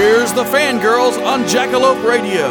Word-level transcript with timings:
Here's 0.00 0.32
the 0.32 0.44
fangirls 0.44 1.22
on 1.26 1.42
Jackalope 1.42 2.02
Radio. 2.08 2.48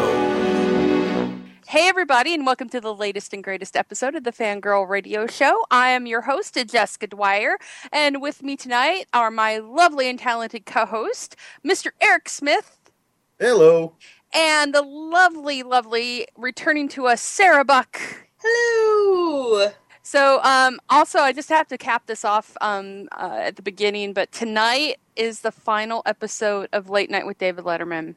Hey, 1.67 1.87
everybody, 1.89 2.35
and 2.35 2.45
welcome 2.45 2.69
to 2.69 2.79
the 2.79 2.93
latest 2.93 3.33
and 3.33 3.43
greatest 3.43 3.75
episode 3.75 4.13
of 4.13 4.23
the 4.23 4.31
Fangirl 4.31 4.87
Radio 4.87 5.25
Show. 5.25 5.65
I 5.71 5.89
am 5.89 6.05
your 6.05 6.21
host, 6.21 6.55
Jessica 6.67 7.07
Dwyer, 7.07 7.57
and 7.91 8.21
with 8.21 8.43
me 8.43 8.55
tonight 8.55 9.05
are 9.13 9.31
my 9.31 9.57
lovely 9.57 10.07
and 10.07 10.19
talented 10.19 10.67
co 10.67 10.85
host, 10.85 11.35
Mr. 11.65 11.89
Eric 11.99 12.29
Smith, 12.29 12.91
Hello. 13.39 13.93
and 14.31 14.71
the 14.71 14.83
lovely, 14.83 15.63
lovely 15.63 16.27
returning 16.37 16.87
to 16.89 17.07
us, 17.07 17.19
Sarah 17.19 17.65
Buck. 17.65 17.99
Hello. 18.43 19.71
So, 20.09 20.41
um, 20.41 20.81
also, 20.89 21.19
I 21.19 21.33
just 21.33 21.49
have 21.49 21.67
to 21.67 21.77
cap 21.77 22.07
this 22.07 22.25
off 22.25 22.57
um, 22.61 23.09
uh, 23.11 23.41
at 23.43 23.57
the 23.57 23.61
beginning, 23.61 24.13
but 24.13 24.31
tonight 24.31 24.97
is 25.15 25.41
the 25.41 25.51
final 25.51 26.01
episode 26.03 26.67
of 26.73 26.89
Late 26.89 27.11
Night 27.11 27.27
with 27.27 27.37
David 27.37 27.63
Letterman. 27.63 28.15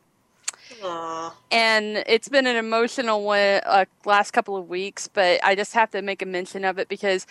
Aw. 0.83 1.37
and 1.51 2.03
it's 2.07 2.31
been 2.31 2.47
an 2.47 2.57
emotional 2.57 3.25
one 3.25 3.61
uh, 3.67 3.85
last 4.07 4.31
couple 4.31 4.57
of 4.57 4.71
weeks 4.71 5.07
but 5.07 5.39
i 5.45 5.55
just 5.55 5.75
have 5.75 5.91
to 5.91 6.01
make 6.01 6.23
a 6.23 6.27
mention 6.27 6.65
of 6.65 6.79
it 6.79 6.89
because 6.89 7.27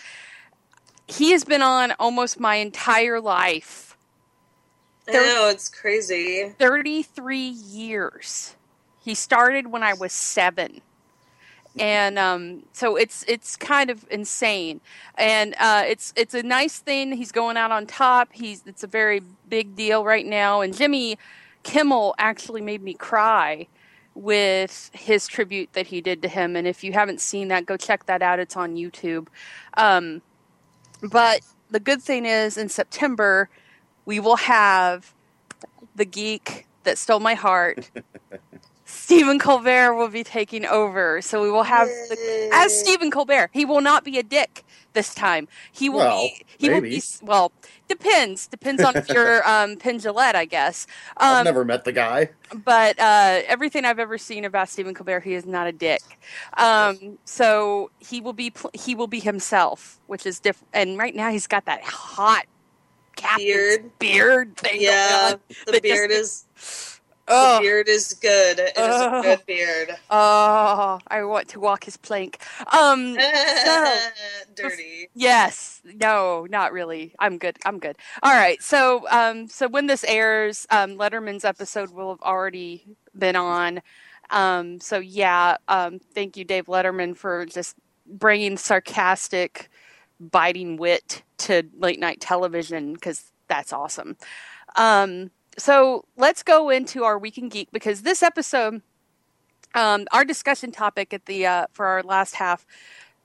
he 1.08 1.32
has 1.32 1.42
been 1.42 1.60
on 1.60 1.92
almost 1.98 2.38
my 2.38 2.56
entire 2.56 3.20
life 3.20 3.96
I 5.08 5.12
know, 5.12 5.48
it's 5.48 5.68
crazy. 5.68 6.54
33 6.56 7.38
years 7.38 8.54
he 9.00 9.14
started 9.14 9.66
when 9.66 9.82
i 9.82 9.92
was 9.92 10.12
seven 10.12 10.82
and 11.78 12.18
um, 12.18 12.64
so 12.72 12.96
it's 12.96 13.24
it's 13.28 13.56
kind 13.56 13.90
of 13.90 14.04
insane. 14.10 14.80
And 15.16 15.54
uh, 15.58 15.84
it's 15.86 16.12
it's 16.16 16.34
a 16.34 16.42
nice 16.42 16.78
thing. 16.78 17.12
He's 17.12 17.32
going 17.32 17.56
out 17.56 17.70
on 17.70 17.86
top. 17.86 18.28
He's 18.32 18.62
it's 18.66 18.82
a 18.84 18.86
very 18.86 19.22
big 19.48 19.74
deal 19.74 20.04
right 20.04 20.26
now. 20.26 20.60
And 20.60 20.76
jimmy 20.76 21.18
kimmel 21.62 22.14
actually 22.18 22.60
made 22.60 22.82
me 22.82 22.94
cry 22.94 23.66
with 24.14 24.90
his 24.92 25.26
tribute 25.26 25.72
that 25.72 25.86
he 25.86 26.00
did 26.00 26.20
to 26.22 26.28
him. 26.28 26.56
And 26.56 26.66
if 26.66 26.84
you 26.84 26.92
haven't 26.92 27.20
seen 27.20 27.48
that 27.48 27.64
go 27.64 27.76
check 27.76 28.06
that 28.06 28.20
out. 28.22 28.38
It's 28.38 28.56
on 28.56 28.76
youtube. 28.76 29.28
Um, 29.74 30.20
but 31.02 31.40
the 31.70 31.80
good 31.80 32.02
thing 32.02 32.26
is 32.26 32.56
in 32.58 32.68
september 32.68 33.48
we 34.04 34.20
will 34.20 34.36
have 34.36 35.14
the 35.96 36.04
geek 36.04 36.66
that 36.84 36.98
stole 36.98 37.20
my 37.20 37.34
heart 37.34 37.90
Stephen 38.92 39.38
Colbert 39.38 39.94
will 39.94 40.08
be 40.08 40.22
taking 40.22 40.66
over. 40.66 41.22
So 41.22 41.42
we 41.42 41.50
will 41.50 41.62
have 41.64 41.88
the, 41.88 42.50
as 42.52 42.78
Stephen 42.78 43.10
Colbert. 43.10 43.50
He 43.52 43.64
will 43.64 43.80
not 43.80 44.04
be 44.04 44.18
a 44.18 44.22
dick 44.22 44.64
this 44.92 45.14
time. 45.14 45.48
He 45.72 45.88
will 45.88 45.98
Well, 45.98 46.20
be 46.22 46.44
he 46.58 46.68
will 46.70 46.80
be 46.82 47.02
well, 47.22 47.52
depends. 47.88 48.46
Depends 48.46 48.82
on 48.84 48.94
if 48.96 49.08
you're 49.08 49.46
um 49.48 49.76
Penn 49.76 49.98
Jillette, 49.98 50.34
I 50.34 50.44
guess. 50.44 50.86
I've 51.16 51.38
Um 51.40 51.44
never 51.44 51.64
met 51.64 51.84
the 51.84 51.92
guy. 51.92 52.30
but 52.54 52.98
uh 52.98 53.40
everything 53.46 53.84
I've 53.86 53.98
ever 53.98 54.18
seen 54.18 54.44
about 54.44 54.68
Stephen 54.68 54.94
Colbert, 54.94 55.20
he 55.20 55.32
is 55.34 55.46
not 55.46 55.66
a 55.66 55.72
dick. 55.72 56.02
Um 56.58 57.18
so 57.24 57.90
he 57.98 58.20
will 58.20 58.34
be 58.34 58.50
pl- 58.50 58.70
he 58.74 58.94
will 58.94 59.06
be 59.08 59.20
himself, 59.20 59.98
which 60.06 60.26
is 60.26 60.38
different. 60.38 60.68
And 60.74 60.98
right 60.98 61.14
now 61.14 61.30
he's 61.30 61.46
got 61.46 61.64
that 61.64 61.82
hot 61.82 62.44
Beard. 63.36 63.90
beard 63.98 64.56
thing 64.56 64.80
Yeah, 64.82 65.34
the 65.66 65.80
beard 65.80 66.10
just- 66.10 66.46
is 66.56 66.91
Oh. 67.32 67.56
the 67.56 67.62
beard 67.62 67.88
is 67.88 68.14
good. 68.14 68.58
It 68.58 68.76
is 68.76 68.76
Oh. 68.76 69.18
a 69.20 69.22
good 69.22 69.46
beard. 69.46 69.90
Oh, 70.10 70.98
I 71.08 71.24
want 71.24 71.48
to 71.48 71.60
walk 71.60 71.84
his 71.84 71.96
plank. 71.96 72.38
Um, 72.72 73.16
Dirty. 74.54 75.08
yes, 75.14 75.80
no, 75.84 76.46
not 76.50 76.72
really. 76.72 77.14
I'm 77.18 77.38
good. 77.38 77.56
I'm 77.64 77.78
good. 77.78 77.96
All 78.22 78.32
right. 78.34 78.62
So, 78.62 79.06
um, 79.10 79.48
so 79.48 79.68
when 79.68 79.86
this 79.86 80.04
airs, 80.04 80.66
um, 80.70 80.96
Letterman's 80.98 81.44
episode 81.44 81.90
will 81.90 82.10
have 82.10 82.20
already 82.22 82.84
been 83.16 83.36
on. 83.36 83.80
Um, 84.30 84.80
so 84.80 84.98
yeah, 84.98 85.56
um, 85.68 85.98
thank 86.14 86.36
you, 86.36 86.44
Dave 86.44 86.66
Letterman, 86.66 87.16
for 87.16 87.46
just 87.46 87.76
bringing 88.06 88.56
sarcastic, 88.56 89.68
biting 90.20 90.76
wit 90.76 91.22
to 91.38 91.64
late 91.78 91.98
night 92.00 92.20
television 92.20 92.94
because 92.94 93.24
that's 93.48 93.72
awesome. 93.72 94.16
Um, 94.76 95.30
so 95.58 96.04
let's 96.16 96.42
go 96.42 96.70
into 96.70 97.04
our 97.04 97.18
weekend 97.18 97.50
geek 97.50 97.68
because 97.72 98.02
this 98.02 98.22
episode 98.22 98.82
um, 99.74 100.06
our 100.12 100.24
discussion 100.24 100.70
topic 100.72 101.12
at 101.14 101.26
the 101.26 101.46
uh, 101.46 101.66
for 101.72 101.86
our 101.86 102.02
last 102.02 102.34
half, 102.34 102.66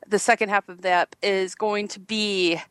the 0.07 0.19
second 0.19 0.49
half 0.49 0.69
of 0.69 0.81
that 0.81 1.16
is 1.21 1.55
going 1.55 1.87
to 1.89 1.99
be 1.99 2.61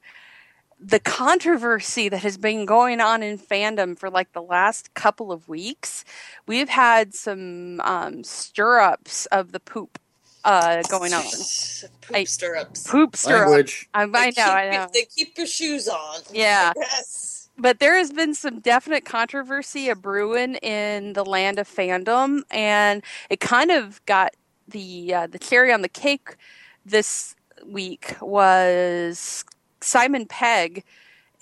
the 0.78 1.00
controversy 1.00 2.09
that 2.09 2.19
has 2.19 2.37
been 2.37 2.66
going 2.66 3.00
on 3.00 3.22
in 3.22 3.39
fandom 3.39 3.99
for 3.99 4.11
like 4.11 4.33
the 4.33 4.43
last 4.43 4.95
couple 4.95 5.33
of 5.33 5.49
weeks. 5.49 6.05
We've 6.47 6.69
had 6.69 7.15
some 7.15 7.81
um, 7.81 8.25
stir 8.25 8.81
ups 8.81 9.27
of 9.27 9.53
the 9.53 9.61
poop 9.61 9.99
uh, 10.45 10.83
going 10.91 11.12
on. 11.12 11.22
Poop 11.22 12.15
I- 12.15 12.25
stirrups. 12.25 12.87
Poop 12.87 13.16
stir 13.16 13.45
up. 13.45 13.49
Language. 13.49 13.89
I, 13.95 14.03
I 14.03 14.06
know, 14.06 14.31
keep 14.31 14.39
I 14.47 14.71
know. 14.71 14.89
They 14.93 15.05
keep 15.05 15.37
your 15.37 15.47
shoes 15.47 15.89
on. 15.89 16.21
Yeah. 16.33 16.72
Yes. 16.77 17.36
But 17.59 17.78
there 17.78 17.97
has 17.97 18.12
been 18.12 18.34
some 18.34 18.61
definite 18.61 19.05
controversy 19.05 19.89
a 19.89 19.97
brewing 19.97 20.56
in 20.56 21.15
the 21.15 21.25
land 21.25 21.59
of 21.59 21.69
fandom, 21.69 22.43
and 22.50 23.03
it 23.31 23.41
kind 23.41 23.71
of 23.71 24.05
got 24.06 24.34
the 24.69 25.15
uh, 25.15 25.27
the 25.27 25.39
cherry 25.39 25.72
on 25.72 25.83
the 25.83 25.89
cake 25.89 26.37
this 26.84 27.34
week 27.65 28.16
was 28.21 29.45
Simon 29.81 30.27
Pegg 30.27 30.84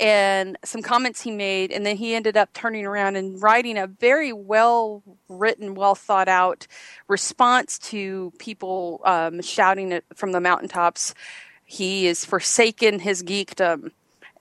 and 0.00 0.58
some 0.64 0.82
comments 0.82 1.20
he 1.22 1.30
made, 1.30 1.70
and 1.70 1.86
then 1.86 1.96
he 1.96 2.14
ended 2.14 2.36
up 2.36 2.52
turning 2.52 2.84
around 2.84 3.16
and 3.16 3.40
writing 3.40 3.78
a 3.78 3.86
very 3.86 4.32
well 4.32 5.02
written, 5.28 5.74
well 5.74 5.94
thought 5.94 6.28
out 6.28 6.66
response 7.08 7.78
to 7.78 8.32
people 8.38 9.00
um, 9.04 9.40
shouting 9.40 9.92
it 9.92 10.04
from 10.14 10.32
the 10.32 10.40
mountaintops. 10.40 11.14
He 11.64 12.06
is 12.06 12.24
forsaken 12.24 12.98
his 12.98 13.22
geekdom 13.22 13.92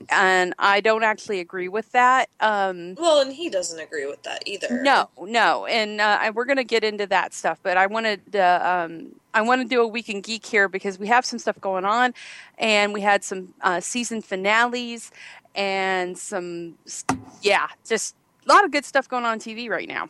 and 0.10 0.54
I 0.60 0.82
don't 0.82 1.04
actually 1.04 1.40
agree 1.40 1.68
with 1.68 1.92
that. 1.94 2.30
Um, 2.40 2.96
Well, 2.96 3.22
and 3.22 3.34
he 3.34 3.50
doesn't 3.50 3.80
agree 3.80 4.06
with 4.06 4.24
that 4.24 4.44
either. 4.46 4.82
no, 4.82 5.10
no, 5.22 5.66
and 5.66 6.00
uh, 6.02 6.18
I- 6.22 6.30
we're 6.32 6.46
going 6.46 6.58
to 6.58 6.64
get 6.64 6.84
into 6.84 7.06
that 7.08 7.34
stuff. 7.34 7.60
But 7.64 7.78
I 7.78 7.88
wanted 7.88 8.32
to, 8.34 8.70
um, 8.70 9.14
I 9.34 9.42
want 9.42 9.62
to 9.62 9.68
do 9.68 9.82
a 9.82 9.88
weekend 9.88 10.24
geek 10.24 10.46
here 10.46 10.68
because 10.68 11.00
we 11.00 11.08
have 11.08 11.26
some 11.26 11.40
stuff 11.40 11.60
going 11.62 11.86
on, 11.86 12.14
and 12.58 12.94
we 12.94 13.02
had 13.02 13.24
some 13.24 13.54
uh, 13.62 13.80
season 13.80 14.22
finales 14.22 15.12
and 15.56 16.18
some, 16.18 16.76
yeah, 17.42 17.68
just 17.88 18.16
a 18.46 18.52
lot 18.54 18.66
of 18.66 18.72
good 18.72 18.86
stuff 18.86 19.08
going 19.08 19.26
on 19.26 19.40
TV 19.40 19.70
right 19.70 19.88
now. 19.88 20.10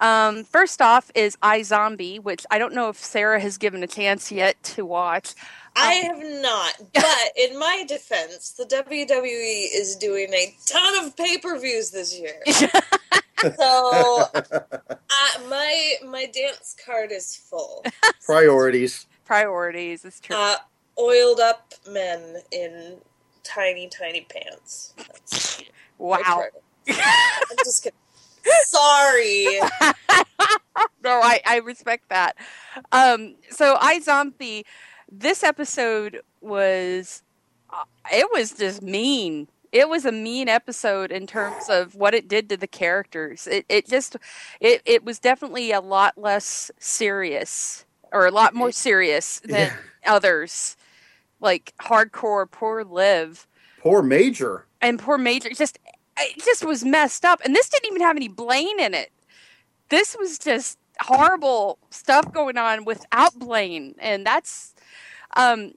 Um, 0.00 0.44
first 0.44 0.82
off 0.82 1.10
is 1.14 1.36
iZombie, 1.42 2.22
which 2.22 2.44
I 2.50 2.58
don't 2.58 2.74
know 2.74 2.88
if 2.88 2.96
Sarah 2.96 3.40
has 3.40 3.58
given 3.58 3.82
a 3.82 3.86
chance 3.86 4.30
yet 4.32 4.62
to 4.64 4.84
watch. 4.84 5.34
I 5.76 5.94
have 5.94 6.18
not. 6.42 6.74
But 6.94 7.32
in 7.36 7.58
my 7.58 7.84
defense, 7.86 8.50
the 8.50 8.64
WWE 8.64 9.66
is 9.74 9.96
doing 9.96 10.32
a 10.32 10.56
ton 10.66 11.04
of 11.04 11.16
pay 11.16 11.38
per 11.38 11.58
views 11.58 11.90
this 11.90 12.18
year. 12.18 12.42
So 13.58 14.24
uh, 14.34 14.60
my 15.50 15.94
my 16.06 16.26
dance 16.26 16.74
card 16.84 17.12
is 17.12 17.36
full. 17.36 17.84
Priorities. 18.24 19.06
Priorities 19.26 20.04
is 20.04 20.20
true. 20.20 20.36
Uh, 20.36 20.56
oiled 20.98 21.40
up 21.40 21.74
men 21.86 22.36
in 22.52 22.96
tiny 23.42 23.88
tiny 23.88 24.22
pants. 24.22 24.94
That's, 24.96 25.62
Wow. 25.98 26.44
I'm 26.88 27.56
just 27.64 27.82
kidding. 27.82 27.98
Sorry. 28.66 29.46
no, 31.02 31.20
I, 31.22 31.40
I 31.46 31.58
respect 31.64 32.08
that. 32.08 32.36
Um, 32.92 33.36
so 33.50 33.76
iZombie, 33.76 34.64
this 35.10 35.42
episode 35.42 36.20
was, 36.40 37.22
uh, 37.70 37.84
it 38.12 38.26
was 38.32 38.52
just 38.52 38.82
mean. 38.82 39.48
It 39.72 39.88
was 39.88 40.04
a 40.04 40.12
mean 40.12 40.48
episode 40.48 41.10
in 41.10 41.26
terms 41.26 41.68
of 41.68 41.94
what 41.96 42.14
it 42.14 42.28
did 42.28 42.48
to 42.50 42.56
the 42.56 42.66
characters. 42.68 43.46
It, 43.48 43.64
it 43.68 43.88
just, 43.88 44.16
it, 44.60 44.82
it 44.84 45.04
was 45.04 45.18
definitely 45.18 45.72
a 45.72 45.80
lot 45.80 46.16
less 46.16 46.70
serious 46.78 47.84
or 48.12 48.26
a 48.26 48.30
lot 48.30 48.54
more 48.54 48.70
serious 48.70 49.40
than 49.40 49.50
Yeah. 49.72 49.76
others, 50.06 50.76
like 51.40 51.74
hardcore, 51.80 52.48
poor 52.48 52.84
live, 52.84 53.48
Poor 53.80 54.00
Major. 54.02 54.64
and 54.80 54.98
poor 55.00 55.18
Major. 55.18 55.50
Just, 55.50 55.78
it 56.18 56.42
just 56.44 56.64
was 56.64 56.84
messed 56.84 57.24
up. 57.24 57.40
And 57.44 57.54
this 57.54 57.68
didn't 57.68 57.88
even 57.88 58.02
have 58.02 58.16
any 58.16 58.28
Blaine 58.28 58.80
in 58.80 58.94
it. 58.94 59.10
This 59.88 60.16
was 60.18 60.38
just 60.38 60.78
horrible 61.00 61.78
stuff 61.90 62.32
going 62.32 62.56
on 62.56 62.84
without 62.84 63.38
Blaine, 63.38 63.94
and 63.98 64.24
that's, 64.24 64.74
um, 65.36 65.74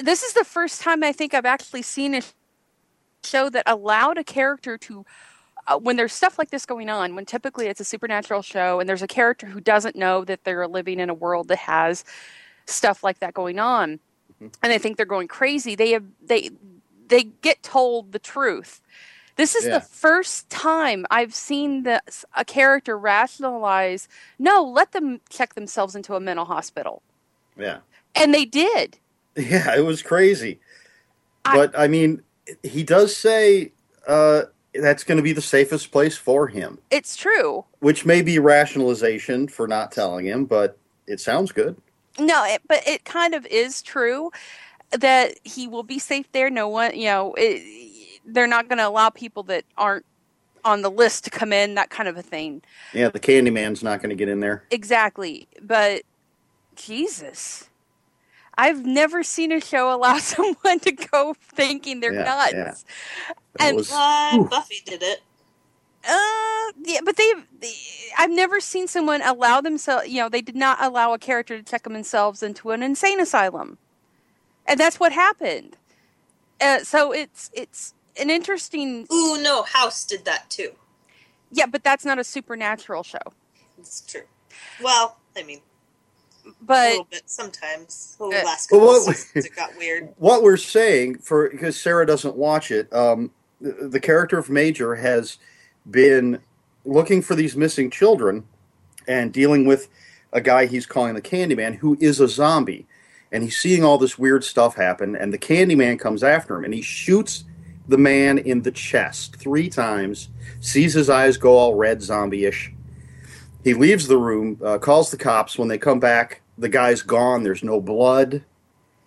this 0.00 0.22
is 0.22 0.32
the 0.32 0.44
first 0.44 0.80
time 0.80 1.04
I 1.04 1.12
think 1.12 1.34
I've 1.34 1.44
actually 1.44 1.82
seen 1.82 2.14
a 2.14 2.22
show 3.22 3.50
that 3.50 3.64
allowed 3.66 4.18
a 4.18 4.24
character 4.24 4.78
to. 4.78 5.04
Uh, 5.66 5.78
when 5.78 5.96
there's 5.96 6.12
stuff 6.12 6.38
like 6.38 6.50
this 6.50 6.66
going 6.66 6.90
on, 6.90 7.14
when 7.14 7.24
typically 7.24 7.68
it's 7.68 7.80
a 7.80 7.84
supernatural 7.84 8.42
show 8.42 8.80
and 8.80 8.88
there's 8.88 9.00
a 9.00 9.06
character 9.06 9.46
who 9.46 9.60
doesn't 9.60 9.96
know 9.96 10.22
that 10.22 10.44
they're 10.44 10.68
living 10.68 11.00
in 11.00 11.08
a 11.08 11.14
world 11.14 11.48
that 11.48 11.56
has 11.56 12.04
stuff 12.66 13.02
like 13.02 13.20
that 13.20 13.32
going 13.32 13.58
on, 13.58 13.98
and 14.40 14.72
they 14.72 14.78
think 14.78 14.96
they're 14.96 15.06
going 15.06 15.28
crazy, 15.28 15.74
they 15.74 15.92
have 15.92 16.04
they 16.22 16.50
they 17.08 17.22
get 17.22 17.62
told 17.62 18.12
the 18.12 18.18
truth. 18.18 18.82
This 19.36 19.54
is 19.54 19.64
Yeah. 19.66 19.78
the 19.78 19.80
first 19.80 20.48
time 20.50 21.06
I've 21.10 21.34
seen 21.34 21.82
the, 21.82 22.00
a 22.36 22.44
character 22.44 22.96
rationalize, 22.96 24.08
no, 24.38 24.62
let 24.62 24.92
them 24.92 25.20
check 25.28 25.54
themselves 25.54 25.94
into 25.96 26.14
a 26.14 26.20
mental 26.20 26.44
hospital. 26.44 27.02
Yeah. 27.58 27.78
And 28.14 28.32
they 28.34 28.44
did. 28.44 28.98
Yeah, 29.36 29.74
it 29.76 29.84
was 29.84 30.00
crazy. 30.00 30.60
I- 31.44 31.56
but 31.56 31.76
I 31.76 31.88
mean, 31.88 32.22
he 32.62 32.84
does 32.84 33.16
say 33.16 33.72
uh, 34.06 34.42
that's 34.74 35.02
going 35.02 35.16
to 35.16 35.24
be 35.24 35.32
the 35.32 35.42
safest 35.42 35.90
place 35.90 36.16
for 36.16 36.46
him, 36.46 36.78
It's 36.92 37.16
true. 37.16 37.64
which 37.80 38.06
may 38.06 38.22
be 38.22 38.38
rationalization 38.38 39.48
for 39.48 39.66
not 39.66 39.90
telling 39.90 40.26
him, 40.26 40.44
but 40.44 40.78
it 41.08 41.18
sounds 41.18 41.50
good. 41.50 41.76
No, 42.16 42.44
it, 42.44 42.62
but 42.68 42.86
it 42.86 43.04
kind 43.04 43.34
of 43.34 43.44
is 43.46 43.82
true 43.82 44.30
that 44.92 45.32
he 45.42 45.66
will 45.66 45.82
be 45.82 45.98
safe 45.98 46.30
there. 46.30 46.48
No 46.48 46.68
one, 46.68 46.94
you 46.96 47.06
know, 47.06 47.34
it, 47.36 47.60
they're 48.26 48.46
not 48.46 48.68
going 48.68 48.78
to 48.78 48.86
allow 48.88 49.10
people 49.10 49.42
that 49.44 49.64
aren't 49.76 50.04
on 50.64 50.82
the 50.82 50.90
list 50.90 51.24
to 51.24 51.30
come 51.30 51.52
in, 51.52 51.74
that 51.74 51.90
kind 51.90 52.08
of 52.08 52.16
a 52.16 52.22
thing. 52.22 52.62
Yeah, 52.94 53.08
the 53.10 53.20
Candyman's 53.20 53.82
not 53.82 54.00
going 54.00 54.10
to 54.10 54.16
get 54.16 54.28
in 54.28 54.40
there. 54.40 54.64
Exactly. 54.70 55.46
But 55.62 56.02
Jesus. 56.76 57.68
I've 58.56 58.84
never 58.86 59.22
seen 59.22 59.50
a 59.52 59.60
show 59.60 59.94
allow 59.94 60.18
someone 60.18 60.78
to 60.80 60.92
go 60.92 61.34
thinking 61.40 62.00
they're 62.00 62.14
Yeah, 62.14 62.22
nuts. 62.52 62.84
yeah. 62.88 63.32
And- 63.66 63.76
was, 63.76 63.90
Uh, 63.92 64.38
Buffy 64.50 64.80
did 64.84 65.02
it. 65.02 65.22
Uh, 66.06 66.72
yeah, 66.82 67.00
but 67.02 67.16
they, 67.16 67.32
they, 67.60 67.72
I've 68.18 68.30
never 68.30 68.60
seen 68.60 68.86
someone 68.88 69.22
allow 69.22 69.62
themselves, 69.62 70.06
you 70.06 70.20
know, 70.20 70.28
they 70.28 70.42
did 70.42 70.54
not 70.54 70.76
allow 70.82 71.14
a 71.14 71.18
character 71.18 71.56
to 71.56 71.62
check 71.62 71.84
themselves 71.84 72.42
into 72.42 72.72
an 72.72 72.82
insane 72.82 73.20
asylum. 73.20 73.78
And 74.66 74.78
that's 74.78 75.00
what 75.00 75.12
happened. 75.12 75.76
Uh, 76.60 76.80
so 76.80 77.10
it's, 77.12 77.50
it's 77.54 77.94
an 78.20 78.30
interesting, 78.30 79.06
Ooh, 79.12 79.40
no, 79.42 79.62
House 79.62 80.04
did 80.04 80.24
that 80.24 80.50
too. 80.50 80.70
yeah, 81.50 81.66
but 81.66 81.82
that's 81.84 82.04
not 82.04 82.18
a 82.18 82.24
supernatural 82.24 83.02
show. 83.02 83.18
It's 83.78 84.00
true. 84.00 84.22
Well, 84.82 85.16
I 85.36 85.42
mean, 85.42 85.60
a 86.46 86.50
But 86.62 86.90
little 86.90 87.04
bit 87.10 87.22
sometimes. 87.26 88.16
The 88.18 88.24
Uh, 88.26 88.28
last 88.44 88.70
Well, 88.70 88.80
what- 89.04 89.16
seasons 89.16 89.46
it 89.46 89.56
got 89.56 89.76
weird. 89.76 90.14
what 90.18 90.42
we're 90.42 90.56
saying 90.56 91.18
for 91.18 91.48
because 91.50 91.80
Sarah 91.80 92.06
doesn't 92.06 92.36
watch 92.36 92.70
it. 92.70 92.92
Um, 92.92 93.30
the, 93.60 93.88
the 93.88 94.00
character 94.00 94.38
of 94.38 94.48
Major 94.50 94.94
has 94.96 95.38
been 95.90 96.40
looking 96.84 97.22
for 97.22 97.34
these 97.34 97.56
missing 97.56 97.90
children 97.90 98.44
and 99.08 99.32
dealing 99.32 99.66
with 99.66 99.88
a 100.32 100.40
guy 100.40 100.66
he's 100.66 100.86
calling 100.86 101.14
the 101.14 101.22
Candyman, 101.22 101.76
who 101.76 101.96
is 102.00 102.20
a 102.20 102.28
zombie, 102.28 102.86
and 103.30 103.42
he's 103.44 103.56
seeing 103.56 103.84
all 103.84 103.98
this 103.98 104.18
weird 104.18 104.44
stuff 104.44 104.74
happen. 104.76 105.14
And 105.16 105.32
the 105.32 105.38
Candyman 105.38 105.98
comes 105.98 106.22
after 106.22 106.56
him, 106.56 106.64
and 106.64 106.74
he 106.74 106.82
shoots 106.82 107.44
the 107.88 107.98
man 107.98 108.38
in 108.38 108.62
the 108.62 108.70
chest 108.70 109.36
three 109.36 109.68
times. 109.68 110.28
Sees 110.60 110.94
his 110.94 111.10
eyes 111.10 111.36
go 111.36 111.56
all 111.56 111.74
red, 111.74 112.02
zombie-ish. 112.02 112.72
He 113.62 113.74
leaves 113.74 114.08
the 114.08 114.18
room, 114.18 114.58
uh, 114.64 114.78
calls 114.78 115.10
the 115.10 115.16
cops. 115.16 115.58
When 115.58 115.68
they 115.68 115.78
come 115.78 116.00
back, 116.00 116.42
the 116.58 116.68
guy's 116.68 117.02
gone. 117.02 117.42
There's 117.42 117.64
no 117.64 117.80
blood. 117.80 118.44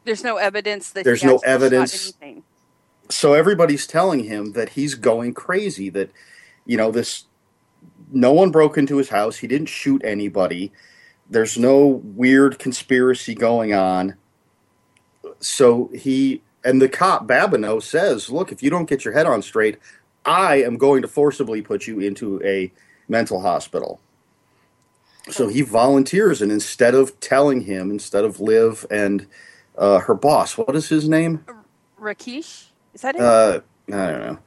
there's 0.05 0.23
no 0.23 0.37
evidence 0.37 0.91
that 0.91 1.03
There's 1.03 1.21
he 1.21 1.27
no 1.27 1.37
evidence. 1.39 2.13
anything. 2.21 2.43
so 3.09 3.33
everybody's 3.33 3.85
telling 3.87 4.23
him 4.23 4.53
that 4.53 4.69
he's 4.69 4.95
going 4.95 5.33
crazy 5.33 5.89
that 5.89 6.11
you 6.65 6.77
know 6.77 6.91
this 6.91 7.25
no 8.11 8.31
one 8.33 8.51
broke 8.51 8.77
into 8.77 8.97
his 8.97 9.09
house 9.09 9.37
he 9.37 9.47
didn't 9.47 9.67
shoot 9.69 10.01
anybody 10.05 10.71
there's 11.29 11.57
no 11.57 11.85
weird 12.15 12.57
conspiracy 12.59 13.33
going 13.35 13.73
on 13.73 14.15
so 15.39 15.89
he 15.93 16.41
and 16.67 16.81
the 16.81 16.89
cop 16.89 17.27
Babineaux 17.27 17.81
says 17.81 18.29
look 18.29 18.51
if 18.51 18.61
you 18.61 18.69
don't 18.69 18.89
get 18.89 19.05
your 19.05 19.13
head 19.13 19.25
on 19.25 19.41
straight 19.41 19.77
i 20.25 20.55
am 20.55 20.77
going 20.77 21.01
to 21.01 21.07
forcibly 21.07 21.61
put 21.61 21.87
you 21.87 21.99
into 21.99 22.43
a 22.43 22.71
mental 23.07 23.41
hospital 23.41 23.99
so 25.29 25.47
he 25.47 25.61
volunteers 25.61 26.41
and 26.41 26.51
instead 26.51 26.93
of 26.93 27.19
telling 27.19 27.61
him 27.61 27.91
instead 27.91 28.23
of 28.23 28.39
liv 28.39 28.85
and 28.91 29.27
uh, 29.77 29.99
her 29.99 30.13
boss 30.13 30.57
what 30.57 30.75
is 30.75 30.89
his 30.89 31.07
name 31.07 31.43
Rakesh? 31.99 32.67
Is 32.93 33.01
that 33.01 33.15
it? 33.15 33.21
uh, 33.21 33.61
I 33.87 34.11
don't 34.11 34.19
know. 34.21 34.37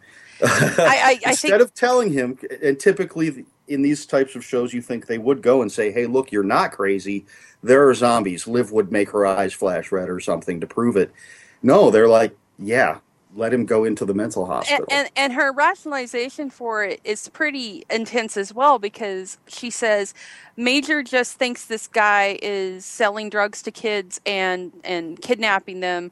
I, 0.42 0.76
I, 0.78 1.20
I 1.26 1.30
Instead 1.30 1.50
think 1.50 1.62
of 1.62 1.74
telling 1.74 2.12
him, 2.12 2.38
and 2.62 2.78
typically 2.78 3.44
in 3.68 3.82
these 3.82 4.06
types 4.06 4.34
of 4.34 4.44
shows, 4.44 4.72
you 4.72 4.82
think 4.82 5.06
they 5.06 5.18
would 5.18 5.42
go 5.42 5.62
and 5.62 5.70
say, 5.70 5.92
"Hey, 5.92 6.06
look, 6.06 6.32
you're 6.32 6.42
not 6.42 6.72
crazy. 6.72 7.26
There 7.62 7.88
are 7.88 7.94
zombies." 7.94 8.46
Liv 8.46 8.72
would 8.72 8.90
make 8.90 9.10
her 9.10 9.26
eyes 9.26 9.52
flash 9.52 9.92
red 9.92 10.08
or 10.08 10.20
something 10.20 10.60
to 10.60 10.66
prove 10.66 10.96
it. 10.96 11.12
No, 11.62 11.90
they're 11.90 12.08
like, 12.08 12.36
"Yeah, 12.58 12.98
let 13.34 13.52
him 13.52 13.66
go 13.66 13.84
into 13.84 14.04
the 14.04 14.14
mental 14.14 14.46
hospital." 14.46 14.86
and, 14.90 15.06
and 15.06 15.10
and 15.16 15.32
her 15.34 15.52
rationalization 15.52 16.50
for 16.50 16.84
it 16.84 17.00
is 17.04 17.28
pretty 17.28 17.84
intense 17.90 18.36
as 18.36 18.52
well 18.52 18.78
because 18.78 19.38
she 19.46 19.70
says 19.70 20.14
major 20.56 21.02
just 21.02 21.36
thinks 21.36 21.66
this 21.66 21.86
guy 21.86 22.38
is 22.42 22.84
selling 22.84 23.30
drugs 23.30 23.62
to 23.62 23.70
kids 23.70 24.20
and 24.26 24.72
and 24.84 25.20
kidnapping 25.20 25.80
them 25.80 26.10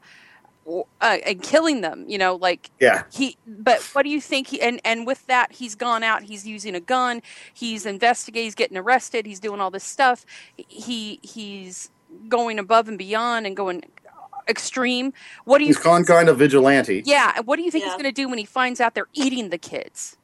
uh, 1.01 1.17
and 1.25 1.41
killing 1.41 1.81
them 1.81 2.05
you 2.07 2.17
know 2.17 2.35
like 2.35 2.69
yeah, 2.79 3.03
he 3.11 3.37
but 3.47 3.81
what 3.93 4.03
do 4.03 4.09
you 4.09 4.21
think 4.21 4.47
he 4.47 4.61
and 4.61 4.79
and 4.85 5.07
with 5.07 5.25
that 5.27 5.51
he's 5.51 5.75
gone 5.75 6.03
out 6.03 6.23
he's 6.23 6.45
using 6.45 6.75
a 6.75 6.79
gun 6.79 7.21
he's 7.53 7.85
investigating 7.85 8.45
he's 8.45 8.55
getting 8.55 8.77
arrested 8.77 9.25
he's 9.25 9.39
doing 9.39 9.59
all 9.59 9.71
this 9.71 9.83
stuff 9.83 10.25
he 10.57 11.19
he's 11.23 11.89
going 12.27 12.59
above 12.59 12.87
and 12.87 12.97
beyond 12.97 13.45
and 13.45 13.55
going 13.55 13.83
extreme 14.49 15.13
what 15.45 15.59
do 15.59 15.63
you 15.65 15.69
he's 15.69 15.77
gone 15.77 16.03
kind 16.03 16.27
of 16.29 16.37
vigilante. 16.39 17.03
yeah 17.05 17.33
and 17.37 17.45
what 17.47 17.57
do 17.57 17.63
you 17.63 17.71
think 17.71 17.83
he's 17.83 17.93
going 17.93 18.03
to 18.03 18.11
do 18.11 18.27
when 18.27 18.37
he 18.39 18.45
finds 18.45 18.81
out 18.81 18.95
they're 18.95 19.07
eating 19.13 19.49
the 19.49 19.57
kids 19.57 20.17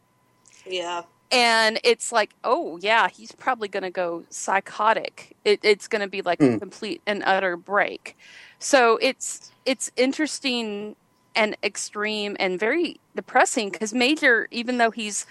Yeah. 0.66 1.04
and 1.32 1.80
it's 1.84 2.12
like 2.12 2.34
oh 2.44 2.78
yeah 2.82 3.08
he's 3.10 3.32
probably 3.32 3.68
going 3.68 3.84
to 3.84 3.92
go 3.92 4.24
psychotic 4.30 5.36
it, 5.46 5.60
it's 5.64 5.88
going 5.88 6.02
to 6.02 6.08
be 6.08 6.22
like 6.22 6.42
a 6.42 6.46
Mm. 6.46 6.60
complete 6.60 7.02
and 7.06 7.22
utter 7.26 7.56
break 7.56 8.18
so 8.60 8.98
it's 9.02 9.52
it's 9.66 9.92
interesting 9.96 10.96
and 11.36 11.56
extreme 11.64 12.36
and 12.40 12.60
very 12.60 13.00
depressing 13.16 13.70
because 13.70 13.94
major 13.94 14.48
even 14.52 14.78
though 14.78 14.92
he's 14.92 15.26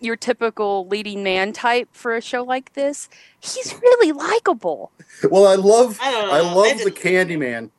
your 0.00 0.16
typical 0.16 0.86
leading 0.86 1.22
man 1.24 1.52
type 1.52 1.88
for 1.92 2.14
a 2.14 2.20
show 2.20 2.42
like 2.44 2.72
this 2.74 3.08
he's 3.40 3.74
really 3.82 4.12
likable 4.12 4.92
Well, 5.30 5.46
I 5.46 5.54
love, 5.56 5.98
I 6.00 6.12
don't 6.12 6.28
know. 6.28 6.32
I 6.32 6.38
I 6.38 6.54
love 6.54 6.78
the 6.78 6.90
didn't- 6.90 6.96
Candyman. 7.02 7.70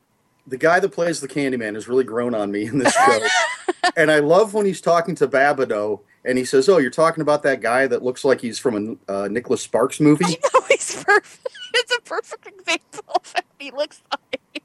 The 0.50 0.58
guy 0.58 0.80
that 0.80 0.90
plays 0.90 1.22
the 1.22 1.28
Candyman 1.28 1.76
has 1.76 1.88
really 1.88 2.04
grown 2.04 2.34
on 2.34 2.52
me 2.52 2.66
in 2.66 2.80
this 2.80 2.94
show, 2.94 3.20
and 3.98 4.12
I 4.12 4.20
love 4.20 4.54
when 4.54 4.66
he's 4.66 4.82
talking 4.82 5.16
to 5.16 5.28
Babineaux 5.28 6.02
and 6.26 6.38
he 6.38 6.46
says, 6.46 6.68
"Oh, 6.68 6.78
you're 6.78 6.90
talking 6.90 7.22
about 7.22 7.44
that 7.44 7.62
guy 7.62 7.88
that 7.88 8.04
looks 8.04 8.26
like 8.26 8.42
he's 8.42 8.60
from 8.60 9.00
a 9.08 9.12
uh, 9.14 9.28
Nicholas 9.28 9.62
Sparks 9.62 10.00
movie." 10.00 10.26
I 10.26 10.38
know 10.54 10.66
he's 10.70 11.04
perfect. 11.04 11.48
It's 11.72 11.96
a 11.96 12.02
perfect 12.02 12.48
example 12.48 13.04
of 13.16 13.32
what 13.32 13.46
he 13.60 13.70
looks 13.70 14.02
like. 14.12 14.64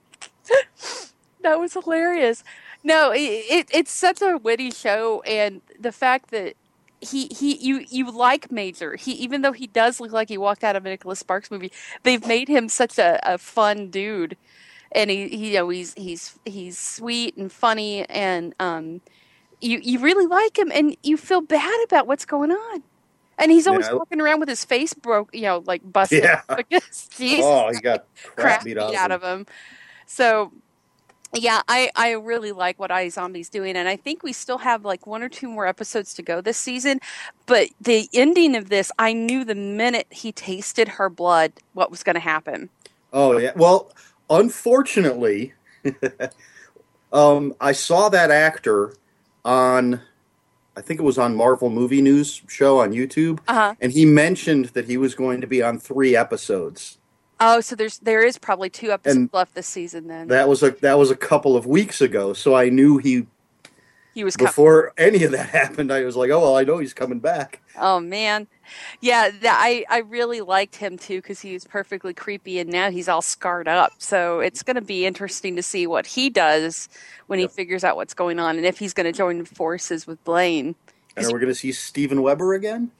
that 1.43 1.61
was 1.61 1.75
hilarious. 1.75 2.43
No, 2.83 3.13
it, 3.13 3.19
it, 3.19 3.69
it's 3.73 3.93
such 3.93 4.23
a 4.23 4.39
witty 4.39 4.71
show, 4.71 5.21
and 5.23 5.61
the 5.79 5.93
fact 5.93 6.31
that 6.31 6.57
he 7.01 7.27
he 7.27 7.57
you 7.57 7.85
you 7.89 8.11
like 8.11 8.51
Major. 8.51 8.97
He 8.97 9.13
even 9.13 9.43
though 9.43 9.53
he 9.53 9.67
does 9.67 10.01
look 10.01 10.13
like 10.13 10.29
he 10.29 10.39
walked 10.39 10.65
out 10.65 10.77
of 10.77 10.87
a 10.87 10.89
Nicholas 10.89 11.19
Sparks 11.19 11.51
movie, 11.51 11.73
they've 12.03 12.27
made 12.27 12.49
him 12.49 12.69
such 12.69 12.99
a, 12.99 13.21
a 13.23 13.39
fun 13.39 13.91
dude, 13.91 14.37
and 14.95 15.11
he, 15.11 15.29
he 15.29 15.49
you 15.49 15.55
know 15.55 15.69
he's 15.71 15.95
he's 15.95 16.39
he's 16.45 16.79
sweet 16.79 17.37
and 17.37 17.53
funny 17.53 18.07
and 18.11 18.55
um 18.61 19.01
you 19.61 19.81
you 19.83 20.01
really 20.01 20.27
like 20.27 20.59
him, 20.59 20.71
and 20.73 20.97
you 21.03 21.17
feel 21.17 21.41
bad 21.41 21.85
about 21.85 22.07
what's 22.07 22.27
going 22.27 22.53
on. 22.53 22.85
And 23.39 23.53
he's 23.53 23.67
always 23.67 23.87
Yeah. 23.87 23.99
walking 23.99 24.21
around 24.21 24.41
with 24.41 24.49
his 24.51 24.65
face 24.65 24.95
broke, 24.95 25.35
you 25.35 25.43
know, 25.43 25.63
like 25.67 25.83
busted. 25.85 26.25
Yeah. 26.25 26.43
Oh, 27.39 27.71
he 27.73 27.81
got 27.81 28.07
crap 28.37 28.65
beat 28.65 28.79
out 28.79 28.95
of 28.95 29.03
him. 29.03 29.13
of 29.13 29.23
him. 29.23 29.47
So, 30.07 30.53
yeah, 31.35 31.63
I, 31.69 31.91
I 31.97 32.13
really 32.13 32.53
like 32.53 32.79
what 32.79 32.91
iZombie's 32.91 33.51
doing, 33.51 33.77
and 33.77 33.89
I 33.89 33.97
think 33.97 34.23
we 34.23 34.33
still 34.33 34.59
have 34.59 34.85
like 34.85 35.07
one 35.07 35.23
or 35.23 35.29
two 35.31 35.49
more 35.49 35.67
episodes 35.67 36.15
to 36.15 36.23
go 36.23 36.41
this 36.41 36.59
season. 36.59 37.01
But 37.47 37.71
the 37.81 38.09
ending 38.15 38.57
of 38.57 38.69
this, 38.71 38.93
I 38.99 39.13
knew 39.15 39.45
the 39.45 39.55
minute 39.57 40.09
he 40.11 40.33
tasted 40.33 40.89
her 40.89 41.11
blood 41.11 41.53
what 41.75 41.91
was 41.91 42.03
going 42.05 42.15
to 42.15 42.21
happen. 42.21 42.71
Oh 43.13 43.39
yeah. 43.39 43.53
Well, 43.57 43.93
unfortunately, 44.31 45.55
um, 47.13 47.55
I 47.61 47.73
saw 47.73 48.09
that 48.09 48.31
actor 48.31 48.95
on, 49.45 50.01
I 50.77 50.81
think 50.81 51.01
it 51.01 51.05
was 51.05 51.19
on 51.19 51.37
Marvel 51.37 51.71
Movie 51.71 52.03
News 52.03 52.43
show 52.49 52.81
on 52.81 52.93
YouTube, 52.93 53.41
Uh 53.49 53.55
huh. 53.55 53.75
and 53.81 53.93
he 53.93 54.05
mentioned 54.05 54.67
that 54.67 54.87
he 54.87 54.97
was 54.97 55.15
going 55.15 55.41
to 55.41 55.47
be 55.47 55.63
on 55.63 55.79
three 55.79 56.17
episodes. 56.17 56.99
Oh, 57.41 57.61
so 57.61 57.75
there's 57.75 57.99
there 57.99 58.25
is 58.25 58.39
probably 58.39 58.71
two 58.71 58.93
episodes 58.93 59.17
And 59.17 59.31
left 59.33 59.55
this 59.55 59.67
season. 59.67 60.07
Then 60.07 60.29
That 60.29 60.49
was 60.49 60.63
a 60.63 60.71
that 60.83 60.97
was 60.99 61.11
a 61.11 61.17
couple 61.17 61.57
of 61.57 61.67
weeks 61.67 62.01
ago, 62.01 62.33
so 62.33 62.55
I 62.55 62.69
knew 62.69 62.99
he 62.99 63.27
he 64.15 64.25
was 64.25 64.37
coming. 64.37 64.49
before 64.49 64.93
any 64.97 65.25
of 65.25 65.33
that 65.33 65.49
happened. 65.51 65.93
I 65.93 66.05
was 66.05 66.17
like, 66.17 66.31
oh 66.31 66.41
well, 66.41 66.57
I 66.57 66.65
know 66.65 66.79
he's 66.79 66.95
coming 66.95 67.21
back. 67.21 67.61
Oh 67.77 68.01
man, 68.01 68.47
yeah, 69.01 69.31
I 69.45 69.85
I 69.91 69.99
really 69.99 70.41
liked 70.41 70.77
him 70.77 70.97
too 70.99 71.19
because 71.21 71.41
he 71.41 71.53
was 71.53 71.65
perfectly 71.65 72.15
creepy, 72.15 72.59
and 72.61 72.71
now 72.71 72.91
he's 72.91 73.09
all 73.09 73.23
scarred 73.23 73.69
up. 73.69 73.95
So 73.99 74.41
it's 74.41 74.63
going 74.63 74.77
to 74.77 74.83
be 74.83 75.07
interesting 75.07 75.57
to 75.57 75.63
see 75.63 75.87
what 75.87 76.07
he 76.07 76.31
does 76.31 76.89
when 77.27 77.39
Yep. 77.39 77.51
he 77.51 77.55
figures 77.55 77.85
out 77.85 77.97
what's 77.97 78.15
going 78.15 78.39
on, 78.39 78.57
and 78.57 78.67
if 78.67 78.79
he's 78.79 78.95
going 78.95 79.07
to 79.07 79.13
join 79.13 79.45
forces 79.45 80.07
with 80.07 80.23
Blaine. 80.25 80.75
And 81.17 81.27
are 81.27 81.33
we 81.33 81.39
going 81.41 81.53
to 81.53 81.55
see 81.55 81.73
Steven 81.73 82.23
Weber 82.23 82.55
again? 82.55 82.91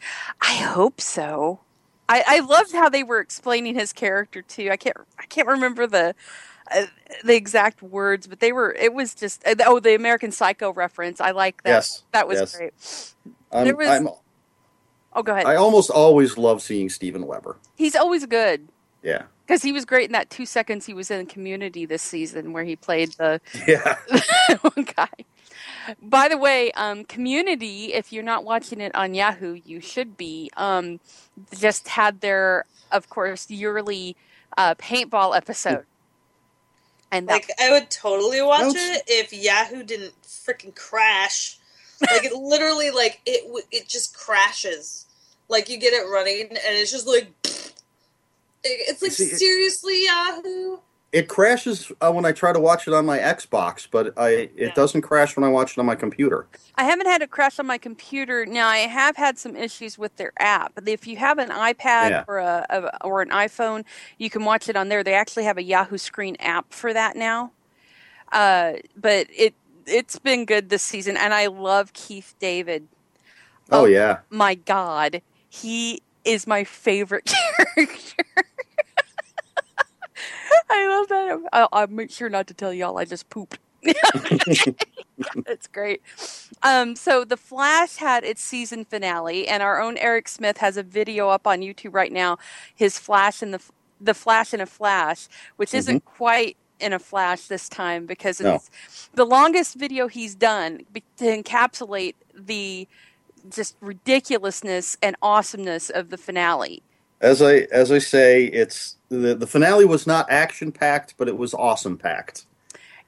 I 0.41 0.55
hope 0.55 1.01
so. 1.01 1.61
I, 2.09 2.23
I 2.27 2.41
loved 2.41 2.73
how 2.73 2.89
they 2.89 3.03
were 3.03 3.21
explaining 3.21 3.75
his 3.75 3.93
character 3.93 4.43
too. 4.43 4.71
I 4.71 4.77
can't 4.77 4.97
I 5.19 5.27
can't 5.27 5.49
remember 5.49 5.87
the 5.87 6.15
uh, 6.71 6.87
the 7.25 7.35
exact 7.35 7.83
words, 7.83 8.27
but 8.27 8.41
they 8.41 8.53
were. 8.53 8.73
It 8.73 8.95
was 8.95 9.15
just 9.15 9.47
uh, 9.47 9.55
oh 9.67 9.81
the 9.81 9.95
American 9.95 10.33
Psycho 10.33 10.73
reference. 10.73 11.21
I 11.21 11.33
like 11.33 11.63
that. 11.65 11.71
Yes, 11.71 12.03
that 12.13 12.29
was 12.29 12.41
yes. 12.41 12.57
great. 12.57 12.73
I'm, 13.53 13.65
There 13.65 13.77
was- 13.77 13.89
I'm, 13.89 14.09
Oh, 15.17 15.23
go 15.23 15.33
ahead. 15.33 15.47
I 15.47 15.55
almost 15.55 15.91
always 15.91 16.37
love 16.37 16.61
seeing 16.61 16.89
Steven 16.89 17.27
Weber. 17.27 17.57
He's 17.77 17.95
always 17.95 18.27
good. 18.27 18.69
Yeah, 19.03 19.25
Because 19.47 19.63
he 19.63 19.71
was 19.71 19.85
great 19.85 20.07
in 20.07 20.13
that 20.13 20.31
two 20.31 20.47
seconds 20.47 20.87
he 20.87 20.95
was 20.95 21.11
in 21.11 21.27
Community 21.27 21.85
this 21.85 22.03
season, 22.03 22.53
where 22.55 22.65
he 22.65 22.75
played 22.75 23.13
the 23.13 23.41
yeah. 23.69 23.99
one 24.61 24.87
guy. 24.97 25.09
By 26.03 26.29
the 26.29 26.39
way, 26.39 26.73
um, 26.73 27.05
Community, 27.05 27.93
if 27.93 28.13
you're 28.13 28.23
not 28.25 28.45
watching 28.45 28.81
it 28.81 28.95
on 28.95 29.13
Yahoo, 29.15 29.61
you 29.65 29.81
should 29.81 30.17
be. 30.17 30.51
Um, 30.57 31.01
just 31.55 31.89
had 31.89 32.23
their, 32.23 32.65
of 32.91 33.11
course, 33.11 33.51
yearly 33.51 34.17
uh, 34.57 34.75
paintball 34.77 35.37
episode, 35.37 35.85
and 37.15 37.27
Like 37.27 37.51
I 37.61 37.71
would 37.71 37.91
totally 37.91 38.43
watch 38.43 38.63
Nope. 38.63 38.77
it 38.77 39.05
if 39.07 39.33
Yahoo 39.33 39.83
didn't 39.85 40.15
freaking 40.23 40.75
crash. 40.75 41.59
Like 42.01 42.25
it 42.25 42.33
literally, 42.37 42.91
like 42.91 43.21
it 43.25 43.45
w- 43.47 43.65
it 43.71 43.89
just 43.89 44.17
crashes. 44.17 45.07
Like 45.49 45.69
you 45.69 45.79
get 45.79 45.93
it 45.93 46.09
running, 46.11 46.49
and 46.49 46.59
it's 46.63 46.91
just 46.91 47.07
like 47.07 47.29
it's 48.65 49.03
like 49.03 49.13
See, 49.13 49.25
it- 49.25 49.39
seriously 49.39 50.05
Yahoo. 50.05 50.79
It 51.15 51.29
crashes 51.29 51.93
uh, 52.01 52.11
when 52.13 52.25
I 52.25 52.33
try 52.33 52.53
to 52.53 52.59
watch 52.59 52.89
it 52.89 52.93
on 52.93 53.07
my 53.07 53.19
Xbox, 53.19 53.87
but 53.89 54.13
I 54.19 54.31
it 54.31 54.53
Yeah. 54.57 54.75
doesn't 54.75 55.03
crash 55.03 55.37
when 55.37 55.45
I 55.45 55.49
watch 55.49 55.73
it 55.73 55.79
on 55.79 55.87
my 55.87 55.95
computer. 55.95 56.49
I 56.75 56.83
haven't 56.85 57.07
had 57.07 57.23
it 57.23 57.31
crash 57.31 57.61
on 57.61 57.67
my 57.67 57.79
computer. 57.79 58.45
Now 58.45 58.67
I 58.67 58.79
have 58.79 59.17
had 59.17 59.39
some 59.39 59.55
issues 59.55 59.97
with 59.97 60.17
their 60.17 60.33
app. 60.41 60.73
If 60.87 61.07
you 61.07 61.17
have 61.19 61.39
an 61.39 61.51
iPad 61.51 62.11
Yeah. 62.11 62.25
or 62.27 62.39
a, 62.39 62.67
a 62.69 63.05
or 63.07 63.23
an 63.23 63.31
iPhone, 63.31 63.85
you 64.19 64.29
can 64.29 64.45
watch 64.45 64.69
it 64.69 64.75
on 64.75 64.89
there. 64.89 65.05
They 65.05 65.15
actually 65.15 65.45
have 65.45 65.57
a 65.57 65.63
Yahoo 65.63 65.99
Screen 65.99 66.37
app 66.41 66.73
for 66.73 66.93
that 66.93 67.15
now. 67.17 67.53
Uh, 68.33 68.75
but 68.97 69.29
it 69.31 69.55
it's 69.87 70.19
been 70.19 70.47
good 70.47 70.69
this 70.69 70.83
season, 70.83 71.17
and 71.17 71.33
I 71.33 71.47
love 71.47 71.93
Keith 71.93 72.35
David. 72.41 72.89
Oh, 73.71 73.83
Oh. 73.83 73.85
yeah, 73.85 74.19
My 74.31 74.57
God, 74.57 75.23
he 75.49 76.03
is 76.25 76.47
my 76.47 76.65
favorite 76.65 77.27
character. 77.77 78.25
I 80.71 80.89
love 80.89 81.09
that. 81.09 81.51
I'll, 81.53 81.69
I'll 81.73 81.87
make 81.89 82.11
sure 82.11 82.29
not 82.31 82.47
to 82.49 82.55
tell 82.55 82.73
y'all 82.75 82.99
I 82.99 83.05
just 83.07 83.31
pooped. 83.31 83.59
It's 85.47 85.69
great. 85.69 86.03
Um, 86.63 86.97
so 86.97 87.25
the 87.25 87.37
Flash 87.37 87.97
had 87.97 88.25
its 88.25 88.43
season 88.43 88.85
finale, 88.87 89.49
and 89.49 89.63
our 89.63 89.81
own 89.81 89.99
Eric 89.99 90.29
Smith 90.29 90.59
has 90.59 90.77
a 90.79 90.85
video 90.85 91.29
up 91.31 91.47
on 91.47 91.61
YouTube 91.61 91.95
right 91.95 92.13
now. 92.13 92.39
His 92.75 92.99
Flash 92.99 93.43
and 93.43 93.55
the 93.55 93.61
the 94.01 94.15
Flash 94.15 94.55
in 94.55 94.61
a 94.61 94.67
Flash, 94.67 95.29
which 95.57 95.75
isn't 95.75 96.05
quite 96.07 96.57
in 96.81 96.93
a 96.93 96.99
flash 96.99 97.47
this 97.49 97.69
time 97.71 98.07
because 98.07 98.41
No. 98.41 98.57
it's 98.57 98.71
the 99.15 99.25
longest 99.27 99.77
video 99.77 100.09
he's 100.09 100.35
done 100.35 100.81
to 101.19 101.25
encapsulate 101.25 102.15
the 102.35 102.89
just 103.51 103.77
ridiculousness 103.81 104.97
and 105.03 105.17
awesomeness 105.23 105.91
of 105.91 106.11
the 106.11 106.19
finale. 106.19 106.83
As 107.25 107.41
I 107.41 107.67
as 107.73 107.91
I 107.91 107.99
say, 107.99 108.45
it's 108.45 108.97
the 109.09 109.35
the 109.35 109.47
finale 109.47 109.87
was 109.87 110.07
not 110.07 110.31
action 110.31 110.71
packed, 110.71 111.15
but 111.17 111.27
it 111.27 111.39
was 111.39 111.55
awesome 111.55 111.97
packed. 111.97 112.45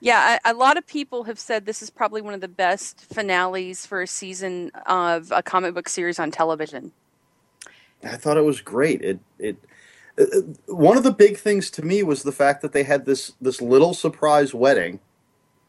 Yeah, 0.01 0.39
a, 0.45 0.53
a 0.53 0.55
lot 0.55 0.79
of 0.79 0.87
people 0.87 1.25
have 1.25 1.39
said 1.39 1.67
this 1.67 1.83
is 1.83 1.91
probably 1.91 2.23
one 2.23 2.35
of 2.35 2.41
the 2.41 2.49
best 2.49 3.01
finales 3.13 3.85
for 3.87 4.01
a 4.03 4.07
season 4.07 4.71
of 4.87 5.31
a 5.33 5.43
comic 5.43 5.75
book 5.75 5.89
series 5.89 6.19
on 6.19 6.31
television. 6.31 6.93
I 8.03 8.17
thought 8.17 8.39
it 8.39 8.45
was 8.45 8.63
great. 8.63 9.03
It 9.03 9.21
it 9.39 9.59
uh, 10.19 10.25
one 10.67 10.97
of 10.97 11.03
the 11.03 11.13
big 11.13 11.37
things 11.37 11.71
to 11.73 11.85
me 11.85 12.03
was 12.03 12.23
the 12.23 12.33
fact 12.33 12.63
that 12.63 12.73
they 12.73 12.85
had 12.85 13.05
this 13.05 13.35
this 13.41 13.61
little 13.61 13.93
surprise 13.93 14.55
wedding 14.55 14.99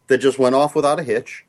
that 0.08 0.20
just 0.20 0.40
went 0.40 0.56
off 0.56 0.74
without 0.74 1.02
a 1.02 1.04
hitch. 1.04 1.46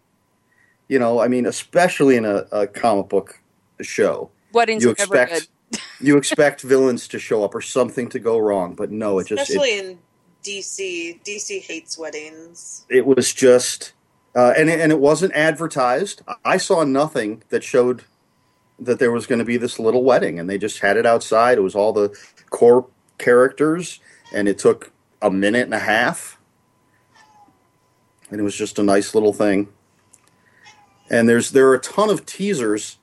You 0.88 0.99
know, 0.99 1.21
I 1.21 1.28
mean, 1.28 1.47
especially 1.47 2.17
in 2.17 2.25
a, 2.25 2.47
a 2.50 2.67
comic 2.67 3.09
book 3.09 3.40
show, 3.81 4.31
Weddings 4.52 4.83
you 4.83 4.90
are 4.90 4.95
never 4.99 5.14
good. 5.14 5.23
expect 5.23 5.50
you 6.01 6.17
expect 6.17 6.63
villains 6.63 7.09
to 7.09 7.19
show 7.19 7.45
up 7.45 7.55
or 7.55 7.61
something 7.61 8.09
to 8.11 8.19
go 8.19 8.39
wrong, 8.39 8.75
but 8.75 8.91
no, 8.91 9.19
it 9.19 9.27
just 9.27 9.51
it, 9.51 9.55
Especially 9.55 9.79
in 9.79 9.99
DC. 10.43 11.23
DC 11.25 11.63
hates 11.63 11.99
weddings. 11.99 12.87
it 12.89 13.07
was 13.07 13.33
just 13.33 13.93
uh, 14.35 14.53
and 14.57 14.69
it, 14.69 14.81
and 14.81 14.93
it 14.93 15.01
wasn't 15.01 15.33
advertised. 15.35 16.23
I 16.45 16.59
saw 16.59 16.85
nothing 16.85 17.43
that 17.49 17.65
showed 17.65 18.05
that 18.79 18.99
there 18.99 19.11
was 19.11 19.27
going 19.27 19.41
to 19.41 19.45
be 19.45 19.57
this 19.57 19.79
little 19.79 20.05
wedding, 20.05 20.39
and 20.39 20.49
they 20.49 20.59
just 20.59 20.79
had 20.79 20.97
it 20.97 21.05
outside. 21.05 21.59
It 21.59 21.63
was 21.63 21.75
all 21.75 21.93
the 21.93 22.17
core 22.51 22.87
characters, 23.19 23.99
and 24.33 24.47
it 24.47 24.59
took 24.59 24.93
a 25.21 25.31
minute 25.31 25.65
and 25.65 25.75
a 25.75 25.81
half, 25.81 26.39
and 28.31 28.39
it 28.39 28.45
was 28.45 28.55
just 28.55 28.79
a 28.79 28.83
nice 28.83 29.15
little 29.15 29.33
thing. 29.33 29.69
And 31.11 31.29
there's 31.29 31.51
there 31.51 31.69
are 31.69 31.75
a 31.75 31.81
ton 31.81 32.11
of 32.11 32.25
teasers 32.27 32.99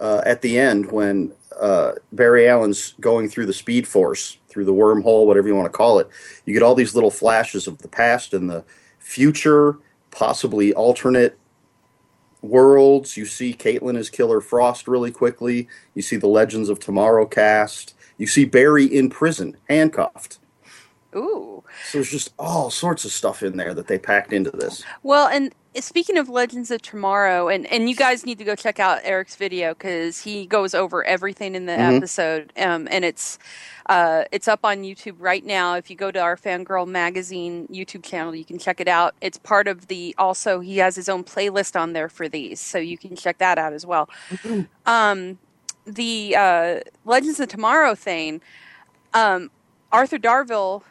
uh, 0.00 0.22
at 0.24 0.40
the 0.40 0.58
end 0.58 0.90
when 0.92 1.34
uh, 1.60 1.92
Barry 2.12 2.48
Allen's 2.48 2.94
going 3.00 3.28
through 3.28 3.46
the 3.46 3.52
Speed 3.52 3.86
Force, 3.86 4.38
through 4.48 4.64
the 4.64 4.72
wormhole, 4.72 5.26
whatever 5.26 5.46
you 5.46 5.54
want 5.54 5.66
to 5.66 5.76
call 5.76 5.98
it. 5.98 6.08
You 6.46 6.54
get 6.54 6.62
all 6.62 6.74
these 6.74 6.94
little 6.94 7.10
flashes 7.10 7.66
of 7.66 7.78
the 7.78 7.88
past 7.88 8.34
and 8.34 8.48
the 8.48 8.64
future, 8.98 9.76
possibly 10.10 10.72
alternate 10.74 11.38
worlds. 12.42 13.16
You 13.16 13.26
see 13.26 13.54
Caitlin 13.54 13.98
as 13.98 14.10
Killer 14.10 14.40
Frost 14.40 14.88
really 14.88 15.10
quickly. 15.10 15.68
You 15.94 16.02
see 16.02 16.16
the 16.16 16.26
Legends 16.26 16.68
of 16.68 16.80
Tomorrow 16.80 17.26
cast. 17.26 17.94
You 18.16 18.26
see 18.26 18.44
Barry 18.44 18.84
in 18.84 19.10
prison, 19.10 19.56
handcuffed. 19.68 20.38
Ooh. 21.14 21.62
So 21.90 21.98
there's 21.98 22.10
just 22.10 22.32
all 22.38 22.70
sorts 22.70 23.04
of 23.04 23.10
stuff 23.10 23.42
in 23.42 23.56
there 23.56 23.74
that 23.74 23.86
they 23.86 23.98
packed 23.98 24.32
into 24.32 24.50
this. 24.50 24.82
Well, 25.02 25.28
and 25.28 25.54
speaking 25.76 26.18
of 26.18 26.28
Legends 26.28 26.70
of 26.70 26.82
Tomorrow, 26.82 27.48
and, 27.48 27.66
and 27.66 27.88
you 27.88 27.94
guys 27.94 28.26
need 28.26 28.38
to 28.38 28.44
go 28.44 28.54
check 28.56 28.80
out 28.80 29.00
Eric's 29.04 29.36
video 29.36 29.72
because 29.74 30.22
he 30.22 30.44
goes 30.46 30.74
over 30.74 31.04
everything 31.04 31.54
in 31.54 31.66
the 31.66 31.72
Mhm. 31.72 31.96
episode, 31.98 32.52
um, 32.56 32.88
and 32.90 33.04
it's 33.04 33.38
uh, 33.86 34.22
it's 34.30 34.46
up 34.46 34.60
on 34.62 34.82
YouTube 34.82 35.16
right 35.18 35.44
now. 35.44 35.74
If 35.74 35.90
you 35.90 35.96
go 35.96 36.12
to 36.12 36.18
our 36.20 36.36
Fangirl 36.36 36.86
Magazine 36.86 37.66
YouTube 37.68 38.04
channel, 38.04 38.34
you 38.36 38.44
can 38.44 38.56
check 38.56 38.80
it 38.80 38.86
out. 38.86 39.14
It's 39.20 39.36
part 39.38 39.66
of 39.66 39.88
the 39.88 40.14
also 40.16 40.60
he 40.60 40.78
has 40.78 40.94
his 40.94 41.08
own 41.08 41.24
playlist 41.24 41.78
on 41.80 41.92
there 41.92 42.08
for 42.08 42.28
these, 42.28 42.60
so 42.60 42.78
you 42.78 42.96
can 42.96 43.16
check 43.16 43.38
that 43.38 43.58
out 43.58 43.72
as 43.72 43.84
well. 43.84 44.08
Um, 44.86 45.38
the 45.86 46.36
uh, 46.36 46.80
Legends 47.04 47.40
of 47.40 47.48
Tomorrow 47.48 47.94
thing, 47.96 48.40
um, 49.12 49.50
Arthur 49.90 50.18
Darvill. 50.18 50.82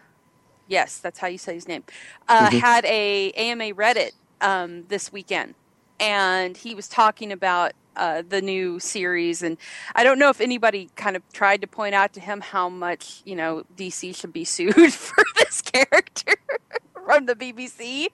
Yes, 0.67 0.97
that's 0.99 1.19
how 1.19 1.27
you 1.27 1.37
say 1.37 1.53
his 1.53 1.67
name. 1.69 1.83
Uh, 2.27 2.49
Mhm. 2.49 2.59
Had 2.59 2.85
a 2.85 3.31
AMA 3.31 3.71
Reddit 3.73 4.11
um, 4.41 4.85
this 4.87 5.11
weekend, 5.11 5.55
and 5.99 6.55
he 6.57 6.75
was 6.75 6.87
talking 6.87 7.31
about 7.31 7.73
uh, 7.95 8.21
the 8.27 8.41
new 8.41 8.79
series. 8.79 9.41
And 9.43 9.57
I 9.95 10.03
don't 10.03 10.19
know 10.19 10.29
if 10.29 10.39
anybody 10.41 10.89
kind 10.95 11.15
of 11.15 11.23
tried 11.33 11.61
to 11.61 11.67
point 11.67 11.95
out 11.95 12.13
to 12.13 12.19
him 12.19 12.41
how 12.41 12.69
much 12.69 13.21
you 13.25 13.35
know 13.35 13.63
DC 13.75 14.15
should 14.15 14.33
be 14.33 14.45
sued 14.45 14.73
for 14.93 15.23
this 15.37 15.61
character 15.61 16.35
from 17.05 17.25
the 17.25 17.35
BBC 17.35 18.07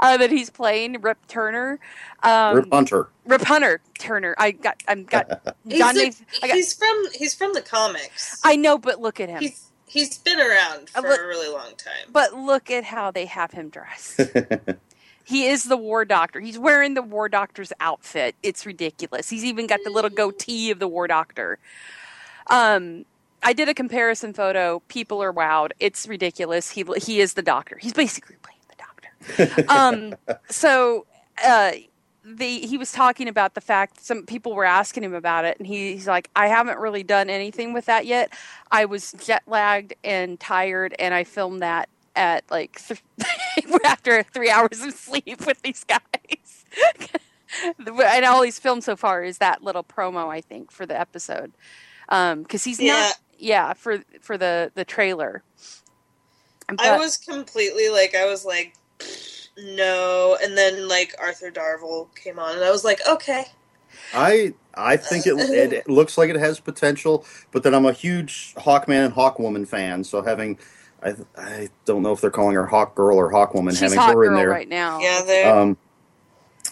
uh, 0.00 0.16
that 0.16 0.30
he's 0.30 0.50
playing, 0.50 1.00
Rip 1.00 1.26
Turner. 1.28 1.78
Um, 2.24 2.56
Rip 2.56 2.72
Hunter. 2.72 3.08
Rip 3.24 3.42
Hunter 3.42 3.80
Turner. 3.98 4.34
I 4.36 4.50
got. 4.50 4.82
I'm 4.88 5.04
got. 5.04 5.56
He's, 5.68 5.78
John 5.78 5.96
a- 5.96 6.00
Nathan- 6.00 6.26
I 6.42 6.46
got- 6.48 6.56
he's 6.56 6.74
from 6.74 7.04
he's 7.14 7.34
from 7.34 7.52
the 7.54 7.62
comics. 7.62 8.40
I 8.44 8.56
know, 8.56 8.76
but 8.78 9.00
look 9.00 9.20
at 9.20 9.28
him. 9.28 9.38
He's 9.40 9.70
he's 9.86 10.18
been 10.18 10.40
around 10.40 10.90
Uh, 10.94 11.02
for 11.02 11.08
look- 11.08 11.20
a 11.20 11.26
really 11.26 11.48
long 11.48 11.76
time. 11.76 12.08
But 12.12 12.34
look 12.34 12.68
at 12.70 12.82
how 12.84 13.12
they 13.12 13.26
have 13.26 13.52
him 13.52 13.68
dressed. 13.70 14.20
He 15.24 15.46
is 15.46 15.64
the 15.64 15.76
war 15.76 16.04
doctor. 16.04 16.40
He's 16.40 16.58
wearing 16.58 16.94
the 16.94 17.02
war 17.02 17.28
doctor's 17.28 17.72
outfit. 17.80 18.34
It's 18.42 18.66
ridiculous. 18.66 19.28
He's 19.28 19.44
even 19.44 19.66
got 19.66 19.80
the 19.84 19.90
little 19.90 20.10
goatee 20.10 20.70
of 20.70 20.78
the 20.78 20.88
war 20.88 21.06
doctor. 21.06 21.58
Um, 22.48 23.04
I 23.42 23.52
did 23.52 23.68
a 23.68 23.74
comparison 23.74 24.32
photo. 24.32 24.82
People 24.88 25.22
are 25.22 25.32
wowed. 25.32 25.72
It's 25.80 26.06
ridiculous. 26.06 26.70
He 26.70 26.84
he 26.98 27.20
is 27.20 27.34
the 27.34 27.42
doctor. 27.42 27.76
He's 27.78 27.92
basically 27.92 28.36
playing 28.42 28.60
the 28.68 29.46
doctor. 29.46 29.64
um, 29.68 30.14
so 30.50 31.06
uh, 31.44 31.72
the 32.24 32.60
he 32.60 32.78
was 32.78 32.92
talking 32.92 33.28
about 33.28 33.54
the 33.54 33.60
fact 33.60 34.04
some 34.04 34.24
people 34.26 34.54
were 34.54 34.64
asking 34.64 35.04
him 35.04 35.14
about 35.14 35.44
it, 35.44 35.58
and 35.58 35.66
he, 35.66 35.92
he's 35.92 36.06
like, 36.06 36.30
I 36.36 36.48
haven't 36.48 36.78
really 36.78 37.02
done 37.02 37.28
anything 37.28 37.72
with 37.72 37.86
that 37.86 38.06
yet. 38.06 38.32
I 38.70 38.84
was 38.84 39.12
jet 39.12 39.42
lagged 39.46 39.94
and 40.04 40.38
tired, 40.38 40.94
and 40.98 41.14
I 41.14 41.24
filmed 41.24 41.62
that 41.62 41.88
at 42.14 42.44
like 42.50 42.80
th- 42.86 43.02
after 43.84 44.22
three 44.22 44.50
hours 44.50 44.80
of 44.82 44.94
sleep 44.94 45.46
with 45.46 45.60
these 45.62 45.84
guys. 45.84 46.64
and 47.78 48.24
all 48.24 48.42
he's 48.42 48.58
filmed 48.58 48.84
so 48.84 48.96
far 48.96 49.22
is 49.22 49.38
that 49.38 49.62
little 49.62 49.84
promo, 49.84 50.28
I 50.28 50.40
think, 50.40 50.70
for 50.70 50.86
the 50.86 50.98
episode, 50.98 51.52
um, 52.08 52.42
because 52.42 52.64
he's 52.64 52.80
Yeah. 52.80 52.92
not. 52.94 53.18
Yeah, 53.38 53.72
for 53.72 53.98
for 54.20 54.38
the 54.38 54.70
the 54.74 54.84
trailer. 54.84 55.42
I 56.78 56.96
was 56.96 57.16
completely 57.16 57.88
like 57.88 58.14
I 58.14 58.26
was 58.26 58.44
like 58.44 58.74
no, 59.58 60.38
and 60.42 60.56
then 60.56 60.88
like 60.88 61.14
Arthur 61.20 61.50
Darvill 61.50 62.14
came 62.14 62.38
on, 62.38 62.54
and 62.54 62.64
I 62.64 62.70
was 62.70 62.84
like, 62.84 63.00
okay, 63.08 63.44
I 64.14 64.54
I 64.74 64.96
think 64.96 65.26
it, 65.26 65.34
it 65.34 65.72
it 65.72 65.88
looks 65.88 66.16
like 66.16 66.30
it 66.30 66.36
has 66.36 66.60
potential, 66.60 67.26
but 67.50 67.62
then 67.62 67.74
I'm 67.74 67.84
a 67.86 67.92
huge 67.92 68.54
Hawkman 68.56 69.06
and 69.06 69.14
Hawkwoman 69.14 69.66
fan, 69.66 70.04
so 70.04 70.22
having 70.22 70.58
I 71.04 71.14
I 71.36 71.68
don't 71.84 72.02
know 72.02 72.12
if 72.12 72.20
they're 72.20 72.30
calling 72.30 72.54
her 72.54 72.66
Hawk 72.66 72.94
Girl 72.94 73.16
or 73.16 73.30
Hawkwoman, 73.30 73.70
she's 73.70 73.80
having 73.80 73.98
hot 73.98 74.14
her 74.14 74.24
in 74.24 74.34
there, 74.34 74.48
right 74.48 74.68
now. 74.68 75.00
yeah, 75.00 75.52
um, 75.52 75.76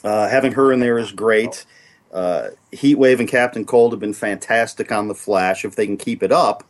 uh, 0.05 0.29
having 0.29 0.53
her 0.53 0.73
in 0.73 0.81
there 0.81 0.99
is 0.99 1.13
great. 1.13 1.65
Uh, 2.13 2.49
Heatwave 2.73 3.21
and 3.21 3.29
Captain 3.29 3.65
Cold 3.65 3.93
have 3.93 4.01
been 4.01 4.15
fantastic 4.15 4.91
on 4.91 5.09
the 5.09 5.15
Flash. 5.15 5.65
If 5.65 5.77
they 5.77 5.87
can 5.87 5.97
keep 5.97 6.23
it 6.23 6.33
up 6.33 6.65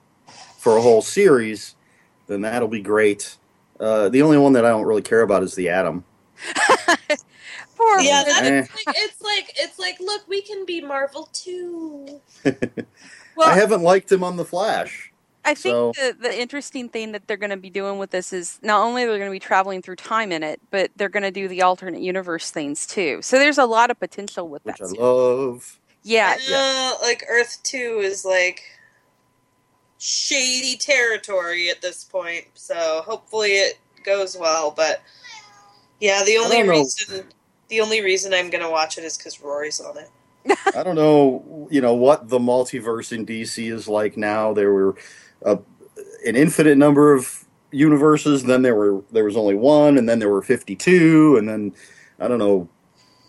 for 0.58 0.76
a 0.76 0.82
whole 0.82 1.00
series, 1.02 1.76
then 2.26 2.42
that'll 2.42 2.68
be 2.68 2.80
great. 2.82 3.36
Uh, 3.78 4.10
the 4.10 4.20
only 4.20 4.36
one 4.36 4.52
that 4.52 4.64
I 4.64 4.68
don't 4.68 4.84
really 4.84 5.02
care 5.02 5.22
about 5.22 5.42
is 5.42 5.54
the 5.54 5.70
Atom. 5.70 6.04
Poor 7.76 8.00
yeah, 8.00 8.22
that, 8.24 8.44
Eh. 8.44 8.58
it's, 8.58 8.86
like, 8.86 8.96
it's 8.98 9.22
like 9.22 9.52
it's 9.56 9.78
like 9.78 10.00
look, 10.00 10.28
we 10.28 10.42
can 10.42 10.66
be 10.66 10.82
Marvel 10.82 11.30
too. 11.32 12.20
well, 12.44 13.48
I 13.48 13.54
haven't 13.54 13.82
liked 13.82 14.12
him 14.12 14.22
on 14.22 14.36
the 14.36 14.44
Flash. 14.44 15.09
I 15.44 15.54
think 15.54 15.72
So- 15.74 15.92
the, 15.96 16.16
the 16.20 16.40
interesting 16.40 16.88
thing 16.88 17.12
that 17.12 17.26
they're 17.26 17.36
going 17.38 17.50
to 17.50 17.56
be 17.56 17.70
doing 17.70 17.98
with 17.98 18.10
this 18.10 18.32
is 18.32 18.58
not 18.62 18.82
only 18.82 19.04
they're 19.06 19.18
going 19.18 19.30
to 19.30 19.34
be 19.34 19.38
traveling 19.40 19.80
through 19.82 19.96
time 19.96 20.32
in 20.32 20.42
it, 20.42 20.60
but 20.70 20.90
they're 20.96 21.08
going 21.08 21.22
to 21.22 21.30
do 21.30 21.48
the 21.48 21.62
alternate 21.62 22.00
universe 22.02 22.50
things 22.50 22.86
too. 22.86 23.20
So 23.22 23.38
there's 23.38 23.58
a 23.58 23.64
lot 23.66 23.90
of 23.90 23.98
potential 23.98 24.48
with 24.48 24.64
which 24.64 24.76
that. 24.78 24.84
I 24.84 24.86
series. 24.88 25.00
love. 25.00 25.78
yeah, 26.02 26.36
Uh, 26.52 26.94
like 27.02 27.24
Earth 27.28 27.58
Two 27.62 28.00
is 28.02 28.24
like 28.24 28.62
shady 29.98 30.76
territory 30.76 31.68
at 31.70 31.82
this 31.82 32.04
point, 32.04 32.46
so 32.54 33.02
hopefully 33.06 33.50
it 33.52 33.78
goes 34.04 34.36
well. 34.36 34.70
But 34.70 35.02
yeah, 36.00 36.22
the 36.24 36.36
only 36.38 36.58
don't 36.58 36.66
know. 36.66 36.72
reason 36.72 37.24
the 37.68 37.80
only 37.80 38.02
reason 38.02 38.32
I'm 38.34 38.50
gonna 38.50 38.70
watch 38.70 38.98
it 38.98 39.04
is 39.04 39.16
because 39.16 39.40
Rory's 39.40 39.80
on 39.80 39.96
it. 39.98 40.08
I 40.74 40.82
don't 40.82 40.94
know, 40.96 41.68
you 41.70 41.80
know, 41.82 41.92
what 41.94 42.28
the 42.30 42.38
multiverse 42.38 43.12
in 43.12 43.26
DC 43.26 43.70
is 43.70 43.86
like 43.88 44.16
now. 44.16 44.54
There 44.54 44.72
were 44.72 44.96
uh, 45.44 45.56
an 46.26 46.36
infinite 46.36 46.78
number 46.78 47.12
of 47.12 47.44
universes. 47.70 48.44
Then 48.44 48.62
there 48.62 48.74
were 48.74 49.02
there 49.12 49.24
was 49.24 49.36
only 49.36 49.54
one, 49.54 49.98
and 49.98 50.08
then 50.08 50.18
there 50.18 50.28
were 50.28 50.42
fifty 50.42 50.76
two, 50.76 51.36
and 51.36 51.48
then 51.48 51.74
I 52.18 52.28
don't 52.28 52.38
know 52.38 52.68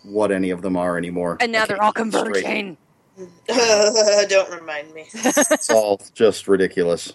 what 0.04 0.32
any 0.32 0.50
of 0.50 0.62
them 0.62 0.76
are 0.76 0.98
anymore. 0.98 1.36
and 1.40 1.52
now 1.52 1.64
they're 1.64 1.82
all 1.82 1.92
keep 1.92 2.06
it 2.06 2.12
straight. 2.12 2.44
converging. 2.44 2.76
Don't 4.28 4.50
remind 4.50 4.92
me. 4.94 5.06
It's 5.12 5.70
all 5.70 6.00
just 6.14 6.48
ridiculous. 6.48 7.12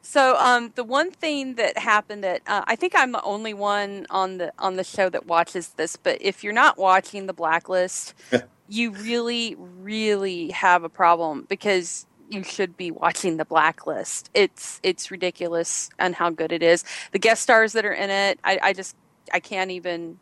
So, 0.00 0.36
um, 0.36 0.70
the 0.74 0.84
one 0.84 1.10
thing 1.10 1.54
that 1.54 1.76
happened 1.78 2.22
that 2.24 2.42
uh, 2.46 2.62
I 2.66 2.76
think 2.76 2.92
I'm 2.94 3.12
the 3.12 3.22
only 3.22 3.54
one 3.54 4.06
on 4.10 4.38
the 4.38 4.52
on 4.58 4.76
the 4.76 4.84
show 4.84 5.08
that 5.08 5.26
watches 5.26 5.70
this, 5.70 5.96
but 5.96 6.18
if 6.20 6.44
you're 6.44 6.52
not 6.52 6.78
watching 6.78 7.26
the 7.26 7.32
Blacklist, 7.32 8.14
you 8.68 8.90
really, 8.92 9.56
really 9.58 10.50
have 10.50 10.84
a 10.84 10.88
problem 10.88 11.46
because 11.48 12.06
you 12.30 12.42
should 12.42 12.76
be 12.76 12.90
watching 12.90 13.36
the 13.36 13.44
Blacklist. 13.44 14.30
It's 14.34 14.80
it's 14.82 15.10
ridiculous 15.10 15.90
and 15.98 16.14
how 16.14 16.30
good 16.30 16.52
it 16.52 16.62
is. 16.62 16.84
The 17.12 17.18
guest 17.18 17.42
stars 17.42 17.72
that 17.72 17.84
are 17.84 17.92
in 17.92 18.10
it, 18.10 18.38
I, 18.44 18.58
I 18.62 18.72
just 18.72 18.96
I 19.32 19.40
can't 19.40 19.70
even 19.70 20.18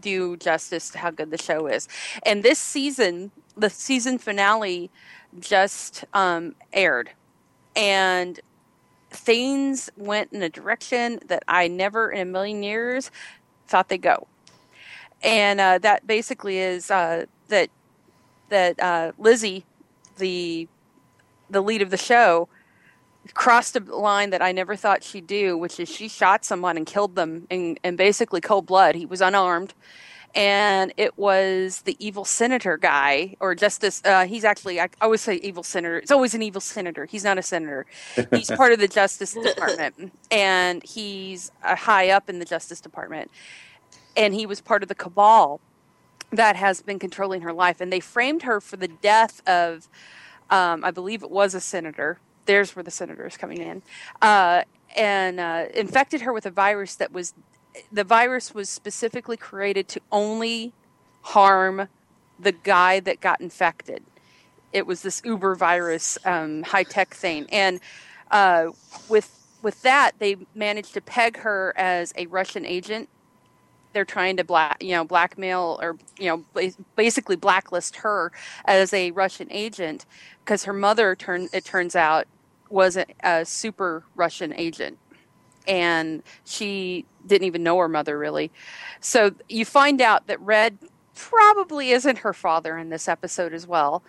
do 0.00 0.36
justice 0.36 0.90
to 0.90 0.98
how 0.98 1.10
good 1.10 1.30
the 1.30 1.38
show 1.38 1.66
is. 1.66 1.88
And 2.24 2.42
this 2.42 2.58
season, 2.58 3.30
the 3.56 3.70
season 3.70 4.18
finale 4.18 4.90
just 5.40 6.04
um, 6.14 6.54
aired, 6.72 7.10
and 7.74 8.40
things 9.10 9.90
went 9.96 10.32
in 10.32 10.42
a 10.42 10.48
direction 10.48 11.20
that 11.26 11.42
I 11.48 11.68
never 11.68 12.10
in 12.10 12.20
a 12.20 12.30
million 12.30 12.62
years 12.62 13.10
thought 13.66 13.88
they'd 13.88 14.02
go. 14.02 14.26
And 15.22 15.60
uh, 15.60 15.78
that 15.78 16.06
basically 16.06 16.58
is 16.58 16.90
uh, 16.90 17.26
that 17.48 17.70
that 18.48 18.78
uh, 18.80 19.12
Lizzie, 19.18 19.64
the 20.18 20.68
the 21.50 21.60
lead 21.60 21.82
of 21.82 21.90
the 21.90 21.96
show, 21.96 22.48
crossed 23.34 23.76
a 23.76 23.80
line 23.80 24.30
that 24.30 24.42
I 24.42 24.52
never 24.52 24.76
thought 24.76 25.02
she'd 25.02 25.26
do, 25.26 25.56
which 25.56 25.80
is 25.80 25.88
she 25.88 26.08
shot 26.08 26.44
someone 26.44 26.76
and 26.76 26.86
killed 26.86 27.14
them 27.14 27.46
in, 27.50 27.78
in 27.82 27.96
basically 27.96 28.40
cold 28.40 28.66
blood. 28.66 28.94
He 28.94 29.06
was 29.06 29.20
unarmed. 29.20 29.74
And 30.34 30.92
it 30.98 31.16
was 31.16 31.80
the 31.82 31.96
evil 31.98 32.26
senator 32.26 32.76
guy, 32.76 33.36
or 33.40 33.54
justice. 33.54 34.02
Uh, 34.04 34.26
he's 34.26 34.44
actually, 34.44 34.78
I 34.78 34.90
always 35.00 35.22
say 35.22 35.36
evil 35.36 35.62
senator. 35.62 35.96
It's 35.96 36.10
always 36.10 36.34
an 36.34 36.42
evil 36.42 36.60
senator. 36.60 37.06
He's 37.06 37.24
not 37.24 37.38
a 37.38 37.42
senator. 37.42 37.86
He's 38.30 38.50
part 38.50 38.72
of 38.72 38.78
the 38.78 38.88
Justice 38.88 39.32
Department, 39.42 40.12
and 40.30 40.82
he's 40.82 41.50
uh, 41.64 41.74
high 41.74 42.10
up 42.10 42.28
in 42.28 42.38
the 42.38 42.44
Justice 42.44 42.82
Department. 42.82 43.30
And 44.14 44.34
he 44.34 44.44
was 44.44 44.60
part 44.60 44.82
of 44.82 44.90
the 44.90 44.94
cabal 44.94 45.58
that 46.30 46.56
has 46.56 46.82
been 46.82 46.98
controlling 46.98 47.40
her 47.40 47.52
life. 47.52 47.80
And 47.80 47.90
they 47.90 48.00
framed 48.00 48.42
her 48.42 48.60
for 48.60 48.76
the 48.76 48.88
death 48.88 49.46
of, 49.48 49.88
um, 50.50 50.84
I 50.84 50.90
believe 50.90 51.22
it 51.22 51.30
was 51.30 51.54
a 51.54 51.60
senator. 51.60 52.18
There's 52.46 52.76
where 52.76 52.82
the 52.82 52.90
senator 52.90 53.26
is 53.26 53.36
coming 53.36 53.60
in. 53.60 53.82
Uh, 54.22 54.62
and 54.96 55.40
uh, 55.40 55.66
infected 55.74 56.22
her 56.22 56.32
with 56.32 56.46
a 56.46 56.50
virus 56.50 56.94
that 56.96 57.12
was, 57.12 57.34
the 57.92 58.04
virus 58.04 58.54
was 58.54 58.68
specifically 58.68 59.36
created 59.36 59.88
to 59.88 60.00
only 60.10 60.72
harm 61.22 61.88
the 62.38 62.52
guy 62.52 63.00
that 63.00 63.20
got 63.20 63.40
infected. 63.40 64.02
It 64.72 64.86
was 64.86 65.02
this 65.02 65.22
Uber 65.24 65.54
virus, 65.54 66.18
um, 66.24 66.62
high 66.62 66.84
tech 66.84 67.14
thing. 67.14 67.46
And 67.50 67.80
uh, 68.30 68.68
with, 69.08 69.46
with 69.62 69.82
that, 69.82 70.12
they 70.18 70.36
managed 70.54 70.94
to 70.94 71.00
peg 71.00 71.38
her 71.38 71.74
as 71.76 72.12
a 72.16 72.26
Russian 72.26 72.64
agent 72.64 73.08
they're 73.96 74.04
trying 74.04 74.36
to 74.36 74.44
black 74.44 74.76
you 74.82 74.90
know 74.90 75.04
blackmail 75.04 75.78
or 75.80 75.96
you 76.18 76.26
know 76.26 76.68
basically 76.96 77.34
blacklist 77.34 77.96
her 77.96 78.30
as 78.66 78.92
a 78.92 79.10
Russian 79.12 79.48
agent 79.50 80.04
because 80.44 80.64
her 80.64 80.74
mother 80.74 81.16
turned 81.16 81.48
it 81.54 81.64
turns 81.64 81.96
out 81.96 82.26
was 82.68 82.98
a, 82.98 83.06
a 83.20 83.46
super 83.46 84.04
Russian 84.14 84.52
agent. 84.52 84.98
And 85.66 86.22
she 86.44 87.06
didn't 87.26 87.46
even 87.46 87.62
know 87.62 87.78
her 87.78 87.88
mother 87.88 88.18
really. 88.18 88.52
So 89.00 89.30
you 89.48 89.64
find 89.64 90.02
out 90.02 90.26
that 90.26 90.38
Red 90.42 90.76
probably 91.14 91.90
isn't 91.90 92.18
her 92.18 92.34
father 92.34 92.76
in 92.76 92.90
this 92.90 93.08
episode 93.08 93.54
as 93.54 93.66
well. 93.66 94.02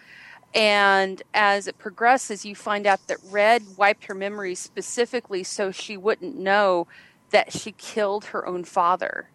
And 0.54 1.24
as 1.34 1.66
it 1.66 1.78
progresses 1.78 2.46
you 2.46 2.56
find 2.56 2.86
out 2.86 3.08
that 3.08 3.20
Red 3.24 3.78
wiped 3.78 4.04
her 4.06 4.14
memory 4.14 4.54
specifically 4.54 5.44
so 5.44 5.72
she 5.72 5.96
wouldn't 5.96 6.36
know 6.36 6.88
that 7.30 7.54
she 7.54 7.72
killed 7.72 8.26
her 8.26 8.46
own 8.46 8.66
father 8.66 9.30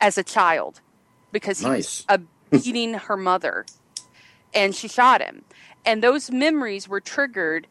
as 0.00 0.18
a 0.18 0.22
child 0.24 0.80
because 1.32 1.60
he 1.60 1.66
Nice. 1.66 2.04
was 2.08 2.20
uh, 2.52 2.58
beating 2.62 2.94
her 2.94 3.16
mother 3.16 3.66
and 4.54 4.74
she 4.74 4.88
shot 4.88 5.22
him. 5.22 5.44
And 5.84 6.02
those 6.02 6.30
memories 6.30 6.88
were 6.88 7.00
triggered, 7.00 7.66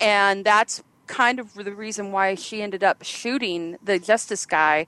and 0.00 0.44
that's 0.44 0.82
kind 1.06 1.38
of 1.38 1.54
the 1.54 1.72
reason 1.72 2.12
why 2.12 2.34
she 2.34 2.62
ended 2.62 2.82
up 2.82 3.02
shooting 3.04 3.76
the 3.82 3.98
justice 3.98 4.46
guy 4.46 4.86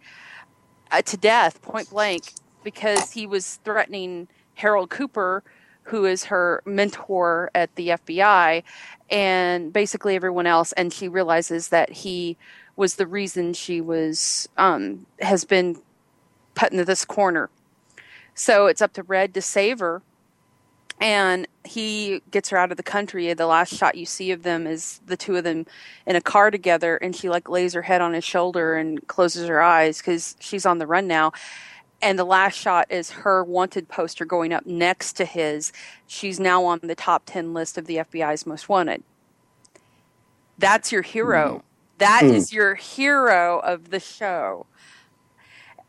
uh, 0.91 1.03
to 1.03 1.17
death, 1.17 1.63
point 1.63 1.91
blank, 1.91 2.33
because 2.65 3.13
he 3.13 3.27
was 3.27 3.57
threatening 3.65 4.29
Harold 4.55 4.91
Cooper, 4.91 5.43
who 5.85 6.05
is 6.05 6.25
her 6.25 6.63
mentor 6.65 7.51
at 7.55 7.75
the 7.77 7.89
FBI, 7.91 8.63
and 9.11 9.73
basically 9.73 10.17
everyone 10.17 10.47
else. 10.47 10.73
And 10.73 10.93
she 10.93 11.09
realizes 11.09 11.69
that 11.69 11.91
he 11.91 12.37
was 12.77 12.97
the 12.97 13.07
reason 13.07 13.53
she 13.53 13.81
was 13.81 14.49
um, 14.57 15.07
has 15.21 15.45
been 15.45 15.77
put 16.55 16.73
into 16.73 16.85
this 16.85 17.05
corner. 17.05 17.51
So 18.35 18.67
it's 18.67 18.83
up 18.83 18.93
to 18.95 19.03
Red 19.03 19.35
to 19.35 19.43
save 19.43 19.81
her, 19.81 20.03
and 21.01 21.49
he 21.65 22.23
gets 22.31 22.51
her 22.51 22.59
out 22.59 22.71
of 22.71 22.77
the 22.77 22.83
country. 22.83 23.33
The 23.35 23.47
last 23.47 23.75
shot 23.75 23.97
you 23.97 24.07
see 24.07 24.31
of 24.33 24.43
them 24.43 24.67
is 24.67 25.01
the 25.07 25.17
two 25.17 25.37
of 25.37 25.45
them 25.45 25.67
in 26.07 26.17
a 26.17 26.21
car 26.21 26.51
together, 26.51 26.97
and 26.97 27.15
she 27.15 27.29
like 27.29 27.49
lays 27.49 27.75
her 27.75 27.83
head 27.83 28.01
on 28.01 28.15
his 28.15 28.25
shoulder 28.25 28.75
and 28.77 29.07
closes 29.09 29.49
her 29.49 29.63
eyes 29.63 29.99
because 29.99 30.37
she's 30.41 30.67
on 30.67 30.79
the 30.79 30.87
run 30.87 31.07
now. 31.07 31.33
And 32.03 32.19
the 32.19 32.25
last 32.25 32.59
shot 32.59 32.87
is 32.91 33.11
her 33.11 33.45
wanted 33.45 33.89
poster 33.89 34.25
going 34.25 34.53
up 34.53 34.67
next 34.67 35.15
to 35.15 35.25
his. 35.25 35.73
She's 36.07 36.41
now 36.41 36.65
on 36.65 36.81
the 36.83 36.97
top 36.97 37.25
10 37.27 37.55
list 37.55 37.79
of 37.79 37.87
the 37.87 37.97
FBI's 37.99 38.47
most 38.47 38.69
wanted. 38.69 39.05
That's 40.59 40.93
your 40.93 41.03
hero. 41.03 41.65
That 41.99 42.25
Mm. 42.25 42.33
is 42.33 42.53
your 42.53 42.75
hero 42.77 43.61
of 43.61 43.91
the 43.91 44.01
show. 44.01 44.67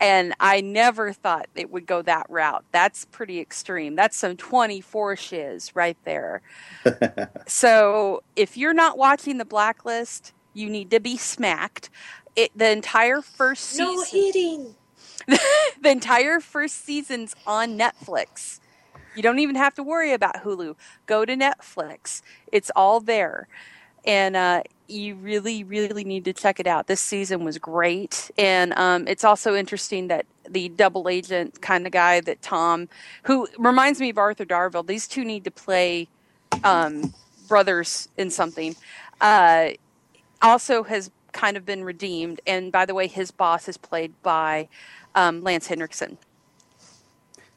And 0.04 0.34
I 0.38 0.60
never 0.60 1.14
thought 1.14 1.48
it 1.56 1.72
would 1.72 1.86
go 1.86 2.02
that 2.02 2.26
route. 2.28 2.66
That's 2.74 3.06
pretty 3.06 3.40
extreme. 3.40 3.96
That's 3.96 4.18
some 4.18 4.36
24 4.36 5.16
shiz 5.16 5.74
right 5.78 5.96
there. 6.04 6.42
so 7.48 8.22
if 8.36 8.58
you're 8.58 8.74
not 8.74 8.98
watching 8.98 9.38
the 9.38 9.46
blacklist, 9.46 10.34
you 10.54 10.70
need 10.70 10.92
to 10.92 11.00
be 11.00 11.16
smacked. 11.16 11.90
It, 12.36 12.52
the 12.54 12.70
entire 12.70 13.22
first 13.22 13.64
season 13.64 13.86
No 13.86 14.04
hitting. 14.04 14.76
the 15.28 15.90
entire 15.90 16.42
first 16.42 16.84
season's 16.84 17.34
on 17.48 17.80
Netflix. 17.80 18.60
You 19.16 19.24
don't 19.24 19.40
even 19.40 19.56
have 19.56 19.74
to 19.76 19.84
worry 19.84 20.12
about 20.12 20.44
Hulu. 20.44 20.76
Go 21.06 21.24
to 21.24 21.38
Netflix. 21.38 22.22
It's 22.52 22.70
all 22.76 23.00
there. 23.00 23.48
And 24.04 24.36
uh, 24.36 24.64
you 24.94 25.16
really, 25.16 25.64
really 25.64 26.04
need 26.04 26.26
to 26.26 26.34
check 26.34 26.60
it 26.60 26.68
out. 26.68 26.88
This 26.88 27.02
season 27.02 27.44
was 27.44 27.58
great. 27.58 28.32
And 28.38 28.74
um, 28.74 29.08
it's 29.08 29.24
also 29.24 29.56
interesting 29.56 30.08
that 30.08 30.26
the 30.48 30.70
double 30.70 31.10
agent 31.10 31.62
kind 31.62 31.86
of 31.86 31.92
guy 31.92 32.22
that 32.22 32.42
Tom, 32.42 32.88
who 33.24 33.48
reminds 33.58 34.00
me 34.00 34.10
of 34.10 34.18
Arthur 34.18 34.46
Darvill, 34.46 34.86
these 34.86 35.08
two 35.08 35.26
need 35.26 35.44
to 35.46 35.52
play 35.52 36.08
um, 36.64 37.14
brothers 37.48 38.08
in 38.18 38.30
something, 38.30 38.76
uh, 39.22 39.70
also 40.42 40.84
has 40.84 41.12
kind 41.32 41.58
of 41.58 41.66
been 41.66 41.84
redeemed. 41.84 42.40
And 42.46 42.72
by 42.72 42.86
the 42.86 42.94
way, 42.94 43.08
his 43.08 43.32
boss 43.32 43.68
is 43.68 43.78
played 43.78 44.14
by 44.22 44.68
um, 45.16 45.42
Lance 45.42 45.68
Henriksen. 45.68 46.18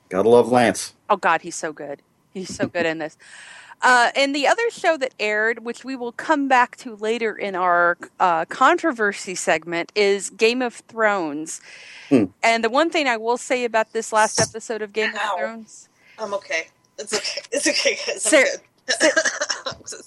Gotta 0.08 0.28
love 0.28 0.50
Lance. 0.50 0.94
Oh 1.10 1.16
God, 1.16 1.42
he's 1.42 1.56
so 1.56 1.72
good. 1.72 2.00
He's 2.32 2.54
so 2.54 2.66
good 2.66 2.86
in 2.86 2.98
this. 2.98 3.16
Uh, 3.86 4.10
and 4.16 4.34
the 4.34 4.48
other 4.48 4.68
show 4.70 4.96
that 4.96 5.14
aired, 5.20 5.60
which 5.64 5.84
we 5.84 5.94
will 5.94 6.10
come 6.10 6.48
back 6.48 6.74
to 6.76 6.96
later 6.96 7.36
in 7.36 7.54
our 7.54 7.96
uh, 8.18 8.44
controversy 8.46 9.36
segment, 9.36 9.92
is 9.94 10.28
Game 10.30 10.60
of 10.60 10.74
Thrones. 10.74 11.60
Hmm. 12.08 12.24
And 12.42 12.64
the 12.64 12.68
one 12.68 12.90
thing 12.90 13.06
I 13.06 13.16
will 13.16 13.36
say 13.36 13.64
about 13.64 13.92
this 13.92 14.12
last 14.12 14.40
episode 14.40 14.82
of 14.82 14.92
Game 14.92 15.12
Ow. 15.16 15.32
of 15.34 15.38
Thrones, 15.38 15.88
I'm 16.18 16.34
okay. 16.34 16.66
It's 16.98 17.14
okay. 17.14 17.40
It's 17.52 17.66
okay, 17.68 17.94
guys. 17.94 18.08
I'm 18.08 18.18
Sarah- 18.18 18.46
good. 18.88 19.92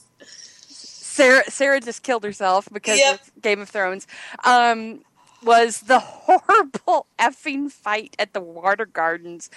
Sarah 0.69 1.43
Sarah 1.49 1.79
just 1.81 2.03
killed 2.03 2.23
herself 2.23 2.67
because 2.71 2.97
Yep. 2.99 3.21
of 3.21 3.41
Game 3.41 3.59
of 3.61 3.69
Thrones. 3.69 4.07
Um, 4.45 5.01
was 5.43 5.81
the 5.81 5.99
horrible 6.03 7.07
effing 7.17 7.71
fight 7.71 8.15
at 8.19 8.33
the 8.33 8.41
Water 8.41 8.85
Gardens. 8.85 9.49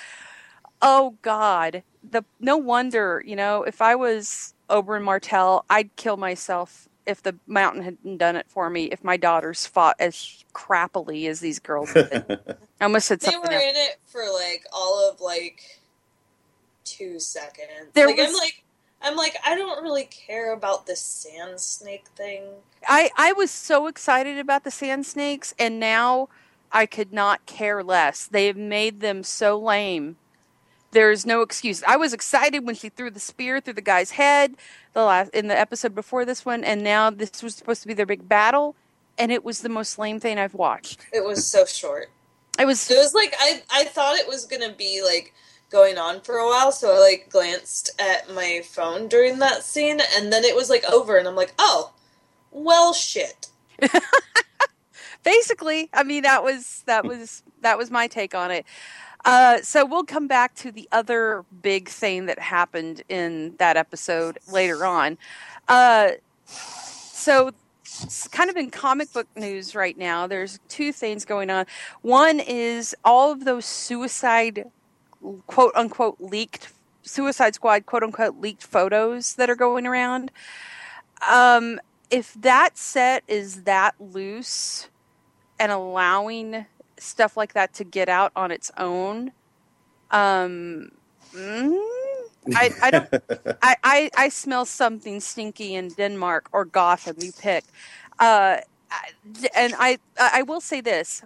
Oh 0.83 1.15
God, 1.23 1.83
the 2.09 2.25
no 2.41 2.57
wonder 2.57 3.23
you 3.25 3.37
know 3.37 3.63
if 3.63 3.81
I 3.81 3.95
was 3.95 4.53
Oberyn 4.69 5.03
Martell, 5.05 5.65
I'd 5.71 5.95
kill 5.97 6.17
myself 6.17 6.89
if 7.07 7.23
the 7.23 7.35
mountain 7.47 7.83
hadn't 7.83 8.19
done 8.19 8.37
it 8.37 8.47
for 8.49 8.69
me. 8.71 8.85
If 8.85 9.03
my 9.05 9.17
daughters 9.17 9.67
fought 9.67 9.97
as 10.01 10.45
crappily 10.55 11.29
as 11.29 11.41
these 11.41 11.59
girls 11.59 11.93
did, 11.95 12.13
I 12.81 12.85
almost 12.85 13.07
said 13.09 13.23
something. 13.23 13.41
they 13.41 13.47
something. 13.47 13.59
were 13.59 13.65
else. 13.65 13.77
in 13.77 13.77
it 13.77 13.99
for 14.07 14.25
like 14.33 14.65
all 14.73 15.09
of 15.11 15.21
like 15.21 15.81
two 16.85 17.19
seconds. 17.19 17.69
There 17.95 18.07
like 18.07 18.19
I'm 18.19 18.27
was- 18.27 18.39
like 18.39 18.65
I'm 19.03 19.17
like 19.17 19.37
I 19.45 19.57
don't 19.57 19.83
really 19.83 20.05
care 20.05 20.53
about 20.53 20.87
the 20.87 20.97
sand 20.97 21.61
snake 21.61 22.07
thing. 22.17 22.43
I 22.89 23.11
I 23.17 23.33
was 23.33 23.51
so 23.51 23.87
excited 23.87 24.39
about 24.39 24.65
the 24.65 24.71
sand 24.71 25.07
snakes, 25.07 25.55
and 25.59 25.79
now 25.81 26.29
I 26.73 26.87
could 26.87 27.13
not 27.13 27.45
care 27.47 27.83
less. 27.85 28.27
They've 28.27 28.57
made 28.57 29.01
them 29.01 29.23
so 29.23 29.59
lame. 29.59 30.17
There's 30.93 31.25
no 31.25 31.41
excuse. 31.41 31.83
I 31.87 31.97
was 31.97 32.13
excited 32.13 32.67
when 32.67 32.75
she 32.75 32.91
threw 32.91 33.11
the 33.11 33.21
spear 33.21 33.61
through 33.61 33.75
the 33.75 33.81
guy's 33.83 34.13
head 34.13 34.55
the 34.93 35.03
last 35.03 35.35
in 35.35 35.49
the 35.49 35.59
episode 35.59 35.95
before 35.95 36.25
this 36.25 36.45
one, 36.45 36.63
and 36.63 36.85
now 36.85 37.11
this 37.11 37.43
was 37.43 37.55
supposed 37.55 37.83
to 37.83 37.89
be 37.89 37.95
their 37.95 38.07
big 38.07 38.29
battle, 38.29 38.77
and 39.19 39.33
it 39.33 39.43
was 39.43 39.61
the 39.61 39.71
most 39.71 39.99
lame 39.99 40.21
thing 40.21 40.39
I've 40.39 40.55
watched. 40.55 41.01
It 41.13 41.25
was 41.25 41.47
so 41.47 41.65
short. 41.65 42.11
It 42.59 42.67
was 42.67 42.91
It 42.91 42.99
was 42.99 43.15
like 43.15 43.35
I 43.39 43.63
I 43.71 43.85
thought 43.85 44.17
it 44.17 44.29
was 44.29 44.45
gonna 44.45 44.73
be 44.73 45.03
like 45.03 45.33
going 45.71 45.97
on 45.97 46.21
for 46.21 46.37
a 46.37 46.47
while, 46.47 46.71
so 46.71 46.95
I 46.95 46.99
like 46.99 47.29
glanced 47.31 47.99
at 47.99 48.31
my 48.31 48.61
phone 48.63 49.09
during 49.09 49.39
that 49.39 49.63
scene, 49.63 50.01
and 50.15 50.31
then 50.31 50.45
it 50.45 50.55
was 50.55 50.69
like 50.69 50.85
over, 50.85 51.17
and 51.17 51.27
I'm 51.27 51.37
like, 51.37 51.55
oh, 51.59 51.93
well, 52.51 52.93
shit. 52.93 53.49
basically 55.25 55.89
i 55.93 56.03
mean 56.03 56.25
that 56.25 56.43
was 56.43 56.83
that 56.87 57.05
was 57.05 57.45
that 57.61 57.79
was 57.79 57.93
my 57.93 58.09
take 58.09 58.35
on 58.35 58.51
it 58.51 58.67
uh, 59.25 59.59
so 59.63 59.85
we'll 59.85 60.05
come 60.05 60.27
back 60.27 60.55
to 60.57 60.73
the 60.73 60.89
other 60.93 61.45
big 61.63 61.89
thing 61.89 62.27
that 62.27 62.39
happened 62.39 63.03
in 63.09 63.55
that 63.59 63.77
episode 63.77 64.39
later 64.51 64.85
on. 64.85 65.19
Uh, 65.69 66.13
so 66.47 67.53
it's 67.85 68.27
kind 68.29 68.51
of 68.51 68.57
in 68.57 68.71
comic 68.71 69.13
book 69.13 69.29
news 69.37 69.75
right 69.75 69.99
now 69.99 70.27
there's 70.27 70.59
two 70.69 70.93
things 70.93 71.25
going 71.25 71.51
on. 71.51 71.67
One 72.01 72.41
is 72.41 72.97
all 73.05 73.33
of 73.33 73.45
those 73.45 73.65
suicide 73.65 74.65
quote 75.47 75.73
unquote 75.75 76.17
leaked 76.19 76.73
suicide 77.03 77.55
squad 77.55 77.87
quote 77.87 78.03
unquote 78.03 78.41
leaked 78.41 78.63
photos 78.63 79.35
that 79.35 79.51
are 79.51 79.57
going 79.57 79.87
around. 79.87 80.31
Um, 81.31 81.81
if 82.11 82.35
that 82.35 82.77
set 82.77 83.23
is 83.29 83.63
that 83.63 83.95
loose 84.01 84.89
and 85.59 85.71
allowing 85.71 86.67
stuff 87.03 87.37
like 87.37 87.55
that 87.55 87.73
to 87.75 87.85
get 87.85 88.09
out 88.09 88.33
on 88.37 88.51
its 88.51 88.71
own 88.79 89.33
um 90.11 90.91
mm, 91.35 91.79
I, 92.55 92.71
I 92.83 92.91
don't 92.91 93.09
I, 93.63 93.77
I 93.85 94.11
I 94.17 94.29
smell 94.29 94.65
something 94.65 95.21
stinky 95.21 95.75
in 95.75 95.89
Denmark 95.89 96.49
or 96.53 96.65
Gotham 96.65 97.17
you 97.21 97.33
pick 97.33 97.65
uh 98.19 98.59
and 99.57 99.75
I 99.79 99.99
I 100.19 100.43
will 100.43 100.61
say 100.61 100.81
this 100.81 101.23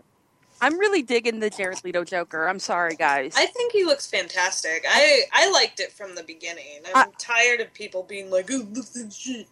I'm 0.61 0.79
really 0.79 1.03
digging 1.03 1.41
the 1.41 1.51
Jared 1.51 1.85
Leto 1.85 2.05
Joker 2.05 2.49
I'm 2.49 2.59
sorry 2.59 2.97
guys 2.97 3.35
I 3.37 3.47
think 3.47 3.73
he 3.73 3.85
looks 3.85 4.07
fantastic. 4.07 4.85
I 4.89 5.23
I 5.33 5.51
liked 5.51 5.81
it 5.81 5.93
from 5.93 6.15
the 6.15 6.23
beginning. 6.23 6.83
I'm 6.95 7.12
tired 7.19 7.61
of 7.61 7.75
people 7.75 8.03
being 8.05 8.31
like, 8.31 8.49
"Oh, 8.51 8.67
looks 8.73 8.97
like 8.97 9.12
shit." 9.12 9.49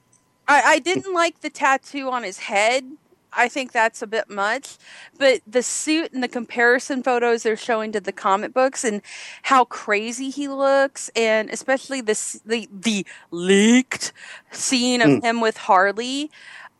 I, 0.46 0.62
I 0.62 0.78
didn't 0.78 1.12
like 1.12 1.40
the 1.40 1.50
tattoo 1.50 2.10
on 2.10 2.22
his 2.22 2.38
head. 2.38 2.84
I 3.36 3.48
think 3.48 3.72
that's 3.72 4.02
a 4.02 4.06
bit 4.06 4.30
much. 4.30 4.78
But 5.18 5.42
the 5.46 5.62
suit 5.62 6.12
and 6.12 6.22
the 6.22 6.28
comparison 6.28 7.02
photos 7.02 7.44
they're 7.44 7.56
showing 7.56 7.92
to 7.92 8.00
the 8.00 8.12
comic 8.12 8.54
books 8.54 8.84
and 8.84 9.02
how 9.44 9.64
crazy 9.66 10.30
he 10.30 10.48
looks, 10.48 11.10
and 11.16 11.50
especially 11.50 12.00
this 12.00 12.40
the 12.46 12.68
the 12.72 13.06
leaked 13.30 14.12
scene 14.52 15.02
of 15.02 15.22
him 15.22 15.40
with 15.40 15.56
Harley 15.58 16.30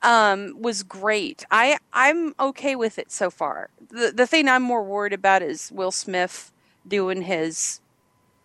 um, 0.03 0.61
was 0.61 0.83
great. 0.83 1.45
I 1.51 1.79
I'm 1.93 2.35
okay 2.41 2.77
with 2.77 2.99
it 2.99 3.13
so 3.13 3.31
far. 3.31 3.71
The 3.91 4.13
the 4.15 4.27
thing 4.27 4.49
I'm 4.49 4.63
more 4.63 4.85
worried 4.85 5.15
about 5.15 5.43
is 5.43 5.73
Will 5.73 5.93
Smith 5.93 6.53
doing 6.87 7.23
his 7.23 7.81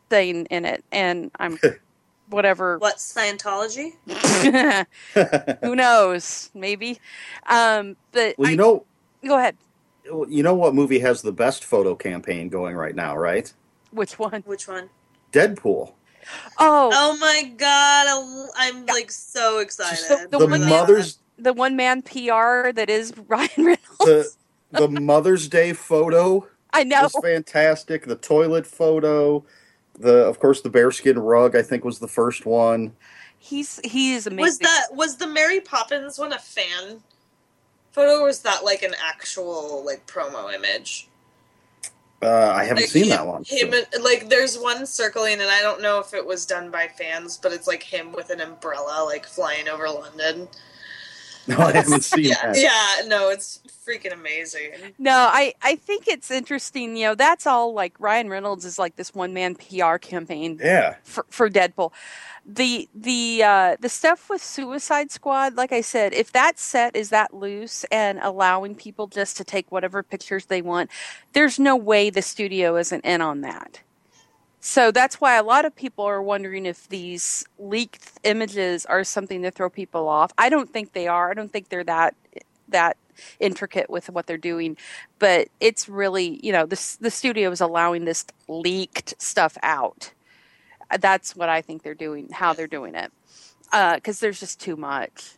thing 0.10 0.46
in 0.48 0.66
it, 0.66 0.84
and 0.92 1.32
I'm 1.40 1.60
whatever 2.30 2.78
What 2.78 2.98
Scientology? 2.98 3.94
who 5.62 5.76
knows? 5.76 6.50
Maybe. 6.54 7.00
Um, 7.48 7.96
but 8.12 8.36
well, 8.38 8.48
I- 8.48 8.52
you 8.52 8.58
know, 8.58 8.86
go 9.26 9.38
ahead. 9.38 9.56
you 10.28 10.44
know 10.44 10.54
what 10.56 10.74
movie 10.76 11.00
has 11.00 11.22
the 11.22 11.32
best 11.32 11.64
photo 11.64 11.96
campaign 11.96 12.50
going 12.50 12.76
right 12.76 12.96
now, 12.96 13.16
right? 13.18 13.52
Which 13.92 14.20
one? 14.20 14.44
Which 14.46 14.68
one? 14.68 14.90
Deadpool. 15.32 15.94
Oh, 16.60 16.90
Oh 16.94 17.18
my 17.20 17.44
god! 17.58 18.06
I- 18.08 18.48
I'm 18.68 18.86
like 18.86 19.10
so 19.12 19.60
excited. 19.60 20.06
The- 20.08 20.28
The 20.30 20.38
the 20.40 20.48
one 20.48 20.62
that- 20.62 20.70
Mother's 20.70 21.20
the 21.38 21.54
one 21.54 21.76
man 21.76 22.02
PR 22.02 22.72
that 22.74 22.90
is 22.90 23.14
Ryan 23.28 23.50
Reynolds. 23.58 23.78
the 24.00 24.30
the 24.72 24.88
Mother's 24.90 25.48
Day 25.48 25.74
photo 25.74 26.46
I 26.72 26.84
know. 26.84 27.04
was 27.04 27.16
fantastic. 27.24 28.06
The 28.06 28.16
toilet 28.16 28.68
photo, 28.68 29.44
the 30.00 30.26
of 30.26 30.40
course 30.40 30.62
the 30.62 30.70
bearskin 30.70 31.20
rug. 31.20 31.56
I 31.56 31.62
think 31.62 31.84
was 31.86 32.00
the 32.00 32.08
first 32.08 32.46
one. 32.46 32.94
He's 33.38 33.80
he 33.84 34.14
is 34.14 34.28
amazing. 34.28 34.44
Was 34.44 34.58
that 34.60 34.88
was 34.92 35.18
the 35.18 35.28
Mary 35.28 35.60
Poppins 35.62 36.18
one 36.18 36.34
a 36.34 36.40
fan 36.40 37.02
photo, 37.92 38.20
or 38.22 38.26
was 38.26 38.40
that 38.42 38.64
like 38.64 38.82
an 38.84 38.96
actual 39.02 39.84
like 39.86 40.06
promo 40.08 40.54
image? 40.54 41.08
Uh, 42.22 42.52
I 42.54 42.66
haven't 42.66 42.84
Like, 42.84 42.90
seen 42.90 43.04
him- 43.04 43.10
that 43.12 43.26
one. 43.28 43.44
Him 43.46 43.74
and, 43.74 44.04
like 44.04 44.28
there's 44.30 44.58
one 44.60 44.86
circling, 44.86 45.40
and 45.40 45.50
I 45.50 45.62
don't 45.62 45.82
know 45.82 46.00
if 46.00 46.14
it 46.14 46.26
was 46.26 46.46
done 46.46 46.70
by 46.70 46.88
fans, 46.88 47.38
but 47.42 47.54
it's 47.54 47.66
like 47.68 47.82
him 47.82 48.12
with 48.12 48.30
an 48.30 48.42
umbrella 48.42 49.06
like 49.06 49.26
flying 49.26 49.70
over 49.70 49.90
London. 49.90 50.50
No, 51.58 51.58
I 51.66 51.72
haven't 51.74 52.04
seen 52.04 52.26
Yeah, 52.26 52.36
that. 52.54 52.58
yeah, 52.60 53.08
no, 53.08 53.30
it's 53.30 53.60
freaking 53.88 54.14
amazing. 54.14 54.72
No, 55.00 55.12
I, 55.14 55.54
I 55.64 55.76
think 55.78 56.08
it's 56.08 56.30
interesting. 56.30 56.96
You 56.96 57.08
know, 57.08 57.16
that's 57.16 57.48
all 57.48 57.74
like 57.74 57.96
Ryan 58.00 58.30
Reynolds 58.30 58.66
is 58.66 58.78
like 58.78 58.96
this 58.98 59.16
one 59.16 59.34
man 59.34 59.56
PR 59.56 59.98
campaign 59.98 60.60
Yeah. 60.64 60.96
for, 61.04 61.26
for 61.30 61.50
Deadpool. 61.50 61.92
The 62.46 62.88
the 62.96 63.44
uh, 63.44 63.78
the 63.80 63.90
stuff 63.90 64.30
with 64.30 64.44
Suicide 64.44 65.12
Squad, 65.12 65.56
like 65.56 65.72
I 65.72 65.82
said, 65.82 66.14
if 66.14 66.32
that 66.34 66.58
set 66.60 66.96
is 66.96 67.10
that 67.10 67.34
loose 67.34 67.84
and 67.92 68.20
allowing 68.22 68.76
people 68.76 69.08
just 69.08 69.38
to 69.38 69.44
take 69.44 69.72
whatever 69.72 70.04
pictures 70.04 70.46
they 70.46 70.62
want, 70.62 70.90
there's 71.34 71.60
no 71.60 71.76
way 71.76 72.10
the 72.10 72.22
studio 72.24 72.76
isn't 72.78 73.06
in 73.06 73.22
on 73.22 73.42
that. 73.42 73.82
So 74.62 74.92
that's 74.92 75.22
why 75.22 75.38
a 75.38 75.44
lot 75.44 75.66
of 75.66 75.76
people 75.76 76.06
are 76.06 76.22
wondering 76.22 76.66
if 76.66 76.90
these 76.90 77.46
leaked 77.58 78.20
images 78.24 78.86
are 78.86 79.04
something 79.04 79.42
to 79.44 79.52
throw 79.52 79.70
people 79.70 80.08
off. 80.08 80.34
I 80.38 80.50
don't 80.50 80.70
think 80.70 80.92
they 80.94 81.08
are. 81.08 81.32
I 81.32 81.34
don't 81.34 81.52
think 81.52 81.70
they're 81.70 81.84
that 81.86 82.16
that 82.68 82.98
intricate 83.40 83.90
with 83.90 84.10
what 84.10 84.28
they're 84.28 84.38
doing, 84.38 84.78
but 85.18 85.48
it's 85.60 85.88
really 85.88 86.40
you 86.44 86.52
know 86.52 86.66
the 86.66 86.98
the 87.00 87.12
studio 87.12 87.52
is 87.52 87.62
allowing 87.62 88.06
this 88.06 88.26
leaked 88.48 89.16
stuff 89.22 89.58
out. 89.64 90.12
That's 91.00 91.36
what 91.36 91.50
I 91.50 91.62
think 91.62 91.84
they're 91.84 91.94
doing. 91.94 92.30
How 92.32 92.54
they're 92.54 92.68
doing 92.68 92.96
it, 92.96 93.12
because 93.96 94.20
there's 94.20 94.40
just 94.40 94.60
too 94.60 94.76
much. 94.76 95.36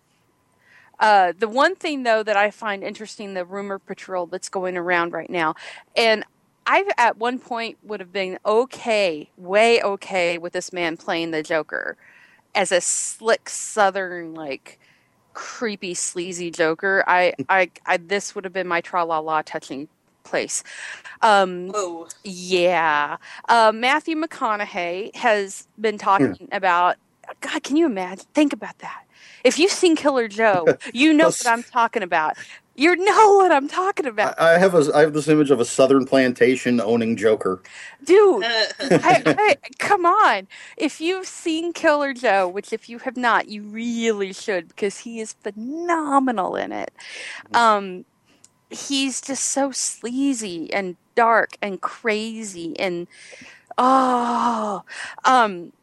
Uh, 1.00 1.34
the 1.38 1.48
one 1.48 1.76
thing 1.76 2.04
though 2.04 2.24
that 2.24 2.38
I 2.38 2.52
find 2.52 2.84
interesting, 2.84 3.34
the 3.34 3.46
rumor 3.46 3.80
patrol 3.80 4.26
that's 4.26 4.50
going 4.50 4.78
around 4.78 5.14
right 5.14 5.30
now, 5.30 5.56
and 5.96 6.24
I 6.72 6.86
at 6.98 7.18
one 7.18 7.38
point 7.38 7.78
would 7.84 8.00
have 8.00 8.14
been 8.14 8.40
okay, 8.46 9.30
way 9.36 9.82
okay 9.82 10.38
with 10.38 10.54
this 10.54 10.72
man 10.72 10.96
playing 10.96 11.32
the 11.32 11.44
Joker 11.44 11.98
as 12.56 12.72
a 12.72 12.80
slick 12.80 13.50
Southern 13.50 14.34
like 14.34 14.80
creepy 15.34 15.94
sleazy 15.94 16.50
Joker. 16.50 17.04
I 17.08 17.34
I, 17.50 17.72
I 17.86 17.98
this 17.98 18.36
would 18.36 18.46
have 18.46 18.54
been 18.54 18.70
my 18.70 18.80
tra 18.80 19.04
la 19.04 19.20
la 19.20 19.42
touching 19.42 19.90
place. 20.24 20.64
Um, 21.22 21.72
Whoa. 21.72 22.08
yeah, 22.24 23.18
uh, 23.50 23.74
Matthew 23.76 24.16
McConaughey 24.16 25.14
has 25.18 25.68
been 25.80 25.98
talking 25.98 26.48
about. 26.54 26.96
God, 27.42 27.64
can 27.64 27.76
you 27.76 27.86
imagine? 27.86 28.26
Think 28.34 28.54
about 28.54 28.80
that. 28.80 29.04
If 29.44 29.60
you've 29.60 29.72
seen 29.72 29.96
Killer 29.96 30.28
Joe, 30.28 30.78
you 30.94 31.14
know 31.14 31.26
what 31.28 31.48
I'm 31.48 31.64
talking 31.64 32.04
about. 32.04 32.38
You 32.76 32.96
know 32.96 33.36
what 33.36 33.52
I'm 33.52 33.68
talking 33.68 34.06
about, 34.06 34.40
I 34.40 34.56
I 34.56 34.58
have 34.58 34.74
a 34.74 34.96
I 34.96 35.02
have 35.02 35.14
this 35.14 35.28
image 35.28 35.52
of 35.52 35.60
a 35.60 35.66
southern 35.66 36.06
plantation 36.06 36.80
owning 36.80 37.16
Joker. 37.18 37.62
dude. 38.04 38.44
I, 38.80 39.24
I, 39.38 39.58
come 39.78 40.06
on. 40.06 40.48
If 40.78 41.00
you've 41.02 41.28
seen 41.28 41.74
Killer 41.74 42.14
Joe, 42.14 42.48
which 42.48 42.74
if 42.74 42.90
you 42.90 43.00
have 43.00 43.18
not, 43.18 43.48
you 43.48 43.64
really 43.64 44.34
should 44.34 44.70
because 44.70 45.00
he 45.00 45.20
is 45.20 45.34
phenomenal 45.34 46.56
in 46.56 46.72
it. 46.72 46.92
Um, 47.54 48.06
he's 48.70 49.22
just 49.22 49.44
so 49.44 49.72
sleazy 49.72 50.74
and 50.74 50.96
dark 51.16 51.58
and 51.62 51.82
crazy 51.82 52.80
and 52.80 53.08
oh, 53.78 54.84
um, 55.26 55.74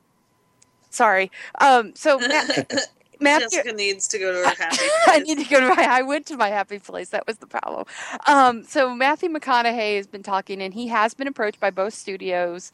sorry. 0.90 1.30
Um, 1.60 1.92
so 1.94 2.18
Ma- 2.20 2.78
Matthew, 3.20 3.48
Jessica 3.50 3.72
needs 3.76 4.08
to 4.08 4.18
go 4.18 4.32
to 4.32 4.38
her 4.38 4.54
happy 4.54 4.76
Place. 5.04 5.08
I 5.08 5.18
need 5.20 5.38
to 5.38 5.44
go 5.44 5.60
to 5.60 5.68
my. 5.74 5.86
I 5.88 6.02
went 6.02 6.26
to 6.26 6.36
my 6.36 6.48
happy 6.48 6.78
place. 6.78 7.10
That 7.10 7.26
was 7.26 7.38
the 7.38 7.46
problem. 7.46 7.84
Um, 8.26 8.64
so 8.64 8.94
Matthew 8.94 9.28
McConaughey 9.30 9.96
has 9.96 10.06
been 10.06 10.22
talking, 10.22 10.62
and 10.62 10.74
he 10.74 10.88
has 10.88 11.14
been 11.14 11.28
approached 11.28 11.60
by 11.60 11.70
both 11.70 11.94
studios, 11.94 12.72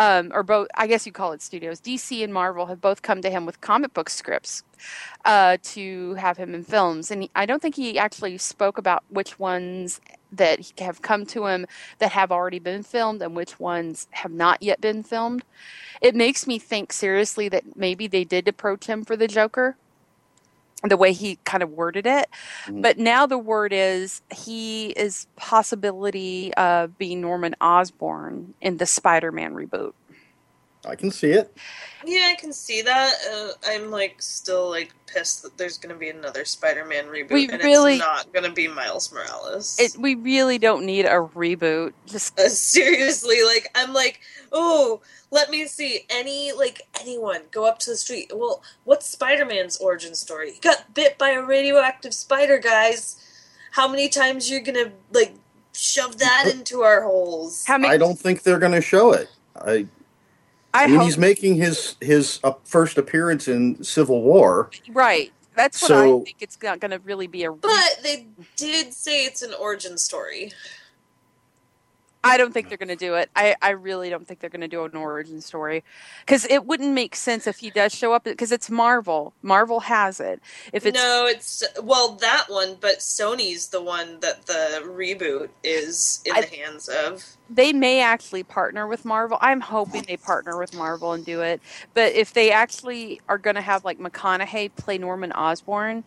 um, 0.00 0.32
or 0.34 0.42
both. 0.42 0.68
I 0.76 0.88
guess 0.88 1.06
you 1.06 1.12
call 1.12 1.32
it 1.32 1.42
studios. 1.42 1.80
DC 1.80 2.24
and 2.24 2.34
Marvel 2.34 2.66
have 2.66 2.80
both 2.80 3.02
come 3.02 3.22
to 3.22 3.30
him 3.30 3.46
with 3.46 3.60
comic 3.60 3.94
book 3.94 4.10
scripts 4.10 4.64
uh, 5.26 5.58
to 5.62 6.14
have 6.14 6.38
him 6.38 6.54
in 6.56 6.64
films, 6.64 7.12
and 7.12 7.28
I 7.36 7.46
don't 7.46 7.62
think 7.62 7.76
he 7.76 7.98
actually 8.00 8.38
spoke 8.38 8.78
about 8.78 9.04
which 9.10 9.38
ones 9.38 10.00
that 10.32 10.72
have 10.80 11.02
come 11.02 11.26
to 11.26 11.46
him 11.46 11.66
that 11.98 12.12
have 12.12 12.32
already 12.32 12.60
been 12.60 12.82
filmed 12.82 13.22
and 13.22 13.36
which 13.36 13.60
ones 13.60 14.08
have 14.12 14.32
not 14.32 14.62
yet 14.62 14.80
been 14.80 15.02
filmed. 15.04 15.44
It 16.00 16.16
makes 16.16 16.46
me 16.46 16.58
think 16.58 16.92
seriously 16.92 17.48
that 17.50 17.76
maybe 17.76 18.06
they 18.08 18.24
did 18.24 18.48
approach 18.48 18.86
him 18.86 19.04
for 19.04 19.16
the 19.16 19.28
Joker 19.28 19.76
the 20.86 20.96
way 20.96 21.12
he 21.12 21.38
kind 21.44 21.62
of 21.62 21.70
worded 21.70 22.06
it. 22.06 22.28
Mhm. 22.66 22.82
But 22.82 22.98
now 22.98 23.26
the 23.26 23.38
word 23.38 23.72
is 23.72 24.22
he 24.32 24.90
is 24.90 25.26
possibility 25.36 26.54
of 26.54 26.96
being 26.98 27.20
Norman 27.20 27.54
Osborn 27.60 28.54
in 28.60 28.78
the 28.78 28.86
Spider-Man 28.86 29.54
reboot. 29.54 29.92
I 30.86 30.96
can 30.96 31.10
see 31.10 31.30
it. 31.30 31.54
Yeah, 32.06 32.28
I 32.32 32.34
can 32.40 32.52
see 32.52 32.80
that. 32.82 33.12
Uh, 33.30 33.48
I'm 33.68 33.90
like 33.90 34.22
still 34.22 34.70
like 34.70 34.92
pissed 35.06 35.42
that 35.42 35.58
there's 35.58 35.76
going 35.76 35.94
to 35.94 35.98
be 35.98 36.08
another 36.08 36.44
Spider-Man 36.46 37.06
reboot, 37.06 37.30
We 37.32 37.48
and 37.48 37.62
really- 37.62 37.94
it's 37.94 38.00
not 38.00 38.32
going 38.32 38.44
to 38.46 38.52
be 38.52 38.66
Miles 38.66 39.12
Morales. 39.12 39.78
It, 39.78 39.96
we 39.98 40.14
really 40.14 40.56
don't 40.58 40.86
need 40.86 41.04
a 41.04 41.18
reboot. 41.34 41.92
Just 42.06 42.38
Uh, 42.38 42.48
seriously, 42.48 43.42
like 43.44 43.68
I'm 43.74 43.92
like, 43.92 44.20
oh, 44.52 45.02
let 45.30 45.50
me 45.50 45.66
see 45.66 46.06
any 46.08 46.52
like 46.52 46.82
anyone 47.00 47.42
go 47.50 47.66
up 47.66 47.78
to 47.80 47.90
the 47.90 47.96
street. 47.96 48.32
Well, 48.34 48.62
what's 48.84 49.06
Spider-Man's 49.06 49.76
origin 49.78 50.14
story? 50.14 50.52
He 50.52 50.60
got 50.60 50.94
bit 50.94 51.18
by 51.18 51.30
a 51.30 51.42
radioactive 51.42 52.14
spider, 52.14 52.58
guys. 52.58 53.16
How 53.72 53.86
many 53.86 54.08
times 54.08 54.50
you're 54.50 54.60
gonna 54.60 54.92
like 55.12 55.34
shove 55.72 56.18
that 56.18 56.46
into 56.50 56.80
our 56.82 57.02
holes? 57.02 57.66
how 57.66 57.76
many? 57.76 57.92
I 57.92 57.98
don't 57.98 58.18
think 58.18 58.42
they're 58.42 58.58
going 58.58 58.72
to 58.72 58.80
show 58.80 59.12
it. 59.12 59.28
I, 59.56 59.86
I 60.72 60.84
I 60.84 60.86
mean, 60.86 60.96
hope 60.96 61.04
he's 61.06 61.18
making 61.18 61.56
his 61.56 61.96
his 62.00 62.38
uh, 62.44 62.52
first 62.64 62.96
appearance 62.98 63.48
in 63.48 63.82
Civil 63.82 64.22
War. 64.22 64.70
right. 64.92 65.32
That's 65.56 65.82
what 65.82 65.88
So- 65.88 66.20
I 66.20 66.24
think. 66.24 66.36
It's 66.40 66.56
not 66.62 66.78
going 66.80 66.92
to 66.92 66.98
really 67.00 67.26
be 67.26 67.42
a. 67.44 67.52
But 67.52 67.98
they 68.02 68.26
did 68.56 68.94
say 68.94 69.24
it's 69.24 69.42
an 69.42 69.52
origin 69.60 69.98
story. 69.98 70.52
I 72.22 72.36
don't 72.36 72.52
think 72.52 72.68
they're 72.68 72.76
going 72.76 72.88
to 72.88 72.96
do 72.96 73.14
it. 73.14 73.30
I, 73.34 73.56
I 73.62 73.70
really 73.70 74.10
don't 74.10 74.26
think 74.28 74.40
they're 74.40 74.50
going 74.50 74.60
to 74.60 74.68
do 74.68 74.84
an 74.84 74.94
origin 74.94 75.40
story 75.40 75.82
because 76.20 76.44
it 76.46 76.66
wouldn't 76.66 76.92
make 76.92 77.16
sense 77.16 77.46
if 77.46 77.58
he 77.60 77.70
does 77.70 77.94
show 77.94 78.12
up 78.12 78.24
because 78.24 78.52
it's 78.52 78.68
Marvel. 78.70 79.32
Marvel 79.42 79.80
has 79.80 80.20
it. 80.20 80.40
If 80.72 80.84
it's 80.84 80.96
no, 80.98 81.26
it's 81.26 81.64
well 81.82 82.12
that 82.16 82.46
one, 82.48 82.76
but 82.78 82.98
Sony's 82.98 83.68
the 83.68 83.82
one 83.82 84.20
that 84.20 84.44
the 84.46 84.82
reboot 84.84 85.48
is 85.64 86.20
in 86.26 86.34
I- 86.36 86.42
the 86.42 86.56
hands 86.56 86.88
of. 86.88 87.24
they 87.48 87.72
may 87.72 88.02
actually 88.02 88.42
partner 88.42 88.86
with 88.86 89.06
Marvel. 89.06 89.38
I'm 89.40 89.60
hoping 89.62 90.02
they 90.02 90.18
partner 90.18 90.58
with 90.58 90.74
Marvel 90.74 91.12
and 91.12 91.24
do 91.24 91.40
it. 91.40 91.62
But 91.94 92.12
if 92.12 92.34
they 92.34 92.52
actually 92.52 93.22
are 93.30 93.38
going 93.38 93.56
to 93.56 93.62
have 93.62 93.82
like 93.84 93.98
McConaughey 93.98 94.72
play 94.76 94.98
Norman 94.98 95.32
Osborn, 95.32 96.04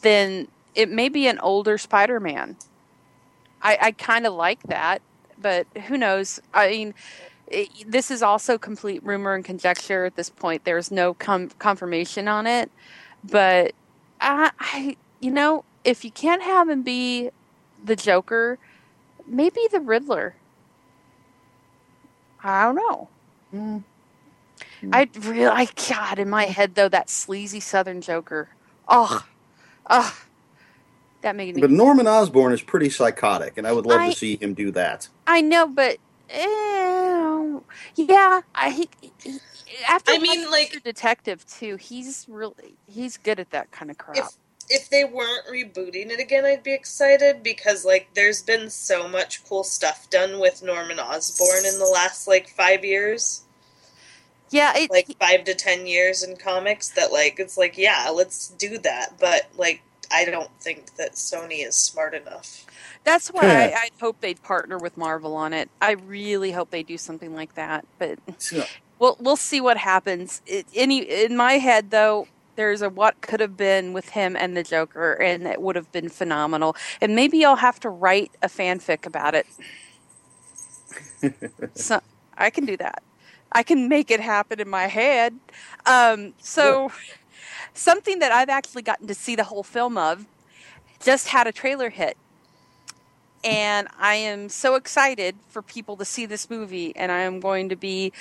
then 0.00 0.48
it 0.74 0.90
may 0.90 1.10
be 1.10 1.26
an 1.26 1.38
older 1.40 1.76
Spider-Man. 1.76 2.56
I, 3.62 3.78
I 3.80 3.90
kind 3.92 4.26
of 4.26 4.34
like 4.34 4.62
that, 4.64 5.00
but 5.38 5.66
who 5.88 5.96
knows? 5.98 6.40
I 6.54 6.70
mean, 6.70 6.94
it, 7.46 7.70
this 7.90 8.10
is 8.10 8.22
also 8.22 8.58
complete 8.58 9.02
rumor 9.04 9.34
and 9.34 9.44
conjecture 9.44 10.04
at 10.04 10.16
this 10.16 10.30
point. 10.30 10.64
There's 10.64 10.90
no 10.90 11.14
com- 11.14 11.50
confirmation 11.58 12.28
on 12.28 12.46
it, 12.46 12.70
but 13.24 13.74
I, 14.20 14.50
I, 14.60 14.96
you 15.20 15.30
know, 15.30 15.64
if 15.84 16.04
you 16.04 16.10
can't 16.12 16.42
have 16.42 16.68
him 16.68 16.82
be 16.82 17.30
the 17.82 17.96
Joker, 17.96 18.58
maybe 19.26 19.60
the 19.70 19.80
Riddler. 19.80 20.36
I 22.42 22.64
don't 22.64 22.76
know. 22.76 23.10
Hmm. 23.50 23.78
I 24.92 25.08
really, 25.20 25.46
I 25.46 25.68
God, 25.88 26.18
in 26.18 26.30
my 26.30 26.44
head 26.46 26.74
though, 26.74 26.88
that 26.88 27.10
sleazy 27.10 27.60
Southern 27.60 28.00
Joker. 28.00 28.50
Oh, 28.88 29.24
oh, 29.90 30.16
that 31.22 31.36
made 31.36 31.54
me. 31.54 31.60
But 31.60 31.70
Norman 31.70 32.06
Osborn 32.06 32.52
is 32.52 32.62
pretty 32.62 32.90
psychotic, 32.90 33.56
and 33.56 33.66
I 33.66 33.72
would 33.72 33.86
love 33.86 34.00
I- 34.00 34.10
to 34.10 34.16
see 34.16 34.36
him 34.36 34.54
do 34.54 34.70
that. 34.72 35.08
I 35.26 35.40
know, 35.40 35.66
but 35.66 35.98
eh, 36.30 37.58
yeah, 37.96 38.40
I 38.54 38.70
he, 38.70 38.88
he, 39.22 39.38
after 39.88 40.12
I 40.12 40.18
mean, 40.18 40.50
like- 40.50 40.72
Mr. 40.72 40.82
Detective 40.82 41.46
too, 41.46 41.76
he's 41.76 42.26
really 42.28 42.76
he's 42.86 43.16
good 43.16 43.40
at 43.40 43.50
that 43.50 43.70
kind 43.70 43.90
of 43.90 43.98
crap. 43.98 44.16
If 44.16 44.28
if 44.68 44.90
they 44.90 45.04
weren't 45.04 45.46
rebooting 45.46 46.10
it 46.10 46.20
again, 46.20 46.44
I'd 46.44 46.62
be 46.62 46.72
excited 46.72 47.42
because 47.42 47.84
like 47.84 48.08
there's 48.14 48.42
been 48.42 48.70
so 48.70 49.08
much 49.08 49.44
cool 49.44 49.64
stuff 49.64 50.08
done 50.10 50.38
with 50.40 50.62
Norman 50.62 50.98
Osborn 50.98 51.64
in 51.66 51.78
the 51.78 51.86
last 51.86 52.26
like 52.26 52.48
five 52.48 52.84
years, 52.84 53.42
yeah, 54.50 54.72
it, 54.76 54.90
like 54.90 55.08
five 55.20 55.44
to 55.44 55.54
ten 55.54 55.86
years 55.86 56.22
in 56.22 56.36
comics. 56.36 56.90
That 56.90 57.12
like 57.12 57.38
it's 57.38 57.56
like 57.56 57.78
yeah, 57.78 58.10
let's 58.12 58.48
do 58.48 58.78
that. 58.78 59.18
But 59.20 59.48
like 59.56 59.82
I 60.12 60.24
don't 60.24 60.50
think 60.60 60.96
that 60.96 61.12
Sony 61.12 61.66
is 61.66 61.74
smart 61.76 62.14
enough. 62.14 62.66
that's 63.04 63.28
why 63.28 63.42
I, 63.44 63.74
I 63.74 63.90
hope 64.00 64.20
they'd 64.20 64.42
partner 64.42 64.78
with 64.78 64.96
Marvel 64.96 65.34
on 65.36 65.52
it. 65.52 65.70
I 65.80 65.92
really 65.92 66.52
hope 66.52 66.70
they 66.70 66.82
do 66.82 66.98
something 66.98 67.34
like 67.34 67.54
that, 67.54 67.86
but. 67.98 68.18
So, 68.38 68.64
We'll 68.98 69.16
we'll 69.20 69.36
see 69.36 69.60
what 69.60 69.76
happens. 69.76 70.40
It, 70.46 70.66
any 70.74 71.00
in 71.00 71.36
my 71.36 71.54
head 71.54 71.90
though, 71.90 72.28
there's 72.56 72.80
a 72.82 72.88
what 72.88 73.20
could 73.20 73.40
have 73.40 73.56
been 73.56 73.92
with 73.92 74.10
him 74.10 74.36
and 74.36 74.56
the 74.56 74.62
Joker, 74.62 75.12
and 75.12 75.46
it 75.46 75.60
would 75.60 75.76
have 75.76 75.92
been 75.92 76.08
phenomenal. 76.08 76.74
And 77.00 77.14
maybe 77.14 77.44
I'll 77.44 77.56
have 77.56 77.78
to 77.80 77.90
write 77.90 78.32
a 78.42 78.48
fanfic 78.48 79.04
about 79.06 79.34
it. 79.34 79.46
so 81.74 82.00
I 82.36 82.50
can 82.50 82.64
do 82.64 82.76
that. 82.78 83.02
I 83.52 83.62
can 83.62 83.88
make 83.88 84.10
it 84.10 84.20
happen 84.20 84.60
in 84.60 84.68
my 84.68 84.86
head. 84.86 85.38
Um, 85.84 86.32
so 86.38 86.90
something 87.76 88.18
that 88.20 88.32
I've 88.32 88.48
actually 88.48 88.82
gotten 88.82 89.06
to 89.08 89.14
see 89.14 89.36
the 89.36 89.44
whole 89.44 89.62
film 89.62 89.98
of 89.98 90.26
just 91.02 91.28
had 91.28 91.46
a 91.46 91.52
trailer 91.52 91.90
hit. 91.90 92.16
And 93.44 93.86
I 93.98 94.16
am 94.16 94.48
so 94.48 94.74
excited 94.74 95.36
for 95.48 95.62
people 95.62 95.96
to 95.98 96.04
see 96.04 96.26
this 96.26 96.50
movie, 96.50 96.96
and 96.96 97.12
I 97.12 97.20
am 97.20 97.38
going 97.40 97.68
to 97.68 97.76
be 97.76 98.12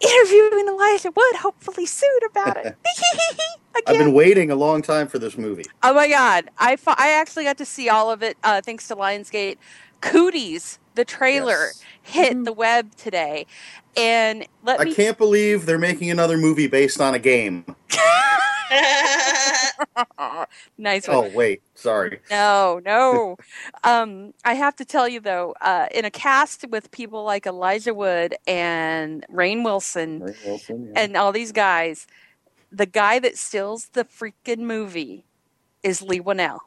interviewing 0.00 0.66
Elijah 0.68 1.12
Wood 1.14 1.36
hopefully 1.36 1.86
soon 1.86 2.18
about 2.30 2.56
it. 2.56 2.76
I've 3.86 3.98
been 3.98 4.12
waiting 4.12 4.50
a 4.50 4.56
long 4.56 4.82
time 4.82 5.06
for 5.06 5.18
this 5.20 5.38
movie. 5.38 5.64
Oh 5.82 5.94
my 5.94 6.08
god, 6.08 6.50
I 6.58 6.76
I 6.86 7.12
actually 7.12 7.44
got 7.44 7.58
to 7.58 7.64
see 7.66 7.88
all 7.88 8.10
of 8.10 8.22
it 8.22 8.38
uh, 8.42 8.60
thanks 8.60 8.88
to 8.88 8.96
Lionsgate. 8.96 9.58
Cooties, 10.02 10.78
the 10.94 11.04
trailer 11.04 11.66
Yes. 11.66 11.82
hit 12.02 12.32
Mm-hmm. 12.32 12.44
the 12.44 12.52
web 12.52 12.94
today, 12.96 13.46
and 13.96 14.46
let 14.64 14.80
I 14.80 14.84
me 14.84 14.94
can't 14.94 15.16
believe 15.18 15.66
they're 15.66 15.78
making 15.78 16.10
another 16.10 16.36
movie 16.38 16.66
based 16.66 17.00
on 17.00 17.14
a 17.14 17.18
game. 17.18 17.64
nice 20.78 21.08
one. 21.08 21.16
Oh 21.16 21.30
wait, 21.34 21.62
sorry. 21.74 22.20
No, 22.30 22.80
no. 22.84 23.36
um, 23.84 24.32
I 24.44 24.54
have 24.54 24.76
to 24.76 24.84
tell 24.84 25.08
you 25.08 25.20
though, 25.20 25.54
uh, 25.60 25.86
in 25.94 26.04
a 26.04 26.10
cast 26.10 26.68
with 26.68 26.90
people 26.90 27.24
like 27.24 27.46
Elijah 27.46 27.94
Wood 27.94 28.34
and 28.46 29.24
Rainn 29.32 29.64
Wilson 29.64 30.20
Ray 30.20 30.34
Wilson, 30.44 30.90
yeah. 30.92 31.02
and 31.02 31.16
all 31.16 31.32
these 31.32 31.52
guys, 31.52 32.06
the 32.72 32.86
guy 32.86 33.18
that 33.18 33.36
steals 33.36 33.88
the 33.92 34.04
freaking 34.04 34.60
movie 34.60 35.24
is 35.82 36.02
Leigh 36.02 36.20
Whannell. 36.20 36.58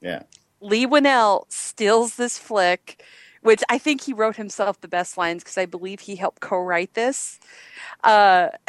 yeah. 0.00 0.22
Leigh 0.60 0.86
Whannell 0.86 1.46
steals 1.48 2.16
this 2.16 2.38
flick, 2.38 3.02
which 3.42 3.62
I 3.70 3.78
think 3.78 4.02
he 4.02 4.12
wrote 4.12 4.36
himself 4.36 4.80
the 4.80 4.88
best 4.88 5.16
lines 5.16 5.42
because 5.42 5.56
I 5.56 5.64
believe 5.64 6.00
he 6.00 6.16
helped 6.16 6.40
co-write 6.40 6.94
this. 6.94 7.40
Uh, 8.04 8.48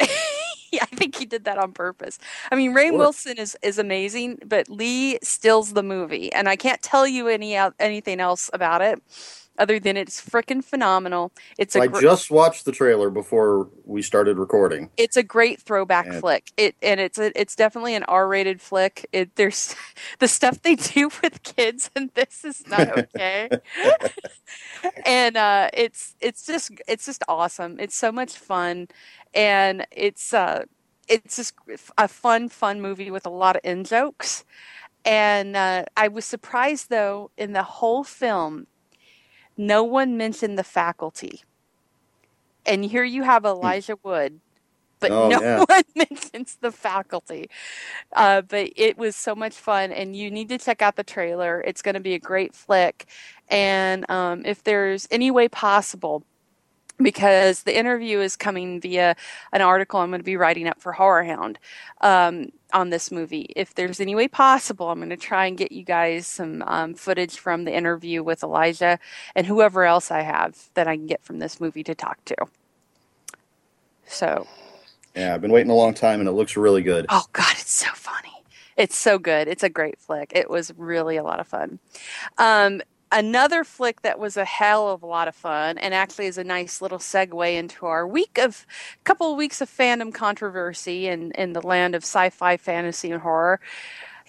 I 0.80 0.86
think 0.86 1.16
he 1.16 1.26
did 1.26 1.44
that 1.44 1.58
on 1.58 1.72
purpose. 1.72 2.18
I 2.50 2.56
mean, 2.56 2.72
Ray 2.72 2.88
Sure. 2.88 2.98
Wilson 2.98 3.38
is 3.38 3.56
is 3.62 3.78
amazing, 3.78 4.38
but 4.46 4.68
Leigh 4.68 5.18
steals 5.22 5.72
the 5.74 5.82
movie, 5.82 6.32
and 6.32 6.48
I 6.48 6.56
can't 6.56 6.82
tell 6.82 7.06
you 7.06 7.28
any 7.28 7.56
anything 7.78 8.20
else 8.20 8.50
about 8.52 8.82
it 8.82 9.02
other 9.58 9.78
than 9.78 9.98
it's 9.98 10.18
freaking 10.18 10.64
phenomenal. 10.64 11.30
It's 11.58 11.76
a 11.76 11.80
I 11.82 11.86
gr- 11.86 12.00
just 12.00 12.30
watched 12.30 12.64
the 12.64 12.72
trailer 12.72 13.10
before 13.10 13.68
we 13.84 14.00
started 14.00 14.38
recording. 14.38 14.88
it's 14.96 15.18
a 15.18 15.22
great 15.22 15.60
throwback 15.60 16.06
And- 16.06 16.20
flick. 16.20 16.50
It 16.56 16.74
and 16.82 16.98
it's 16.98 17.18
a, 17.18 17.38
it's 17.38 17.54
definitely 17.54 17.94
an 17.94 18.02
R-rated 18.04 18.62
flick. 18.62 19.06
It 19.12 19.36
there's 19.36 19.74
the 20.20 20.28
stuff 20.28 20.62
they 20.62 20.76
do 20.76 21.10
with 21.22 21.42
kids 21.42 21.90
and 21.94 22.10
this 22.14 22.44
is 22.46 22.66
not 22.66 22.96
okay. 22.98 23.50
and 25.06 25.36
uh 25.36 25.68
it's 25.74 26.14
it's 26.20 26.46
just 26.46 26.72
it's 26.88 27.04
just 27.06 27.22
awesome. 27.28 27.76
It's 27.78 27.94
so 27.96 28.10
much 28.10 28.32
fun 28.36 28.88
and 29.34 29.86
it's 29.92 30.34
uh 30.34 30.64
it's 31.08 31.36
just 31.36 31.54
a 31.98 32.08
fun 32.08 32.48
fun 32.48 32.80
movie 32.80 33.10
with 33.10 33.26
a 33.26 33.30
lot 33.30 33.56
of 33.56 33.62
in 33.64 33.84
jokes. 33.84 34.44
And 35.04 35.56
uh, 35.56 35.84
I 35.96 36.08
was 36.08 36.24
surprised 36.24 36.90
though 36.90 37.30
in 37.38 37.52
the 37.52 37.62
whole 37.64 38.04
film 38.04 38.66
no 39.56 39.84
one 39.84 40.16
mentioned 40.16 40.58
the 40.58 40.64
faculty. 40.64 41.42
And 42.66 42.84
here 42.84 43.04
you 43.04 43.24
have 43.24 43.44
Elijah 43.44 43.96
Wood, 44.02 44.40
but 45.00 45.12
Oh, 45.12 45.28
no 45.28 45.40
yeah. 45.40 45.64
one 45.68 45.84
mentions 45.96 46.58
the 46.60 46.72
faculty. 46.72 47.48
Uh, 48.14 48.42
but 48.42 48.70
it 48.76 48.98
was 48.98 49.16
so 49.16 49.34
much 49.34 49.54
fun, 49.54 49.92
and 49.92 50.16
you 50.16 50.30
need 50.30 50.48
to 50.50 50.58
check 50.58 50.82
out 50.82 50.96
the 50.96 51.04
trailer. 51.04 51.62
It's 51.66 51.82
going 51.82 51.94
to 51.94 52.00
be 52.00 52.14
a 52.14 52.18
great 52.20 52.54
flick. 52.54 53.06
And 53.48 54.08
um, 54.10 54.44
if 54.46 54.62
there's 54.64 55.08
any 55.10 55.30
way 55.30 55.48
possible, 55.48 56.24
because 57.02 57.62
the 57.62 57.76
interview 57.76 58.20
is 58.20 58.36
coming 58.36 58.80
via 58.80 59.16
an 59.52 59.60
article 59.62 60.00
I'm 60.00 60.10
going 60.10 60.20
to 60.20 60.24
be 60.24 60.36
writing 60.36 60.66
up 60.68 60.80
for 60.80 60.92
Horror 60.92 61.24
Hound 61.24 61.58
um, 62.00 62.50
on 62.72 62.90
this 62.90 63.10
movie. 63.10 63.52
If 63.56 63.74
there's 63.74 64.00
any 64.00 64.14
way 64.14 64.28
possible, 64.28 64.90
I'm 64.90 64.98
going 64.98 65.10
to 65.10 65.16
try 65.16 65.46
and 65.46 65.56
get 65.58 65.72
you 65.72 65.84
guys 65.84 66.26
some 66.26 66.62
um, 66.66 66.94
footage 66.94 67.38
from 67.38 67.64
the 67.64 67.74
interview 67.74 68.22
with 68.22 68.42
Elijah 68.42 68.98
and 69.34 69.46
whoever 69.46 69.84
else 69.84 70.10
I 70.10 70.22
have 70.22 70.70
that 70.74 70.88
I 70.88 70.96
can 70.96 71.06
get 71.06 71.22
from 71.22 71.38
this 71.38 71.60
movie 71.60 71.84
to 71.84 71.94
talk 71.94 72.24
to. 72.26 72.36
So, 74.06 74.46
Yeah, 75.14 75.34
I've 75.34 75.40
been 75.40 75.52
waiting 75.52 75.70
a 75.70 75.74
long 75.76 75.94
time, 75.94 76.20
and 76.20 76.28
it 76.28 76.32
looks 76.32 76.56
really 76.56 76.82
good. 76.82 77.06
oh 77.08 77.24
God, 77.32 77.52
it's 77.52 77.72
so 77.72 77.88
funny. 77.94 78.28
It's 78.76 78.96
so 78.96 79.18
good. 79.18 79.48
It's 79.48 79.62
a 79.62 79.68
great 79.68 79.98
flick. 79.98 80.32
It 80.34 80.48
was 80.48 80.72
really 80.76 81.16
a 81.16 81.22
lot 81.22 81.40
of 81.40 81.46
fun. 81.46 81.78
Um, 82.38 82.80
another 83.12 83.64
flick 83.64 84.02
that 84.02 84.18
was 84.18 84.36
a 84.36 84.44
hell 84.44 84.90
of 84.90 85.02
a 85.02 85.06
lot 85.06 85.28
of 85.28 85.34
fun 85.36 85.78
and 85.78 85.94
actually 85.94 86.26
is 86.26 86.38
a 86.38 86.44
nice 86.44 86.82
little 86.82 86.98
segue 86.98 87.54
into 87.56 87.86
our 87.86 88.06
week 88.06 88.38
of 88.38 88.66
couple 89.04 89.30
of 89.32 89.38
weeks 89.38 89.60
of 89.60 89.70
fandom 89.70 90.12
controversy 90.14 91.08
in, 91.08 91.32
in 91.32 91.52
the 91.52 91.66
land 91.66 91.94
of 91.94 92.02
sci-fi 92.02 92.56
fantasy 92.56 93.10
and 93.12 93.22
horror 93.22 93.60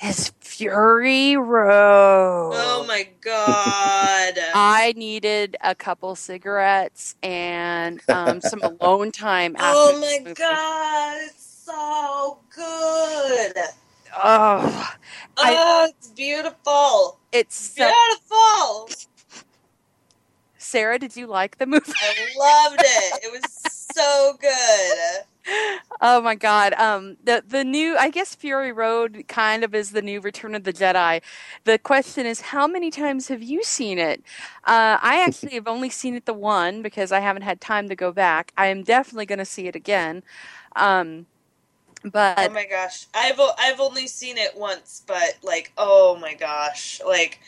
is 0.03 0.33
fury 0.41 1.37
road 1.37 2.51
oh 2.55 2.85
my 2.87 3.07
god. 3.21 4.33
i 4.53 4.93
needed 4.97 5.55
a 5.61 5.75
couple 5.75 6.15
cigarettes 6.15 7.15
and 7.23 8.01
um, 8.09 8.41
some 8.41 8.61
alone 8.61 9.11
time 9.11 9.55
after 9.57 9.93
Oh 9.93 9.99
my 9.99 10.33
god, 10.33 11.17
it's 11.27 11.63
so 11.65 12.39
good. 12.55 13.53
Oh 14.15 14.93
I- 15.37 15.55
Oh, 15.57 15.87
it's 15.89 16.09
beautiful. 16.09 17.19
it's 17.31 17.55
so 17.55 17.85
Beautiful. 17.85 18.89
sarah 20.57 20.99
did 20.99 21.15
you 21.15 21.27
like 21.27 21.57
the 21.57 21.65
movie 21.65 21.91
I 22.01 22.27
loved 22.37 22.81
it. 22.81 23.23
It 23.25 23.31
was 23.31 23.51
so 23.95 24.37
good. 24.39 25.23
Oh 26.01 26.21
my 26.21 26.35
god. 26.35 26.73
Um 26.73 27.17
the 27.23 27.43
the 27.45 27.63
new 27.63 27.97
I 27.97 28.09
guess 28.09 28.33
Fury 28.35 28.71
Road 28.71 29.25
kind 29.27 29.63
of 29.63 29.75
is 29.75 29.91
the 29.91 30.01
new 30.01 30.21
Return 30.21 30.55
of 30.55 30.63
the 30.63 30.73
Jedi. 30.73 31.21
The 31.65 31.77
question 31.77 32.25
is 32.25 32.41
how 32.41 32.65
many 32.67 32.91
times 32.91 33.27
have 33.27 33.43
you 33.43 33.63
seen 33.63 33.99
it? 33.99 34.21
Uh 34.65 34.97
I 35.01 35.21
actually 35.25 35.55
have 35.55 35.67
only 35.67 35.89
seen 35.89 36.15
it 36.15 36.25
the 36.25 36.33
one 36.33 36.81
because 36.81 37.11
I 37.11 37.19
haven't 37.19 37.41
had 37.43 37.59
time 37.61 37.89
to 37.89 37.95
go 37.95 38.11
back. 38.13 38.53
I 38.57 38.67
am 38.67 38.83
definitely 38.83 39.25
going 39.25 39.39
to 39.39 39.45
see 39.45 39.67
it 39.67 39.75
again. 39.75 40.23
Um 40.75 41.27
but 42.03 42.49
Oh 42.49 42.53
my 42.53 42.65
gosh, 42.65 43.07
I've 43.13 43.39
I've 43.59 43.79
only 43.79 44.07
seen 44.07 44.37
it 44.37 44.55
once, 44.55 45.03
but 45.07 45.37
like, 45.43 45.71
oh 45.77 46.17
my 46.19 46.33
gosh, 46.33 47.01
like 47.05 47.39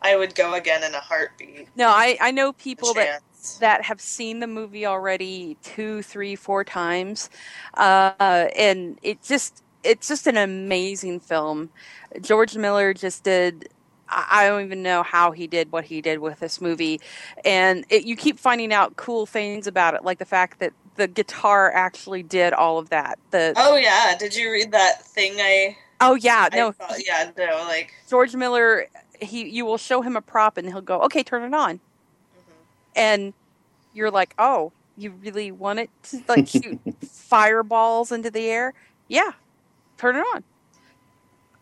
I 0.00 0.16
would 0.16 0.34
go 0.34 0.54
again 0.54 0.82
in 0.84 0.94
a 0.94 1.00
heartbeat. 1.00 1.68
no, 1.76 1.88
I 1.88 2.16
I 2.20 2.30
know 2.30 2.52
people 2.52 2.92
that 2.94 3.22
that 3.60 3.82
have 3.84 4.00
seen 4.00 4.40
the 4.40 4.46
movie 4.46 4.86
already 4.86 5.56
two, 5.62 6.02
three, 6.02 6.36
four 6.36 6.64
times, 6.64 7.30
uh, 7.74 8.48
and 8.56 8.98
it 9.02 9.22
just 9.22 9.62
it's 9.84 10.08
just 10.08 10.26
an 10.26 10.36
amazing 10.36 11.20
film. 11.20 11.70
George 12.20 12.56
Miller 12.56 12.94
just 12.94 13.24
did. 13.24 13.68
I 14.08 14.26
I 14.30 14.48
don't 14.48 14.64
even 14.64 14.82
know 14.82 15.02
how 15.02 15.32
he 15.32 15.46
did 15.46 15.72
what 15.72 15.84
he 15.84 16.00
did 16.02 16.18
with 16.18 16.40
this 16.40 16.60
movie, 16.60 17.00
and 17.44 17.84
it, 17.88 18.04
you 18.04 18.16
keep 18.16 18.38
finding 18.38 18.72
out 18.72 18.96
cool 18.96 19.26
things 19.26 19.66
about 19.66 19.94
it, 19.94 20.04
like 20.04 20.18
the 20.18 20.24
fact 20.24 20.58
that 20.60 20.72
the 20.96 21.08
guitar 21.08 21.72
actually 21.72 22.22
did 22.22 22.52
all 22.52 22.78
of 22.78 22.90
that. 22.90 23.18
The 23.30 23.52
Oh 23.56 23.76
yeah, 23.76 24.16
did 24.18 24.34
you 24.36 24.50
read 24.50 24.72
that 24.72 25.04
thing 25.04 25.34
I? 25.40 25.76
oh 26.00 26.14
yeah, 26.14 26.48
I 26.52 26.56
no, 26.56 26.72
thought- 26.72 26.96
yeah, 27.04 27.30
no, 27.36 27.64
like 27.66 27.92
George 28.08 28.34
Miller. 28.34 28.86
He 29.20 29.48
you 29.48 29.64
will 29.64 29.78
show 29.78 30.02
him 30.02 30.16
a 30.16 30.20
prop 30.20 30.56
and 30.56 30.66
he'll 30.68 30.80
go, 30.80 31.00
okay, 31.02 31.22
turn 31.22 31.42
it 31.44 31.54
on. 31.54 31.76
Mm-hmm. 31.76 32.52
and 32.96 33.34
you're 33.94 34.10
like, 34.10 34.34
oh, 34.38 34.72
you 34.96 35.10
really 35.22 35.52
want 35.52 35.78
it 35.78 35.90
to 36.04 36.22
like 36.28 36.48
shoot 36.48 36.80
fireballs 37.08 38.10
into 38.10 38.30
the 38.30 38.46
air? 38.48 38.74
Yeah, 39.08 39.32
turn 39.98 40.16
it 40.16 40.24
on. 40.34 40.42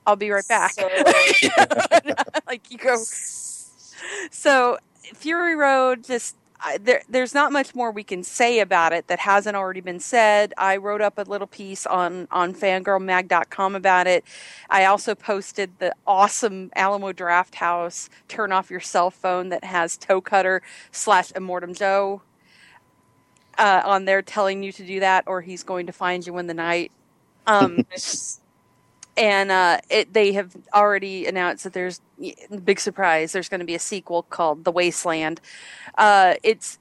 I'll 0.06 0.16
be 0.16 0.30
right 0.30 0.46
back. 0.48 0.72
So, 0.72 0.88
like 2.46 2.70
you 2.70 2.78
go. 2.78 2.96
So 4.30 4.78
Fury 5.14 5.54
Road, 5.54 6.04
just 6.04 6.36
I, 6.62 6.78
there, 6.78 7.02
there's 7.08 7.34
not 7.34 7.52
much 7.52 7.74
more 7.74 7.90
we 7.90 8.04
can 8.04 8.22
say 8.22 8.60
about 8.60 8.92
it 8.92 9.06
that 9.08 9.18
hasn't 9.20 9.56
already 9.56 9.80
been 9.80 10.00
said. 10.00 10.52
I 10.58 10.76
wrote 10.76 11.00
up 11.00 11.18
a 11.18 11.22
little 11.22 11.46
piece 11.46 11.86
on 11.86 12.28
on 12.30 12.54
fangirlmag.com 12.54 13.74
about 13.74 14.06
it. 14.06 14.24
I 14.68 14.84
also 14.84 15.14
posted 15.14 15.78
the 15.78 15.94
awesome 16.06 16.70
Alamo 16.76 17.12
Drafthouse 17.12 18.08
turn 18.28 18.52
off 18.52 18.70
your 18.70 18.80
cell 18.80 19.10
phone 19.10 19.48
that 19.50 19.64
has 19.64 19.96
toe 19.96 20.20
cutter 20.20 20.62
slash 20.92 21.32
Immortan 21.32 21.76
Joe 21.76 22.22
uh, 23.58 23.82
on 23.84 24.04
there 24.04 24.22
telling 24.22 24.62
you 24.62 24.72
to 24.72 24.84
do 24.84 25.00
that, 25.00 25.24
or 25.26 25.40
he's 25.40 25.62
going 25.62 25.86
to 25.86 25.92
find 25.92 26.26
you 26.26 26.38
in 26.38 26.46
the 26.46 26.54
night. 26.54 26.92
Um, 27.46 27.84
and 29.16 29.50
uh, 29.50 29.78
it, 29.90 30.12
they 30.12 30.32
have 30.32 30.56
already 30.74 31.26
announced 31.26 31.64
that 31.64 31.72
there's 31.72 32.00
a 32.22 32.58
big 32.58 32.80
surprise. 32.80 33.32
There's 33.32 33.48
going 33.48 33.60
to 33.60 33.66
be 33.66 33.74
a 33.74 33.78
sequel 33.80 34.22
called 34.24 34.64
The 34.64 34.72
Wasteland. 34.72 35.40
Uh, 35.98 36.34
it's 36.42 36.78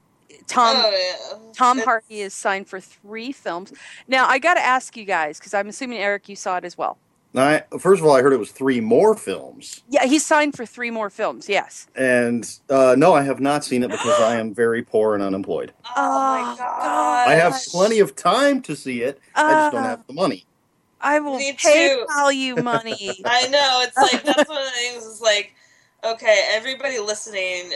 Tom. 0.48 0.76
oh, 0.78 0.90
yeah. 0.92 1.52
Tom 1.54 1.78
It's- 1.78 1.86
Hardy 1.86 2.22
is 2.22 2.34
signed 2.34 2.68
for 2.68 2.80
three 2.80 3.32
films. 3.32 3.72
Now 4.08 4.28
I 4.28 4.40
got 4.40 4.56
to 4.56 4.62
ask 4.66 4.96
you 4.98 5.06
guys 5.06 5.38
because 5.40 5.54
I'm 5.54 5.68
assuming 5.70 6.00
Eric, 6.00 6.28
you 6.30 6.36
saw 6.36 6.58
it 6.58 6.66
as 6.66 6.78
well. 6.78 6.98
I, 7.36 7.62
first 7.80 8.02
of 8.02 8.08
all, 8.08 8.16
I 8.16 8.24
heard 8.24 8.34
it 8.34 8.40
was 8.40 8.52
three 8.52 8.82
more 8.82 9.14
films, 9.16 9.84
Yeah, 9.88 10.06
he's 10.06 10.26
signed 10.26 10.56
for 10.56 10.66
three 10.66 10.90
more 10.90 11.12
films. 11.12 11.48
Yes. 11.48 11.86
and 11.96 12.44
uh, 12.72 12.96
no, 12.98 13.14
I 13.14 13.22
have 13.22 13.40
not 13.40 13.64
seen 13.64 13.84
it 13.84 13.92
because 13.92 14.20
I 14.20 14.38
am 14.38 14.52
very 14.52 14.82
poor 14.82 15.14
and 15.14 15.22
unemployed. 15.22 15.72
Oh, 15.96 16.02
my 16.42 16.54
Oh, 16.54 16.56
god! 16.58 17.28
I 17.30 17.36
have 17.36 17.56
plenty 17.70 18.00
of 18.00 18.16
time 18.16 18.64
to 18.64 18.76
see 18.76 19.04
it. 19.04 19.20
I 19.36 19.52
just 19.52 19.72
don't 19.74 19.84
Uh. 19.84 19.88
have 19.90 20.08
the 20.08 20.14
money. 20.14 20.46
I 21.02 21.20
will 21.20 21.38
Me 21.38 21.54
PayPal 21.54 22.36
you 22.36 22.56
money. 22.64 23.22
I 23.26 23.48
know 23.48 23.84
it's 23.86 23.98
like 23.98 24.24
that's 24.24 24.50
one 24.50 24.58
of 24.60 24.66
the 24.66 24.72
things. 24.72 25.06
Is 25.06 25.22
like, 25.22 25.54
okay, 26.04 26.44
everybody 26.52 27.00
listening, 27.00 27.72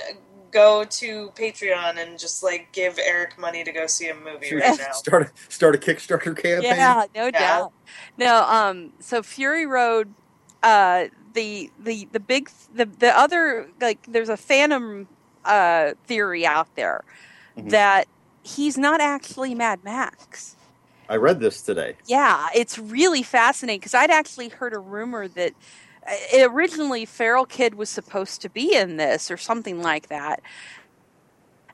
go 0.52 0.84
to 0.84 1.32
Patreon 1.36 1.98
and 1.98 2.20
just 2.20 2.44
like 2.44 2.72
give 2.72 3.00
Eric 3.00 3.38
money 3.40 3.64
to 3.64 3.72
go 3.72 3.88
see 3.88 4.10
a 4.10 4.16
movie 4.16 4.56
right 4.56 4.78
now. 4.80 4.92
Start 4.92 5.24
a, 5.24 5.52
start 5.52 5.76
a 5.76 5.78
Kickstarter 5.78 6.36
campaign. 6.38 6.62
Yeah, 6.64 7.06
no 7.16 7.32
doubt. 7.32 7.72
No, 8.18 8.44
um, 8.44 8.94
so 9.00 9.24
Fury 9.24 9.66
Road, 9.66 10.14
uh, 10.62 11.06
the 11.34 11.72
the 11.80 12.08
the 12.12 12.20
big 12.20 12.50
the 12.74 12.86
the 12.86 13.18
other 13.18 13.68
like 13.82 14.06
there's 14.08 14.30
a 14.30 14.38
Phantom 14.38 15.08
uh 15.46 15.94
theory 16.06 16.46
out 16.46 16.74
there 16.76 17.04
Mhm. 17.58 17.70
that 17.72 18.08
he's 18.44 18.78
not 18.78 19.02
actually 19.02 19.54
Mad 19.56 19.84
Max. 19.84 20.56
I 21.10 21.16
read 21.18 21.40
this 21.40 21.62
today. 21.62 21.96
Yeah, 22.06 22.48
it's 22.56 22.78
really 22.80 23.24
fascinating 23.24 23.80
because 23.80 23.94
I'd 23.94 24.12
actually 24.12 24.50
heard 24.50 24.74
a 24.74 24.80
rumor 24.80 25.28
that 25.28 25.54
uh, 26.08 26.50
originally 26.50 27.06
Feral 27.06 27.46
Kid 27.46 27.76
was 27.76 27.90
supposed 27.90 28.42
to 28.42 28.50
be 28.50 28.76
in 28.76 28.98
this 28.98 29.30
or 29.30 29.38
something 29.38 29.82
like 29.82 30.08
that. 30.10 30.42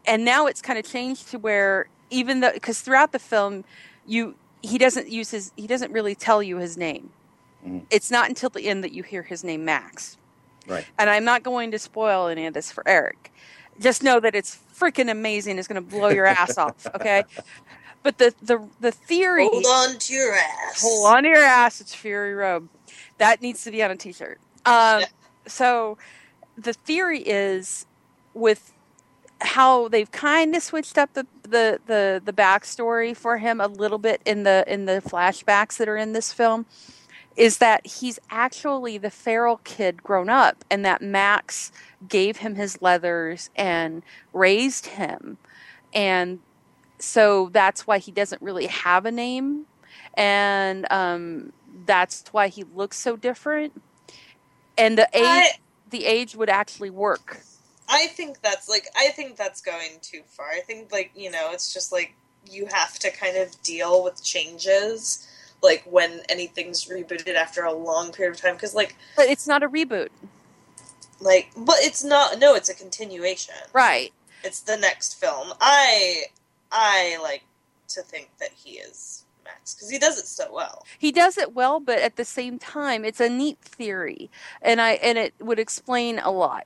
And 0.06 0.26
now 0.26 0.48
it's 0.48 0.62
kind 0.62 0.80
of 0.80 0.86
changed 0.86 1.30
to 1.30 1.40
where 1.40 1.88
even 2.10 2.40
though 2.40 2.52
because 2.54 2.82
throughout 2.82 3.12
the 3.12 3.20
film 3.20 3.64
you 4.06 4.36
he 4.62 4.78
doesn't 4.78 5.10
use 5.10 5.32
his 5.32 5.52
he 5.56 5.68
doesn't 5.68 5.92
really 5.92 6.16
tell 6.16 6.42
you 6.42 6.58
his 6.58 6.78
name. 6.78 7.12
Mhm. 7.66 7.86
It's 7.90 8.10
not 8.10 8.30
until 8.30 8.50
the 8.50 8.68
end 8.68 8.84
that 8.84 8.92
you 8.92 9.04
hear 9.04 9.24
his 9.24 9.44
name 9.44 9.66
Max. 9.66 10.18
Right. 10.68 10.86
And 10.98 11.10
I'm 11.10 11.26
not 11.26 11.44
going 11.44 11.72
to 11.72 11.80
spoil 11.80 12.28
any 12.28 12.46
of 12.46 12.54
this 12.54 12.72
for 12.72 12.88
Eric. 12.88 13.32
Just 13.80 14.04
know 14.04 14.20
that 14.20 14.36
it's 14.36 14.60
freaking 14.78 15.10
amazing. 15.10 15.58
It's 15.58 15.68
going 15.68 15.82
to 15.84 15.90
blow 15.90 16.10
your 16.10 16.26
ass 16.26 16.58
off, 16.58 16.86
okay? 16.96 17.24
But 18.04 18.18
the 18.18 18.34
the 18.42 18.66
the 18.80 18.92
theory 18.92 19.48
Hold 19.52 19.66
on 19.66 19.98
to 20.00 20.14
your 20.14 20.34
ass. 20.34 20.82
Hold 20.82 21.08
on 21.08 21.24
to 21.24 21.30
your 21.30 21.44
ass. 21.44 21.82
It's 21.82 21.94
Fury 21.94 22.34
Road. 22.34 22.70
That 23.18 23.42
needs 23.42 23.64
to 23.66 23.72
be 23.72 23.84
on 23.84 23.92
a 23.92 23.96
T-shirt. 23.96 24.40
Um, 24.66 25.02
Yeah. 25.02 25.06
So 25.48 25.98
the 26.58 26.74
theory 26.74 27.22
is 27.22 27.86
with 28.34 28.74
how 29.42 29.88
they've 29.88 30.12
kind 30.12 30.56
of 30.56 30.64
switched 30.64 30.98
up 30.98 31.14
the, 31.14 31.26
the 31.44 31.80
the 31.88 32.22
the 32.24 32.34
backstory 32.34 33.16
for 33.16 33.38
him 33.38 33.62
a 33.62 33.68
little 33.68 33.98
bit 33.98 34.22
in 34.26 34.44
the 34.44 34.64
in 34.68 34.86
the 34.86 35.02
flashbacks 35.06 35.78
that 35.78 35.88
are 35.88 35.98
in 35.98 36.14
this 36.14 36.34
film 36.34 36.66
is 37.38 37.60
that 37.60 37.86
he's 37.88 38.20
actually 38.30 38.98
the 38.98 39.10
feral 39.10 39.58
kid 39.64 40.04
grown 40.04 40.30
up 40.30 40.66
and 40.70 40.84
that 40.84 41.02
Max 41.02 41.72
gave 42.10 42.38
him 42.38 42.56
his 42.56 42.82
leathers 42.82 43.50
and 43.56 44.04
raised 44.34 44.88
him 44.88 45.38
and 45.94 46.40
so 47.00 47.50
that's 47.52 47.88
why 47.88 47.98
he 47.98 48.12
doesn't 48.12 48.42
really 48.42 48.68
have 48.68 49.06
a 49.06 49.12
name. 49.12 49.66
And 50.14 50.86
um, 50.92 51.54
that's 51.86 52.26
why 52.32 52.48
he 52.50 52.64
looks 52.64 52.98
so 52.98 53.16
different. 53.16 53.82
And 54.78 54.98
the 54.98 55.08
age 55.14 55.24
I, 55.24 55.50
the 55.90 56.06
age 56.06 56.36
would 56.36 56.50
actually 56.50 56.90
work. 56.90 57.42
I 57.90 58.08
think 58.08 58.42
that's 58.42 58.70
like 58.70 58.88
I 58.96 59.10
think 59.10 59.36
that's 59.36 59.62
going 59.62 60.00
too 60.02 60.22
far. 60.28 60.48
I 60.48 60.60
think 60.60 60.92
like 60.92 61.12
you 61.16 61.32
know 61.32 61.50
it's 61.52 61.74
just 61.74 61.92
like 61.92 62.14
you 62.50 62.68
have 62.72 62.98
to 63.00 63.12
kind 63.12 63.38
of 63.38 63.62
deal 63.64 64.04
with 64.04 64.24
changes 64.24 65.28
like 65.62 65.84
when 65.84 66.22
anything's 66.30 66.86
rebooted 66.86 67.36
after 67.36 67.64
a 67.64 67.74
long 67.74 68.12
period 68.12 68.36
of 68.36 68.42
time. 68.42 68.54
Because 68.54 68.76
like 68.76 68.96
but 69.16 69.28
it's 69.28 69.48
not 69.48 69.64
a 69.64 69.70
reboot. 69.70 70.10
Like 71.20 71.50
but 71.58 71.78
it's 71.80 72.04
not 72.04 72.40
no 72.40 72.56
it's 72.56 72.70
a 72.70 72.76
continuation. 72.76 73.56
Right. 73.74 74.14
It's 74.44 74.62
the 74.62 74.78
next 74.78 75.20
film. 75.20 75.54
I 75.60 76.26
i 76.72 77.18
like 77.22 77.44
to 77.88 78.02
think 78.02 78.30
that 78.40 78.50
he 78.54 78.72
is 78.78 79.26
max 79.44 79.74
because 79.74 79.90
he 79.90 79.98
does 79.98 80.18
it 80.20 80.28
so 80.28 80.46
well. 80.54 80.86
He 81.00 81.12
does 81.12 81.38
it 81.38 81.56
well 81.56 81.80
but 81.80 82.00
at 82.00 82.16
the 82.18 82.26
same 82.26 82.60
time 82.60 83.04
it's 83.04 83.20
a 83.20 83.30
neat 83.30 83.58
theory 83.62 84.30
and 84.62 84.80
i 84.82 84.92
and 84.94 85.18
it 85.18 85.34
would 85.40 85.60
explain 85.60 86.20
a 86.20 86.32
lot. 86.32 86.66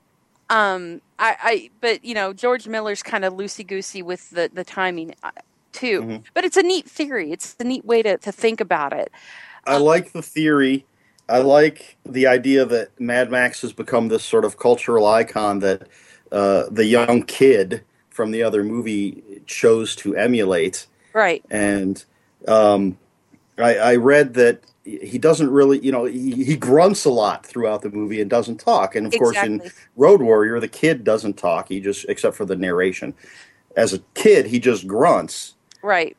Um 0.49 1.01
i 1.19 1.35
i 1.41 1.69
but 1.79 2.03
you 2.03 2.13
know 2.13 2.33
george 2.33 2.67
miller's 2.67 3.01
kind 3.01 3.23
of 3.23 3.33
loosey 3.33 3.65
goosey 3.65 4.01
with 4.01 4.29
the 4.31 4.49
the 4.53 4.63
timing 4.65 5.15
uh, 5.23 5.31
too. 5.71 6.01
Mhm. 6.01 6.23
but 6.33 6.43
it's 6.45 6.57
a 6.57 6.63
neat 6.63 6.85
theory. 6.89 7.31
It's 7.31 7.55
a 7.59 7.63
neat 7.63 7.85
way 7.85 8.01
to 8.03 8.17
to 8.17 8.31
think 8.31 8.59
about 8.59 8.91
it. 8.93 9.11
I 9.65 9.77
like 9.77 10.11
the 10.11 10.21
theory. 10.21 10.85
I 11.29 11.37
like 11.39 11.97
the 12.05 12.27
idea 12.27 12.65
that 12.65 12.99
Mad 12.99 13.31
Max 13.31 13.61
has 13.61 13.71
become 13.71 14.09
this 14.09 14.25
sort 14.25 14.43
of 14.43 14.57
cultural 14.57 15.07
icon 15.07 15.59
that 15.59 15.87
uh, 16.33 16.63
the 16.69 16.85
young 16.85 17.23
kid 17.23 17.83
from 18.13 18.31
the 18.31 18.43
other 18.43 18.63
movie 18.63 19.41
chose 19.47 19.95
to 19.97 20.15
emulate. 20.15 20.87
right 21.13 21.43
And 21.49 22.03
um, 22.47 22.97
I, 23.57 23.75
I 23.75 23.95
read 23.95 24.35
that 24.35 24.63
he 24.85 25.17
doesn't 25.17 25.49
really, 25.49 25.79
you 25.79 25.91
know, 25.91 26.05
he, 26.05 26.43
he 26.43 26.55
grunts 26.55 27.05
a 27.05 27.09
lot 27.09 27.45
throughout 27.45 27.81
the 27.81 27.89
movie 27.89 28.21
and 28.21 28.29
doesn't 28.29 28.59
talk. 28.59 28.95
And 28.95 29.07
of 29.07 29.13
course, 29.17 29.37
in 29.37 29.61
Road 29.95 30.21
Warrior, 30.21 30.59
the 30.59 30.67
kid 30.67 31.03
doesn't 31.03 31.37
talk. 31.37 31.69
He 31.69 31.79
just, 31.79 32.05
except 32.07 32.35
for 32.35 32.45
the 32.45 32.55
narration. 32.55 33.13
As 33.75 33.93
a 33.93 33.99
kid, 34.13 34.45
he 34.45 34.59
just 34.59 34.85
grunts. 34.85 35.55
right 35.81 36.15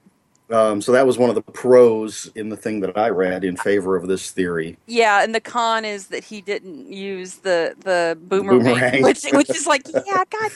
Um, 0.50 0.80
so 0.82 0.92
that 0.92 1.06
was 1.06 1.16
one 1.18 1.28
of 1.28 1.34
the 1.36 1.42
pros 1.42 2.30
in 2.34 2.48
the 2.48 2.56
thing 2.56 2.80
that 2.80 2.96
I 2.98 3.08
read 3.10 3.44
in 3.44 3.56
favor 3.56 3.96
of 3.96 4.08
this 4.08 4.30
theory. 4.30 4.76
yeah 4.86 5.22
and 5.22 5.34
the 5.34 5.40
con 5.40 5.84
is 5.84 6.08
that 6.08 6.24
he 6.24 6.40
didn't 6.40 6.90
use 6.92 7.36
the 7.36 7.74
the 7.80 8.18
boomerang, 8.20 8.60
Boomerang. 8.64 9.02
which 9.02 9.24
which 9.32 9.50
is 9.50 9.66
like 9.66 9.86
yeah 10.06 10.24
god 10.30 10.52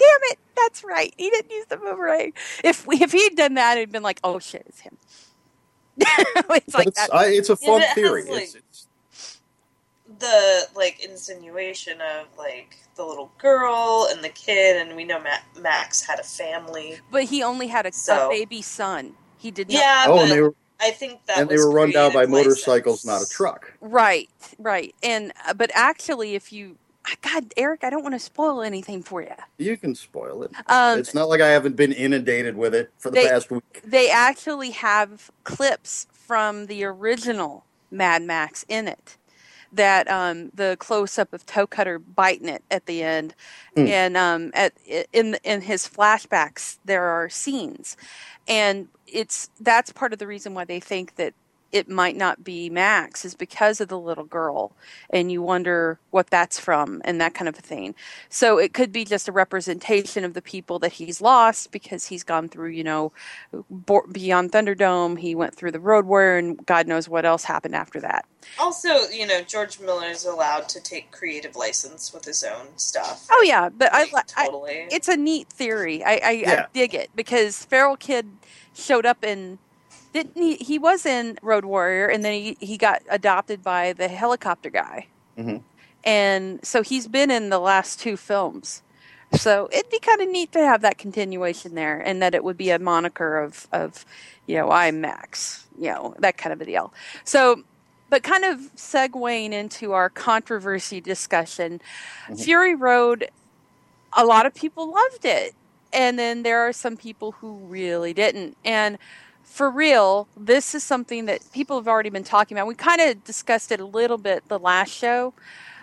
damn 0.00 0.20
it 0.32 0.38
that's 0.56 0.84
right 0.84 1.14
he 1.18 1.30
didn't 1.30 1.52
use 1.52 1.66
the 1.68 1.78
boomerang 1.78 2.32
if 2.64 2.86
we 2.88 2.96
if 3.02 3.12
he'd 3.12 3.36
done 3.36 3.54
that 3.54 3.78
it'd 3.78 3.92
been 3.92 4.02
like 4.04 4.20
oh 4.24 4.40
shit 4.40 4.64
it's 4.66 4.80
him 4.80 4.98
it's 5.98 6.72
But 6.72 6.74
like 6.74 6.88
it's, 6.88 6.96
that 6.96 7.14
I, 7.14 7.26
it's 7.28 7.50
a 7.50 7.56
fun 7.56 7.80
but 7.80 7.82
it 7.82 7.88
has, 7.88 7.94
theory. 7.94 8.24
like- 8.30 8.42
it's, 8.44 8.54
it's, 8.56 8.88
the 10.18 10.68
like 10.74 11.04
insinuation 11.04 12.00
of 12.00 12.26
like 12.38 12.76
the 12.96 13.04
little 13.04 13.32
girl 13.38 14.08
and 14.10 14.24
the 14.24 14.28
kid 14.30 14.76
and 14.86 14.96
we 14.96 15.04
know 15.04 15.20
Ma- 15.20 15.60
max 15.60 16.02
had 16.02 16.18
a 16.20 16.24
family 16.24 16.98
But 17.10 17.24
he 17.24 17.42
only 17.42 17.68
had 17.68 17.86
a, 17.86 17.92
So- 17.92 18.26
a 18.26 18.30
baby 18.30 18.62
son. 18.62 19.14
He 19.36 19.50
did 19.52 19.68
not. 19.68 19.74
yeah 19.80 20.06
oh, 20.08 20.16
but 20.16 20.22
and 20.24 20.30
they 20.32 20.40
were 20.42 20.54
i 20.80 20.90
think 20.90 21.24
that 21.26 21.38
and 21.38 21.48
they 21.48 21.56
were 21.58 21.70
run 21.70 21.92
down 21.92 22.12
by 22.12 22.26
creative 22.26 22.30
motorcycles, 22.30 23.04
not 23.04 23.22
a 23.22 23.28
truck. 23.28 23.72
Right, 23.80 24.30
right. 24.58 24.94
And 25.02 25.32
uh, 25.46 25.54
but 25.54 25.70
actually, 25.74 26.34
if 26.34 26.52
you, 26.52 26.76
God, 27.22 27.52
Eric, 27.56 27.84
I 27.84 27.90
don't 27.90 28.02
want 28.02 28.14
to 28.14 28.18
spoil 28.20 28.62
anything 28.62 29.02
for 29.02 29.22
you. 29.22 29.34
You 29.58 29.76
can 29.76 29.94
spoil 29.94 30.42
it. 30.44 30.52
Um, 30.66 30.98
it's 30.98 31.14
not 31.14 31.28
like 31.28 31.40
I 31.40 31.48
haven't 31.48 31.76
been 31.76 31.92
inundated 31.92 32.56
with 32.56 32.74
it 32.74 32.92
for 32.98 33.10
the 33.10 33.16
They- 33.16 33.28
past 33.28 33.50
week. 33.50 33.82
they 33.84 34.10
actually 34.10 34.70
have 34.72 35.30
clips 35.44 36.06
from 36.12 36.66
the 36.66 36.84
original 36.84 37.64
Mad 37.90 38.22
Max 38.22 38.64
in 38.68 38.88
it. 38.88 39.16
That 39.72 40.10
um, 40.10 40.50
the 40.54 40.76
close 40.80 41.18
up 41.18 41.32
of 41.32 41.46
Toe 41.46 41.66
Cutter 41.66 41.98
biting 42.00 42.48
it 42.48 42.64
at 42.72 42.86
the 42.86 43.04
end, 43.04 43.34
Hmm. 43.76 43.86
and 43.86 44.16
um, 44.16 44.50
at 44.54 44.72
in 45.12 45.36
in 45.44 45.60
his 45.62 45.86
flashbacks 45.88 46.78
there 46.84 47.04
are 47.04 47.28
scenes, 47.28 47.96
and 48.48 48.88
it's 49.06 49.48
that's 49.60 49.92
part 49.92 50.12
of 50.12 50.18
the 50.18 50.26
reason 50.26 50.54
why 50.54 50.64
they 50.64 50.80
think 50.80 51.14
that 51.16 51.34
it 51.72 51.88
might 51.88 52.16
not 52.16 52.42
be 52.44 52.70
Max 52.70 53.24
is 53.24 53.34
because 53.34 53.80
of 53.80 53.88
the 53.88 53.98
little 53.98 54.24
girl, 54.24 54.72
and 55.10 55.30
you 55.30 55.42
wonder 55.42 55.98
what 56.10 56.28
that's 56.28 56.58
from 56.58 57.00
and 57.04 57.20
that 57.20 57.34
kind 57.34 57.48
of 57.48 57.58
a 57.58 57.62
thing. 57.62 57.94
So 58.28 58.58
it 58.58 58.72
could 58.74 58.92
be 58.92 59.04
just 59.04 59.28
a 59.28 59.32
representation 59.32 60.24
of 60.24 60.34
the 60.34 60.42
people 60.42 60.78
that 60.80 60.92
he's 60.92 61.20
lost 61.20 61.70
because 61.72 62.06
he's 62.06 62.24
gone 62.24 62.48
through, 62.48 62.70
you 62.70 62.84
know, 62.84 63.12
beyond 64.12 64.52
Thunderdome. 64.52 65.18
He 65.18 65.34
went 65.34 65.54
through 65.54 65.72
the 65.72 65.80
Road 65.80 66.06
Warrior, 66.06 66.38
and 66.38 66.66
God 66.66 66.86
knows 66.86 67.08
what 67.08 67.24
else 67.24 67.44
happened 67.44 67.74
after 67.74 68.00
that. 68.00 68.24
also 68.58 68.88
you 69.12 69.26
know 69.26 69.42
george 69.42 69.78
miller 69.80 70.06
is 70.06 70.24
allowed 70.24 70.66
to 70.68 70.80
take 70.80 71.10
creative 71.12 71.54
license 71.56 72.12
with 72.12 72.24
his 72.24 72.42
own 72.42 72.66
stuff 72.76 73.26
Oh 73.30 73.42
yeah, 73.46 73.68
but 73.68 73.90
I, 73.92 74.04
Like, 74.12 74.30
I 74.36 74.46
totally 74.46 74.86
it's 74.90 75.08
a 75.08 75.16
neat 75.16 75.48
theory. 75.50 76.02
I, 76.04 76.20
I, 76.24 76.30
Yeah. 76.32 76.64
I 76.64 76.66
dig 76.72 76.94
it 76.94 77.10
because 77.14 77.64
Feral 77.66 77.96
Kid 77.96 78.26
showed 78.74 79.06
up 79.06 79.22
in 79.24 79.58
didn't 80.12 80.36
he? 80.42 80.56
He 80.56 80.78
was 80.78 81.06
in 81.06 81.38
Road 81.42 81.64
Warrior, 81.64 82.06
and 82.08 82.24
then 82.24 82.32
he 82.34 82.56
he 82.60 82.76
got 82.76 83.02
adopted 83.08 83.62
by 83.62 83.92
the 83.92 84.08
helicopter 84.08 84.70
guy, 84.70 85.06
Mhm. 85.38 85.62
and 86.04 86.64
so 86.64 86.82
he's 86.82 87.08
been 87.08 87.30
in 87.30 87.50
the 87.50 87.58
last 87.60 88.00
two 88.00 88.16
films. 88.16 88.82
So 89.34 89.68
it'd 89.72 89.90
be 89.90 90.00
kind 90.00 90.20
of 90.20 90.28
neat 90.28 90.52
to 90.52 90.60
have 90.60 90.80
that 90.82 90.98
continuation 90.98 91.74
there, 91.76 92.00
and 92.00 92.20
that 92.22 92.34
it 92.34 92.42
would 92.44 92.56
be 92.56 92.70
a 92.70 92.78
moniker 92.78 93.38
of 93.38 93.68
of 93.72 94.04
you 94.46 94.56
know 94.56 94.70
I'm 94.70 95.00
Max, 95.00 95.66
you 95.78 95.90
know 95.90 96.14
that 96.18 96.36
kind 96.36 96.52
of 96.52 96.60
a 96.60 96.64
deal. 96.64 96.92
So. 97.24 97.62
But 98.10 98.24
kind 98.24 98.44
of 98.44 98.58
segueing 98.74 99.52
into 99.52 99.92
our 99.92 100.10
controversy 100.10 101.00
discussion, 101.00 101.80
Fury 102.36 102.74
Road 102.74 103.30
a 104.12 104.24
lot 104.24 104.46
of 104.46 104.54
people 104.54 104.90
loved 104.92 105.24
it 105.24 105.54
and 105.92 106.18
then 106.18 106.42
there 106.42 106.60
are 106.60 106.72
some 106.72 106.96
people 106.96 107.30
who 107.32 107.52
really 107.68 108.12
didn't 108.12 108.56
and 108.64 108.98
for 109.50 109.68
real 109.70 110.28
this 110.36 110.74
is 110.74 110.82
something 110.84 111.26
that 111.26 111.40
people 111.52 111.76
have 111.76 111.88
already 111.88 112.08
been 112.10 112.24
talking 112.24 112.56
about 112.56 112.66
we 112.66 112.74
kind 112.74 113.00
of 113.00 113.22
discussed 113.24 113.72
it 113.72 113.80
a 113.80 113.84
little 113.84 114.16
bit 114.18 114.46
the 114.48 114.58
last 114.58 114.90
show 114.92 115.34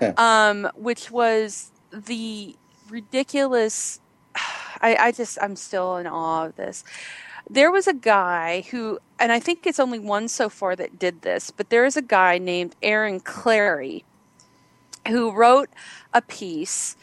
Yeah. 0.01 0.13
um, 0.18 0.70
which 0.76 1.11
was 1.11 1.72
the 1.91 2.55
ridiculous 2.89 3.99
I, 4.82 4.95
I 4.99 5.11
just 5.11 5.38
i'm 5.41 5.55
still 5.55 5.97
in 5.97 6.07
awe 6.07 6.45
of 6.45 6.55
this 6.55 6.84
There 7.49 7.72
was 7.72 7.88
a 7.88 7.93
guy 7.93 8.65
who, 8.72 8.99
and 9.20 9.32
I 9.32 9.39
think 9.39 9.65
it's 9.65 9.80
only 9.80 9.99
one 9.99 10.28
so 10.28 10.49
far 10.49 10.76
that 10.76 10.99
did 10.99 11.22
this, 11.22 11.49
but 11.49 11.70
there 11.70 11.86
is 11.86 11.95
a 11.95 12.01
guy 12.01 12.38
named 12.39 12.76
Aaron 12.82 13.22
Clarey 13.22 14.03
who 15.07 15.32
wrote 15.32 15.70
a 16.13 16.22
piece 16.22 16.97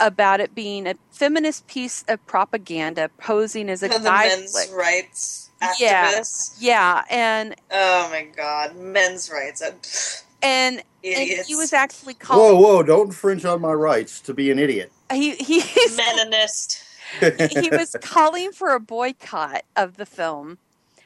about 0.00 0.40
it 0.40 0.54
being 0.54 0.86
a 0.86 0.94
feminist 1.10 1.66
piece 1.66 2.04
of 2.08 2.24
propaganda 2.26 3.10
posing 3.18 3.68
as 3.68 3.82
a 3.82 3.88
the 3.88 3.98
guy 3.98 4.28
men's 4.28 4.54
like- 4.54 4.72
rights 4.72 5.50
Yeah. 5.50 5.51
Activists. 5.62 6.54
yeah 6.60 7.04
and 7.10 7.54
Oh 7.70 8.08
my 8.10 8.24
god, 8.36 8.76
men's 8.76 9.30
rights. 9.30 9.62
Pfft, 9.62 10.22
and 10.42 10.82
and 11.04 11.30
he 11.46 11.54
was 11.54 11.72
actually 11.72 12.14
Whoa, 12.14 12.54
calling 12.54 12.62
whoa! 12.62 12.82
Don't 12.82 13.06
infringe 13.06 13.44
on 13.44 13.60
my 13.60 13.72
rights 13.72 14.20
to 14.22 14.34
be 14.34 14.50
an 14.50 14.58
idiot. 14.58 14.92
he 15.12 15.34
he's 15.36 15.96
Meninist. 15.98 16.82
he 17.20 17.70
was 17.70 17.96
calling 18.00 18.52
for 18.52 18.70
a 18.74 18.80
boycott 18.80 19.62
of 19.76 19.96
the 19.96 20.06
film 20.06 20.58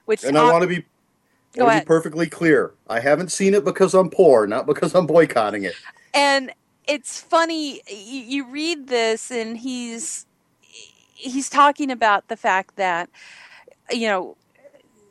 which 0.05 0.23
And 0.25 0.37
I 0.39 0.45
want 0.53 0.63
to 0.63 0.69
be, 0.69 0.85
Go 1.57 1.65
to 1.65 1.71
ahead. 1.71 1.83
be 1.83 1.87
perfectly 1.87 2.29
clear. 2.29 2.75
I 2.89 3.01
haven't 3.01 3.33
seen 3.33 3.55
it 3.55 3.65
because 3.65 3.95
I'm 3.95 4.11
poor, 4.11 4.47
not 4.47 4.67
because 4.67 4.95
I'm 4.95 5.07
boycotting 5.07 5.65
it. 5.65 5.75
and 6.15 6.53
it's 6.87 7.21
funny 7.21 7.83
you, 7.89 8.21
you 8.23 8.45
read 8.47 8.89
this 8.89 9.31
and 9.31 9.57
he's 9.59 10.27
he's 11.15 11.49
talking 11.51 11.91
about 11.91 12.29
the 12.29 12.37
fact 12.37 12.77
that 12.77 13.09
you 13.91 14.07
know 14.07 14.37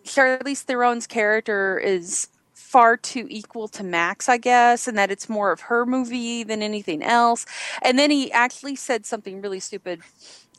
Charlize 0.05 0.63
Theron's 0.63 1.07
character 1.07 1.79
is 1.79 2.27
far 2.53 2.97
too 2.97 3.27
equal 3.29 3.67
to 3.69 3.83
Max, 3.83 4.29
I 4.29 4.37
guess, 4.37 4.87
and 4.87 4.97
that 4.97 5.11
it's 5.11 5.29
more 5.29 5.51
of 5.51 5.61
her 5.61 5.85
movie 5.85 6.43
than 6.43 6.61
anything 6.61 7.03
else. 7.03 7.45
And 7.81 7.99
then 7.99 8.11
he 8.11 8.31
actually 8.31 8.75
said 8.75 9.05
something 9.05 9.41
really 9.41 9.59
stupid. 9.59 10.01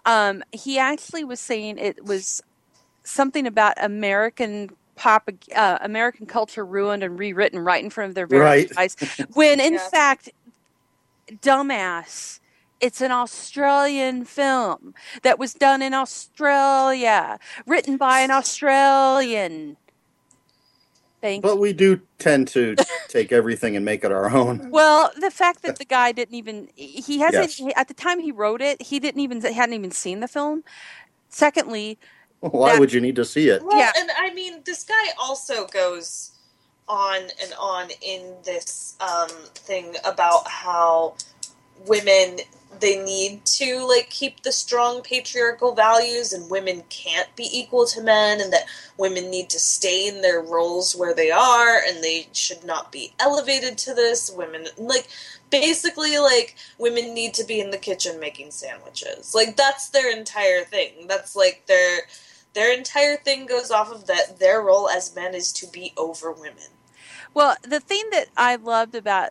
Um, 0.04 0.42
he 0.52 0.78
actually 0.78 1.24
was 1.24 1.40
saying 1.40 1.78
it 1.78 2.04
was 2.04 2.42
something 3.04 3.46
about 3.46 3.74
American 3.82 4.70
pop, 4.96 5.28
uh, 5.54 5.78
American 5.80 6.26
culture 6.26 6.64
ruined 6.64 7.02
and 7.02 7.18
rewritten 7.18 7.58
right 7.60 7.82
in 7.84 7.90
front 7.90 8.10
of 8.10 8.14
their 8.14 8.26
very 8.26 8.42
Right. 8.42 8.72
eyes. 8.76 8.96
When 9.34 9.60
in 9.60 9.74
Yeah. 9.74 9.88
fact, 9.90 10.30
dumbass, 11.32 12.40
it's 12.80 13.00
an 13.00 13.10
Australian 13.12 14.24
film 14.24 14.94
that 15.22 15.38
was 15.38 15.54
done 15.54 15.82
in 15.82 15.94
Australia, 15.94 17.38
written 17.66 17.96
by 17.96 18.20
an 18.20 18.30
Australian. 18.30 19.76
Thank 21.22 21.42
But 21.42 21.58
we 21.58 21.72
do 21.72 22.00
tend 22.18 22.46
to 22.48 22.76
take 23.08 23.32
everything 23.32 23.74
and 23.74 23.84
make 23.84 24.04
it 24.04 24.12
our 24.12 24.30
own. 24.30 24.70
well, 24.70 25.10
the 25.18 25.30
fact 25.30 25.62
that 25.62 25.78
the 25.78 25.84
guy 25.84 26.12
didn't 26.12 26.34
even 26.34 26.68
he 26.76 27.18
hasn't 27.20 27.58
Yes. 27.58 27.72
at 27.76 27.88
the 27.88 27.94
time 27.94 28.20
he 28.20 28.30
wrote 28.30 28.60
it, 28.60 28.82
he 28.82 29.00
didn't 29.00 29.20
even 29.20 29.40
he 29.40 29.52
hadn't 29.54 29.74
even 29.74 29.90
seen 29.90 30.20
the 30.20 30.28
film. 30.28 30.62
Secondly, 31.28 31.98
Why 32.40 32.72
That- 32.72 32.80
would 32.80 32.92
you 32.92 33.00
need 33.00 33.16
to 33.16 33.24
see 33.24 33.48
it? 33.48 33.62
Well, 33.62 33.78
Yeah. 33.78 33.92
and 33.98 34.10
I 34.16 34.32
mean, 34.34 34.62
this 34.64 34.84
guy 34.84 35.06
also 35.18 35.66
goes 35.66 36.32
on 36.86 37.22
and 37.42 37.52
on 37.58 37.88
in 38.02 38.34
this 38.44 38.94
um, 39.00 39.30
thing 39.54 39.96
about 40.04 40.46
how 40.46 41.14
women 41.86 42.38
they 42.80 43.02
need 43.02 43.44
to 43.44 43.86
like 43.86 44.10
keep 44.10 44.42
the 44.42 44.52
strong 44.52 45.02
patriarchal 45.02 45.74
values 45.74 46.32
and 46.32 46.50
women 46.50 46.82
can't 46.88 47.34
be 47.36 47.48
equal 47.52 47.86
to 47.86 48.02
men 48.02 48.40
and 48.40 48.52
that 48.52 48.66
women 48.98 49.30
need 49.30 49.50
to 49.50 49.58
stay 49.58 50.08
in 50.08 50.22
their 50.22 50.40
roles 50.40 50.94
where 50.94 51.14
they 51.14 51.30
are 51.30 51.78
and 51.86 52.02
they 52.02 52.28
should 52.32 52.64
not 52.64 52.92
be 52.92 53.12
elevated 53.18 53.78
to 53.78 53.94
this. 53.94 54.30
Women 54.30 54.66
like 54.76 55.08
basically 55.50 56.18
like 56.18 56.56
women 56.78 57.14
need 57.14 57.34
to 57.34 57.44
be 57.44 57.60
in 57.60 57.70
the 57.70 57.78
kitchen 57.78 58.20
making 58.20 58.50
sandwiches. 58.50 59.34
Like 59.34 59.56
that's 59.56 59.88
their 59.90 60.14
entire 60.14 60.64
thing. 60.64 61.06
That's 61.08 61.36
like 61.36 61.64
their 61.66 62.00
their 62.54 62.76
entire 62.76 63.16
thing 63.16 63.46
goes 63.46 63.70
off 63.70 63.92
of 63.92 64.06
that 64.06 64.38
their 64.38 64.60
role 64.60 64.88
as 64.88 65.14
men 65.14 65.34
is 65.34 65.52
to 65.54 65.66
be 65.66 65.92
over 65.96 66.32
women. 66.32 66.70
Well, 67.34 67.56
the 67.62 67.80
thing 67.80 68.04
that 68.12 68.28
I 68.36 68.56
loved 68.56 68.94
about 68.94 69.30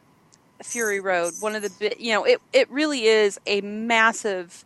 Fury 0.64 0.99
Road, 0.99 1.34
one 1.39 1.56
of 1.56 1.62
the 1.62 1.95
you 1.99 2.14
know, 2.14 2.24
it 2.24 2.41
it 2.53 2.70
really 2.72 3.06
is 3.06 3.39
a 3.45 3.62
massive 3.62 4.66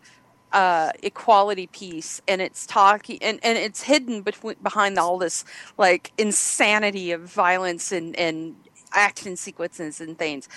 uh, 0.51 0.91
equality 1.03 1.67
piece, 1.67 2.21
and 2.27 2.41
it's 2.41 2.65
talking 2.65 3.19
and, 3.21 3.39
and 3.43 3.57
it's 3.57 3.83
hidden 3.83 4.21
between 4.21 4.55
behind 4.61 4.97
all 4.97 5.17
this 5.17 5.45
like 5.77 6.11
insanity 6.17 7.11
of 7.11 7.21
violence 7.21 7.91
and 7.91 8.15
and 8.15 8.55
action 8.91 9.35
sequences 9.35 10.01
and 10.01 10.17
things. 10.17 10.47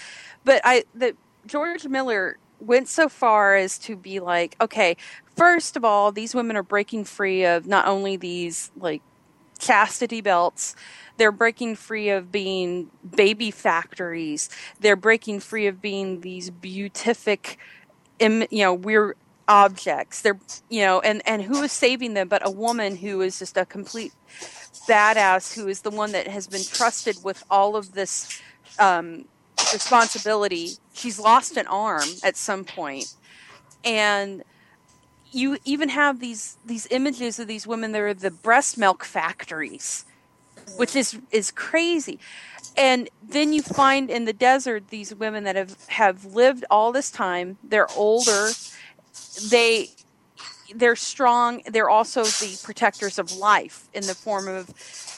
But 0.44 0.62
I 0.64 0.84
the 0.94 1.16
George 1.46 1.86
Miller 1.86 2.38
went 2.60 2.88
so 2.88 3.08
far 3.08 3.56
as 3.56 3.76
to 3.76 3.96
be 3.96 4.20
like, 4.20 4.56
okay, 4.60 4.96
first 5.36 5.76
of 5.76 5.84
all, 5.84 6.12
these 6.12 6.34
women 6.34 6.56
are 6.56 6.62
breaking 6.62 7.04
free 7.04 7.44
of 7.44 7.66
not 7.66 7.86
only 7.86 8.16
these 8.16 8.70
like 8.76 9.02
chastity 9.62 10.20
belts. 10.20 10.74
They're 11.16 11.32
breaking 11.32 11.76
free 11.76 12.10
of 12.10 12.32
being 12.32 12.90
baby 13.16 13.50
factories. 13.50 14.50
They're 14.80 14.96
breaking 14.96 15.40
free 15.40 15.66
of 15.66 15.80
being 15.80 16.20
these 16.20 16.50
beatific 16.50 17.58
you 18.20 18.46
know 18.50 18.74
weird 18.74 19.16
objects. 19.48 20.22
They're 20.22 20.38
you 20.68 20.82
know 20.82 21.00
and 21.00 21.22
and 21.26 21.42
who 21.42 21.62
is 21.62 21.72
saving 21.72 22.14
them 22.14 22.28
but 22.28 22.46
a 22.46 22.50
woman 22.50 22.96
who 22.96 23.20
is 23.20 23.38
just 23.38 23.56
a 23.56 23.64
complete 23.64 24.12
badass 24.88 25.54
who 25.54 25.68
is 25.68 25.82
the 25.82 25.90
one 25.90 26.12
that 26.12 26.26
has 26.28 26.46
been 26.46 26.64
trusted 26.64 27.16
with 27.22 27.44
all 27.50 27.76
of 27.76 27.92
this 27.92 28.40
um, 28.78 29.26
responsibility. 29.72 30.70
She's 30.92 31.18
lost 31.18 31.56
an 31.56 31.66
arm 31.66 32.08
at 32.24 32.36
some 32.36 32.64
point. 32.64 33.14
And 33.84 34.44
you 35.32 35.58
even 35.64 35.88
have 35.90 36.20
these 36.20 36.58
these 36.64 36.86
images 36.90 37.38
of 37.38 37.48
these 37.48 37.66
women 37.66 37.92
that 37.92 38.02
are 38.02 38.14
the 38.14 38.30
breast 38.30 38.78
milk 38.78 39.04
factories 39.04 40.04
which 40.76 40.96
is 40.96 41.18
is 41.30 41.50
crazy. 41.50 42.18
And 42.76 43.08
then 43.26 43.52
you 43.52 43.62
find 43.62 44.10
in 44.10 44.24
the 44.24 44.32
desert 44.32 44.88
these 44.88 45.14
women 45.14 45.44
that 45.44 45.56
have 45.56 45.76
have 45.88 46.24
lived 46.24 46.64
all 46.70 46.92
this 46.92 47.10
time. 47.10 47.58
They're 47.62 47.90
older. 47.92 48.50
They 49.50 49.90
they're 50.74 50.96
strong. 50.96 51.62
They're 51.66 51.90
also 51.90 52.24
the 52.24 52.58
protectors 52.62 53.18
of 53.18 53.32
life 53.32 53.88
in 53.92 54.06
the 54.06 54.14
form 54.14 54.48
of 54.48 54.68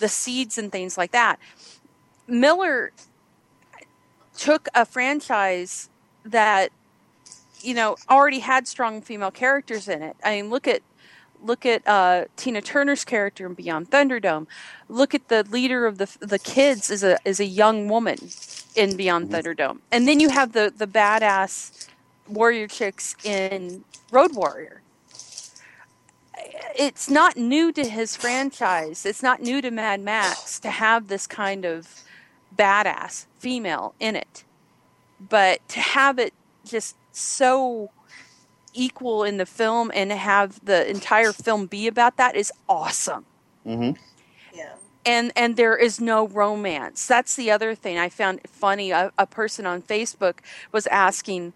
the 0.01 0.09
seeds 0.09 0.59
and 0.59 0.73
things 0.73 0.99
like 0.99 1.13
that. 1.13 1.39
Miller 2.27 2.93
took 4.37 4.69
a 4.75 4.85
franchise 4.85 5.89
that 6.25 6.71
you 7.65 7.75
know 7.75 7.97
already 8.11 8.41
had 8.41 8.69
strong 8.69 9.01
female 9.01 9.31
characters 9.31 9.89
in 9.89 10.03
it 10.03 10.17
i 10.25 10.37
mean 10.37 10.51
look 10.51 10.69
at 10.69 10.83
look 11.45 11.67
at 11.67 11.87
uh, 11.87 12.25
Tina 12.37 12.61
Turner's 12.61 13.05
character 13.05 13.47
in 13.47 13.55
Beyond 13.55 13.91
Thunderdome. 13.91 14.47
Look 14.89 15.15
at 15.15 15.29
the 15.29 15.45
leader 15.45 15.87
of 15.87 15.99
the 15.99 16.11
the 16.21 16.39
kids 16.39 16.91
is 16.91 17.05
a 17.05 17.19
is 17.25 17.39
a 17.39 17.45
young 17.45 17.89
woman 17.89 18.17
in 18.75 18.97
Beyond 18.97 19.31
Thunderdome, 19.31 19.79
and 19.93 20.09
then 20.09 20.21
you 20.21 20.31
have 20.31 20.53
the 20.53 20.73
the 20.77 20.87
badass 20.87 21.89
warrior 22.29 22.67
chicks 22.67 23.15
in 23.25 23.85
Road 24.11 24.35
Warrior. 24.35 24.81
It's 26.77 27.09
not 27.09 27.37
new 27.37 27.73
to 27.73 27.89
his 27.89 28.17
franchise. 28.17 29.07
It's 29.07 29.23
not 29.23 29.41
new 29.41 29.63
to 29.63 29.71
Mad 29.71 30.01
Max 30.01 30.59
to 30.61 30.71
have 30.71 31.07
this 31.09 31.27
kind 31.27 31.65
of 31.65 32.03
badass 32.57 33.27
female 33.39 33.95
in 34.01 34.17
it, 34.17 34.45
but 35.21 35.67
to 35.69 35.81
have 35.81 36.19
it 36.19 36.33
just 36.65 36.97
so 37.17 37.91
equal 38.75 39.25
in 39.25 39.39
the 39.39 39.47
film 39.47 39.91
and 39.95 40.13
have 40.13 40.65
the 40.65 40.89
entire 40.91 41.33
film 41.33 41.67
be 41.67 41.87
about 41.87 42.17
that 42.19 42.37
is 42.37 42.53
awesome. 42.69 43.27
Hmm 43.65 43.93
Yeah. 44.55 44.77
and 45.07 45.33
and 45.37 45.57
there 45.57 45.77
is 45.77 46.01
no 46.01 46.29
romance. 46.29 47.07
That's 47.07 47.37
the 47.37 47.51
other 47.51 47.75
thing 47.75 47.99
i 47.99 48.09
found 48.09 48.41
funny. 48.49 48.91
A, 48.93 49.13
a 49.19 49.27
person 49.27 49.67
on 49.67 49.83
facebook 49.83 50.41
was 50.73 50.87
asking 50.89 51.55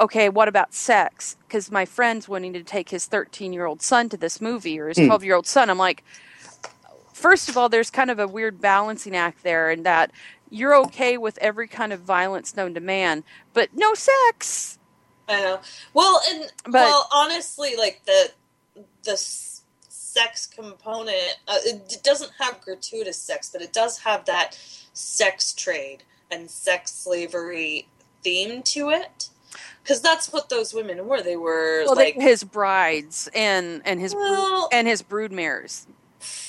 okay 0.00 0.28
what 0.30 0.48
about 0.48 0.74
sex? 0.74 1.36
Because 1.48 1.70
my 1.70 1.84
friend's 1.86 2.28
wanting 2.28 2.52
to 2.54 2.62
take 2.64 2.90
his 2.90 3.06
13 3.06 3.52
year 3.52 3.66
old 3.66 3.82
son 3.82 4.08
to 4.10 4.16
this 4.16 4.40
movie 4.40 4.78
or 4.80 4.88
his 4.88 4.98
Hmm. 4.98 5.06
12 5.06 5.24
year 5.24 5.36
old 5.36 5.46
son. 5.46 5.70
I'm 5.70 5.78
like 5.78 6.04
first 7.12 7.48
of 7.48 7.56
all 7.56 7.68
there's 7.68 7.90
kind 7.90 8.10
of 8.10 8.18
a 8.18 8.28
weird 8.28 8.60
balancing 8.60 9.16
act 9.16 9.42
there 9.42 9.70
in 9.70 9.82
that 9.84 10.10
you're 10.50 10.74
okay 10.76 11.18
with 11.18 11.38
every 11.38 11.68
kind 11.68 11.92
of 11.92 12.00
violence 12.00 12.56
known 12.56 12.74
to 12.74 12.80
man 12.80 13.24
but 13.54 13.70
no 13.74 13.94
sex 13.94 14.78
I 15.28 15.40
know. 15.40 15.60
Well, 15.92 16.20
and 16.28 16.52
But- 16.64 16.72
well, 16.72 17.08
honestly, 17.12 17.76
like 17.76 18.02
the 18.06 18.30
the 19.04 19.16
sex 19.16 20.46
component, 20.46 21.38
uh, 21.46 21.58
it 21.64 22.00
doesn't 22.02 22.32
have 22.38 22.60
gratuitous 22.60 23.18
sex, 23.18 23.50
but 23.52 23.62
it 23.62 23.72
does 23.72 23.98
have 23.98 24.24
that 24.26 24.58
sex 24.92 25.52
trade 25.52 26.02
and 26.30 26.50
sex 26.50 26.92
slavery 26.92 27.88
theme 28.22 28.62
to 28.62 28.90
it. 28.90 29.28
Because 29.82 30.00
that's 30.02 30.32
what 30.32 30.48
those 30.48 30.74
women 30.74 31.06
were. 31.06 31.22
They 31.22 31.36
were 31.36 31.84
well, 31.86 31.94
like 31.94 32.16
they, 32.16 32.24
his 32.24 32.44
brides 32.44 33.28
and 33.34 33.82
and 33.84 34.00
his 34.00 34.14
brood, 34.14 34.30
Well- 34.30 34.68
and 34.72 34.86
his 34.88 35.02
broodmares. 35.02 35.86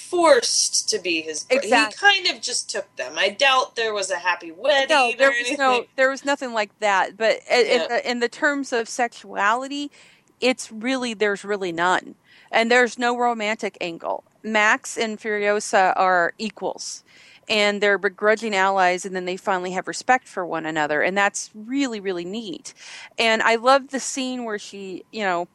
Forced 0.10 0.90
to 0.90 1.00
be 1.00 1.22
his. 1.22 1.46
Exactly. 1.50 2.08
He 2.10 2.14
kind 2.26 2.36
of 2.36 2.42
just 2.42 2.70
took 2.70 2.94
them. 2.96 3.14
I 3.18 3.30
doubt 3.30 3.76
there 3.76 3.94
was 3.94 4.10
a 4.12 4.18
happy 4.18 4.52
wedding 4.52 4.90
No, 4.96 5.12
there 5.18 5.30
or 5.30 5.32
was 5.32 5.38
anything. 5.48 5.58
no, 5.58 5.86
there 5.96 6.10
was 6.10 6.26
nothing 6.26 6.54
like 6.54 6.78
that. 6.80 7.18
But 7.18 7.40
i- 7.52 7.56
in, 7.62 7.82
Yeah. 7.90 7.98
in 8.04 8.20
the 8.20 8.30
terms 8.30 8.72
of 8.74 8.88
sexuality, 8.90 9.92
it's 10.40 10.72
really 10.72 11.14
there's 11.14 11.44
really 11.44 11.72
none, 11.72 12.16
and 12.52 12.72
there's 12.72 12.98
no 12.98 13.18
romantic 13.18 13.78
angle. 13.82 14.24
Max 14.44 14.98
and 14.98 15.20
Furiosa 15.20 15.94
are 15.96 16.34
equals 16.38 17.04
and 17.50 17.82
they're 17.82 17.98
begrudging 17.98 18.54
allies 18.54 19.06
and 19.06 19.16
then 19.16 19.24
they 19.26 19.38
finally 19.38 19.72
have 19.72 19.88
respect 19.88 20.28
for 20.28 20.46
one 20.46 20.66
another 20.66 21.02
and 21.02 21.18
that's 21.18 21.50
really 21.56 22.00
really 22.00 22.26
neat 22.26 22.74
and 23.18 23.42
i 23.42 23.56
love 23.56 23.88
the 23.90 24.00
scene 24.02 24.44
where 24.44 24.60
she 24.60 25.04
you 25.12 25.24
know 25.24 25.48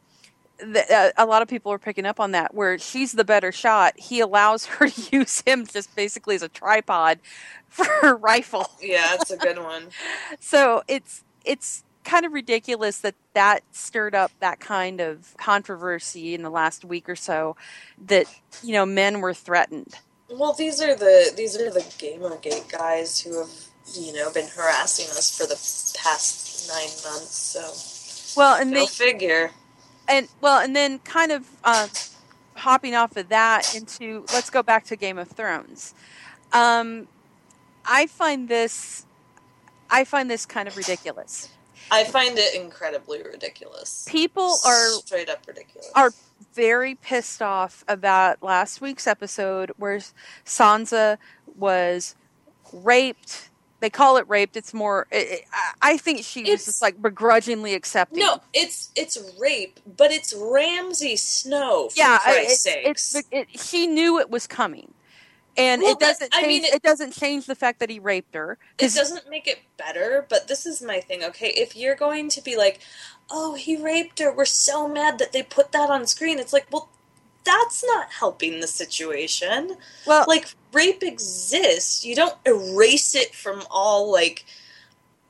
Uh, 0.61 1.09
a 1.17 1.25
lot 1.25 1.41
of 1.41 1.47
people 1.47 1.71
are 1.71 1.79
picking 1.79 2.05
up 2.05 2.19
on 2.19 2.31
that 2.31 2.53
where 2.53 2.77
she's 2.77 3.13
the 3.13 3.23
better 3.25 3.51
shot 3.51 3.93
he 3.97 4.19
allows 4.19 4.65
her 4.67 4.87
to 4.87 5.17
use 5.17 5.41
him 5.41 5.65
just 5.65 5.95
basically 5.95 6.35
as 6.35 6.43
a 6.43 6.49
tripod 6.49 7.19
for 7.67 7.85
her 8.01 8.15
rifle 8.15 8.69
Yeah, 8.81 9.15
it's 9.15 9.31
a 9.31 9.37
good 9.37 9.57
one. 9.57 9.87
so 10.39 10.83
it's 10.87 11.23
it's 11.43 11.83
kind 12.03 12.25
of 12.25 12.33
ridiculous 12.33 12.99
that 12.99 13.15
that 13.33 13.61
stirred 13.71 14.13
up 14.13 14.31
that 14.39 14.59
kind 14.59 15.01
of 15.01 15.35
controversy 15.37 16.35
in 16.35 16.43
the 16.43 16.49
last 16.49 16.85
week 16.85 17.09
or 17.09 17.15
so 17.15 17.55
that 18.05 18.27
you 18.61 18.73
know 18.73 18.85
men 18.85 19.21
were 19.21 19.33
threatened 19.33 19.95
Well, 20.29 20.53
these 20.53 20.81
are 20.81 20.95
the 20.95 21.31
these 21.35 21.55
are 21.59 21.71
the 21.71 21.79
GamerGate 21.81 22.71
guys 22.71 23.19
who 23.21 23.39
have 23.39 23.49
you 23.95 24.13
know 24.13 24.31
been 24.31 24.47
harassing 24.47 25.05
us 25.09 25.35
for 25.37 25.45
the 25.45 25.55
past 25.99 26.67
nine 26.69 26.89
months. 27.11 27.35
So 27.35 28.39
well 28.39 28.55
and 28.59 28.73
go 28.73 28.79
they 28.79 28.87
figure. 28.87 29.51
And 30.07 30.27
well 30.41 30.59
and 30.59 30.75
then 30.75 30.99
kind 30.99 31.31
of 31.31 31.47
um, 31.63 31.89
hopping 32.55 32.95
off 32.95 33.15
of 33.17 33.29
that 33.29 33.75
into 33.75 34.25
let's 34.33 34.49
go 34.49 34.63
back 34.63 34.85
to 34.85 34.95
game 34.95 35.17
of 35.17 35.27
thrones 35.27 35.93
um, 36.51 37.07
i 37.85 38.05
find 38.05 38.47
this 38.47 39.05
i 39.89 40.03
find 40.03 40.29
this 40.29 40.45
kind 40.45 40.67
of 40.67 40.77
ridiculous 40.77 41.49
I 41.91 42.05
find 42.05 42.37
it 42.37 42.55
incredibly 42.55 43.21
ridiculous. 43.21 44.05
people 44.07 44.57
are 44.65 44.89
straight 45.01 45.29
up 45.29 45.45
ridiculous. 45.45 45.91
are 45.93 46.11
very 46.53 46.95
pissed 46.95 47.41
off 47.41 47.83
about 47.87 48.41
last 48.41 48.79
week's 48.81 49.05
episode 49.05 49.71
where 49.77 49.99
sansa 50.45 51.17
was 51.57 52.15
raped 52.71 53.49
they 53.83 53.89
call 53.89 54.15
it 54.17 54.25
raped 54.29 54.55
it's 54.55 54.73
more 54.73 55.05
i 55.11 55.41
I- 55.53 55.91
i 55.93 55.97
think 55.97 56.23
she 56.23 56.43
was 56.49 56.65
just 56.65 56.81
like 56.81 57.01
begrudgingly 57.01 57.73
accepting 57.73 58.19
no, 58.19 58.39
it's 58.53 58.91
it's 58.95 59.17
rape, 59.39 59.79
but 59.97 60.11
it's 60.11 60.33
Ramsay 60.33 61.15
Snow. 61.17 61.89
For 61.89 61.97
yeah, 61.99 62.19
Christ's 62.19 62.65
it's, 62.67 63.15
it's 63.15 63.27
it, 63.31 63.59
she 63.59 63.87
knew 63.87 64.19
it 64.19 64.29
was 64.29 64.47
coming, 64.47 64.93
and 65.57 65.81
Well, 65.81 65.91
it 65.93 65.99
doesn't 65.99 66.31
but, 66.31 66.43
I 66.43 66.47
mean, 66.47 66.63
it, 66.63 66.75
it- 66.75 66.81
doesn't 66.83 67.11
change 67.13 67.45
the 67.45 67.55
fact 67.55 67.79
that 67.81 67.89
he 67.89 67.99
raped 67.99 68.35
her. 68.35 68.57
It 68.79 68.93
doesn't 68.93 69.29
make 69.29 69.47
it 69.47 69.59
better, 69.77 70.25
but 70.29 70.47
this 70.47 70.65
is 70.65 70.81
my 70.81 70.99
thing, 71.01 71.23
okay? 71.23 71.49
If 71.49 71.75
you're 71.75 71.95
going 71.95 72.29
to 72.29 72.41
be 72.41 72.55
like, 72.55 72.79
oh, 73.29 73.55
he 73.55 73.75
raped 73.75 74.19
her, 74.19 74.33
we're 74.33 74.45
so 74.45 74.87
mad 74.87 75.19
that 75.19 75.33
they 75.33 75.43
put 75.43 75.71
that 75.73 75.89
on 75.89 76.05
screen, 76.07 76.39
it's 76.39 76.53
like, 76.53 76.67
well, 76.71 76.89
that's 77.43 77.83
not 77.85 78.11
helping 78.11 78.59
the 78.61 78.67
situation. 78.67 79.77
well, 80.05 80.25
Like, 80.27 80.53
rape 80.71 81.03
exists. 81.03 82.03
You 82.05 82.15
don't 82.15 82.35
erase 82.45 83.15
it 83.15 83.35
from 83.35 83.63
all, 83.69 84.11
like, 84.11 84.45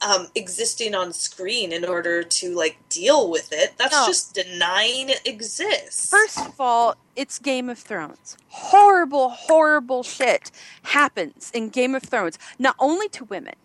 um, 0.01 0.27
existing 0.35 0.93
on 0.93 1.13
screen 1.13 1.71
in 1.71 1.85
order 1.85 2.23
to, 2.23 2.53
like, 2.53 2.77
deal 2.89 3.29
with 3.29 3.53
it. 3.53 3.73
That's 3.77 3.93
No. 3.93 4.05
just 4.05 4.33
denying 4.33 5.09
it 5.09 5.21
exists. 5.25 6.09
first 6.09 6.37
of 6.39 6.59
all, 6.59 6.95
it's 7.15 7.39
Game 7.39 7.69
of 7.69 7.79
Thrones. 7.79 8.35
Horrible, 8.49 9.29
horrible 9.29 10.03
shit 10.03 10.51
happens 10.83 11.49
in 11.53 11.69
Game 11.69 11.95
of 11.95 12.03
Thrones, 12.03 12.37
not 12.59 12.75
only 12.79 13.07
to 13.09 13.23
women, 13.25 13.55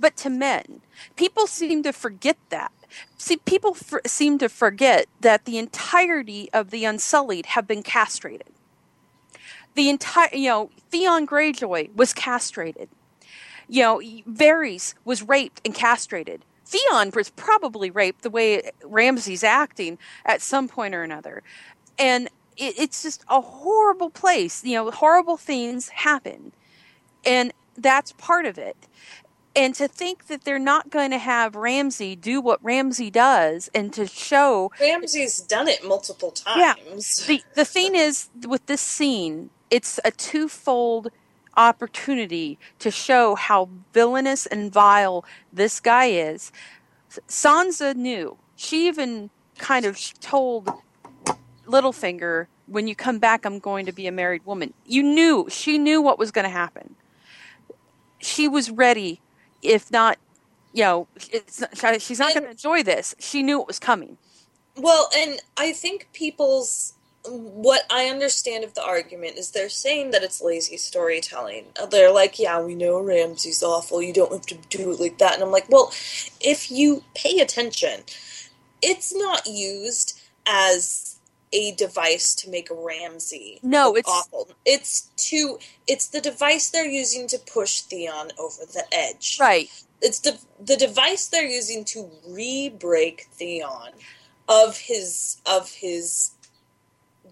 but 0.00 0.16
to 0.18 0.30
men. 0.30 0.80
People 1.16 1.46
seem 1.46 1.82
to 1.82 1.92
forget 1.92 2.36
that. 2.50 2.72
See, 3.18 3.36
people 3.36 3.76
seem 4.06 4.38
to 4.38 4.48
forget 4.48 5.06
that 5.20 5.44
the 5.44 5.58
entirety 5.58 6.48
of 6.52 6.70
the 6.70 6.84
Unsullied 6.84 7.46
have 7.46 7.66
been 7.66 7.82
castrated. 7.82 8.48
The 9.74 9.90
entire, 9.90 10.34
you 10.34 10.48
know, 10.48 10.70
Theon 10.90 11.26
Greyjoy 11.26 11.94
was 11.94 12.12
castrated. 12.12 12.88
You 13.68 13.82
know, 13.82 14.00
Varys 14.26 14.94
was 15.04 15.22
raped 15.22 15.60
and 15.64 15.74
castrated. 15.74 16.44
Theon 16.64 17.12
was 17.14 17.30
probably 17.30 17.90
raped 17.90 18.22
the 18.22 18.30
way 18.30 18.70
Ramsay's 18.82 19.44
acting 19.44 19.98
at 20.24 20.42
some 20.42 20.68
point 20.68 20.94
or 20.94 21.02
another. 21.02 21.42
And 21.98 22.28
it, 22.56 22.78
it's 22.78 23.02
just 23.02 23.24
a 23.28 23.40
horrible 23.40 24.10
place. 24.10 24.64
You 24.64 24.74
know, 24.74 24.90
horrible 24.90 25.36
things 25.36 25.90
happen. 25.90 26.52
And 27.24 27.52
that's 27.76 28.12
part 28.12 28.46
of 28.46 28.58
it. 28.58 28.76
And 29.58 29.74
to 29.74 29.88
think 29.88 30.28
that 30.28 30.44
they're 30.44 30.58
not 30.60 30.88
going 30.88 31.10
to 31.10 31.18
have 31.18 31.56
Ramsay 31.56 32.14
do 32.16 32.40
what 32.40 32.60
Ramsay 32.62 33.10
does 33.10 33.68
and 33.74 33.92
to 33.92 34.06
show 34.06 34.70
Ramsay's 34.80 35.40
done 35.40 35.66
it 35.68 35.84
multiple 35.84 36.32
Yeah. 36.56 36.74
times. 36.74 37.26
the 37.26 37.42
the 37.54 37.64
thing 37.64 37.96
is 37.96 38.28
with 38.46 38.64
this 38.66 38.80
scene, 38.80 39.50
it's 39.70 39.98
a 40.04 40.12
twofold 40.12 41.10
opportunity 41.56 42.56
to 42.78 42.90
show 42.92 43.34
how 43.34 43.68
villainous 43.92 44.46
and 44.46 44.72
vile 44.72 45.24
this 45.52 45.80
guy 45.80 46.06
is. 46.06 46.52
Sansa 47.28 47.96
knew. 47.96 48.38
She 48.54 48.86
even 48.86 49.30
kind 49.58 49.84
of 49.84 49.98
told 50.20 50.70
Littlefinger, 51.66 52.46
"When 52.66 52.86
you 52.86 52.94
come 52.94 53.18
back, 53.18 53.44
I'm 53.44 53.58
going 53.58 53.86
to 53.86 53.92
be 53.92 54.06
a 54.06 54.12
married 54.12 54.46
woman." 54.46 54.72
You 54.86 55.02
knew. 55.02 55.48
She 55.50 55.78
knew 55.78 56.00
what 56.00 56.18
was 56.18 56.30
going 56.30 56.44
to 56.44 56.50
happen. 56.62 56.94
She 58.20 58.48
was 58.48 58.70
ready, 58.70 59.20
if 59.62 59.90
not. 59.90 60.18
You 60.72 60.84
know, 60.84 61.08
it's, 61.32 61.64
she's 62.00 62.18
not 62.18 62.34
going 62.34 62.44
to 62.44 62.50
enjoy 62.50 62.82
this. 62.82 63.14
She 63.18 63.42
knew 63.42 63.60
it 63.60 63.66
was 63.66 63.78
coming. 63.78 64.18
Well, 64.76 65.08
and 65.16 65.40
I 65.56 65.72
think 65.72 66.08
people's 66.12 66.92
what 67.26 67.82
I 67.90 68.06
understand 68.06 68.64
of 68.64 68.74
the 68.74 68.84
argument 68.84 69.36
is 69.36 69.50
they're 69.50 69.68
saying 69.68 70.12
that 70.12 70.22
it's 70.22 70.40
lazy 70.40 70.76
storytelling. 70.76 71.66
They're 71.90 72.12
like, 72.12 72.38
yeah, 72.38 72.60
we 72.62 72.74
know 72.74 73.00
Ramsay's 73.00 73.62
awful. 73.62 74.02
You 74.02 74.12
don't 74.12 74.32
have 74.32 74.46
to 74.46 74.56
do 74.70 74.92
it 74.92 75.00
like 75.00 75.18
that. 75.18 75.34
And 75.34 75.42
I'm 75.42 75.50
like, 75.50 75.68
well, 75.68 75.92
if 76.40 76.70
you 76.70 77.04
pay 77.14 77.40
attention, 77.40 78.02
it's 78.82 79.14
not 79.14 79.46
used 79.46 80.20
as 80.46 81.07
a 81.52 81.72
device 81.72 82.34
to 82.36 82.50
make 82.50 82.68
Ramsay 82.70 83.60
No, 83.62 83.96
it's- 83.96 84.12
awful. 84.14 84.50
It's 84.64 85.08
too. 85.16 85.58
it's 85.86 86.06
the 86.08 86.20
device 86.20 86.70
they're 86.70 86.86
using 86.86 87.26
to 87.28 87.38
push 87.38 87.80
Theon 87.82 88.32
over 88.38 88.64
the 88.66 88.84
edge. 88.92 89.38
Right. 89.40 89.68
It's 90.02 90.20
the 90.20 90.38
the 90.60 90.76
device 90.76 91.26
they're 91.28 91.46
using 91.48 91.84
to 91.86 92.10
re-break 92.26 93.26
Theon 93.32 93.90
of 94.48 94.76
his 94.78 95.40
of 95.46 95.70
his 95.70 96.32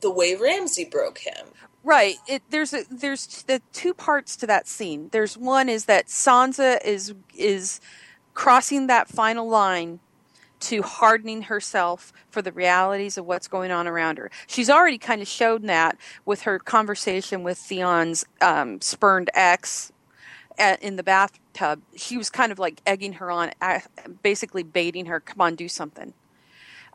the 0.01 0.11
way 0.11 0.35
Ramsay 0.35 0.85
broke 0.85 1.19
him. 1.19 1.47
Right. 1.83 2.17
It, 2.27 2.43
there's 2.51 2.75
a, 2.75 2.85
there's 2.91 3.45
the 3.45 3.63
two 3.73 3.95
parts 3.95 4.37
to 4.39 4.47
that 4.49 4.67
scene. 4.67 5.09
There's 5.13 5.39
one 5.39 5.69
is 5.69 5.85
that 5.85 6.07
Sansa 6.09 6.85
is 6.85 7.15
is 7.35 7.81
crossing 8.35 8.89
that 8.89 9.09
final 9.09 9.49
line 9.49 10.01
to 10.59 10.83
hardening 10.83 11.43
herself 11.43 12.13
for 12.31 12.43
the 12.43 12.53
realities 12.53 13.19
of 13.19 13.27
what's 13.27 13.49
going 13.49 13.71
on 13.71 13.87
around 13.87 14.19
her. 14.19 14.31
She's 14.47 14.71
already 14.71 14.99
kind 14.99 15.21
of 15.21 15.29
shown 15.29 15.67
that 15.67 15.99
with 16.25 16.43
her 16.43 16.59
conversation 16.59 17.43
with 17.43 17.59
Theon's 17.59 18.25
um, 18.41 18.81
spurned 18.81 19.31
ex 19.35 19.93
at, 20.59 20.83
in 20.83 20.97
the 20.97 21.03
bathtub. 21.03 21.83
She 21.97 22.17
was 22.17 22.31
kind 22.31 22.53
of 22.53 22.59
like 22.59 22.81
egging 22.87 23.15
her 23.15 23.31
on, 23.31 23.51
basically 24.23 24.63
baiting 24.63 25.07
her, 25.07 25.21
"Come 25.21 25.41
on, 25.41 25.55
do 25.55 25.69
something." 25.69 26.15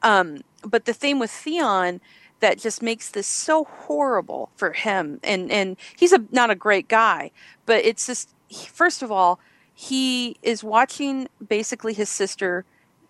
Um, 0.04 0.42
but 0.66 0.86
the 0.86 0.94
thing 0.94 1.20
with 1.20 1.32
Theon 1.32 2.02
that 2.40 2.58
just 2.58 2.82
makes 2.82 3.10
this 3.10 3.28
so 3.28 3.66
horrible 3.66 4.50
for 4.56 4.74
him, 4.74 5.20
and 5.24 5.52
and 5.52 5.78
he's 5.96 6.12
a 6.12 6.24
not 6.32 6.50
a 6.50 6.56
great 6.56 6.88
guy, 6.88 7.32
but 7.66 7.86
it's 7.86 8.08
just 8.08 8.34
first 8.68 9.04
of 9.04 9.12
all, 9.12 9.40
he 9.74 10.36
is 10.42 10.64
watching 10.64 11.28
basically 11.48 11.94
his 11.94 12.10
sister 12.10 12.66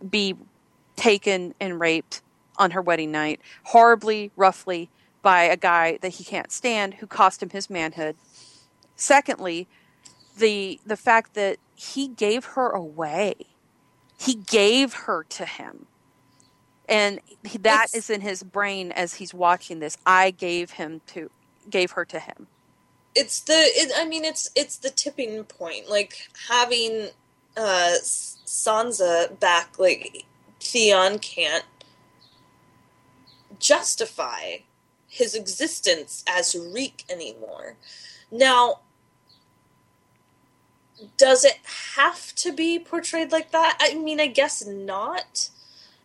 be 0.10 0.36
taken 0.96 1.54
and 1.60 1.80
raped 1.80 2.22
on 2.58 2.72
her 2.72 2.82
wedding 2.82 3.12
night, 3.12 3.42
horribly, 3.66 4.32
roughly 4.36 4.90
by 5.22 5.44
a 5.44 5.58
guy 5.58 5.98
that 6.02 6.10
he 6.16 6.24
can't 6.24 6.52
stand 6.52 6.96
who 6.96 7.08
cost 7.08 7.42
him 7.44 7.50
his 7.50 7.70
manhood. 7.70 8.16
Secondly, 8.96 9.68
the 10.38 10.80
the 10.86 10.98
fact 10.98 11.34
that 11.36 11.58
he 11.76 12.08
gave 12.08 12.46
her 12.46 12.70
away. 12.70 13.36
He 14.20 14.36
gave 14.36 14.94
her 14.94 15.24
to 15.30 15.46
him. 15.46 15.88
And 16.88 17.20
that 17.60 17.90
It's- 17.90 17.96
is 17.96 18.10
in 18.10 18.22
his 18.22 18.44
brain 18.44 18.92
as 18.92 19.16
he's 19.16 19.34
watching 19.34 19.80
this. 19.80 19.98
I 20.06 20.32
gave 20.32 20.72
him 20.72 21.02
to 21.08 21.32
gave 21.70 21.92
her 21.92 22.06
to 22.06 22.20
him. 22.20 22.48
It's 23.16 23.42
the 23.42 23.54
it, 23.54 23.92
I 23.98 24.06
mean 24.06 24.26
it's 24.26 24.50
it's 24.56 24.78
the 24.78 24.90
tipping 24.90 25.44
point 25.46 25.90
like 25.90 26.30
having 26.50 27.10
uh 27.58 27.96
Sansa 28.02 29.40
back 29.40 29.78
like 29.80 30.26
Theon 30.60 31.20
can't 31.20 31.66
justify 33.60 34.58
his 35.08 35.36
existence 35.36 36.24
as 36.28 36.56
Reek 36.56 37.04
anymore. 37.10 37.76
Now 38.32 38.80
does 41.18 41.44
it 41.44 41.58
have 41.96 42.34
to 42.36 42.52
be 42.54 42.80
portrayed 42.80 43.32
like 43.32 43.52
that? 43.52 43.78
I 43.80 43.96
mean, 43.96 44.20
I 44.20 44.28
guess 44.28 44.66
not. 44.66 45.50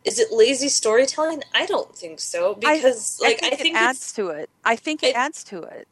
is 0.04 0.18
it 0.18 0.32
lazy 0.32 0.68
storytelling? 0.68 1.42
I 1.54 1.66
don't 1.66 1.94
think 1.94 2.20
so 2.20 2.54
because 2.54 3.20
I, 3.22 3.26
like 3.28 3.38
I 3.42 3.50
think, 3.50 3.52
I 3.52 3.56
think 3.56 3.74
it 3.76 3.78
adds 3.78 4.12
to 4.12 4.28
it. 4.28 4.50
I 4.64 4.76
think 4.76 5.02
it 5.02 5.08
it- 5.08 5.16
adds 5.16 5.44
to 5.44 5.62
it. 5.62 5.88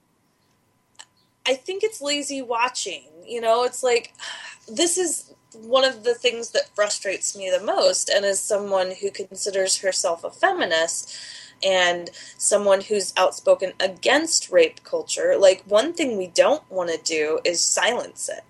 I 1.47 1.55
think 1.55 1.85
it's 1.85 2.01
lazy 2.01 2.41
watching. 2.41 3.03
You 3.27 3.41
know, 3.43 3.65
it's 3.65 3.83
like 3.83 4.15
this 4.73 4.97
is 4.97 5.34
one 5.55 5.85
of 5.85 6.05
the 6.05 6.15
things 6.15 6.51
that 6.51 6.75
frustrates 6.75 7.37
me 7.37 7.51
the 7.51 7.65
most. 7.65 8.09
And 8.09 8.25
as 8.25 8.41
someone 8.41 8.93
who 9.01 9.11
considers 9.11 9.79
herself 9.79 10.25
a 10.25 10.31
feminist 10.31 11.17
and 11.63 12.11
someone 12.37 12.83
who's 12.83 13.13
outspoken 13.17 13.73
against 13.81 14.51
rape 14.51 14.83
culture, 14.85 15.37
like 15.39 15.63
one 15.67 15.93
thing 15.93 16.17
we 16.17 16.27
don't 16.27 16.69
want 16.71 16.91
to 16.91 16.99
do 16.99 17.41
is 17.45 17.63
silence 17.63 18.29
it. 18.29 18.45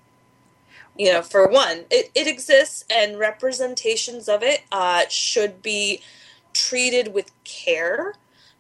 You 0.97 1.13
know, 1.13 1.23
for 1.23 1.49
one, 1.49 1.87
it, 1.91 2.11
it 2.15 2.27
exists 2.27 2.85
and 2.89 3.19
representations 3.19 4.29
of 4.29 4.43
it 4.43 4.63
uh, 4.71 5.03
should 5.09 5.63
be 5.63 6.01
treated 6.53 7.13
with 7.13 7.33
care 7.45 8.15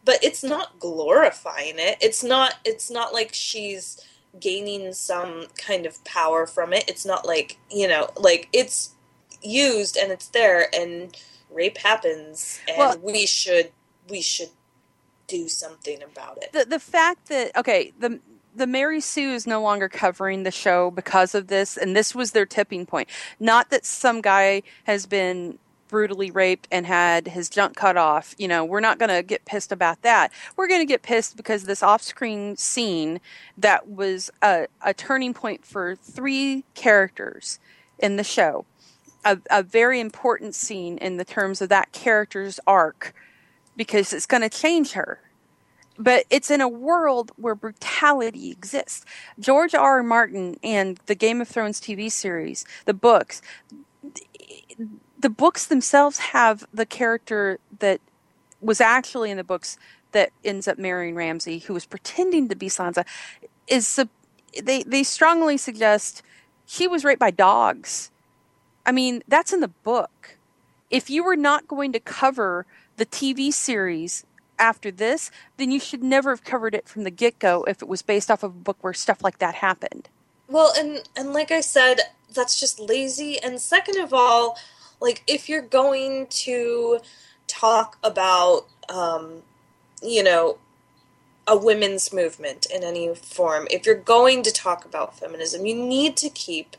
but 0.04 0.22
it's 0.22 0.44
not 0.44 0.78
glorifying 0.78 1.78
it 1.78 1.96
it's 2.00 2.22
not 2.22 2.56
it's 2.64 2.90
not 2.90 3.12
like 3.12 3.30
she's 3.32 4.04
gaining 4.40 4.92
some 4.92 5.46
kind 5.56 5.86
of 5.86 6.02
power 6.04 6.46
from 6.46 6.72
it 6.72 6.84
it's 6.88 7.06
not 7.06 7.26
like 7.26 7.58
you 7.70 7.86
know 7.86 8.08
like 8.16 8.48
it's 8.52 8.94
used 9.42 9.96
and 9.96 10.10
it's 10.10 10.28
there 10.28 10.68
and 10.74 11.16
rape 11.50 11.78
happens 11.78 12.60
and 12.68 12.78
Well- 12.78 12.98
we 12.98 13.26
should 13.26 13.70
we 14.08 14.20
should 14.20 14.50
do 15.26 15.48
something 15.48 16.02
about 16.02 16.38
it 16.42 16.52
the 16.52 16.64
the 16.64 16.80
fact 16.80 17.28
that 17.28 17.56
okay 17.56 17.92
the 17.98 18.20
the 18.54 18.66
Mary 18.66 19.00
Sue 19.00 19.32
is 19.32 19.46
no 19.46 19.60
longer 19.60 19.88
covering 19.88 20.44
the 20.44 20.50
show 20.50 20.90
because 20.90 21.34
of 21.34 21.48
this, 21.48 21.76
and 21.76 21.96
this 21.96 22.14
was 22.14 22.30
their 22.30 22.46
tipping 22.46 22.86
point. 22.86 23.08
Not 23.40 23.70
that 23.70 23.84
some 23.84 24.20
guy 24.20 24.62
has 24.84 25.06
been 25.06 25.58
brutally 25.94 26.32
raped 26.32 26.66
and 26.72 26.86
had 26.86 27.28
his 27.28 27.48
junk 27.48 27.76
cut 27.76 27.96
off. 27.96 28.34
You 28.36 28.48
know, 28.48 28.64
we're 28.64 28.80
not 28.80 28.98
going 28.98 29.10
to 29.10 29.22
get 29.22 29.44
pissed 29.44 29.70
about 29.70 30.02
that. 30.02 30.32
We're 30.56 30.66
going 30.66 30.80
to 30.80 30.92
get 30.92 31.02
pissed 31.02 31.36
because 31.36 31.62
this 31.62 31.84
off-screen 31.84 32.56
scene 32.56 33.20
that 33.56 33.88
was 33.88 34.28
a, 34.42 34.66
a 34.82 34.92
turning 34.92 35.34
point 35.34 35.64
for 35.64 35.94
three 35.94 36.64
characters 36.74 37.60
in 38.00 38.16
the 38.16 38.24
show, 38.24 38.66
a, 39.24 39.38
a 39.52 39.62
very 39.62 40.00
important 40.00 40.56
scene 40.56 40.98
in 40.98 41.16
the 41.16 41.24
terms 41.24 41.62
of 41.62 41.68
that 41.68 41.92
character's 41.92 42.58
arc, 42.66 43.14
because 43.76 44.12
it's 44.12 44.26
going 44.26 44.42
to 44.42 44.48
change 44.48 44.94
her 44.94 45.20
but 45.96 46.24
it's 46.28 46.50
in 46.50 46.60
a 46.60 46.68
world 46.68 47.30
where 47.36 47.54
brutality 47.54 48.50
exists. 48.50 49.04
George 49.38 49.76
R. 49.76 49.98
R. 49.98 50.02
Martin 50.02 50.56
and 50.60 50.98
the 51.06 51.14
Game 51.14 51.40
of 51.40 51.46
Thrones 51.46 51.80
TV 51.80 52.10
series, 52.10 52.64
the 52.84 52.92
books, 52.92 53.40
the 55.24 55.30
books 55.30 55.64
themselves 55.64 56.18
have 56.18 56.66
the 56.74 56.84
character 56.84 57.58
that 57.78 57.98
was 58.60 58.78
actually 58.78 59.30
in 59.30 59.38
the 59.38 59.42
books 59.42 59.78
that 60.12 60.28
ends 60.44 60.68
up 60.68 60.76
marrying 60.78 61.14
Ramsay, 61.14 61.60
who 61.60 61.72
was 61.72 61.86
pretending 61.86 62.46
to 62.50 62.54
be 62.54 62.66
Sansa, 62.66 63.06
is 63.66 63.98
they 64.62 64.82
they 64.82 65.02
strongly 65.02 65.56
suggest 65.56 66.22
she 66.66 66.86
was 66.86 67.06
raped 67.06 67.20
by 67.20 67.30
dogs. 67.30 68.10
I 68.84 68.92
mean, 68.92 69.22
that's 69.26 69.54
in 69.54 69.60
the 69.60 69.68
book. 69.68 70.36
If 70.90 71.08
you 71.08 71.24
were 71.24 71.36
not 71.36 71.66
going 71.66 71.92
to 71.92 72.00
cover 72.00 72.66
the 72.98 73.06
TV 73.06 73.50
series 73.50 74.26
after 74.58 74.90
this, 74.90 75.30
then 75.56 75.70
you 75.70 75.80
should 75.80 76.02
never 76.02 76.28
have 76.32 76.44
covered 76.44 76.74
it 76.74 76.86
from 76.86 77.04
the 77.04 77.10
get 77.10 77.38
go 77.38 77.64
if 77.64 77.80
it 77.80 77.88
was 77.88 78.02
based 78.02 78.30
off 78.30 78.42
of 78.42 78.50
a 78.50 78.64
book 78.68 78.76
where 78.82 78.92
stuff 78.92 79.24
like 79.24 79.38
that 79.38 79.54
happened. 79.54 80.10
Well, 80.48 80.74
and 80.76 81.02
and 81.16 81.32
like 81.32 81.50
I 81.50 81.62
said, 81.62 82.00
that's 82.34 82.60
just 82.60 82.78
lazy. 82.78 83.42
And 83.42 83.58
second 83.58 83.96
of 83.96 84.12
all, 84.12 84.58
like 85.04 85.22
if 85.26 85.50
you're 85.50 85.60
going 85.60 86.26
to 86.28 86.98
talk 87.46 87.98
about, 88.02 88.66
um, 88.88 89.42
you 90.02 90.22
know, 90.22 90.56
a 91.46 91.54
women's 91.54 92.10
movement 92.10 92.66
in 92.74 92.82
any 92.82 93.14
form, 93.14 93.68
if 93.70 93.84
you're 93.84 93.94
going 93.94 94.42
to 94.42 94.50
talk 94.50 94.86
about 94.86 95.18
feminism, 95.18 95.66
you 95.66 95.74
need 95.74 96.16
to 96.16 96.30
keep 96.30 96.74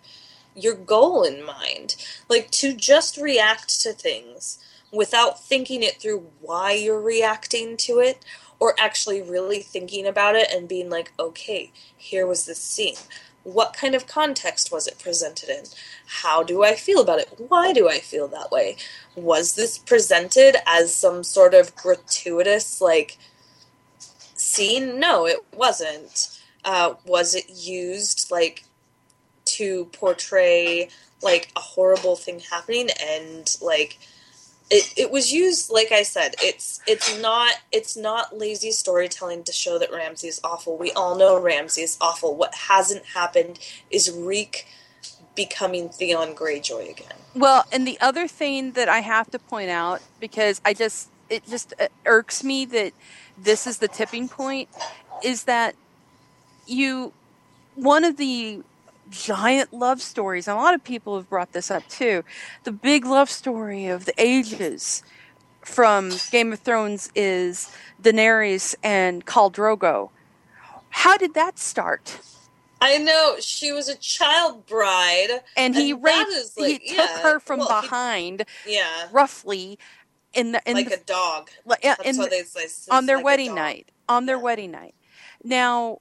your 0.56 0.74
goal 0.74 1.22
in 1.24 1.46
mind. 1.46 1.96
Like 2.28 2.50
to 2.52 2.74
just 2.74 3.16
react 3.16 3.80
to 3.82 3.94
things 3.94 4.58
without 4.92 5.44
thinking 5.44 5.84
it 5.84 6.02
through 6.02 6.26
why 6.42 6.72
you're 6.72 7.02
reacting 7.02 7.78
to 7.78 8.00
it 8.00 8.26
or 8.60 8.74
actually 8.80 9.22
really 9.22 9.60
thinking 9.60 10.08
about 10.08 10.36
it 10.36 10.52
and 10.52 10.68
being 10.68 10.90
like, 10.90 11.12
okay, 11.20 11.72
here 11.96 12.26
was 12.26 12.48
this 12.48 12.58
scene. 12.58 12.96
What 13.46 13.74
kind 13.74 13.94
of 13.94 14.08
context 14.08 14.72
was 14.72 14.88
it 14.88 14.98
presented 14.98 15.50
in? 15.50 15.66
How 16.08 16.42
do 16.42 16.64
I 16.64 16.74
feel 16.74 17.00
about 17.00 17.20
it? 17.20 17.30
Why 17.38 17.74
do 17.74 17.88
I 17.88 18.00
feel 18.00 18.28
that 18.30 18.52
way? 18.52 18.76
Was 19.16 19.54
this 19.54 19.78
presented 19.78 20.56
as 20.66 20.94
some 20.94 21.24
sort 21.24 21.54
of 21.54 21.76
gratuitous, 21.76 22.82
like, 22.82 23.20
scene? 24.36 25.00
No, 25.00 25.28
it 25.28 25.46
wasn't. 25.54 26.40
Uh, 26.64 26.96
was 27.06 27.36
it 27.36 27.46
used, 27.48 28.32
like, 28.32 28.64
to 29.46 29.86
portray, 29.94 30.90
like, 31.22 31.52
a 31.56 31.60
horrible 31.60 32.16
thing 32.16 32.40
happening 32.40 32.90
and, 33.00 33.56
like, 33.62 34.00
it, 34.72 34.94
it 34.98 35.12
was 35.12 35.32
used 35.32 35.70
like 35.70 35.92
I 35.92 36.04
said 36.04 36.36
it's 36.42 36.82
it's 36.88 37.20
not 37.22 37.54
it's 37.72 37.96
not 37.96 38.38
lazy 38.38 38.72
storytelling 38.72 39.44
to 39.44 39.52
show 39.52 39.78
that 39.78 39.92
Ramsay 39.92 40.28
is 40.28 40.42
awful. 40.44 40.78
We 40.78 40.92
all 40.92 41.16
know 41.16 41.40
Ramsay 41.40 41.82
is 41.82 41.98
awful. 42.02 42.36
What 42.36 42.56
hasn't 42.56 43.06
happened 43.06 43.60
is 43.92 44.12
Reek 44.12 44.68
becoming 45.36 45.90
Theon 45.90 46.34
Greyjoy 46.34 46.90
again. 46.90 47.18
Well, 47.36 47.66
and 47.72 47.86
the 47.86 48.00
other 48.00 48.28
thing 48.28 48.72
that 48.72 48.90
I 48.90 49.00
have 49.00 49.30
to 49.32 49.40
point 49.40 49.70
out 49.70 50.02
because 50.20 50.62
I 50.66 50.74
just 50.74 51.10
it 51.30 51.46
just 51.48 51.74
uh, 51.80 51.88
irks 52.06 52.44
me 52.44 52.66
that 52.66 52.94
this 53.38 53.68
is 53.68 53.78
the 53.78 53.88
tipping 53.88 54.28
point 54.28 54.70
is 55.24 55.44
that 55.44 55.76
you 56.66 57.14
one 57.76 58.04
of 58.04 58.18
the 58.18 58.64
giant 59.10 59.74
love 59.74 60.02
stories 60.02 60.48
and 60.48 60.58
a 60.58 60.62
lot 60.62 60.74
of 60.74 60.84
people 60.84 61.16
have 61.18 61.30
brought 61.30 61.52
this 61.54 61.72
up 61.72 61.88
too 61.88 62.24
the 62.64 62.72
big 62.72 63.06
love 63.06 63.30
story 63.30 63.88
of 63.88 64.06
the 64.06 64.14
ages 64.18 65.04
from 65.64 66.12
Game 66.32 66.54
of 66.54 66.60
Thrones 66.60 67.10
is 67.16 67.72
Daenerys 68.02 68.76
and 68.84 69.26
Khal 69.26 69.52
Drogo 69.54 70.10
how 70.90 71.18
did 71.18 71.34
that 71.36 71.60
start 71.60 72.20
I 72.82 72.98
know 72.98 73.38
she 73.40 73.72
was 73.72 73.88
a 73.90 73.96
child 73.96 74.66
bride, 74.68 75.42
and 75.56 75.76
he 75.76 75.92
And 75.92 76.04
raped 76.04 76.32
like, 76.58 76.82
he 76.82 76.96
yeah, 76.96 77.08
took 77.08 77.24
her 77.24 77.40
from 77.40 77.60
well, 77.60 77.82
he- 77.82 77.88
behind 77.88 78.46
yeah, 78.68 79.08
roughly 79.12 79.80
in 80.34 80.52
the 80.52 80.62
in 80.66 80.76
like 80.76 80.90
the, 80.90 80.96
a 80.96 81.04
dog. 81.04 81.50
like, 81.66 81.80
yeah, 81.84 81.96
That's 81.98 82.10
in 82.10 82.18
what 82.18 82.30
they 82.30 82.44
say. 82.44 82.68
on 82.92 83.06
their 83.06 83.18
like 83.18 83.26
wedding 83.26 83.56
night 83.56 83.92
on 84.10 84.26
their 84.26 84.38
Yeah. 84.38 84.44
wedding 84.44 84.72
night 84.72 84.94
now 85.44 86.00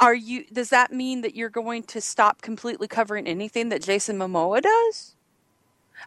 are 0.00 0.14
you 0.14 0.44
does 0.52 0.70
that 0.70 0.92
mean 0.92 1.22
that 1.22 1.34
you're 1.34 1.48
going 1.48 1.82
to 1.84 2.00
stop 2.00 2.42
completely 2.42 2.88
covering 2.88 3.26
anything 3.26 3.68
that 3.70 3.82
jason 3.82 4.18
momoa 4.18 4.62
does? 4.62 5.14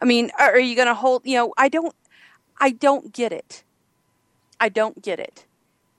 I 0.02 0.06
mean 0.06 0.32
are, 0.39 0.54
are 0.54 0.60
you 0.60 0.76
going 0.76 0.88
to 0.88 0.94
hold 0.94 1.26
you 1.26 1.36
know 1.36 1.54
i 1.58 1.70
don't 1.70 1.96
i 2.60 2.70
don't 2.72 3.14
get 3.14 3.32
it. 3.32 3.64
I 4.60 4.70
don't 4.70 5.02
get 5.02 5.20
it. 5.20 5.46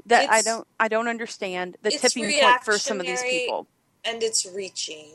That 0.07 0.31
i 0.31 0.43
don't 0.43 0.67
i 0.81 0.89
don't 0.89 1.09
understand 1.09 1.77
the 1.83 1.91
tipping 1.91 2.25
point 2.25 2.65
for 2.65 2.79
some 2.79 3.01
of 3.01 3.07
these 3.07 3.23
people. 3.23 3.67
and 4.05 4.23
it's 4.23 4.47
reaching. 4.47 5.11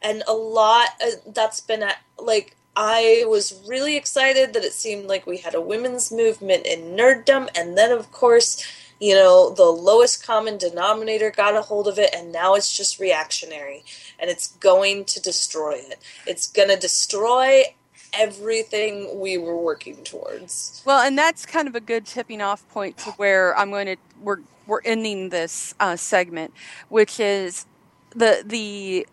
And 0.00 0.22
a 0.26 0.32
lot 0.32 0.88
uh, 1.04 1.10
that's 1.32 1.60
been 1.60 1.82
at, 1.82 1.98
like 2.18 2.56
i 2.74 3.24
was 3.26 3.60
really 3.68 3.96
excited 3.96 4.54
that 4.54 4.64
it 4.64 4.72
seemed 4.72 5.06
like 5.06 5.26
we 5.26 5.36
had 5.36 5.54
a 5.54 5.60
women's 5.60 6.10
movement 6.10 6.66
in 6.66 6.96
nerddom. 6.96 7.48
And 7.54 7.76
then 7.76 7.90
of 7.92 8.10
course 8.12 8.64
you 9.02 9.16
know 9.16 9.50
the 9.50 9.64
lowest 9.64 10.24
common 10.24 10.56
denominator 10.56 11.32
got 11.32 11.56
a 11.56 11.62
hold 11.62 11.88
of 11.88 11.98
it 11.98 12.14
and 12.14 12.30
now 12.30 12.54
it's 12.54 12.74
just 12.74 13.00
reactionary 13.00 13.82
and 14.20 14.30
it's 14.30 14.52
going 14.58 15.04
to 15.06 15.20
destroy 15.20 15.72
it. 15.72 15.98
It's 16.24 16.46
going 16.46 16.68
to 16.68 16.76
destroy 16.76 17.64
everything 18.12 19.18
we 19.18 19.36
were 19.38 19.56
working 19.56 20.04
towards. 20.04 20.82
Well, 20.84 21.04
and 21.04 21.18
that's 21.18 21.44
kind 21.44 21.66
of 21.66 21.74
a 21.74 21.80
good 21.80 22.06
tipping 22.06 22.40
off 22.40 22.68
point 22.68 22.96
to 22.98 23.10
where 23.12 23.58
I'm 23.58 23.70
going 23.70 23.86
to 23.86 23.96
we're 24.22 24.38
we're 24.68 24.82
ending 24.84 25.30
this 25.30 25.74
uh, 25.80 25.96
segment, 25.96 26.54
which 26.88 27.18
is 27.18 27.66
the 28.14 28.44
the 28.46 29.04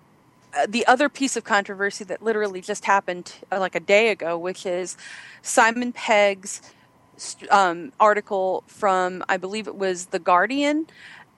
uh, 0.55 0.67
the 0.69 0.85
other 0.85 1.09
piece 1.09 1.35
of 1.35 1.43
controversy 1.43 2.03
that 2.03 2.21
literally 2.21 2.61
just 2.61 2.85
happened 2.85 3.33
uh, 3.51 3.59
like 3.59 3.73
a 3.73 3.79
day 3.79 4.09
ago, 4.09 4.37
which 4.37 4.67
is 4.67 4.97
Simon 5.41 5.91
Pegg's 5.93 6.61
um, 7.51 7.91
article 7.99 8.63
from 8.67 9.23
I 9.29 9.37
believe 9.37 9.67
it 9.67 9.75
was 9.75 10.07
the 10.07 10.19
Guardian, 10.19 10.87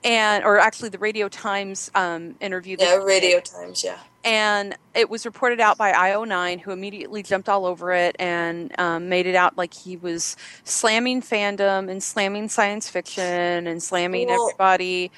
and 0.04 0.44
or 0.44 0.58
actually 0.58 0.88
the 0.90 0.98
Radio 0.98 1.28
Times 1.28 1.90
um, 1.94 2.34
interview. 2.40 2.76
yeah 2.78 2.92
he 2.92 2.98
did 2.98 3.04
radio 3.04 3.40
times 3.40 3.84
yeah 3.84 3.98
and 4.24 4.76
it 4.94 5.10
was 5.10 5.24
reported 5.26 5.58
out 5.58 5.76
by 5.76 5.92
IO9, 5.92 6.60
who 6.60 6.70
immediately 6.70 7.24
jumped 7.24 7.48
all 7.48 7.66
over 7.66 7.90
it 7.92 8.14
and 8.20 8.72
um, 8.78 9.08
made 9.08 9.26
it 9.26 9.34
out 9.34 9.58
like 9.58 9.74
he 9.74 9.96
was 9.96 10.36
slamming 10.62 11.20
fandom 11.22 11.90
and 11.90 12.00
slamming 12.02 12.48
science 12.48 12.88
fiction 12.88 13.66
and 13.66 13.82
slamming 13.82 14.28
Well- 14.28 14.48
everybody 14.50 15.10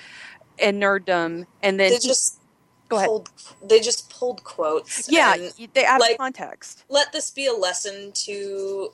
and 0.59 0.83
nerddom. 0.83 1.45
And 1.63 1.79
then 1.79 1.91
they 1.91 1.99
just 1.99 2.41
go 2.89 2.97
ahead. 2.97 3.09
pulled 3.09 3.29
they 3.63 3.81
just 3.81 4.09
pulled 4.09 4.43
quotes 4.45 5.07
yeah, 5.11 5.37
they 5.75 5.85
of 5.87 6.01
like- 6.01 6.17
context. 6.17 6.85
let 6.89 7.13
this 7.13 7.31
be 7.31 7.47
a 7.47 7.53
lesson 7.53 8.11
to 8.13 8.91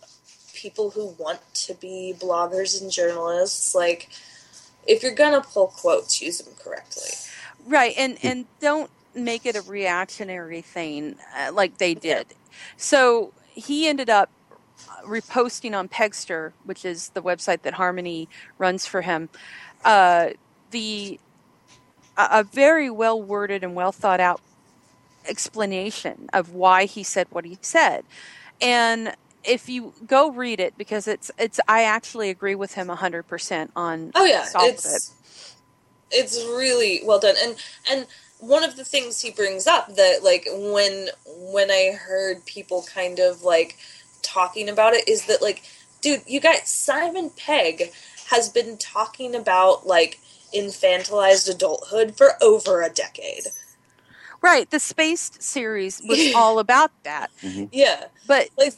people 0.61 0.91
who 0.91 1.15
want 1.19 1.41
to 1.55 1.75
be 1.75 2.15
bloggers 2.19 2.81
and 2.81 2.91
journalists. 2.91 3.75
Like, 3.75 4.11
if 4.87 5.03
you're 5.03 5.15
gonna 5.15 5.41
pull 5.41 5.69
quotes, 5.69 6.21
use 6.21 6.39
them 6.39 6.55
correctly. 6.63 7.11
Right, 7.67 7.95
and 7.97 8.19
and 8.23 8.47
don't 8.61 8.91
make 9.15 9.47
it 9.47 9.57
a 9.57 9.63
reactionary 9.63 10.63
thing 10.63 11.17
uh, 11.37 11.53
like 11.53 11.79
they 11.79 11.95
did. 11.95 12.27
So 12.77 13.33
he 13.49 13.89
ended 13.89 14.09
up 14.09 14.31
reposting 15.05 15.77
on 15.77 15.89
Pegster, 15.89 16.53
which 16.65 16.85
is 16.85 17.11
the 17.11 17.23
website 17.23 17.63
that 17.63 17.75
Harmony 17.75 18.29
runs 18.59 18.87
for 18.87 19.03
him, 19.03 19.29
uh, 19.85 20.31
the 20.71 21.19
a, 22.17 22.29
a 22.33 22.45
very 22.45 22.91
well 22.91 23.21
worded 23.21 23.63
and 23.65 23.75
well 23.75 23.93
thought 23.93 24.21
out 24.21 24.41
explanation 25.29 26.29
of 26.33 26.55
why 26.55 26.85
he 26.85 27.03
said 27.03 27.27
what 27.31 27.45
he 27.45 27.59
said, 27.61 28.05
and 28.61 29.15
if 29.45 29.69
you 29.69 29.93
go 30.07 30.31
read 30.31 30.61
it 30.61 30.77
because 30.77 31.09
it's 31.09 31.31
it's 31.39 31.61
I 31.69 31.83
actually 31.85 32.31
agree 32.31 32.55
with 32.55 32.75
him 32.75 32.89
hundred 32.89 33.25
percent 33.25 33.71
on 33.77 34.13
Oh 34.15 34.25
yeah, 34.25 34.47
it's 34.61 35.15
it. 36.11 36.17
it's 36.19 36.37
really 36.37 37.01
well 37.05 37.19
done, 37.19 37.37
and 37.43 37.57
and 37.91 38.07
one 38.39 38.65
of 38.65 38.77
the 38.77 38.85
things 38.85 39.21
he 39.21 39.31
brings 39.31 39.67
up 39.67 39.95
that 39.97 40.21
like 40.23 40.47
when 40.53 41.09
when 41.27 41.71
I 41.71 41.93
heard 41.93 42.45
people 42.47 42.85
kind 42.93 43.19
of 43.19 43.43
like 43.43 43.77
talking 44.23 44.69
about 44.69 44.95
it 44.95 45.09
is 45.09 45.27
that 45.27 45.43
like, 45.43 45.63
dude, 46.01 46.23
you 46.27 46.41
guys, 46.41 46.69
Simon 46.69 47.31
Pegg 47.37 47.93
has 48.29 48.49
been 48.49 48.77
talking 48.79 49.35
about 49.35 49.87
like 49.87 50.19
infantilized 50.55 51.49
adulthood 51.53 52.17
for 52.17 52.33
over 52.43 52.83
a 52.83 52.89
decade. 52.91 53.45
Right, 54.43 54.69
the 54.71 54.81
Spaced 54.81 55.43
series 55.43 56.01
was 56.09 56.33
all 56.35 56.59
about 56.59 56.91
that. 57.05 57.31
Mm-hmm. 57.43 57.67
Yeah, 57.73 58.05
But 58.27 58.49
like 58.57 58.75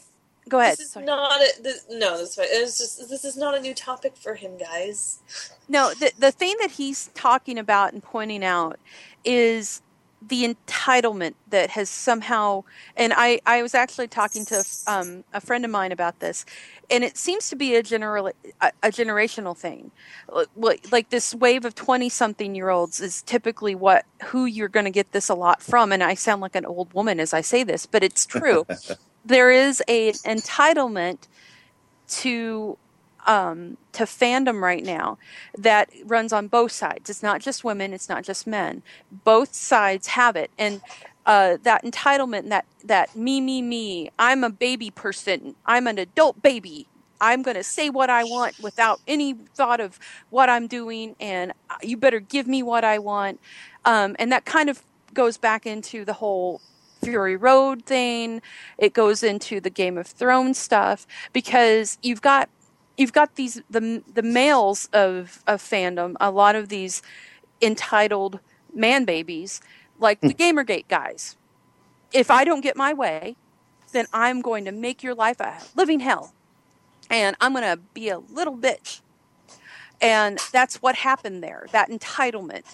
go 0.48 0.60
ahead. 0.60 0.72
this 0.72 0.86
is 0.86 0.92
sorry. 0.92 1.06
not 1.06 1.40
a 1.40 1.62
this, 1.62 1.84
no. 1.90 2.18
This 2.18 2.38
it's 2.38 2.78
just 2.78 3.08
this 3.08 3.24
is 3.24 3.36
not 3.36 3.54
a 3.54 3.60
new 3.60 3.74
topic 3.74 4.16
for 4.16 4.34
him, 4.34 4.56
guys. 4.58 5.20
No, 5.68 5.92
the 5.94 6.12
the 6.18 6.32
thing 6.32 6.56
that 6.60 6.72
he's 6.72 7.08
talking 7.14 7.58
about 7.58 7.92
and 7.92 8.02
pointing 8.02 8.44
out 8.44 8.78
is 9.24 9.82
the 10.28 10.44
entitlement 10.44 11.34
that 11.48 11.70
has 11.70 11.88
somehow 11.88 12.62
and 12.96 13.12
I, 13.16 13.40
I 13.44 13.62
was 13.62 13.74
actually 13.74 14.08
talking 14.08 14.44
to 14.46 14.64
um, 14.86 15.24
a 15.32 15.40
friend 15.40 15.64
of 15.64 15.70
mine 15.70 15.90
about 15.90 16.20
this 16.20 16.44
and 16.90 17.02
it 17.02 17.16
seems 17.16 17.48
to 17.50 17.56
be 17.56 17.74
a 17.74 17.82
general 17.82 18.28
a, 18.60 18.72
a 18.82 18.88
generational 18.88 19.56
thing 19.56 19.90
like, 20.54 20.92
like 20.92 21.10
this 21.10 21.34
wave 21.34 21.64
of 21.64 21.74
20 21.74 22.08
something 22.08 22.54
year 22.54 22.70
olds 22.70 23.00
is 23.00 23.22
typically 23.22 23.74
what 23.74 24.04
who 24.26 24.44
you're 24.44 24.68
going 24.68 24.84
to 24.84 24.90
get 24.90 25.10
this 25.12 25.28
a 25.28 25.34
lot 25.34 25.60
from 25.60 25.90
and 25.90 26.02
I 26.04 26.14
sound 26.14 26.40
like 26.40 26.54
an 26.54 26.66
old 26.66 26.92
woman 26.94 27.18
as 27.18 27.32
I 27.32 27.40
say 27.40 27.64
this 27.64 27.86
but 27.86 28.04
it's 28.04 28.24
true 28.24 28.66
there 29.24 29.50
is 29.50 29.82
a 29.88 30.12
entitlement 30.12 31.18
to 32.08 32.78
um, 33.26 33.76
to 33.92 34.04
fandom 34.04 34.60
right 34.60 34.84
now 34.84 35.18
that 35.56 35.90
runs 36.04 36.32
on 36.32 36.48
both 36.48 36.72
sides. 36.72 37.08
It's 37.08 37.22
not 37.22 37.40
just 37.40 37.64
women. 37.64 37.92
It's 37.92 38.08
not 38.08 38.24
just 38.24 38.46
men. 38.46 38.82
Both 39.12 39.54
sides 39.54 40.08
have 40.08 40.36
it, 40.36 40.50
and 40.58 40.80
uh, 41.26 41.58
that 41.62 41.84
entitlement, 41.84 42.48
that 42.48 42.66
that 42.84 43.14
me, 43.16 43.40
me, 43.40 43.62
me. 43.62 44.10
I'm 44.18 44.44
a 44.44 44.50
baby 44.50 44.90
person. 44.90 45.54
I'm 45.66 45.86
an 45.86 45.98
adult 45.98 46.42
baby. 46.42 46.88
I'm 47.20 47.42
going 47.42 47.56
to 47.56 47.62
say 47.62 47.88
what 47.88 48.10
I 48.10 48.24
want 48.24 48.58
without 48.60 49.00
any 49.06 49.34
thought 49.54 49.80
of 49.80 50.00
what 50.30 50.50
I'm 50.50 50.66
doing, 50.66 51.14
and 51.20 51.52
uh, 51.70 51.76
you 51.82 51.96
better 51.96 52.18
give 52.20 52.48
me 52.48 52.62
what 52.62 52.84
I 52.84 52.98
want. 52.98 53.40
Um, 53.84 54.16
and 54.18 54.32
that 54.32 54.44
kind 54.44 54.68
of 54.68 54.82
goes 55.14 55.36
back 55.38 55.66
into 55.66 56.04
the 56.04 56.14
whole 56.14 56.60
Fury 57.02 57.36
Road 57.36 57.84
thing. 57.84 58.40
It 58.78 58.92
goes 58.92 59.22
into 59.22 59.60
the 59.60 59.70
Game 59.70 59.98
of 59.98 60.06
Thrones 60.06 60.58
stuff 60.58 61.06
because 61.32 61.98
you've 62.02 62.22
got 62.22 62.48
you've 62.96 63.12
got 63.12 63.36
these 63.36 63.60
the 63.70 64.02
the 64.12 64.22
males 64.22 64.88
of 64.92 65.42
of 65.46 65.60
fandom. 65.60 66.14
A 66.20 66.30
lot 66.30 66.54
of 66.54 66.68
these 66.68 67.02
entitled 67.60 68.40
man 68.74 69.04
babies, 69.04 69.60
like 69.98 70.20
the 70.20 70.30
hmm. 70.30 70.58
GamerGate 70.58 70.88
guys. 70.88 71.36
If 72.12 72.30
I 72.30 72.44
don't 72.44 72.60
get 72.60 72.76
my 72.76 72.92
way, 72.92 73.36
then 73.92 74.06
I'm 74.12 74.40
going 74.40 74.64
to 74.66 74.72
make 74.72 75.02
your 75.02 75.14
life 75.14 75.40
a 75.40 75.58
living 75.74 76.00
hell, 76.00 76.34
and 77.10 77.36
I'm 77.40 77.52
going 77.52 77.64
to 77.64 77.78
be 77.94 78.08
a 78.08 78.18
little 78.18 78.56
bitch. 78.56 79.00
And 80.00 80.40
that's 80.50 80.82
what 80.82 80.96
happened 80.96 81.44
there. 81.44 81.66
That 81.70 81.88
entitlement, 81.88 82.64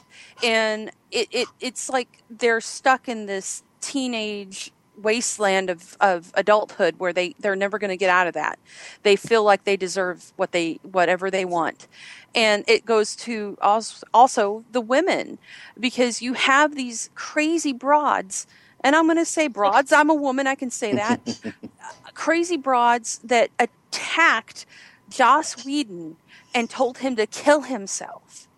and 0.42 0.90
it, 1.10 1.28
it 1.30 1.48
it's 1.60 1.90
like 1.90 2.22
they're 2.30 2.62
stuck 2.62 3.06
in 3.06 3.26
this 3.26 3.62
teenage 3.80 4.72
wasteland 4.96 5.70
of, 5.70 5.96
of 6.00 6.32
adulthood 6.34 6.96
where 6.98 7.12
they 7.12 7.34
they're 7.38 7.54
never 7.54 7.78
going 7.78 7.90
to 7.90 7.96
get 7.96 8.10
out 8.10 8.26
of 8.26 8.34
that. 8.34 8.58
They 9.04 9.16
feel 9.16 9.44
like 9.44 9.64
they 9.64 9.76
deserve 9.76 10.32
what 10.36 10.52
they 10.52 10.80
whatever 10.82 11.30
they 11.30 11.44
want. 11.44 11.86
And 12.34 12.64
it 12.68 12.84
goes 12.84 13.16
to 13.16 13.56
also, 13.62 14.06
also 14.12 14.64
the 14.72 14.80
women 14.80 15.38
because 15.78 16.20
you 16.20 16.34
have 16.34 16.74
these 16.74 17.10
crazy 17.14 17.72
broads 17.72 18.46
and 18.82 18.94
i'm 18.94 19.06
going 19.06 19.16
to 19.16 19.24
say 19.24 19.48
broads 19.48 19.92
i'm 19.92 20.10
a 20.10 20.14
woman 20.14 20.46
i 20.46 20.54
can 20.54 20.70
say 20.70 20.92
that 20.92 21.40
crazy 22.14 22.56
broads 22.56 23.18
that 23.24 23.50
attacked 23.58 24.66
joss 25.08 25.64
whedon 25.64 26.16
and 26.54 26.68
told 26.68 26.98
him 26.98 27.16
to 27.16 27.26
kill 27.26 27.62
himself. 27.62 28.48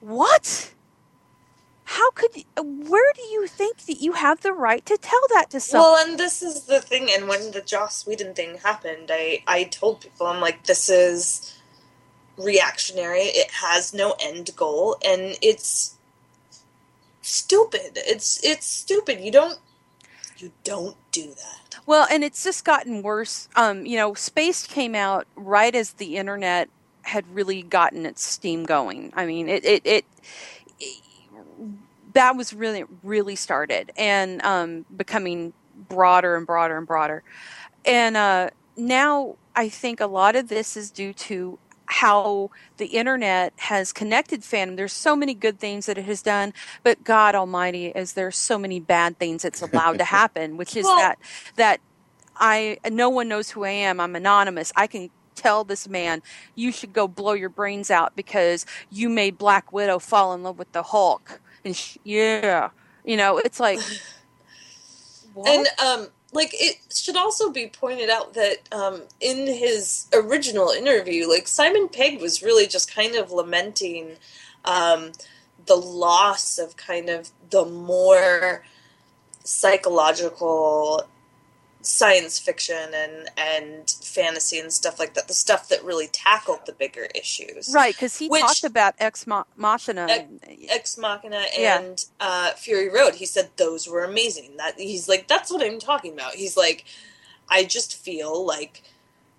What 0.00 0.72
how 1.86 2.10
could 2.12 2.44
where 2.58 3.12
do 3.14 3.22
you 3.22 3.46
think 3.46 3.78
that 3.86 4.00
you 4.00 4.12
have 4.12 4.40
the 4.42 4.52
right 4.52 4.84
to 4.86 4.98
tell 4.98 5.20
that 5.34 5.50
to 5.50 5.60
someone 5.60 5.92
Well, 5.92 6.06
and 6.08 6.18
this 6.18 6.42
is 6.42 6.64
the 6.64 6.80
thing. 6.80 7.08
And 7.12 7.28
when 7.28 7.52
the 7.52 7.60
Joss 7.60 8.06
Whedon 8.06 8.34
thing 8.34 8.58
happened, 8.58 9.10
I 9.12 9.42
I 9.46 9.64
told 9.64 10.00
people 10.00 10.26
I'm 10.26 10.40
like, 10.40 10.64
this 10.66 10.88
is 10.88 11.56
reactionary. 12.36 13.22
It 13.22 13.50
has 13.62 13.94
no 13.94 14.16
end 14.20 14.50
goal, 14.56 14.96
and 15.04 15.38
it's 15.42 15.94
stupid. 17.22 17.92
It's 17.96 18.42
it's 18.44 18.66
stupid. 18.66 19.20
You 19.20 19.30
don't 19.30 19.58
you 20.38 20.52
don't 20.64 20.96
do 21.12 21.28
that. 21.28 21.78
Well, 21.86 22.08
and 22.10 22.24
it's 22.24 22.42
just 22.42 22.64
gotten 22.64 23.02
worse. 23.02 23.48
Um, 23.56 23.86
you 23.86 23.96
know, 23.96 24.14
Spaced 24.14 24.68
came 24.70 24.94
out 24.96 25.26
right 25.36 25.74
as 25.74 25.92
the 25.94 26.16
internet 26.16 26.68
had 27.02 27.24
really 27.32 27.62
gotten 27.62 28.04
its 28.06 28.24
steam 28.24 28.64
going. 28.64 29.12
I 29.16 29.26
mean, 29.26 29.48
it 29.48 29.64
it, 29.64 29.86
it, 29.86 30.04
it 30.80 31.02
that 32.16 32.36
was 32.36 32.52
really 32.54 32.84
really 33.02 33.36
started 33.36 33.92
and 33.96 34.42
um, 34.42 34.84
becoming 34.96 35.52
broader 35.88 36.36
and 36.36 36.46
broader 36.46 36.76
and 36.76 36.86
broader. 36.86 37.22
And 37.84 38.16
uh, 38.16 38.50
now 38.76 39.36
I 39.54 39.68
think 39.68 40.00
a 40.00 40.06
lot 40.06 40.34
of 40.34 40.48
this 40.48 40.76
is 40.76 40.90
due 40.90 41.12
to 41.12 41.58
how 41.88 42.50
the 42.78 42.86
internet 42.86 43.52
has 43.58 43.92
connected 43.92 44.40
fandom. 44.42 44.76
There's 44.76 44.92
so 44.92 45.14
many 45.14 45.34
good 45.34 45.60
things 45.60 45.86
that 45.86 45.96
it 45.98 46.04
has 46.06 46.20
done, 46.20 46.52
but 46.82 47.04
God 47.04 47.34
Almighty, 47.36 47.86
is 47.88 48.14
there 48.14 48.32
so 48.32 48.58
many 48.58 48.80
bad 48.80 49.18
things 49.18 49.44
it's 49.44 49.62
allowed 49.62 49.98
to 49.98 50.04
happen, 50.20 50.56
which 50.56 50.76
is 50.76 50.84
Well- 50.84 50.96
that 50.96 51.18
that 51.56 51.80
I 52.38 52.78
no 52.90 53.08
one 53.08 53.28
knows 53.28 53.50
who 53.50 53.64
I 53.64 53.70
am. 53.70 54.00
I'm 54.00 54.16
anonymous. 54.16 54.72
I 54.76 54.86
can 54.86 55.10
tell 55.34 55.64
this 55.64 55.86
man 55.88 56.22
you 56.54 56.72
should 56.72 56.92
go 56.92 57.06
blow 57.06 57.34
your 57.34 57.50
brains 57.50 57.90
out 57.90 58.16
because 58.16 58.66
you 58.90 59.08
made 59.08 59.38
Black 59.38 59.72
Widow 59.72 59.98
fall 59.98 60.34
in 60.34 60.42
love 60.42 60.58
with 60.58 60.72
the 60.72 60.82
Hulk. 60.82 61.40
And 61.66 61.76
sh- 61.76 61.98
yeah, 62.04 62.70
you 63.04 63.16
know, 63.16 63.38
it's 63.38 63.58
like 63.58 63.80
what? 65.34 65.48
And 65.48 65.66
um, 65.84 66.08
like 66.32 66.50
it 66.52 66.76
should 66.94 67.16
also 67.16 67.50
be 67.50 67.66
pointed 67.66 68.08
out 68.08 68.34
that 68.34 68.68
um, 68.72 69.02
in 69.20 69.48
his 69.48 70.06
original 70.14 70.68
interview, 70.68 71.28
like 71.28 71.48
Simon 71.48 71.88
Pegg 71.88 72.20
was 72.20 72.42
really 72.42 72.68
just 72.68 72.94
kind 72.94 73.16
of 73.16 73.32
lamenting 73.32 74.12
um, 74.64 75.10
the 75.66 75.74
loss 75.74 76.58
of 76.58 76.76
kind 76.76 77.08
of 77.08 77.30
the 77.50 77.64
more 77.64 78.64
psychological 79.42 81.08
science 81.88 82.36
fiction 82.40 82.90
and 82.92 83.30
and 83.36 83.90
fantasy 84.02 84.58
and 84.58 84.72
stuff 84.72 84.98
like 84.98 85.14
that 85.14 85.28
the 85.28 85.34
stuff 85.34 85.68
that 85.68 85.84
really 85.84 86.08
tackled 86.08 86.58
the 86.66 86.72
bigger 86.72 87.06
issues 87.14 87.70
right 87.72 87.94
because 87.94 88.18
he 88.18 88.28
which- 88.28 88.40
talked 88.42 88.64
about 88.64 88.92
Ex 88.98 89.24
Machina. 89.56 90.06
Ex 90.68 90.98
Machina 90.98 91.44
Yeah. 91.56 91.78
and 91.80 92.04
uh, 92.18 92.50
Fury 92.52 92.88
Road. 92.88 93.14
He 93.14 93.24
said 93.26 93.50
those 93.56 93.86
were 93.88 94.02
amazing. 94.02 94.56
That 94.56 94.78
he's 94.80 95.08
like, 95.08 95.28
that's 95.28 95.50
what 95.50 95.62
I'm 95.62 95.78
talking 95.78 96.12
about. 96.12 96.34
He's 96.34 96.56
like, 96.56 96.84
I 97.48 97.62
just 97.64 97.96
feel 97.96 98.44
like, 98.44 98.82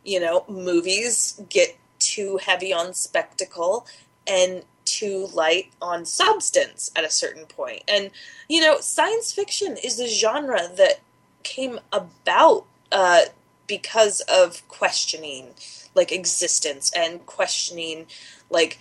you 0.05 0.19
know, 0.21 0.45
movies 0.47 1.41
get 1.49 1.75
too 1.99 2.37
heavy 2.37 2.71
on 2.73 2.93
spectacle 2.93 3.85
and 4.25 4.63
too 4.85 5.27
light 5.33 5.67
on 5.81 6.05
substance 6.05 6.91
at 6.95 7.03
a 7.03 7.09
certain 7.11 7.45
point. 7.45 7.83
And 7.89 8.11
you 8.47 8.61
know, 8.61 8.79
science 8.79 9.33
fiction 9.33 9.75
is 9.83 9.99
a 9.99 10.07
genre 10.07 10.61
that 10.77 11.01
came 11.47 11.79
about 11.91 12.65
uh, 12.91 13.21
because 13.67 14.21
of 14.21 14.67
questioning 14.67 15.53
like 15.95 16.11
existence 16.11 16.91
and 16.95 17.25
questioning 17.25 18.05
like 18.49 18.77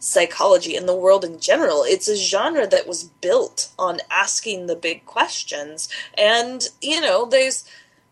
psychology 0.00 0.74
and 0.76 0.88
the 0.88 0.94
world 0.94 1.24
in 1.24 1.38
general. 1.38 1.82
It's 1.84 2.08
a 2.08 2.16
genre 2.16 2.66
that 2.66 2.88
was 2.88 3.04
built 3.04 3.70
on 3.78 4.00
asking 4.10 4.66
the 4.66 4.76
big 4.76 5.06
questions. 5.06 5.88
And, 6.18 6.68
you 6.80 7.00
know, 7.00 7.26
there's, 7.26 7.64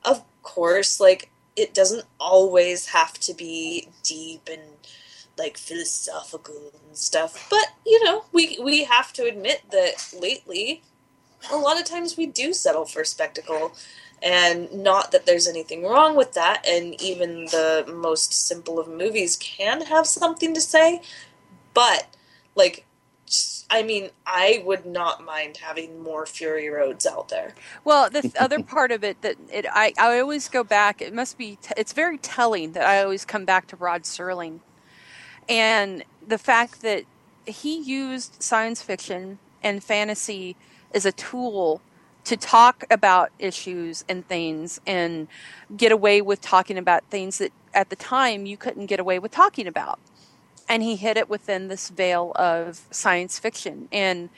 of 0.04 0.22
course, 0.42 1.00
like, 1.00 1.30
it 1.56 1.74
doesn't 1.74 2.04
always 2.20 2.86
have 2.86 3.14
to 3.14 3.34
be 3.34 3.88
deep 4.04 4.48
and 4.50 4.62
like 5.36 5.56
philosophical 5.56 6.72
and 6.86 6.96
stuff. 6.96 7.48
But 7.50 7.72
you 7.86 8.02
know, 8.04 8.24
we 8.32 8.58
we 8.62 8.84
have 8.84 9.12
to 9.14 9.24
admit 9.24 9.62
that 9.70 10.14
lately, 10.20 10.82
a 11.50 11.56
lot 11.56 11.78
of 11.80 11.86
times 11.86 12.16
we 12.16 12.26
do 12.26 12.52
settle 12.52 12.84
for 12.84 13.04
spectacle, 13.04 13.72
and 14.22 14.72
not 14.72 15.12
that 15.12 15.26
there's 15.26 15.46
anything 15.46 15.84
wrong 15.84 16.16
with 16.16 16.32
that. 16.34 16.66
And 16.66 17.00
even 17.00 17.46
the 17.46 17.84
most 17.88 18.32
simple 18.32 18.78
of 18.78 18.88
movies 18.88 19.36
can 19.36 19.82
have 19.82 20.06
something 20.06 20.54
to 20.54 20.60
say, 20.60 21.02
but 21.74 22.06
like. 22.54 22.84
I 23.70 23.82
mean, 23.82 24.08
I 24.26 24.62
would 24.64 24.86
not 24.86 25.22
mind 25.22 25.58
having 25.58 26.02
more 26.02 26.24
Fury 26.24 26.70
Roads 26.70 27.06
out 27.06 27.28
there. 27.28 27.54
Well, 27.84 28.08
the 28.08 28.32
other 28.40 28.62
part 28.62 28.90
of 28.90 29.04
it 29.04 29.20
that 29.20 29.36
it, 29.52 29.66
I, 29.70 29.92
I 29.98 30.18
always 30.20 30.48
go 30.48 30.64
back. 30.64 31.02
It 31.02 31.12
must 31.12 31.36
be. 31.36 31.58
T- 31.60 31.74
it's 31.76 31.92
very 31.92 32.16
telling 32.16 32.72
that 32.72 32.86
I 32.86 33.02
always 33.02 33.26
come 33.26 33.44
back 33.44 33.66
to 33.66 33.76
Rod 33.76 34.04
Serling 34.04 34.60
and 35.48 36.04
the 36.26 36.38
fact 36.38 36.82
that 36.82 37.04
he 37.46 37.78
used 37.78 38.42
science 38.42 38.82
fiction 38.82 39.38
and 39.62 39.82
fantasy 39.82 40.56
as 40.94 41.06
a 41.06 41.12
tool 41.12 41.80
to 42.24 42.36
talk 42.36 42.84
about 42.90 43.30
issues 43.38 44.04
and 44.08 44.26
things 44.28 44.80
and 44.86 45.28
get 45.76 45.92
away 45.92 46.20
with 46.20 46.40
talking 46.40 46.76
about 46.76 47.04
things 47.10 47.38
that 47.38 47.52
at 47.72 47.90
the 47.90 47.96
time 47.96 48.46
you 48.46 48.56
couldn't 48.56 48.86
get 48.86 49.00
away 49.00 49.18
with 49.18 49.32
talking 49.32 49.66
about. 49.66 49.98
And 50.68 50.82
he 50.82 50.96
hid 50.96 51.16
it 51.16 51.30
within 51.30 51.68
this 51.68 51.88
veil 51.88 52.32
of 52.34 52.86
science 52.90 53.38
fiction. 53.38 53.88
And 53.90 54.28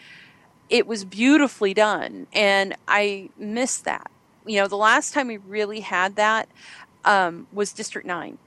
it 0.68 0.86
was 0.86 1.04
beautifully 1.04 1.74
done. 1.74 2.28
And 2.32 2.76
I 2.86 3.30
miss 3.36 3.78
that. 3.78 4.08
You 4.46 4.60
know, 4.60 4.68
the 4.68 4.76
last 4.76 5.12
time 5.12 5.26
we 5.26 5.38
really 5.38 5.80
had 5.80 6.14
that 6.16 6.48
um, 7.04 7.48
was 7.52 7.72
District 7.72 8.06
9 8.06 8.38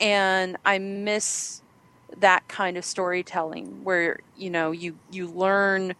and 0.00 0.56
I 0.64 0.78
miss 0.78 1.62
that 2.18 2.48
kind 2.48 2.76
of 2.76 2.84
storytelling 2.84 3.84
where 3.84 4.20
you 4.36 4.50
know 4.50 4.72
you 4.72 4.96
you 5.10 5.28
learn 5.28 5.94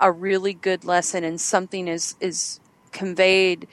a 0.00 0.10
really 0.12 0.54
good 0.54 0.84
lesson 0.84 1.24
and 1.24 1.40
something 1.40 1.88
is 1.88 2.14
is 2.20 2.60
conveyed 2.92 3.66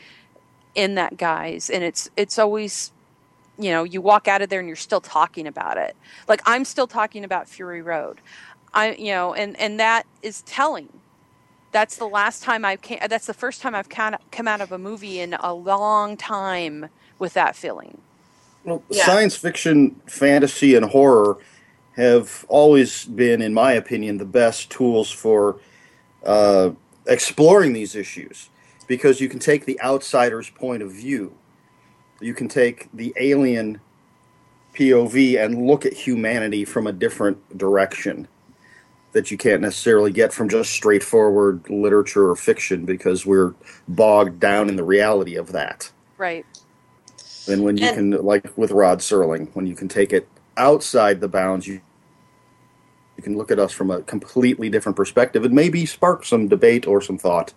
in 0.74 0.96
that 0.96 1.18
guise. 1.18 1.70
And 1.70 1.84
it's 1.84 2.10
it's 2.18 2.38
always 2.38 2.92
you 3.58 3.72
know 3.72 3.84
you 3.84 4.02
walk 4.02 4.28
out 4.28 4.42
of 4.42 4.50
there 4.50 4.60
and 4.60 4.68
you're 4.68 4.76
still 4.76 5.02
talking 5.02 5.48
about 5.48 5.78
it. 5.78 5.96
Like 6.28 6.42
i'm 6.46 6.66
still 6.66 6.88
talking 6.88 7.24
about 7.24 7.48
fury 7.48 7.82
road. 7.82 8.20
I 8.74 8.94
you 8.94 9.12
know 9.12 9.34
and 9.34 9.60
and 9.60 9.80
that 9.80 10.06
is 10.22 10.42
telling. 10.44 10.90
That's 11.72 11.98
the 11.98 12.08
last 12.08 12.42
time 12.42 12.64
i 12.64 12.78
came 12.78 13.00
that's 13.10 13.28
the 13.28 13.34
first 13.34 13.62
time 13.62 13.76
i've 13.76 13.90
come 13.90 14.48
out 14.48 14.62
of 14.62 14.72
a 14.72 14.78
movie 14.78 15.20
in 15.20 15.34
a 15.34 15.54
long 15.54 16.16
time 16.18 16.90
with 17.20 17.34
that 17.34 17.56
feeling. 17.56 18.00
Well, 18.64 18.82
yeah. 18.90 19.06
science 19.06 19.36
fiction, 19.36 20.02
fantasy, 20.08 20.76
and 20.76 20.86
horror 20.86 21.38
have 21.96 22.46
always 22.50 23.06
been, 23.06 23.42
in 23.42 23.54
my 23.54 23.74
opinion, 23.74 24.18
the 24.18 24.26
best 24.26 24.70
tools 24.70 25.12
for 25.12 25.58
uh, 26.26 26.72
exploring 27.08 27.74
these 27.74 27.96
issues 27.96 28.50
because 28.88 29.20
you 29.20 29.30
can 29.30 29.40
take 29.40 29.66
the 29.66 29.80
outsider's 29.82 30.50
point 30.50 30.82
of 30.82 30.92
view. 30.92 31.36
You 32.20 32.34
can 32.34 32.48
take 32.48 32.90
the 32.94 33.14
alien 33.20 33.82
POV 34.74 35.44
and 35.44 35.68
look 35.68 35.86
at 35.86 35.94
humanity 35.94 36.66
from 36.66 36.88
a 36.88 36.92
different 36.92 37.58
direction 37.58 38.28
that 39.14 39.32
you 39.32 39.38
can't 39.38 39.62
necessarily 39.62 40.12
get 40.12 40.34
from 40.34 40.50
just 40.50 40.72
straightforward 40.72 41.70
literature 41.70 42.30
or 42.30 42.36
fiction 42.36 42.86
because 42.86 43.26
we're 43.26 43.54
bogged 43.88 44.42
down 44.42 44.68
in 44.68 44.76
the 44.76 44.84
reality 44.84 45.36
of 45.36 45.54
that. 45.54 45.90
Right. 46.18 46.46
And 47.48 47.64
when 47.64 47.78
you 47.78 47.86
and, 47.86 48.14
can, 48.14 48.26
like 48.26 48.58
with 48.58 48.72
Rod 48.72 49.00
Serling, 49.00 49.50
when 49.54 49.68
you 49.68 49.76
can 49.76 49.88
take 49.88 50.12
it 50.12 50.28
outside 50.58 51.22
the 51.22 51.30
bounds, 51.30 51.66
you 51.66 51.80
you 53.18 53.24
can 53.24 53.38
look 53.38 53.52
at 53.52 53.60
us 53.60 53.72
from 53.72 53.92
a 53.92 54.02
completely 54.02 54.70
different 54.70 54.96
perspective 54.96 55.44
and 55.44 55.54
maybe 55.54 55.86
spark 55.86 56.26
some 56.26 56.48
debate 56.48 56.88
or 56.88 57.02
some 57.02 57.18
thought 57.18 57.54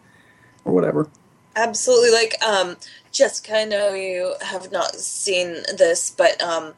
or 0.64 0.72
whatever. 0.72 1.08
Absolutely. 1.56 2.10
Like, 2.10 2.42
um, 2.42 2.76
Jessica, 3.10 3.58
I 3.58 3.64
know 3.64 3.92
you 3.92 4.34
have 4.42 4.70
not 4.70 4.94
seen 4.94 5.56
this, 5.76 6.10
but 6.10 6.40
um, 6.40 6.74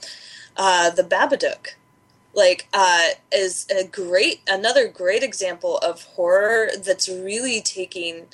uh, 0.57 0.91
the 0.91 1.03
Babadook, 1.03 1.75
like, 2.33 2.67
uh, 2.73 3.09
is 3.33 3.67
a 3.71 3.85
great, 3.85 4.41
another 4.49 4.89
great 4.89 5.23
example 5.23 5.79
of 5.79 6.05
horror 6.05 6.71
that's 6.83 7.09
really 7.09 7.61
taking 7.61 8.27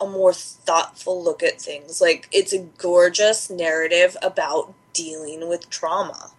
a 0.00 0.06
more 0.06 0.32
thoughtful 0.32 1.22
look 1.22 1.42
at 1.42 1.60
things. 1.60 2.00
Like 2.00 2.28
it's 2.32 2.52
a 2.52 2.66
gorgeous 2.78 3.50
narrative 3.50 4.16
about 4.22 4.74
dealing 4.92 5.48
with 5.48 5.68
trauma. 5.68 6.30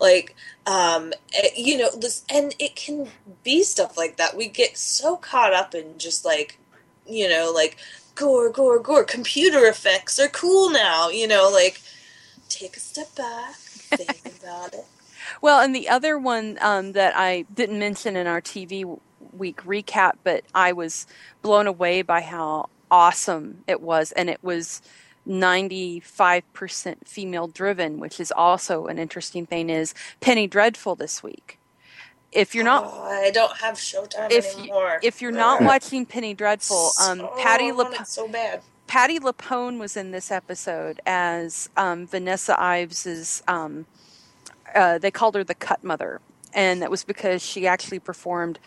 Like 0.00 0.36
um 0.68 1.12
eh, 1.34 1.48
you 1.56 1.78
know 1.78 1.90
this 1.96 2.24
and 2.30 2.54
it 2.58 2.76
can 2.76 3.08
be 3.42 3.62
stuff 3.62 3.96
like 3.96 4.16
that. 4.18 4.36
We 4.36 4.48
get 4.48 4.76
so 4.76 5.16
caught 5.16 5.52
up 5.52 5.74
in 5.74 5.98
just 5.98 6.24
like 6.24 6.58
you 7.06 7.28
know 7.28 7.50
like 7.54 7.76
gore 8.14 8.50
gore 8.50 8.78
gore 8.78 9.04
computer 9.04 9.66
effects 9.66 10.18
are 10.18 10.28
cool 10.28 10.70
now, 10.70 11.08
you 11.08 11.26
know, 11.26 11.50
like 11.52 11.80
take 12.48 12.76
a 12.76 12.80
step 12.80 13.14
back, 13.16 13.54
think 13.54 14.34
about 14.42 14.74
it. 14.74 14.84
Well, 15.40 15.60
and 15.60 15.74
the 15.74 15.88
other 15.88 16.18
one 16.18 16.58
um, 16.60 16.92
that 16.92 17.14
I 17.16 17.44
didn't 17.54 17.78
mention 17.78 18.16
in 18.16 18.26
our 18.26 18.40
TV 18.40 18.98
week 19.32 19.62
recap, 19.62 20.12
but 20.24 20.44
I 20.54 20.72
was 20.72 21.06
blown 21.42 21.66
away 21.66 22.02
by 22.02 22.20
how 22.20 22.70
awesome 22.90 23.62
it 23.66 23.80
was. 23.80 24.12
And 24.12 24.28
it 24.28 24.42
was 24.42 24.82
95% 25.28 27.06
female 27.06 27.46
driven, 27.46 27.98
which 27.98 28.18
is 28.18 28.32
also 28.32 28.86
an 28.86 28.98
interesting 28.98 29.46
thing, 29.46 29.70
is 29.70 29.94
Penny 30.20 30.46
Dreadful 30.46 30.94
this 30.96 31.22
week. 31.22 31.58
If 32.32 32.54
you're 32.54 32.64
not, 32.64 32.84
oh, 32.86 33.02
I 33.02 33.30
don't 33.30 33.56
have 33.58 33.76
Showtime 33.76 34.30
if 34.30 34.58
anymore. 34.58 34.98
You, 35.02 35.08
if 35.08 35.22
you're 35.22 35.32
not 35.32 35.62
watching 35.62 36.04
Penny 36.04 36.34
Dreadful, 36.34 36.90
um, 37.00 37.22
oh, 37.22 37.34
Patti 37.38 37.70
LuPone, 37.70 38.06
so 38.06 38.28
bad. 38.28 38.60
Patti 38.86 39.18
LuPone 39.18 39.78
was 39.78 39.96
in 39.96 40.10
this 40.10 40.30
episode 40.30 41.00
as 41.06 41.70
um, 41.76 42.06
Vanessa 42.06 42.60
Ives's. 42.60 43.42
Um, 43.48 43.86
uh, 44.74 44.98
they 44.98 45.10
called 45.10 45.34
her 45.34 45.44
the 45.44 45.54
Cut 45.54 45.82
Mother, 45.82 46.20
and 46.58 46.82
that 46.82 46.90
was 46.90 47.04
because 47.04 47.40
she 47.40 47.68
actually 47.68 48.00
performed 48.00 48.58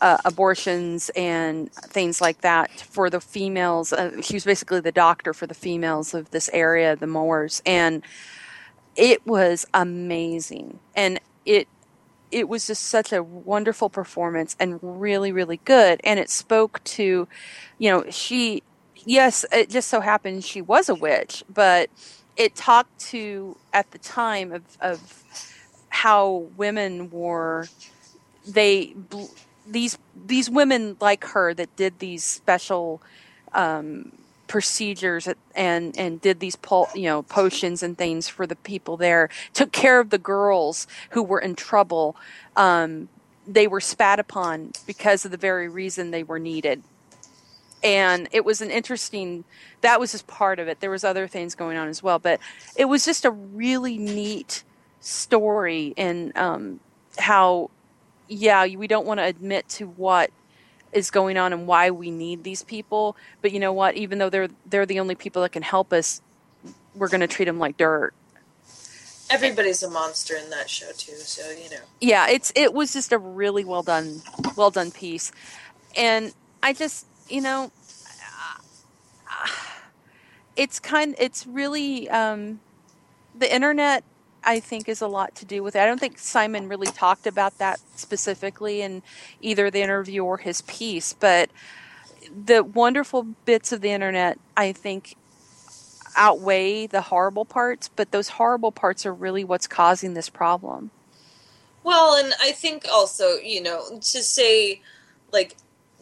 uh, 0.00 0.16
abortions 0.24 1.10
and 1.16 1.72
things 1.72 2.20
like 2.20 2.40
that 2.42 2.70
for 2.70 3.10
the 3.10 3.20
females. 3.20 3.92
Uh, 3.92 4.22
she 4.22 4.34
was 4.34 4.44
basically 4.44 4.78
the 4.78 4.92
doctor 4.92 5.34
for 5.34 5.48
the 5.48 5.54
females 5.54 6.14
of 6.14 6.30
this 6.30 6.48
area, 6.52 6.94
the 6.94 7.08
Moors, 7.08 7.60
and 7.66 8.04
it 8.94 9.26
was 9.26 9.66
amazing. 9.74 10.78
And 10.94 11.18
it 11.44 11.66
it 12.30 12.48
was 12.48 12.68
just 12.68 12.84
such 12.84 13.12
a 13.12 13.24
wonderful 13.24 13.90
performance 13.90 14.54
and 14.60 14.78
really 14.80 15.32
really 15.32 15.60
good. 15.64 16.00
And 16.04 16.20
it 16.20 16.30
spoke 16.30 16.82
to, 16.84 17.26
you 17.78 17.90
know, 17.90 18.04
she. 18.08 18.62
Yes, 19.04 19.44
it 19.50 19.68
just 19.68 19.88
so 19.88 20.00
happened 20.00 20.44
she 20.44 20.62
was 20.62 20.88
a 20.88 20.94
witch, 20.94 21.42
but 21.52 21.90
it 22.36 22.54
talked 22.54 23.00
to 23.10 23.56
at 23.72 23.90
the 23.90 23.98
time 23.98 24.52
of, 24.52 24.62
of 24.80 25.24
how 26.02 26.48
women 26.56 27.08
were 27.10 27.68
they 28.44 28.92
these 29.68 29.96
these 30.26 30.50
women 30.50 30.96
like 30.98 31.22
her 31.26 31.54
that 31.54 31.76
did 31.76 31.96
these 32.00 32.24
special 32.24 33.00
um, 33.52 34.10
procedures 34.48 35.28
and 35.54 35.96
and 35.96 36.20
did 36.20 36.40
these 36.40 36.56
po- 36.56 36.88
you 36.92 37.04
know 37.04 37.22
potions 37.22 37.84
and 37.84 37.96
things 37.96 38.28
for 38.28 38.48
the 38.48 38.56
people 38.56 38.96
there 38.96 39.28
took 39.54 39.70
care 39.70 40.00
of 40.00 40.10
the 40.10 40.18
girls 40.18 40.88
who 41.10 41.22
were 41.22 41.38
in 41.38 41.54
trouble 41.54 42.16
um, 42.56 43.08
they 43.46 43.68
were 43.68 43.80
spat 43.80 44.18
upon 44.18 44.72
because 44.84 45.24
of 45.24 45.30
the 45.30 45.36
very 45.36 45.68
reason 45.68 46.10
they 46.10 46.24
were 46.24 46.40
needed. 46.40 46.82
And 47.84 48.28
it 48.32 48.44
was 48.44 48.60
an 48.60 48.70
interesting 48.70 49.44
that 49.82 50.00
was 50.00 50.10
just 50.10 50.26
part 50.26 50.58
of 50.58 50.66
it. 50.66 50.80
There 50.80 50.90
was 50.90 51.04
other 51.04 51.28
things 51.28 51.54
going 51.54 51.76
on 51.76 51.86
as 51.86 52.02
well 52.02 52.18
but 52.18 52.40
it 52.74 52.86
was 52.86 53.04
just 53.04 53.24
a 53.24 53.30
really 53.30 53.98
neat 53.98 54.64
story 55.02 55.92
and 55.96 56.34
um, 56.36 56.80
how 57.18 57.70
yeah, 58.28 58.66
we 58.66 58.86
don't 58.86 59.06
want 59.06 59.20
to 59.20 59.24
admit 59.24 59.68
to 59.68 59.86
what 59.86 60.30
is 60.92 61.10
going 61.10 61.36
on 61.36 61.52
and 61.52 61.66
why 61.66 61.90
we 61.90 62.10
need 62.10 62.44
these 62.44 62.62
people. 62.62 63.16
But 63.42 63.52
you 63.52 63.60
know 63.60 63.72
what? 63.72 63.96
Even 63.96 64.18
though 64.18 64.30
they're 64.30 64.48
they're 64.66 64.86
the 64.86 65.00
only 65.00 65.14
people 65.14 65.42
that 65.42 65.52
can 65.52 65.62
help 65.62 65.92
us, 65.92 66.22
we're 66.94 67.08
going 67.08 67.20
to 67.20 67.26
treat 67.26 67.46
them 67.46 67.58
like 67.58 67.76
dirt. 67.76 68.14
Everybody's 69.30 69.82
a 69.82 69.90
monster 69.90 70.36
in 70.36 70.50
that 70.50 70.68
show 70.68 70.90
too, 70.96 71.12
so 71.12 71.50
you 71.50 71.70
know. 71.70 71.82
Yeah, 72.00 72.28
it's 72.28 72.52
it 72.54 72.72
was 72.72 72.92
just 72.92 73.12
a 73.12 73.18
really 73.18 73.64
well 73.64 73.82
done, 73.82 74.22
well 74.56 74.70
done 74.70 74.90
piece, 74.90 75.32
and 75.96 76.32
I 76.62 76.72
just 76.72 77.06
you 77.28 77.40
know, 77.40 77.70
it's 80.56 80.78
kind 80.78 81.14
it's 81.18 81.46
really 81.46 82.08
um, 82.10 82.60
the 83.38 83.52
internet 83.52 84.04
I 84.44 84.60
think 84.60 84.88
is 84.88 85.00
a 85.00 85.08
lot 85.08 85.34
to 85.36 85.44
do 85.44 85.62
with 85.62 85.76
it. 85.76 85.80
I 85.80 85.86
don't 85.86 86.00
think 86.00 86.18
Simon 86.18 86.68
really 86.68 86.88
talked 86.88 87.26
about 87.26 87.58
that 87.58 87.80
specifically 87.96 88.82
in 88.82 89.02
either 89.40 89.70
the 89.70 89.82
interview 89.82 90.24
or 90.24 90.38
his 90.38 90.62
piece, 90.62 91.12
but 91.12 91.50
the 92.44 92.62
wonderful 92.62 93.22
bits 93.44 93.72
of 93.72 93.80
the 93.80 93.90
internet, 93.90 94.38
I 94.56 94.72
think, 94.72 95.16
outweigh 96.16 96.86
the 96.86 97.02
horrible 97.02 97.44
parts, 97.44 97.88
but 97.88 98.10
those 98.10 98.30
horrible 98.30 98.72
parts 98.72 99.06
are 99.06 99.14
really 99.14 99.44
what's 99.44 99.66
causing 99.66 100.14
this 100.14 100.28
problem. 100.28 100.90
Well, 101.84 102.14
and 102.14 102.34
I 102.40 102.52
think 102.52 102.86
also, 102.90 103.36
you 103.36 103.62
know, 103.62 103.98
to 103.98 104.22
say 104.22 104.82
like 105.32 105.56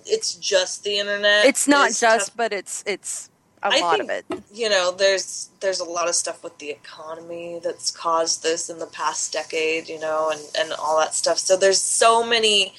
it's 0.07 0.35
just 0.35 0.85
the 0.85 0.99
internet. 0.99 1.47
It's 1.47 1.69
not 1.69 1.89
just, 1.89 2.01
tough. 2.01 2.37
but 2.37 2.53
it's 2.53 2.83
it's 2.87 3.30
a 3.63 3.67
I 3.67 3.81
lot 3.81 3.99
think- 3.99 4.11
of 4.11 4.11
it. 4.11 4.43
you 4.53 4.69
know, 4.69 4.91
there's 4.93 5.51
there's 5.61 5.81
a 5.81 5.85
lot 5.85 6.09
of 6.09 6.15
stuff 6.15 6.43
with 6.43 6.59
the 6.59 6.71
economy 6.71 7.61
that's 7.63 7.91
caused 7.91 8.43
this 8.43 8.71
in 8.71 8.79
the 8.79 8.87
past 8.87 9.33
decade, 9.33 9.89
you 9.89 9.99
know, 10.01 10.31
and 10.31 10.41
and 10.59 10.73
all 10.73 10.99
that 10.99 11.15
stuff. 11.15 11.39
So 11.39 11.57
there's 11.57 11.81
so 11.81 12.25
many 12.25 12.75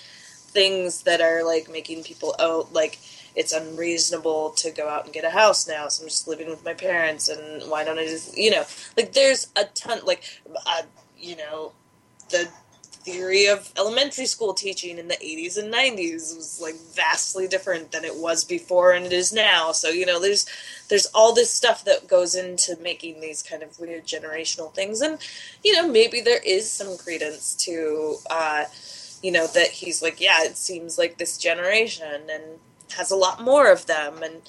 things 0.53 1.03
that 1.03 1.21
are 1.21 1.43
like 1.45 1.69
making 1.71 2.03
people 2.03 2.35
oh 2.39 2.67
like 2.73 2.99
it's 3.37 3.53
unreasonable 3.53 4.49
to 4.49 4.69
go 4.71 4.89
out 4.89 5.05
and 5.05 5.13
get 5.13 5.23
a 5.23 5.29
house 5.29 5.65
now 5.65 5.87
so 5.87 6.03
i'm 6.03 6.09
just 6.09 6.27
living 6.27 6.49
with 6.49 6.65
my 6.65 6.73
parents 6.73 7.29
and 7.29 7.69
why 7.71 7.85
don't 7.85 7.97
i 7.97 8.05
just 8.05 8.37
you 8.37 8.51
know 8.51 8.65
like 8.97 9.13
there's 9.13 9.47
a 9.55 9.63
ton 9.73 9.99
like 10.03 10.21
uh, 10.67 10.81
you 11.17 11.37
know 11.37 11.71
the 12.31 12.49
theory 13.03 13.47
of 13.47 13.71
elementary 13.77 14.25
school 14.25 14.53
teaching 14.53 14.97
in 14.97 15.07
the 15.07 15.15
80s 15.15 15.57
and 15.57 15.73
90s 15.73 16.35
was 16.35 16.59
like 16.61 16.75
vastly 16.93 17.47
different 17.47 17.91
than 17.91 18.05
it 18.05 18.15
was 18.15 18.43
before 18.43 18.91
and 18.91 19.05
it 19.05 19.13
is 19.13 19.33
now. 19.33 19.71
So 19.71 19.89
you 19.89 20.05
know 20.05 20.19
there's 20.19 20.45
there's 20.89 21.07
all 21.07 21.33
this 21.33 21.51
stuff 21.51 21.83
that 21.85 22.07
goes 22.07 22.35
into 22.35 22.77
making 22.81 23.21
these 23.21 23.41
kind 23.41 23.63
of 23.63 23.79
weird 23.79 24.05
generational 24.05 24.73
things. 24.73 25.01
And 25.01 25.17
you 25.63 25.73
know 25.73 25.87
maybe 25.87 26.21
there 26.21 26.41
is 26.45 26.69
some 26.71 26.97
credence 26.97 27.55
to 27.65 28.17
uh 28.29 28.65
you 29.23 29.31
know 29.31 29.47
that 29.47 29.67
he's 29.67 30.01
like 30.01 30.21
yeah 30.21 30.43
it 30.43 30.57
seems 30.57 30.97
like 30.97 31.17
this 31.17 31.37
generation 31.37 32.21
and 32.31 32.43
has 32.97 33.11
a 33.11 33.15
lot 33.15 33.41
more 33.41 33.71
of 33.71 33.87
them. 33.87 34.21
And 34.23 34.41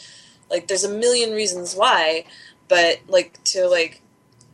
like 0.50 0.68
there's 0.68 0.84
a 0.84 0.90
million 0.90 1.32
reasons 1.32 1.74
why 1.74 2.24
but 2.68 3.00
like 3.08 3.42
to 3.44 3.66
like 3.66 4.02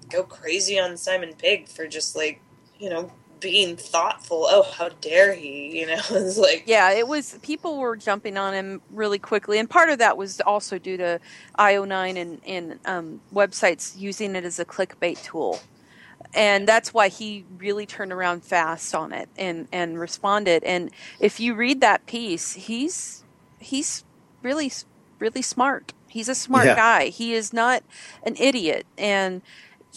go 0.09 0.22
crazy 0.22 0.78
on 0.78 0.96
Simon 0.96 1.34
Pegg 1.38 1.68
for 1.68 1.86
just 1.86 2.16
like 2.16 2.40
you 2.78 2.90
know 2.90 3.12
being 3.41 3.76
thoughtful 3.76 4.47
oh 4.51 4.64
how 4.78 4.91
dare 5.01 5.34
he 5.34 5.80
you 5.80 5.86
know 5.86 6.01
it's 6.11 6.39
like 6.39 6.66
Yeah, 6.66 6.93
it 6.93 7.09
was 7.09 7.39
people 7.43 7.78
were 7.80 7.97
jumping 7.97 8.39
on 8.39 8.55
him 8.55 8.82
really 8.91 9.18
quickly, 9.18 9.59
and 9.59 9.70
part 9.70 9.91
of 9.91 9.99
that 9.99 10.16
was 10.18 10.41
also 10.43 10.78
due 10.78 10.99
to 10.99 11.20
IO9 11.59 12.18
and 12.20 12.41
and 12.47 12.80
um, 12.86 13.22
websites 13.34 13.93
using 13.97 14.36
it 14.36 14.45
as 14.45 14.61
a 14.61 14.66
clickbait 14.66 15.22
tool, 15.22 15.66
and 16.34 16.68
that's 16.68 16.95
why 16.95 17.09
he 17.09 17.47
really 17.59 17.86
turned 17.86 18.12
around 18.12 18.45
fast 18.45 18.95
on 18.95 19.12
it 19.12 19.30
and 19.36 19.68
and 19.72 19.99
responded. 20.01 20.64
And 20.64 20.93
if 21.20 21.41
you 21.41 21.55
read 21.57 21.80
that 21.82 22.07
piece, 22.07 22.55
he's 22.55 23.24
he's 23.59 24.05
really 24.43 24.72
really 25.20 25.43
smart. 25.43 25.95
He's 26.09 26.28
a 26.28 26.34
smart 26.36 26.72
Yeah. 26.72 26.74
guy. 26.74 27.07
He 27.09 27.34
is 27.34 27.53
not 27.53 27.84
an 28.24 28.36
idiot, 28.39 28.86
and 28.99 29.43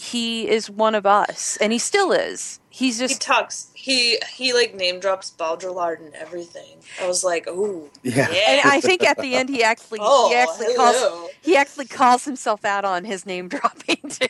he 0.02 0.48
is 0.48 0.68
one 0.68 0.94
of 0.94 1.06
us, 1.06 1.56
and 1.60 1.72
he 1.72 1.78
still 1.78 2.12
is. 2.12 2.58
He's 2.70 2.98
just 2.98 3.14
he 3.14 3.18
talks 3.18 3.70
he 3.74 4.18
he 4.34 4.52
like 4.52 4.74
name 4.74 4.98
drops 4.98 5.30
Baudrillard 5.30 6.00
and 6.00 6.14
everything 6.14 6.78
i 7.02 7.06
was 7.06 7.22
like 7.24 7.46
ooh 7.48 7.90
Yeah. 8.02 8.30
yeah 8.30 8.44
and 8.48 8.60
I 8.64 8.80
think 8.80 9.02
at 9.02 9.18
the 9.18 9.34
end 9.34 9.48
he 9.48 9.62
actually 9.62 9.98
oh 10.00 10.30
he 10.30 10.36
actually 10.36 10.74
calls 10.76 11.30
he 11.42 11.56
actually 11.56 11.86
calls 11.86 12.24
himself 12.24 12.64
out 12.64 12.84
on 12.84 13.04
his 13.04 13.26
name 13.26 13.48
dropping 13.56 13.98
too. 14.08 14.26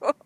but 0.00 0.16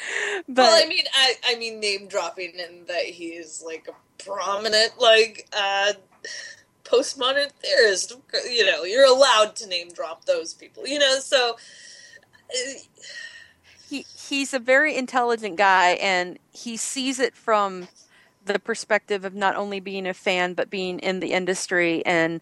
well, 0.48 0.82
I 0.82 0.86
mean, 0.86 1.04
I, 1.14 1.34
I 1.48 1.54
mean, 1.56 1.80
name 1.80 2.06
dropping 2.08 2.52
in 2.54 2.84
that 2.86 3.04
he 3.04 3.28
is 3.28 3.62
like 3.64 3.88
a 3.88 4.22
prominent, 4.22 4.92
like, 5.00 5.48
uh, 5.56 5.94
postmodern 6.84 7.50
theorist. 7.52 8.16
You 8.50 8.66
know, 8.66 8.84
you're 8.84 9.06
allowed 9.06 9.56
to 9.56 9.68
name 9.68 9.90
drop 9.90 10.24
those 10.24 10.54
people. 10.54 10.86
You 10.86 10.98
know, 10.98 11.18
so 11.20 11.56
uh, 12.50 12.72
he 13.94 14.06
he's 14.16 14.52
a 14.54 14.58
very 14.58 14.96
intelligent 14.96 15.56
guy 15.56 15.90
and 15.92 16.38
he 16.52 16.76
sees 16.76 17.20
it 17.20 17.36
from 17.36 17.88
the 18.44 18.58
perspective 18.58 19.24
of 19.24 19.34
not 19.34 19.56
only 19.56 19.80
being 19.80 20.06
a 20.06 20.14
fan 20.14 20.54
but 20.54 20.68
being 20.70 20.98
in 20.98 21.20
the 21.20 21.32
industry 21.32 22.04
and 22.04 22.40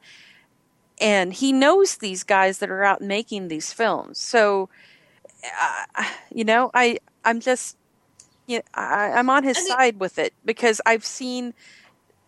and 1.00 1.34
he 1.34 1.53
knows 1.53 1.96
these 1.96 2.22
guys 2.22 2.59
that 2.59 2.70
are 2.70 2.84
out 2.84 3.00
making 3.03 3.48
these 3.48 3.72
films. 3.72 4.18
So 4.18 4.68
uh, 5.44 6.05
you 6.32 6.44
know, 6.44 6.70
I 6.74 6.98
I'm 7.24 7.40
just 7.40 7.76
you 8.46 8.59
know, 8.59 8.62
I, 8.74 9.12
I'm 9.12 9.30
on 9.30 9.44
his 9.44 9.59
And 9.59 9.66
it- 9.68 9.70
side 9.70 10.00
with 10.00 10.18
it 10.18 10.34
because 10.44 10.80
I've 10.86 11.05
seen 11.05 11.55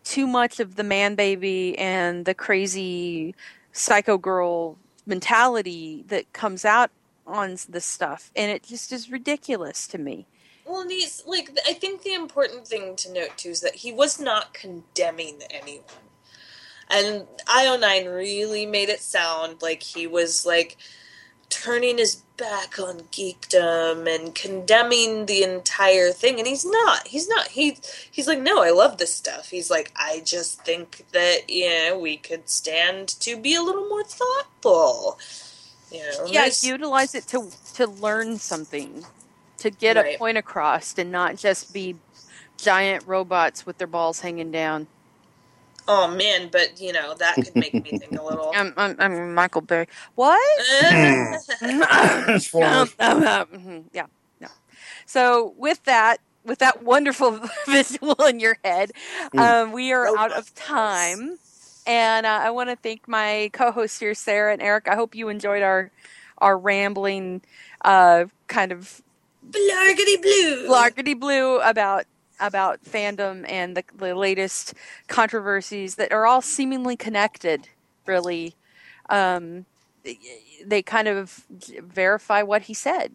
too 0.04 0.26
much 0.26 0.60
of 0.60 0.76
the 0.76 0.84
man 0.84 1.14
baby 1.14 1.78
and 1.78 2.24
the 2.26 2.34
crazy 2.34 3.34
psycho 3.72 4.18
girl 4.18 4.78
mentality 5.06 6.04
that 6.08 6.32
comes 6.32 6.64
out 6.64 6.90
on 7.26 7.56
the 7.68 7.80
stuff 7.80 8.30
and 8.36 8.50
it 8.50 8.62
just 8.62 8.92
is 8.92 9.10
ridiculous 9.10 9.86
to 9.88 9.98
me. 9.98 10.26
Well, 10.66 10.80
and 10.80 10.90
he's 10.90 11.22
like, 11.26 11.50
I 11.68 11.74
think 11.74 12.02
the 12.02 12.14
important 12.14 12.66
thing 12.66 12.96
to 12.96 13.12
note 13.12 13.36
too 13.36 13.50
is 13.50 13.60
that 13.60 13.76
he 13.76 13.92
was 13.92 14.18
not 14.18 14.54
condemning 14.54 15.42
anyone. 15.50 15.84
And 16.90 17.26
IO9 17.46 18.14
really 18.14 18.66
made 18.66 18.88
it 18.88 19.00
sound 19.00 19.62
like 19.62 19.82
he 19.82 20.06
was 20.06 20.46
like 20.46 20.76
turning 21.50 21.98
his 21.98 22.16
back 22.36 22.78
on 22.78 23.00
geekdom 23.12 24.12
and 24.12 24.34
condemning 24.34 25.26
the 25.26 25.42
entire 25.42 26.10
thing 26.10 26.38
and 26.38 26.46
he's 26.48 26.64
not. 26.64 27.06
He's 27.06 27.28
not. 27.28 27.48
He 27.48 27.78
he's 28.10 28.26
like 28.26 28.40
no 28.40 28.62
i 28.62 28.70
love 28.70 28.98
this 28.98 29.14
stuff. 29.14 29.50
He's 29.50 29.70
like 29.70 29.92
i 29.96 30.20
just 30.24 30.62
think 30.62 31.06
that 31.12 31.42
yeah 31.48 31.94
we 31.96 32.16
could 32.16 32.48
stand 32.48 33.08
to 33.20 33.36
be 33.36 33.54
a 33.54 33.62
little 33.62 33.88
more 33.88 34.02
thoughtful 34.02 35.18
you 35.94 36.00
know 36.00 36.26
yeah 36.26 36.40
there's- 36.42 36.64
utilize 36.64 37.14
it 37.14 37.26
to 37.28 37.50
to 37.74 37.86
learn 37.86 38.38
something 38.38 39.04
to 39.58 39.70
get 39.70 39.96
Right. 39.96 40.16
a 40.16 40.18
point 40.18 40.36
across 40.38 40.98
and 40.98 41.10
not 41.12 41.36
just 41.36 41.72
be 41.72 41.96
giant 42.58 43.04
robots 43.06 43.64
with 43.66 43.78
their 43.78 43.86
balls 43.86 44.20
hanging 44.20 44.50
down. 44.50 44.86
Oh 45.86 46.08
man 46.08 46.48
but 46.50 46.80
you 46.80 46.92
know 46.92 47.14
that 47.14 47.34
could 47.36 47.54
make 47.54 47.74
me 47.74 47.98
think 47.98 48.12
a 48.18 48.22
little. 48.28 48.52
I'm, 48.54 48.72
I'm, 48.76 48.96
I'm 48.98 49.34
michael 49.34 49.60
berry 49.60 49.86
what? 50.14 50.40
Um, 51.62 52.90
um, 52.98 53.26
um, 53.26 53.84
yeah, 53.92 54.06
no. 54.40 54.48
So 55.06 55.54
with 55.58 55.82
that, 55.84 56.18
with 56.44 56.58
that 56.60 56.82
wonderful 56.82 57.40
visual 57.66 58.14
in 58.26 58.40
your 58.40 58.56
head, 58.64 58.92
um, 59.36 59.72
we 59.72 59.92
are 59.92 60.06
out 60.06 60.32
of 60.32 60.46
Robots. 60.46 60.52
time, 60.54 61.38
and 61.86 62.26
uh, 62.26 62.40
I 62.42 62.50
want 62.50 62.70
to 62.70 62.76
thank 62.76 63.06
my 63.08 63.50
co-hosts 63.52 63.98
here, 63.98 64.14
Sarah 64.14 64.52
and 64.52 64.62
Eric. 64.62 64.88
I 64.88 64.94
hope 64.94 65.14
you 65.14 65.28
enjoyed 65.28 65.62
our 65.62 65.90
our 66.38 66.58
rambling, 66.58 67.42
uh, 67.82 68.26
kind 68.48 68.72
of 68.72 69.02
blargity 69.48 70.20
blue 70.20 70.68
largety 70.68 71.18
blue 71.18 71.60
about 71.60 72.06
about 72.40 72.82
fandom 72.82 73.48
and 73.48 73.76
the, 73.76 73.84
the 73.96 74.14
latest 74.14 74.74
controversies 75.06 75.96
that 75.96 76.12
are 76.12 76.26
all 76.26 76.40
seemingly 76.40 76.96
connected. 76.96 77.68
Really, 78.06 78.54
um, 79.08 79.66
they 80.64 80.82
kind 80.82 81.08
of 81.08 81.44
verify 81.50 82.42
what 82.42 82.62
he 82.62 82.74
said. 82.74 83.12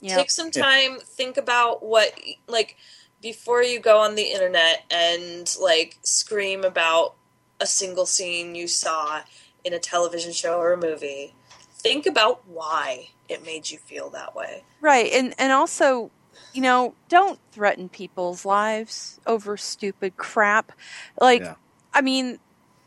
Yep. 0.00 0.16
Take 0.16 0.30
some 0.30 0.50
time 0.50 0.98
think 1.00 1.36
about 1.36 1.84
what 1.84 2.18
like 2.48 2.76
before 3.20 3.62
you 3.62 3.78
go 3.78 3.98
on 3.98 4.14
the 4.14 4.32
internet 4.32 4.82
and 4.90 5.54
like 5.60 5.98
scream 6.02 6.64
about 6.64 7.14
a 7.60 7.66
single 7.66 8.06
scene 8.06 8.54
you 8.54 8.66
saw 8.66 9.22
in 9.64 9.72
a 9.72 9.78
television 9.78 10.32
show 10.32 10.58
or 10.58 10.72
a 10.72 10.76
movie 10.76 11.34
think 11.74 12.06
about 12.06 12.46
why 12.46 13.08
it 13.28 13.44
made 13.44 13.70
you 13.70 13.78
feel 13.78 14.10
that 14.10 14.34
way 14.34 14.62
right, 14.80 15.10
and 15.12 15.34
and 15.38 15.52
also, 15.52 16.10
you 16.52 16.62
know, 16.62 16.94
don't 17.08 17.38
threaten 17.52 17.88
people's 17.88 18.44
lives 18.44 19.20
over 19.26 19.56
stupid 19.56 20.16
crap. 20.16 20.72
Like, 21.20 21.42
Yeah. 21.42 21.54
I 21.92 22.00
mean, 22.00 22.38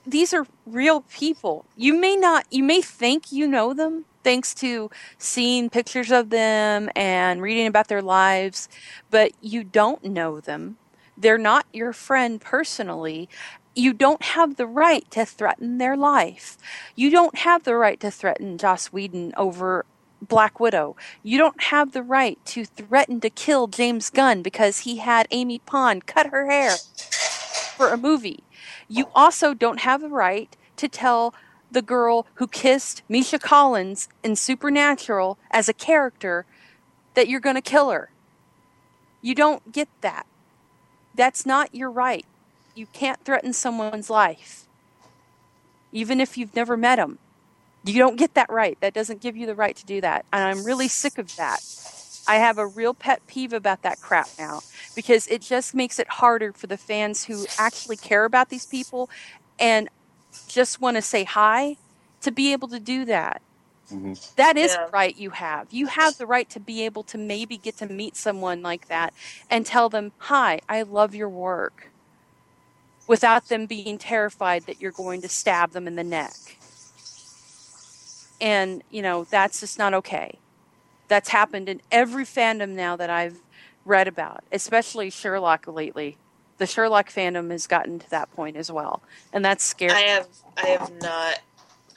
these 0.06 0.34
are 0.34 0.46
real 0.66 1.02
people. 1.02 1.66
You 1.76 1.94
may 1.94 2.16
not, 2.16 2.46
you 2.52 2.64
may 2.64 2.82
think 2.82 3.32
you 3.32 3.48
know 3.48 3.74
them 3.74 4.06
thanks 4.24 4.54
to 4.56 4.90
seeing 5.18 5.70
pictures 5.70 6.12
of 6.12 6.30
them 6.30 6.90
and 6.96 7.42
reading 7.42 7.68
about 7.68 7.90
their 7.90 8.02
lives, 8.02 8.70
but 9.12 9.32
you 9.42 9.64
don't 9.64 10.04
know 10.04 10.40
them. 10.40 10.78
They're 11.18 11.38
not 11.38 11.66
your 11.74 11.94
friend 11.94 12.40
personally. 12.40 13.30
You 13.76 13.94
don't 13.94 14.22
have 14.22 14.56
the 14.56 14.68
right 14.68 15.10
to 15.12 15.26
threaten 15.26 15.80
their 15.80 15.98
life. 15.98 16.58
You 16.96 17.10
don't 17.10 17.40
have 17.40 17.64
the 17.64 17.76
right 17.76 18.00
to 18.02 18.12
threaten 18.12 18.58
Joss 18.58 18.88
Whedon 18.88 19.34
over 19.36 19.86
Black 20.22 20.60
Widow. 20.60 20.96
You 21.24 21.38
don't 21.40 21.64
have 21.64 21.92
the 21.92 22.04
right 22.04 22.38
to 22.46 22.66
threaten 22.66 23.20
to 23.22 23.30
kill 23.30 23.68
James 23.68 24.10
Gunn 24.10 24.44
because 24.44 24.80
he 24.80 24.98
had 24.98 25.28
Amy 25.32 25.60
Pond 25.60 26.06
cut 26.06 26.28
her 26.28 26.50
hair 26.50 26.76
for 27.76 27.90
a 27.90 27.98
movie. 27.98 28.44
You 28.88 29.08
also 29.16 29.54
don't 29.54 29.80
have 29.80 30.02
the 30.02 30.10
right 30.10 30.56
to 30.78 30.88
tell 30.88 31.34
the 31.72 31.82
girl 31.82 32.28
who 32.36 32.48
kissed 32.48 33.02
Misha 33.10 33.40
Collins 33.40 34.08
in 34.24 34.36
Supernatural 34.36 35.40
as 35.50 35.68
a 35.68 35.74
character 35.74 36.46
that 37.16 37.28
you're 37.28 37.40
going 37.40 37.56
to 37.56 37.62
kill 37.62 37.90
her. 37.90 38.12
You 39.22 39.34
don't 39.34 39.72
get 39.72 39.88
that. 40.02 40.28
That's 41.16 41.46
not 41.46 41.74
your 41.74 41.90
right. 41.90 42.26
You 42.76 42.88
can't 42.88 43.20
threaten 43.26 43.54
someone's 43.54 44.10
life, 44.10 44.68
even 45.92 46.20
if 46.22 46.38
you've 46.38 46.56
never 46.56 46.78
met 46.78 46.98
them. 46.98 47.20
You 47.84 48.00
don't 48.00 48.18
get 48.18 48.36
that 48.36 48.52
right. 48.52 48.78
That 48.82 48.94
doesn't 48.94 49.22
give 49.22 49.38
you 49.38 49.48
the 49.48 49.56
right 49.56 49.76
to 49.78 49.86
do 49.86 50.02
that. 50.02 50.26
And 50.34 50.44
I'm 50.44 50.64
really 50.64 50.90
sick 50.90 51.18
of 51.20 51.36
that. 51.38 51.64
I 52.28 52.38
have 52.38 52.58
a 52.60 52.68
real 52.68 52.94
pet 52.96 53.22
peeve 53.28 53.54
about 53.54 53.84
that 53.84 54.00
crap 54.02 54.32
now 54.40 54.64
because 54.96 55.28
it 55.28 55.42
just 55.42 55.76
makes 55.76 56.00
it 56.00 56.10
harder 56.10 56.54
for 56.54 56.68
the 56.68 56.78
fans 56.78 57.26
who 57.26 57.48
actually 57.58 57.98
care 57.98 58.26
about 58.26 58.50
these 58.50 58.68
people 58.68 59.10
and 59.60 59.90
just 60.48 60.82
want 60.82 60.98
to 60.98 61.02
say 61.04 61.26
hi 61.26 61.78
to 62.22 62.32
be 62.32 62.54
able 62.54 62.70
to 62.70 62.80
do 62.80 63.06
that. 63.06 63.42
Mm-hmm. 63.92 64.14
That 64.38 64.58
is 64.58 64.80
Yeah. 64.80 64.90
right 64.94 65.16
you 65.16 65.32
have. 65.32 65.68
You 65.72 65.88
have 65.88 66.18
the 66.18 66.28
right 66.28 66.50
to 66.52 66.60
be 66.62 66.86
able 66.86 67.04
to 67.06 67.18
maybe 67.20 67.58
get 67.58 67.78
to 67.78 67.88
meet 67.88 68.18
someone 68.18 68.62
like 68.64 68.88
that 68.88 69.14
and 69.50 69.66
tell 69.66 69.90
them, 69.90 70.14
Hi, 70.20 70.62
I 70.70 70.84
love 70.84 71.16
your 71.16 71.30
work, 71.30 71.93
without 73.08 73.50
them 73.50 73.66
being 73.66 73.98
terrified 73.98 74.66
that 74.66 74.82
you're 74.82 74.92
going 74.92 75.22
to 75.22 75.30
stab 75.30 75.72
them 75.72 75.88
in 75.88 75.96
the 75.96 76.04
neck. 76.04 76.34
And, 78.42 78.84
you 78.90 79.02
know, 79.02 79.26
that's 79.26 79.60
just 79.60 79.78
not 79.80 79.94
okay. 79.94 80.40
That's 81.08 81.30
happened 81.30 81.70
in 81.70 81.82
every 81.92 82.26
fandom 82.26 82.70
now 82.72 82.96
that 82.96 83.10
I've 83.10 83.38
read 83.86 84.08
about, 84.08 84.44
especially 84.52 85.10
Sherlock 85.10 85.68
lately. 85.68 86.18
The 86.58 86.66
Sherlock 86.68 87.10
fandom 87.10 87.52
has 87.52 87.68
gotten 87.68 88.00
to 88.00 88.10
that 88.12 88.32
point 88.34 88.58
as 88.58 88.72
well. 88.72 89.02
And 89.32 89.44
that's 89.44 89.64
scary. 89.64 89.92
I 89.94 90.00
have 90.02 90.28
I 90.58 90.68
have 90.68 90.92
not 91.02 91.40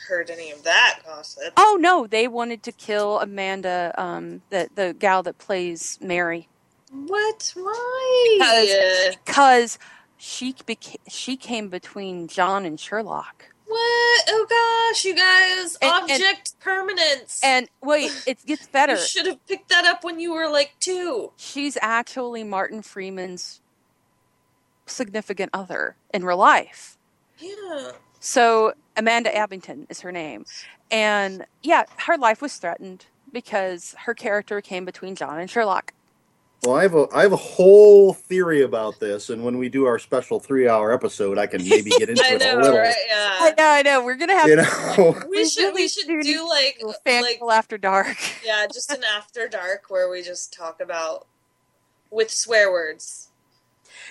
heard 0.09 0.31
any 0.31 0.51
of 0.51 0.62
that 0.65 1.01
gossip. 1.05 1.53
Oh 1.57 1.77
no, 1.81 2.07
they 2.07 2.28
wanted 2.28 2.62
to 2.65 2.73
kill 2.73 3.20
Amanda, 3.20 3.93
um, 3.99 4.43
the 4.51 4.69
the 4.74 4.95
gal 4.99 5.23
that 5.24 5.39
plays 5.39 5.99
Mary, 6.01 6.49
What? 6.91 7.53
Why? 7.55 9.12
because 9.24 9.78
she 10.16 10.52
beca- 10.52 10.97
she 11.09 11.36
came 11.36 11.68
between 11.68 12.28
John 12.28 12.64
and 12.64 12.78
Sherlock. 12.78 13.51
What? 13.66 14.22
Oh 14.28 14.47
gosh, 14.48 15.05
you 15.05 15.14
guys! 15.14 15.76
And- 15.82 16.10
and- 16.10 16.10
Object 16.22 16.59
permanence. 16.60 17.40
And 17.44 17.68
wait, 17.82 18.12
it 18.26 18.44
gets 18.47 18.66
better. 18.78 18.94
you 18.94 18.98
should 19.01 19.26
have 19.26 19.44
picked 19.47 19.68
that 19.70 19.84
up 19.84 20.05
when 20.05 20.18
you 20.20 20.32
were 20.32 20.48
like 20.48 20.74
two. 20.80 21.32
She's 21.36 21.76
actually 21.82 22.44
Martin 22.44 22.82
Freeman's 22.82 23.60
significant 24.86 25.51
other 25.52 25.97
in 26.14 26.24
real 26.24 26.36
life. 26.36 26.97
Yeah. 27.38 27.93
So 28.20 28.72
Amanda 28.97 29.30
Abbington 29.30 29.86
is 29.90 30.01
her 30.01 30.12
name, 30.12 30.47
and 30.90 31.44
yeah, 31.62 31.84
her 31.98 32.16
life 32.16 32.40
was 32.40 32.56
threatened 32.56 33.06
because 33.32 33.94
her 34.05 34.14
character 34.14 34.60
came 34.60 34.84
between 34.84 35.14
John 35.16 35.38
and 35.38 35.51
Sherlock. 35.51 35.93
Well, 36.66 36.74
I 36.76 36.82
have 36.82 36.94
a 36.94 37.06
I 37.14 37.22
have 37.22 37.32
a 37.32 37.36
whole 37.36 38.12
theory 38.12 38.62
about 38.62 38.98
this, 38.98 39.30
and 39.30 39.44
when 39.44 39.56
we 39.56 39.68
do 39.68 39.86
our 39.86 40.01
special 40.01 40.40
three 40.40 40.68
hour 40.68 40.93
episode, 40.93 41.38
I 41.38 41.47
can 41.47 41.62
maybe 41.68 41.90
get 41.90 42.10
into 42.10 42.24
I 42.24 42.32
it 42.34 42.43
a 42.43 42.52
know, 42.55 42.60
little. 42.60 42.78
right? 42.78 42.94
I 43.12 43.48
Yeah. 43.48 43.55
know, 43.56 43.68
I 43.70 43.82
know. 43.82 44.05
We're 44.05 44.16
gonna 44.16 44.32
have 44.34 44.48
You 44.48 44.56
know, 44.56 45.16
We 45.30 45.38
We 45.38 45.48
should 45.48 45.74
we 45.74 45.86
should 45.86 46.09
do 46.09 46.22
do 46.22 46.48
like 46.48 46.82
fan 47.05 47.22
like 47.22 47.40
after 47.48 47.78
dark. 47.78 48.16
yeah, 48.44 48.66
just 48.66 48.90
an 48.90 49.05
after 49.05 49.47
dark 49.47 49.84
where 49.90 50.10
we 50.10 50.22
just 50.22 50.52
talk 50.52 50.80
about 50.80 51.28
with 52.10 52.30
swear 52.32 52.72
words. 52.72 53.28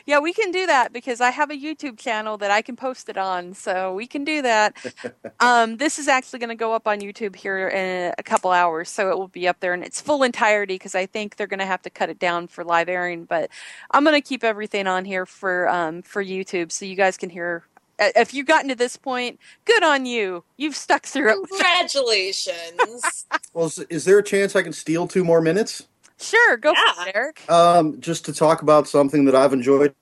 Yeah, 0.06 0.20
we 0.20 0.34
can 0.34 0.52
do 0.52 0.68
that 0.68 0.94
because 0.94 1.22
I 1.22 1.32
have 1.32 1.50
a 1.52 1.56
YouTube 1.56 1.98
channel 1.98 2.38
that 2.40 2.52
I 2.52 2.62
can 2.62 2.76
post 2.76 3.10
it 3.10 3.18
on, 3.18 3.56
so 3.56 3.96
we 3.96 4.08
can 4.08 4.26
do 4.26 4.44
that. 4.44 4.76
um, 5.40 5.78
this 5.78 5.98
is 6.00 6.10
actually 6.10 6.40
going 6.40 6.50
to 6.50 6.56
go 6.58 6.74
up 6.74 6.88
on 6.90 7.00
YouTube 7.02 7.38
here 7.38 7.70
in 7.70 8.14
a 8.18 8.24
couple 8.24 8.52
hours, 8.52 8.90
so 8.90 9.12
it 9.12 9.18
will 9.18 9.30
be 9.30 9.48
up 9.48 9.62
there 9.62 9.74
in 9.74 9.84
its 9.84 10.02
full 10.02 10.24
entirety 10.24 10.76
because 10.76 10.96
I 10.96 11.08
think 11.08 11.38
they're 11.38 11.48
going 11.48 11.62
to 11.62 11.68
have 11.68 11.84
to 11.84 11.92
cut 11.92 12.10
it 12.12 12.20
down 12.20 12.48
for 12.48 12.66
live 12.66 12.90
airing. 12.90 13.26
But 13.26 13.50
I'm 13.92 14.04
going 14.04 14.22
to 14.22 14.28
keep 14.28 14.44
everything 14.44 14.88
on 14.88 15.06
here 15.06 15.26
for 15.26 15.70
um, 15.70 16.02
for 16.04 16.24
YouTube, 16.24 16.74
so 16.74 16.86
you 16.86 16.96
guys 16.98 17.18
can 17.18 17.32
hear. 17.32 17.64
uh, 18.00 18.10
If 18.18 18.34
you've 18.34 18.48
gotten 18.48 18.70
to 18.70 18.76
this 18.76 18.98
point, 18.98 19.40
good 19.66 19.84
on 19.84 20.06
you. 20.06 20.44
You've 20.58 20.76
stuck 20.76 21.06
through 21.06 21.32
it. 21.32 21.50
Congratulations. 21.50 23.26
well, 23.54 23.68
is, 23.68 23.80
is 23.90 24.06
there 24.06 24.20
a 24.20 24.24
chance 24.24 24.56
I 24.56 24.64
can 24.64 24.74
steal 24.74 25.08
two 25.08 25.24
more 25.24 25.42
minutes? 25.42 25.88
Sure, 26.20 26.58
go 26.58 26.74
for 26.74 26.80
Yeah. 27.04 27.10
it, 27.10 27.12
Eric. 27.16 27.50
Um, 27.52 28.00
just 28.00 28.26
to 28.26 28.34
talk 28.34 28.62
about 28.62 28.88
something 28.88 29.26
that 29.26 29.36
I've 29.36 29.54
enjoyed 29.54 29.94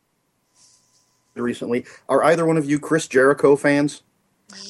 recently. 1.36 1.86
Are 2.10 2.24
either 2.24 2.46
one 2.46 2.58
of 2.58 2.70
you 2.70 2.80
Chris 2.80 3.08
Jericho 3.08 3.56
fans? 3.56 4.04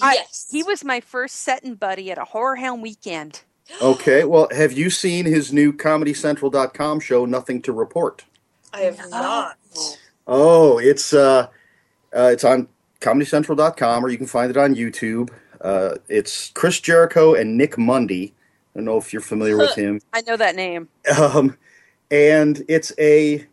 I- 0.02 0.14
yes. 0.14 0.48
He 0.50 0.64
was 0.64 0.84
my 0.84 1.02
first 1.02 1.36
setting 1.38 1.76
buddy 1.76 2.10
at 2.12 2.18
a 2.18 2.24
Horror 2.26 2.56
Hound 2.58 2.82
weekend. 2.82 3.42
Okay, 3.82 4.26
well, 4.26 4.50
have 4.52 4.74
you 4.74 4.90
seen 4.90 5.26
his 5.26 5.54
new 5.54 5.72
ComedyCentral.com 5.72 7.00
show, 7.00 7.26
Nothing 7.26 7.62
to 7.62 7.72
Report? 7.72 8.26
I 8.74 8.82
have 8.82 9.00
not. 9.10 9.58
Oh, 10.28 10.80
it's 10.80 11.14
uh, 11.14 11.48
uh 12.14 12.30
it's 12.34 12.44
on 12.44 12.68
ComedyCentral.com, 13.00 14.04
or 14.06 14.10
you 14.10 14.18
can 14.18 14.28
find 14.28 14.50
it 14.52 14.58
on 14.58 14.76
YouTube. 14.76 15.30
Uh, 15.62 15.96
it's 16.10 16.50
Chris 16.54 16.82
Jericho 16.82 17.34
and 17.36 17.58
Nick 17.58 17.78
Mundy. 17.78 18.34
I 18.74 18.80
don't 18.80 18.86
know 18.86 18.98
if 18.98 19.14
you're 19.14 19.22
familiar 19.22 19.58
with 19.58 19.76
him. 19.76 20.02
I 20.14 20.22
know 20.22 20.36
that 20.36 20.56
name. 20.56 20.90
Um, 21.18 21.58
and 22.10 22.64
it's 22.68 22.92
a 22.98 23.46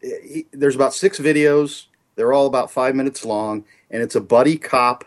he- 0.00 0.46
there's 0.52 0.74
about 0.74 0.94
six 0.94 1.18
videos. 1.20 1.86
They're 2.16 2.32
all 2.32 2.46
about 2.46 2.70
five 2.70 2.94
minutes 2.94 3.24
long, 3.24 3.64
and 3.90 4.02
it's 4.02 4.14
a 4.14 4.20
buddy 4.20 4.58
cop 4.58 5.04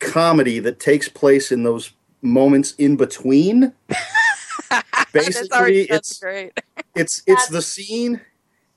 comedy 0.00 0.58
that 0.60 0.80
takes 0.80 1.08
place 1.08 1.52
in 1.52 1.62
those 1.62 1.92
moments 2.22 2.72
in 2.78 2.96
between. 2.96 3.72
Already 4.70 4.84
Basically, 5.12 5.80
it's 5.82 6.18
great. 6.18 6.52
it's 6.94 7.22
it's 7.26 7.48
the 7.48 7.62
scene 7.62 8.20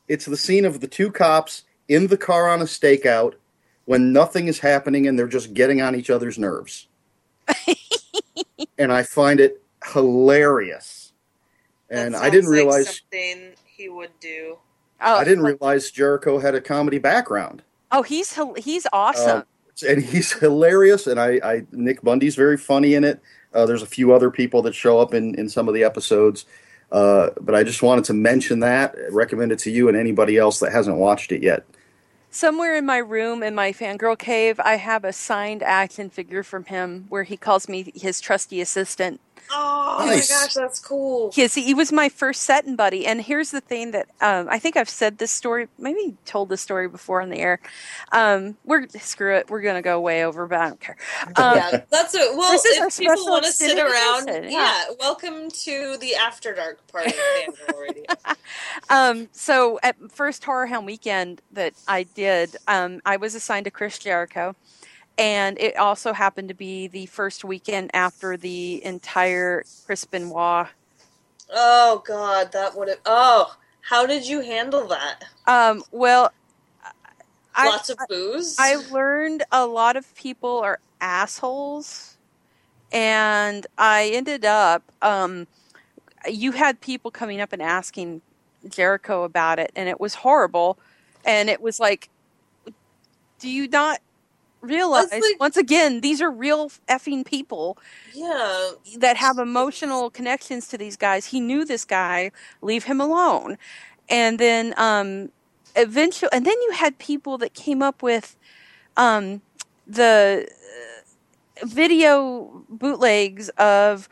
it's 0.07 0.25
the 0.25 0.37
scene 0.37 0.65
of 0.65 0.79
the 0.79 0.87
two 0.87 1.11
cops 1.11 1.63
in 1.87 2.07
the 2.07 2.17
car 2.17 2.49
on 2.49 2.61
a 2.61 2.65
stakeout 2.65 3.35
when 3.85 4.11
nothing 4.13 4.47
is 4.47 4.59
happening 4.59 5.07
and 5.07 5.17
they're 5.17 5.27
just 5.27 5.53
getting 5.53 5.81
on 5.81 5.95
each 5.95 6.09
other's 6.09 6.37
nerves. 6.37 6.87
and 8.77 8.91
I 8.91 9.03
find 9.03 9.39
it 9.39 9.60
hilarious. 9.85 11.13
And 11.89 12.15
I 12.15 12.29
didn't 12.29 12.49
like 12.49 12.59
realize 12.59 13.01
something 13.01 13.53
he 13.65 13.89
would 13.89 14.11
do. 14.19 14.57
Oh, 15.01 15.15
I 15.15 15.23
didn't 15.23 15.43
realize 15.43 15.91
Jericho 15.91 16.39
had 16.39 16.55
a 16.55 16.61
comedy 16.61 16.99
background. 16.99 17.63
Oh, 17.91 18.03
he's 18.03 18.33
hil- 18.33 18.55
he's 18.55 18.87
awesome. 18.93 19.39
Um, 19.39 19.45
and 19.87 20.03
he's 20.03 20.31
hilarious 20.33 21.07
and 21.07 21.19
I, 21.19 21.39
I 21.43 21.65
Nick 21.71 22.03
Mundy's 22.03 22.35
very 22.35 22.57
funny 22.57 22.93
in 22.93 23.03
it. 23.03 23.19
Uh, 23.53 23.65
there's 23.65 23.81
a 23.81 23.87
few 23.87 24.13
other 24.13 24.31
people 24.31 24.61
that 24.61 24.75
show 24.75 24.99
up 24.99 25.13
in, 25.13 25.35
in 25.35 25.49
some 25.49 25.67
of 25.67 25.73
the 25.73 25.83
episodes. 25.83 26.45
Uh, 26.91 27.29
but 27.39 27.55
I 27.55 27.63
just 27.63 27.81
wanted 27.81 28.03
to 28.05 28.13
mention 28.13 28.59
that, 28.59 28.95
recommend 29.11 29.51
it 29.51 29.59
to 29.59 29.71
you 29.71 29.87
and 29.87 29.97
anybody 29.97 30.37
else 30.37 30.59
that 30.59 30.71
hasn't 30.71 30.97
watched 30.97 31.31
it 31.31 31.41
yet. 31.41 31.65
Somewhere 32.29 32.75
in 32.75 32.85
my 32.85 32.97
room 32.97 33.43
in 33.43 33.55
my 33.55 33.73
fangirl 33.73 34.17
cave, 34.17 34.59
I 34.59 34.75
have 34.75 35.03
a 35.03 35.11
signed 35.11 35.63
action 35.63 36.09
figure 36.09 36.43
from 36.43 36.65
him 36.65 37.05
where 37.09 37.23
he 37.23 37.35
calls 37.35 37.67
me 37.67 37.91
his 37.95 38.21
trusty 38.21 38.61
assistant. 38.61 39.19
Oh 39.51 40.03
Nice. 40.05 40.29
my 40.29 40.35
gosh, 40.35 40.53
that's 40.53 40.79
cool. 40.79 41.31
Yes, 41.35 41.55
he 41.55 41.73
was 41.73 41.91
my 41.91 42.09
first 42.09 42.43
setting 42.43 42.75
buddy. 42.75 43.05
And 43.05 43.21
here's 43.21 43.51
the 43.51 43.61
thing 43.61 43.91
that 43.91 44.07
um, 44.21 44.47
I 44.49 44.59
think 44.59 44.77
I've 44.77 44.89
said 44.89 45.17
this 45.17 45.31
story, 45.31 45.67
maybe 45.77 46.15
told 46.25 46.49
this 46.49 46.61
story 46.61 46.87
before 46.87 47.21
on 47.21 47.29
the 47.29 47.37
air. 47.39 47.59
Um, 48.11 48.57
we're 48.65 48.87
screw 48.99 49.35
it, 49.35 49.49
we're 49.49 49.61
gonna 49.61 49.81
go 49.81 49.99
way 49.99 50.23
over, 50.25 50.47
but 50.47 50.59
I 50.59 50.67
don't 50.69 50.79
care. 50.79 50.97
Um, 51.37 51.55
yeah, 51.55 51.81
that's 51.89 52.13
it. 52.13 52.35
Well, 52.35 52.51
this 52.51 52.65
is 52.65 52.79
our 52.79 52.87
if 52.87 52.97
people 52.97 53.25
want 53.25 53.45
to 53.45 53.51
sit 53.51 53.77
around, 53.79 54.27
yeah. 54.27 54.49
yeah. 54.49 54.83
welcome 54.99 55.49
to 55.49 55.97
the 55.97 56.15
After 56.15 56.53
Dark 56.53 56.85
part 56.87 57.07
of 57.07 57.13
Fangirl 57.13 57.79
Radio. 57.79 58.03
Um, 58.89 59.29
so 59.31 59.79
at 59.83 59.95
first 60.11 60.43
Horror 60.43 60.65
Hound 60.65 60.85
weekend 60.85 61.41
that 61.53 61.73
I 61.87 62.03
did, 62.03 62.57
um, 62.67 62.99
I 63.05 63.15
was 63.17 63.35
assigned 63.35 63.63
to 63.65 63.71
Chris 63.71 63.97
Jericho, 63.97 64.55
and 65.17 65.59
it 65.59 65.77
also 65.77 66.13
happened 66.13 66.49
to 66.49 66.53
be 66.53 66.87
the 66.87 67.05
first 67.07 67.43
weekend 67.43 67.91
after 67.93 68.37
the 68.37 68.83
entire 68.83 69.63
Chris 69.85 70.05
Benoit. 70.05 70.67
oh 71.53 72.03
God, 72.05 72.51
that 72.53 72.75
would 72.77 72.89
have. 72.89 72.99
Oh, 73.05 73.55
how 73.81 74.05
did 74.05 74.27
you 74.27 74.41
handle 74.41 74.87
that? 74.87 75.23
Um, 75.47 75.83
well, 75.91 76.31
I, 77.53 77.69
Lots 77.69 77.89
of 77.89 77.97
booze. 78.07 78.55
I 78.59 78.75
learned 78.91 79.43
a 79.51 79.65
lot 79.65 79.97
of 79.97 80.13
people 80.15 80.59
are 80.59 80.79
assholes, 80.99 82.17
and 82.91 83.67
I 83.77 84.11
ended 84.13 84.45
up. 84.45 84.83
Um, 85.01 85.47
you 86.29 86.51
had 86.51 86.79
people 86.81 87.11
coming 87.11 87.41
up 87.41 87.51
and 87.51 87.61
asking 87.61 88.21
Jericho 88.69 89.23
about 89.23 89.59
it, 89.59 89.71
and 89.75 89.89
it 89.89 89.99
was 89.99 90.15
horrible. 90.15 90.77
And 91.25 91.49
it 91.49 91.61
was 91.61 91.79
like, 91.79 92.09
do 93.39 93.49
you 93.49 93.67
not 93.67 93.99
realize? 94.61 95.11
Like- 95.11 95.39
once 95.39 95.57
again, 95.57 96.01
these 96.01 96.21
are 96.21 96.31
real 96.31 96.71
effing 96.87 97.25
people 97.25 97.77
yeah, 98.13 98.71
that 98.97 99.17
have 99.17 99.37
emotional 99.39 100.09
connections 100.09 100.67
to 100.69 100.77
these 100.77 100.97
guys. 100.97 101.27
He 101.27 101.39
knew 101.39 101.65
this 101.65 101.85
guy. 101.85 102.31
Leave 102.61 102.85
him 102.85 103.01
alone. 103.01 103.57
And 104.09 104.39
then 104.39 104.73
um, 104.77 105.31
eventually, 105.75 106.29
and 106.33 106.45
then 106.45 106.55
you 106.63 106.71
had 106.73 106.97
people 106.99 107.37
that 107.39 107.53
came 107.53 107.81
up 107.81 108.03
with 108.03 108.37
um, 108.97 109.41
the 109.87 110.47
uh, 111.61 111.65
video 111.65 112.63
bootlegs 112.69 113.49
of 113.57 114.09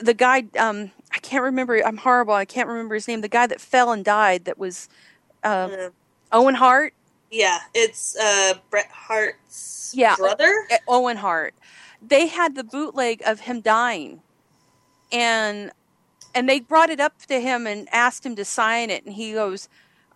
the 0.00 0.14
guy. 0.14 0.44
Um, 0.58 0.90
I 1.12 1.18
can't 1.18 1.44
remember. 1.44 1.80
I'm 1.84 1.98
horrible. 1.98 2.34
I 2.34 2.44
can't 2.44 2.68
remember 2.68 2.94
his 2.96 3.06
name. 3.06 3.20
The 3.20 3.28
guy 3.28 3.46
that 3.46 3.60
fell 3.60 3.92
and 3.92 4.04
died. 4.04 4.44
That 4.46 4.58
was 4.58 4.88
uh, 5.44 5.68
Uh, 5.70 5.90
Owen 6.32 6.56
Hart. 6.56 6.94
Yeah. 7.34 7.60
It's 7.74 8.16
uh, 8.16 8.54
Bret 8.70 8.90
Hart's 8.92 9.92
Yeah. 9.96 10.16
brother. 10.16 10.66
Uh, 10.72 10.78
Owen 10.88 11.18
Hart 11.18 11.54
they 12.02 12.28
had 12.28 12.54
the 12.56 12.64
bootleg 12.64 13.22
of 13.26 13.40
him 13.40 13.60
dying, 13.62 14.22
and 15.12 15.72
and 16.34 16.48
they 16.48 16.60
brought 16.60 16.90
it 16.90 17.00
up 17.00 17.18
to 17.28 17.40
him 17.40 17.66
and 17.66 17.88
asked 17.92 18.26
him 18.26 18.36
to 18.36 18.44
sign 18.44 18.90
it, 18.90 19.04
and 19.06 19.14
he 19.14 19.32
goes, 19.34 19.68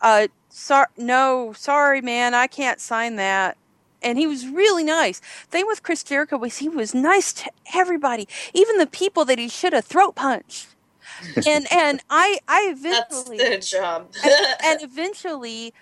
uh, 0.03 0.29
"Sorry, 0.51 0.87
no, 0.97 1.53
sorry, 1.55 2.01
man, 2.03 2.35
I 2.35 2.47
can't 2.49 2.81
sign 2.81 3.17
that." 3.17 3.59
And 4.03 4.19
he 4.19 4.27
was 4.29 4.47
really 4.49 4.85
nice. 4.85 5.21
Thing 5.51 5.67
with 5.67 5.83
Chris 5.83 6.05
Jericho 6.05 6.39
was 6.39 6.59
he 6.59 6.69
was 6.69 6.95
nice 6.95 7.33
to 7.35 7.51
everybody, 7.75 8.29
even 8.55 8.79
the 8.79 8.87
people 8.89 9.25
that 9.27 9.39
he 9.41 9.49
should 9.49 9.73
have 9.75 9.87
throat 9.87 10.17
punched. 10.17 10.69
and 11.49 11.67
and 11.73 12.03
I 12.11 12.39
I 12.49 12.69
eventually 12.71 13.39
That's 13.39 13.71
their 13.71 13.81
job. 13.81 14.09
and, 14.25 14.35
and 14.65 14.83
eventually 14.83 15.75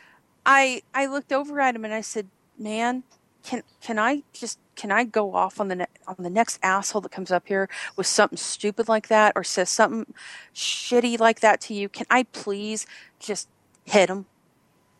I 0.47 0.83
I 0.95 1.07
looked 1.07 1.33
over 1.33 1.61
at 1.61 1.77
him 1.77 1.87
and 1.87 1.95
I 1.95 2.03
said, 2.03 2.29
"Man, 2.59 3.05
can 3.45 3.65
can 3.83 4.01
I 4.01 4.25
just 4.35 4.61
can 4.77 4.93
I 4.93 5.05
go 5.05 5.35
off 5.37 5.61
on 5.61 5.69
the 5.69 5.77
ne- 5.77 5.87
on 6.09 6.17
the 6.21 6.31
next 6.31 6.61
asshole 6.65 7.03
that 7.03 7.13
comes 7.13 7.33
up 7.33 7.49
here 7.49 7.71
with 7.97 8.09
something 8.09 8.39
stupid 8.39 8.89
like 8.89 9.09
that 9.09 9.35
or 9.37 9.45
says 9.45 9.71
something 9.71 10.15
shitty 10.55 11.21
like 11.21 11.41
that 11.43 11.63
to 11.63 11.75
you? 11.75 11.91
Can 11.91 12.07
I 12.11 12.25
please 12.25 12.87
just 13.21 13.49
hit 13.87 14.11
him? 14.11 14.27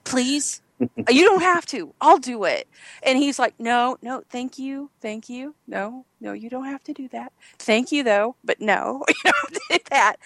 Please? 0.05 0.63
you 1.11 1.25
don't 1.25 1.43
have 1.43 1.67
to. 1.67 1.95
I'll 2.01 2.19
do 2.19 2.45
it." 2.45 2.69
And 3.03 3.19
he's 3.19 3.39
like, 3.39 3.55
"No, 3.61 3.99
no, 4.03 4.23
thank 4.31 4.59
you. 4.59 4.91
Thank 5.03 5.29
you. 5.31 5.57
No, 5.69 6.07
no, 6.21 6.33
you 6.35 6.51
don't 6.51 6.67
have 6.67 6.85
to 6.85 6.95
do 6.95 7.09
that. 7.11 7.33
Thank 7.59 7.93
you 7.93 8.03
though, 8.05 8.37
but 8.45 8.61
no, 8.61 9.05
you 9.11 9.33
don't 9.33 9.59
do 9.71 9.79
that." 9.91 10.17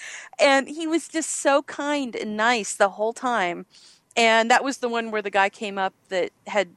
And 0.40 0.68
he 0.68 0.86
was 0.88 1.08
just 1.08 1.30
so 1.30 1.62
kind 1.64 2.16
and 2.16 2.36
nice 2.36 2.74
the 2.74 2.90
whole 2.90 3.14
time. 3.14 3.66
And 4.16 4.50
that 4.50 4.64
was 4.64 4.78
the 4.78 4.88
one 4.88 5.10
where 5.12 5.22
the 5.22 5.30
guy 5.30 5.50
came 5.50 5.78
up 5.78 5.94
that 6.10 6.32
had 6.46 6.70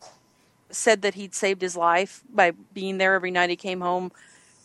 said 0.71 1.01
that 1.03 1.15
he'd 1.15 1.35
saved 1.35 1.61
his 1.61 1.77
life 1.77 2.21
by 2.29 2.51
being 2.73 2.97
there 2.97 3.15
every 3.15 3.31
night 3.31 3.49
he 3.49 3.55
came 3.57 3.81
home 3.81 4.11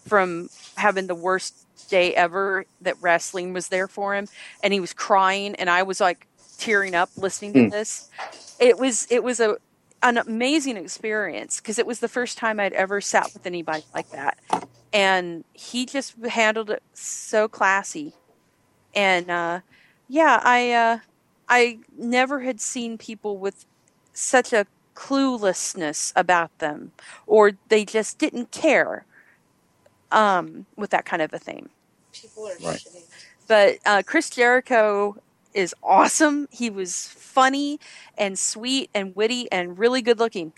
from 0.07 0.51
having 0.77 1.07
the 1.07 1.15
worst 1.15 1.66
day 1.89 2.15
ever 2.15 2.66
that 2.81 2.97
wrestling 3.01 3.53
was 3.53 3.69
there 3.69 3.89
for 3.89 4.15
him 4.15 4.28
and 4.62 4.73
he 4.73 4.81
was 4.81 4.93
crying 4.95 5.55
and 5.57 5.70
I 5.70 5.82
was 5.82 6.01
like 6.01 6.28
tearing 6.59 6.95
up 6.95 7.11
listening 7.16 7.55
to 7.57 7.62
Hmm. 7.62 7.69
this. 7.69 8.05
It 8.61 8.78
was 8.78 9.07
it 9.11 9.23
was 9.24 9.40
a 9.40 9.59
an 10.03 10.19
amazing 10.19 10.77
experience 10.77 11.61
because 11.61 11.78
it 11.78 11.86
was 11.86 12.01
the 12.01 12.09
first 12.09 12.39
time 12.39 12.61
I'd 12.61 12.73
ever 12.74 13.01
sat 13.01 13.32
with 13.35 13.47
anybody 13.47 13.85
like 13.95 14.11
that. 14.11 14.39
And 14.93 15.45
he 15.55 15.86
just 15.86 16.15
handled 16.24 16.70
it 16.70 16.82
so 16.95 17.49
classy. 17.49 18.15
And 18.95 19.31
uh 19.31 19.61
yeah, 20.09 20.40
I 20.45 20.73
uh 20.73 20.99
I 21.49 21.81
never 21.97 22.41
had 22.41 22.61
seen 22.61 22.99
people 22.99 23.39
with 23.39 23.66
such 24.12 24.53
a 24.53 24.66
cluelessness 24.97 26.12
about 26.16 26.51
them 26.59 26.93
or 27.27 27.53
they 27.69 27.85
just 27.85 28.19
didn't 28.19 28.51
care 28.51 29.07
um 30.11 30.66
with 30.77 30.91
that 30.91 31.05
kind 31.05 31.23
of 31.23 31.33
a 31.33 31.39
thing. 31.39 31.70
People 32.12 32.49
are 32.49 32.57
Right. 32.57 32.81
shitty. 32.81 33.05
But 33.49 33.77
uh, 33.87 34.03
Chris 34.07 34.31
Jericho 34.31 35.16
is 35.55 35.75
awesome. 35.83 36.49
He 36.51 36.70
was 36.70 37.09
funny 37.09 37.79
and 38.16 38.39
sweet 38.39 38.91
and 38.95 39.15
witty 39.16 39.51
and 39.53 39.79
really 39.79 40.03
good 40.03 40.19
looking. 40.19 40.53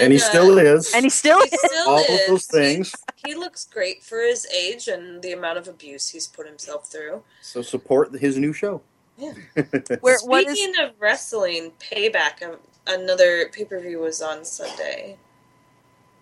And 0.00 0.12
he 0.12 0.18
uh, 0.18 0.22
still 0.28 0.58
is. 0.58 0.94
And 0.94 1.04
he 1.04 1.10
still 1.10 1.42
He 1.42 1.56
still 1.56 1.88
all 1.88 2.04
is. 2.04 2.20
of 2.20 2.26
those 2.26 2.46
things. 2.46 2.94
He 3.16 3.34
looks 3.34 3.66
great 3.66 4.02
for 4.04 4.20
his 4.22 4.46
age 4.46 4.88
and 4.88 5.22
the 5.22 5.32
amount 5.32 5.58
of 5.58 5.66
abuse 5.68 6.10
he's 6.10 6.26
put 6.28 6.46
himself 6.46 6.86
through. 6.86 7.24
So 7.42 7.62
support 7.62 8.14
his 8.18 8.36
new 8.38 8.52
show. 8.52 8.82
Yeah. 9.18 9.32
Where 10.00 10.18
what 10.24 10.46
is 10.46 10.58
Speaking 10.58 10.84
of 10.84 10.92
wrestling, 11.00 11.72
Payback, 11.80 12.42
um, 12.42 12.56
another 12.86 13.48
pay 13.52 13.64
per 13.64 13.80
view 13.80 14.00
was 14.00 14.22
on 14.22 14.44
Sunday. 14.44 15.16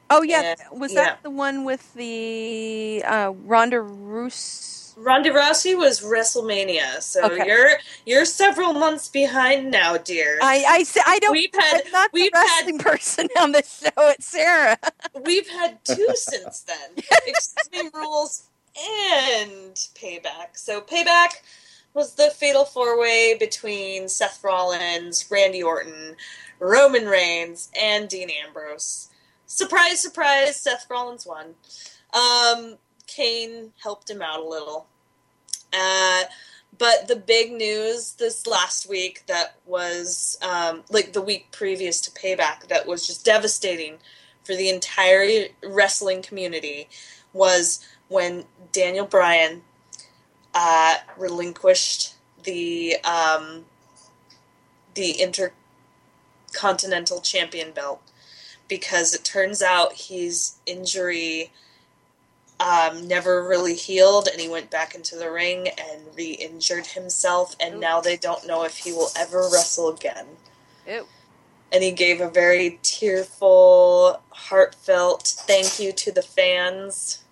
Oh 0.09 0.23
yeah, 0.23 0.55
and- 0.71 0.81
was 0.81 0.93
yeah. 0.95 1.03
that 1.05 1.23
the 1.23 1.31
one 1.31 1.65
with 1.65 1.93
the 1.95 3.03
uh, 3.05 3.33
Ronda 3.45 3.77
Rousey? 3.79 4.75
Ronda 4.99 5.31
Rousey 5.31 5.77
was 5.77 6.01
WrestleMania, 6.01 7.03
so 7.03 7.25
Okay. 7.27 7.47
you're 7.47 7.73
you're 8.07 8.25
several 8.25 8.73
months 8.73 9.09
behind 9.09 9.71
now, 9.71 9.99
dear. 9.99 10.39
I 10.41 10.65
I 10.67 10.85
I 11.07 11.19
don't. 11.19 11.33
We've 11.33 11.51
had- 11.53 11.83
I'm 11.85 11.93
not 11.93 12.13
the 12.13 12.21
we've 12.23 12.31
had- 12.33 12.43
wrestling 12.67 12.79
person 12.91 13.29
on 13.39 13.53
the 13.53 13.63
show. 13.63 14.09
It's 14.09 14.27
Sarah. 14.27 14.79
We've 15.23 15.49
had 15.51 15.85
two 15.85 16.09
since 16.15 16.61
then 16.61 17.05
Extreme 17.29 17.91
Rules 17.93 18.45
and 18.75 19.75
Payback. 20.01 20.55
So, 20.55 20.81
Payback 20.81 21.41
was 21.97 22.15
the 22.15 22.31
fatal 22.31 22.67
four 22.67 23.01
way 23.01 23.35
between 23.41 24.07
Seth 24.07 24.45
Rollins, 24.45 25.27
Randy 25.31 25.63
Orton, 25.63 26.15
Roman 26.61 27.07
Reigns, 27.07 27.71
and 27.75 28.07
Dean 28.07 28.29
Ambrose. 28.47 29.09
Surprise, 29.47 30.03
surprise, 30.03 30.57
Seth 30.57 30.87
Rollins 30.91 31.27
won. 31.27 31.55
Um, 32.13 32.77
Kane 33.07 33.73
helped 33.83 34.11
him 34.11 34.21
out 34.21 34.41
a 34.41 34.47
little. 34.47 34.87
Uh, 35.73 36.25
but 36.79 37.09
the 37.09 37.17
big 37.17 37.53
news 37.53 38.13
this 38.19 38.47
last 38.47 38.87
week 38.87 39.23
that 39.27 39.57
was 39.65 40.37
um, 40.43 40.85
like 40.91 41.15
the 41.15 41.23
week 41.23 41.51
previous 41.51 42.03
to 42.03 42.11
Payback 42.11 42.69
that 42.69 42.87
was 42.87 43.07
just 43.07 43.25
devastating 43.25 43.97
for 44.45 44.55
the 44.55 44.69
entire 44.69 45.47
wrestling 45.65 46.21
community 46.21 46.91
was 47.33 47.83
when 48.09 48.45
Daniel 48.73 49.07
Bryan 49.07 49.63
uh, 50.59 50.95
relinquished 51.19 52.15
the 52.45 52.97
um, 53.05 53.67
the 54.95 55.21
intercontinental 55.21 57.21
champion 57.21 57.73
belt 57.73 58.01
because 58.67 59.15
it 59.15 59.23
turns 59.23 59.61
out 59.61 59.93
his 59.93 60.55
injury 60.65 61.53
um, 62.59 63.07
never 63.07 63.47
really 63.47 63.75
healed 63.75 64.29
and 64.33 64.41
he 64.41 64.49
went 64.49 64.71
back 64.71 64.95
into 64.95 65.15
the 65.15 65.31
ring 65.31 65.69
and 65.69 66.05
re-injured 66.17 66.87
himself 66.87 67.55
and 67.61 67.75
Ooh. 67.75 67.81
now 67.81 68.01
they 68.01 68.17
don't 68.17 68.47
know 68.47 68.65
if 68.65 68.79
he 68.79 68.93
will 68.93 69.11
ever 69.15 69.51
wrestle 69.53 69.95
again 69.95 70.25
Ew. 70.89 71.05
and 71.71 71.85
he 71.85 71.93
gave 71.93 72.23
a 72.23 72.31
very 72.31 72.81
tearful, 72.83 74.23
heartfelt 74.31 75.35
thank 75.47 75.79
you 75.79 75.93
to 75.93 76.11
the 76.11 76.23
fans. 76.23 77.23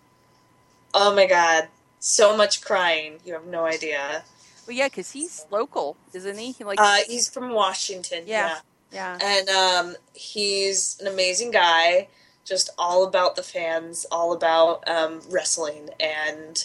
Oh 0.92 1.14
my 1.14 1.26
god, 1.26 1.68
so 2.04 2.36
much 2.36 2.60
crying. 2.60 3.18
You 3.24 3.32
have 3.32 3.46
no 3.46 3.64
idea. 3.64 4.24
Well, 4.66 4.76
yeah, 4.76 4.88
because 4.88 5.12
he's 5.12 5.46
local, 5.50 5.96
isn't 6.12 6.36
he? 6.36 6.52
He 6.52 6.62
like 6.62 6.78
Uh, 6.78 6.98
he's 7.06 7.28
from 7.28 7.50
Washington. 7.52 8.24
Yeah. 8.26 8.58
Yeah. 8.92 9.18
yeah. 9.18 9.38
And 9.38 9.48
um, 9.48 9.96
he's 10.12 10.98
an 11.00 11.06
amazing 11.06 11.50
guy, 11.50 12.08
just 12.44 12.68
all 12.76 13.04
about 13.04 13.36
the 13.36 13.42
fans, 13.42 14.04
all 14.12 14.34
about 14.34 14.86
um, 14.86 15.22
wrestling. 15.30 15.88
And 15.98 16.62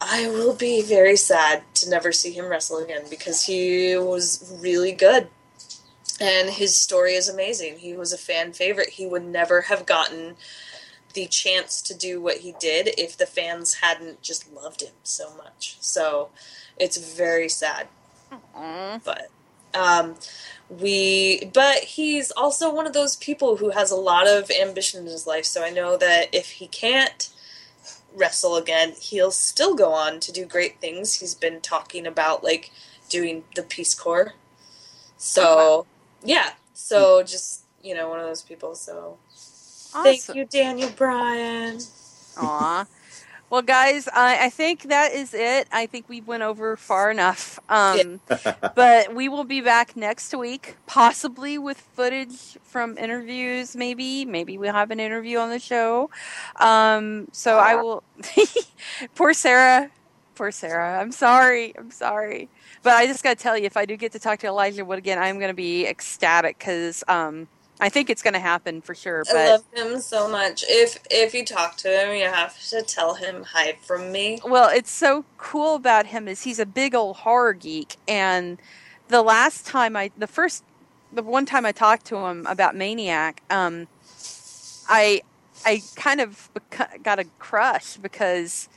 I 0.00 0.30
will 0.30 0.54
be 0.54 0.80
very 0.80 1.16
sad 1.16 1.62
to 1.74 1.90
never 1.90 2.10
see 2.10 2.32
him 2.32 2.46
wrestle 2.46 2.78
again 2.78 3.04
because 3.10 3.42
he 3.42 3.98
was 3.98 4.58
really 4.62 4.92
good. 4.92 5.28
And 6.18 6.48
his 6.48 6.74
story 6.74 7.12
is 7.12 7.28
amazing. 7.28 7.80
He 7.80 7.92
was 7.94 8.14
a 8.14 8.18
fan 8.18 8.54
favorite. 8.54 8.90
He 8.90 9.06
would 9.06 9.26
never 9.26 9.62
have 9.62 9.84
gotten 9.84 10.36
the 11.16 11.26
chance 11.26 11.82
to 11.82 11.94
do 11.94 12.20
what 12.20 12.38
he 12.38 12.54
did 12.60 12.90
if 12.96 13.16
the 13.16 13.26
fans 13.26 13.74
hadn't 13.74 14.22
just 14.22 14.52
loved 14.52 14.82
him 14.82 14.94
so 15.02 15.34
much. 15.36 15.76
So 15.80 16.28
it's 16.78 16.96
very 16.96 17.48
sad. 17.48 17.88
Aw. 18.54 19.00
but 19.04 19.28
um, 19.74 20.14
we 20.68 21.50
but 21.52 21.78
he's 21.78 22.30
also 22.30 22.72
one 22.72 22.86
of 22.86 22.92
those 22.92 23.16
people 23.16 23.56
who 23.56 23.70
has 23.70 23.90
a 23.90 23.96
lot 23.96 24.28
of 24.28 24.50
ambition 24.50 25.00
in 25.00 25.06
his 25.06 25.26
life 25.26 25.44
so 25.44 25.62
i 25.62 25.70
know 25.70 25.96
that 25.96 26.34
if 26.34 26.50
he 26.50 26.66
can't 26.66 27.28
wrestle 28.16 28.56
again 28.56 28.94
he'll 28.98 29.30
still 29.30 29.74
go 29.74 29.92
on 29.92 30.18
to 30.20 30.32
do 30.32 30.44
great 30.44 30.80
things. 30.80 31.20
He's 31.20 31.34
been 31.34 31.60
talking 31.60 32.06
about 32.06 32.42
like 32.42 32.72
doing 33.08 33.44
the 33.54 33.62
peace 33.62 33.94
corps. 33.94 34.32
So 35.18 35.86
yeah. 36.24 36.52
So 36.72 37.22
just 37.22 37.64
you 37.82 37.94
know 37.94 38.08
one 38.08 38.18
of 38.18 38.26
those 38.26 38.42
people 38.42 38.74
so 38.74 39.18
thank 40.02 40.34
you 40.34 40.44
daniel 40.44 40.90
bryan 40.90 41.78
Aw. 42.38 42.86
Well, 43.48 43.62
guys, 43.62 44.08
I, 44.12 44.46
I 44.46 44.50
think 44.50 44.82
that 44.88 45.12
is 45.12 45.32
it. 45.32 45.68
I 45.70 45.86
think 45.86 46.08
we 46.08 46.20
went 46.20 46.42
over 46.42 46.76
far 46.76 47.12
enough. 47.12 47.60
Um, 47.68 48.20
but 48.74 49.14
we 49.14 49.28
will 49.28 49.44
be 49.44 49.60
back 49.60 49.96
next 49.96 50.34
week, 50.36 50.76
possibly 50.86 51.56
with 51.56 51.78
footage 51.78 52.58
from 52.64 52.98
interviews. 52.98 53.76
Maybe, 53.76 54.24
maybe 54.24 54.58
we'll 54.58 54.72
have 54.72 54.90
an 54.90 54.98
interview 54.98 55.38
on 55.38 55.50
the 55.50 55.60
show. 55.60 56.10
Um, 56.56 57.28
so 57.32 57.58
I 57.58 57.76
will. 57.76 58.02
poor 59.14 59.32
Sarah. 59.32 59.90
Poor 60.34 60.50
Sarah. 60.50 61.00
I'm 61.00 61.12
sorry. 61.12 61.72
I'm 61.78 61.92
sorry. 61.92 62.48
But 62.82 62.94
I 62.94 63.06
just 63.06 63.22
got 63.22 63.38
to 63.38 63.42
tell 63.42 63.56
you, 63.56 63.64
if 63.64 63.76
I 63.76 63.86
do 63.86 63.96
get 63.96 64.10
to 64.12 64.18
talk 64.18 64.40
to 64.40 64.48
Elijah 64.48 64.84
Wood 64.84 64.98
again, 64.98 65.18
I'm 65.18 65.38
going 65.38 65.50
to 65.50 65.54
be 65.54 65.86
ecstatic 65.86 66.58
because 66.58 67.04
um, 67.06 67.46
I 67.80 67.88
think 67.88 68.08
it's 68.10 68.22
going 68.22 68.34
to 68.34 68.40
happen 68.40 68.80
for 68.80 68.94
sure. 68.94 69.22
But 69.26 69.36
i 69.36 69.50
love 69.50 69.64
him 69.74 70.00
so 70.00 70.28
much 70.28 70.64
if 70.68 70.98
if 71.10 71.34
you 71.34 71.44
talk 71.44 71.76
to 71.78 71.88
him 71.88 72.14
you 72.16 72.24
have 72.24 72.58
to 72.70 72.82
tell 72.82 73.14
him 73.14 73.44
hi 73.44 73.76
from 73.82 74.12
me 74.12 74.40
Well, 74.44 74.70
it's 74.70 74.90
so 74.90 75.24
cool 75.38 75.74
about 75.74 76.06
him 76.06 76.28
is 76.28 76.42
he's 76.42 76.58
a 76.58 76.66
big 76.66 76.94
old 76.94 77.16
horror 77.18 77.52
geek, 77.52 77.96
and 78.08 78.58
the 79.08 79.22
last 79.22 79.66
time 79.66 79.96
I, 79.96 80.10
the 80.16 80.26
first, 80.26 80.64
the 81.12 81.22
one 81.22 81.46
time 81.46 81.64
I 81.66 81.72
talked 81.72 82.06
to 82.06 82.16
him 82.16 82.46
about 82.46 82.74
Maniac, 82.74 83.42
um, 83.50 83.86
I 84.88 85.22
I 85.64 85.82
kind 85.96 86.20
of 86.20 86.50
got 87.02 87.18
a 87.18 87.24
crush 87.38 87.96
because 87.96 88.68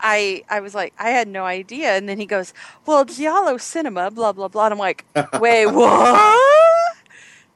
I 0.00 0.44
I 0.48 0.60
was 0.60 0.74
like 0.74 0.94
I 0.98 1.10
had 1.10 1.28
no 1.28 1.44
idea, 1.44 1.96
and 1.96 2.08
then 2.08 2.18
he 2.18 2.26
goes, 2.26 2.54
"Well, 2.86 3.04
Giallo 3.04 3.56
Cinema, 3.58 4.10
blah 4.10 4.32
blah 4.32 4.48
blah." 4.48 4.66
And 4.66 4.74
I'm 4.74 4.78
like, 4.78 5.04
"Wait, 5.40 5.66
what?" 5.66 6.67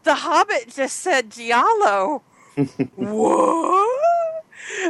The 0.05 0.15
Hobbit 0.15 0.75
just 0.75 0.99
said 0.99 1.31
Giallo. 1.31 2.23
what? 2.97 4.45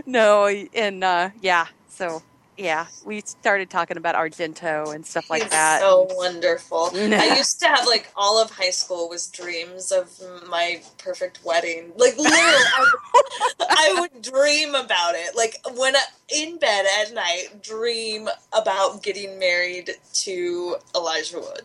No, 0.06 0.46
and 0.46 1.04
uh, 1.04 1.30
yeah, 1.40 1.66
so 1.88 2.22
yeah, 2.56 2.86
we 3.04 3.20
started 3.22 3.70
talking 3.70 3.96
about 3.96 4.14
Argento 4.14 4.94
and 4.94 5.04
stuff 5.06 5.30
like 5.30 5.48
that. 5.50 5.80
so 5.80 6.06
wonderful. 6.10 6.90
I 6.94 7.34
used 7.36 7.60
to 7.60 7.66
have 7.66 7.86
like 7.86 8.10
all 8.14 8.40
of 8.42 8.50
high 8.50 8.70
school 8.70 9.08
was 9.08 9.26
dreams 9.28 9.90
of 9.90 10.20
my 10.48 10.82
perfect 10.98 11.40
wedding. 11.44 11.92
Like 11.96 12.16
literally, 12.16 12.38
I 12.38 12.92
would, 13.14 13.68
I 13.70 13.96
would 14.00 14.22
dream 14.22 14.74
about 14.74 15.14
it. 15.14 15.34
Like 15.36 15.56
when 15.76 15.96
I, 15.96 16.02
in 16.34 16.58
bed 16.58 16.86
at 17.00 17.14
night, 17.14 17.62
dream 17.62 18.28
about 18.52 19.02
getting 19.02 19.38
married 19.38 19.92
to 20.14 20.76
Elijah 20.94 21.40
Wood. 21.40 21.62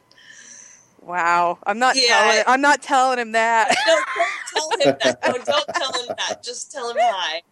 Wow, 1.07 1.59
I'm 1.65 1.79
not 1.79 1.95
Yeah. 1.95 2.17
telling 2.17 2.43
I'm 2.47 2.61
not 2.61 2.81
telling 2.83 3.19
him 3.19 3.31
that. 3.33 3.75
No, 3.87 3.95
don't 4.15 4.29
tell 4.53 4.71
him 4.77 4.97
that. 4.99 5.19
No, 5.25 5.33
don't 5.45 5.73
tell 5.73 5.93
him 6.03 6.09
that. 6.17 6.43
Just 6.43 6.71
tell 6.71 6.91
him 6.91 6.97
hi. 6.99 7.43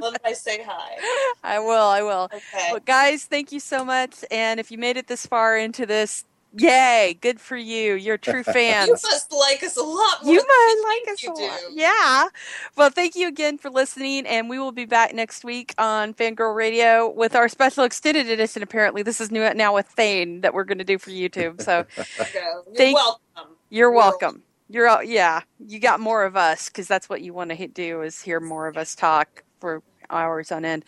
Tell 0.00 0.10
him 0.10 0.16
I 0.24 0.32
say 0.32 0.62
hi. 0.66 0.96
I 1.42 1.58
will, 1.58 1.86
I 1.88 2.02
will. 2.02 2.30
Okay. 2.32 2.70
But 2.70 2.86
guys, 2.86 3.24
thank 3.24 3.52
you 3.52 3.60
so 3.60 3.84
much. 3.84 4.24
And 4.30 4.60
if 4.60 4.70
you 4.70 4.78
made 4.78 4.96
it 4.96 5.08
this 5.08 5.26
far 5.26 5.58
into 5.58 5.86
this, 5.86 6.24
yay, 6.56 7.18
good 7.20 7.40
for 7.40 7.56
you. 7.56 7.94
You're 7.94 8.18
true 8.18 8.42
fans. 8.42 8.88
You 8.88 8.92
must 8.92 9.32
like 9.32 9.62
us 9.62 9.76
a 9.76 9.82
lot 9.82 10.24
more. 10.24 10.32
You 10.34 10.40
than 10.40 10.46
might 10.48 11.00
like 11.06 11.12
us 11.14 11.24
a 11.24 11.30
lot. 11.30 11.60
Yeah. 11.72 12.28
Well, 12.76 12.90
thank 12.90 13.14
you 13.16 13.28
again 13.28 13.58
for 13.58 13.70
listening, 13.70 14.26
and 14.26 14.48
we 14.48 14.58
will 14.58 14.72
be 14.72 14.84
back 14.84 15.14
next 15.14 15.44
week 15.44 15.74
on 15.78 16.14
Fangirl 16.14 16.54
Radio 16.54 17.10
with 17.10 17.34
our 17.34 17.48
special 17.48 17.84
extended 17.84 18.28
edition. 18.28 18.62
Apparently, 18.62 19.02
this 19.02 19.20
is 19.20 19.30
new 19.30 19.52
now 19.54 19.74
with 19.74 19.86
Thane 19.86 20.40
that 20.42 20.54
we're 20.54 20.64
going 20.64 20.78
to 20.78 20.84
do 20.84 20.98
for 20.98 21.10
YouTube. 21.10 21.60
So 21.62 21.84
you 21.96 22.04
you're 22.34 22.74
Thank- 22.74 22.96
welcome. 22.96 23.20
you're 23.36 23.48
You're 23.70 23.90
welcome. 23.92 24.42
You're 24.68 24.88
all, 24.88 25.02
yeah. 25.02 25.42
You 25.66 25.78
got 25.78 26.00
more 26.00 26.24
of 26.24 26.34
us 26.36 26.68
because 26.70 26.88
that's 26.88 27.08
what 27.08 27.20
you 27.20 27.34
want 27.34 27.50
to 27.50 27.66
do 27.68 28.00
is 28.02 28.22
hear 28.22 28.40
more 28.40 28.68
of 28.68 28.78
us 28.78 28.94
talk 28.94 29.42
for 29.60 29.82
hours 30.08 30.50
on 30.50 30.64
end. 30.64 30.84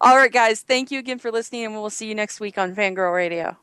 All 0.00 0.16
right, 0.16 0.32
guys. 0.32 0.60
Thank 0.62 0.90
you 0.90 0.98
again 0.98 1.18
for 1.18 1.30
listening, 1.30 1.64
and 1.64 1.74
we'll 1.74 1.90
see 1.90 2.08
you 2.08 2.14
next 2.16 2.40
week 2.40 2.58
on 2.58 2.74
Fangirl 2.74 3.14
Radio. 3.14 3.56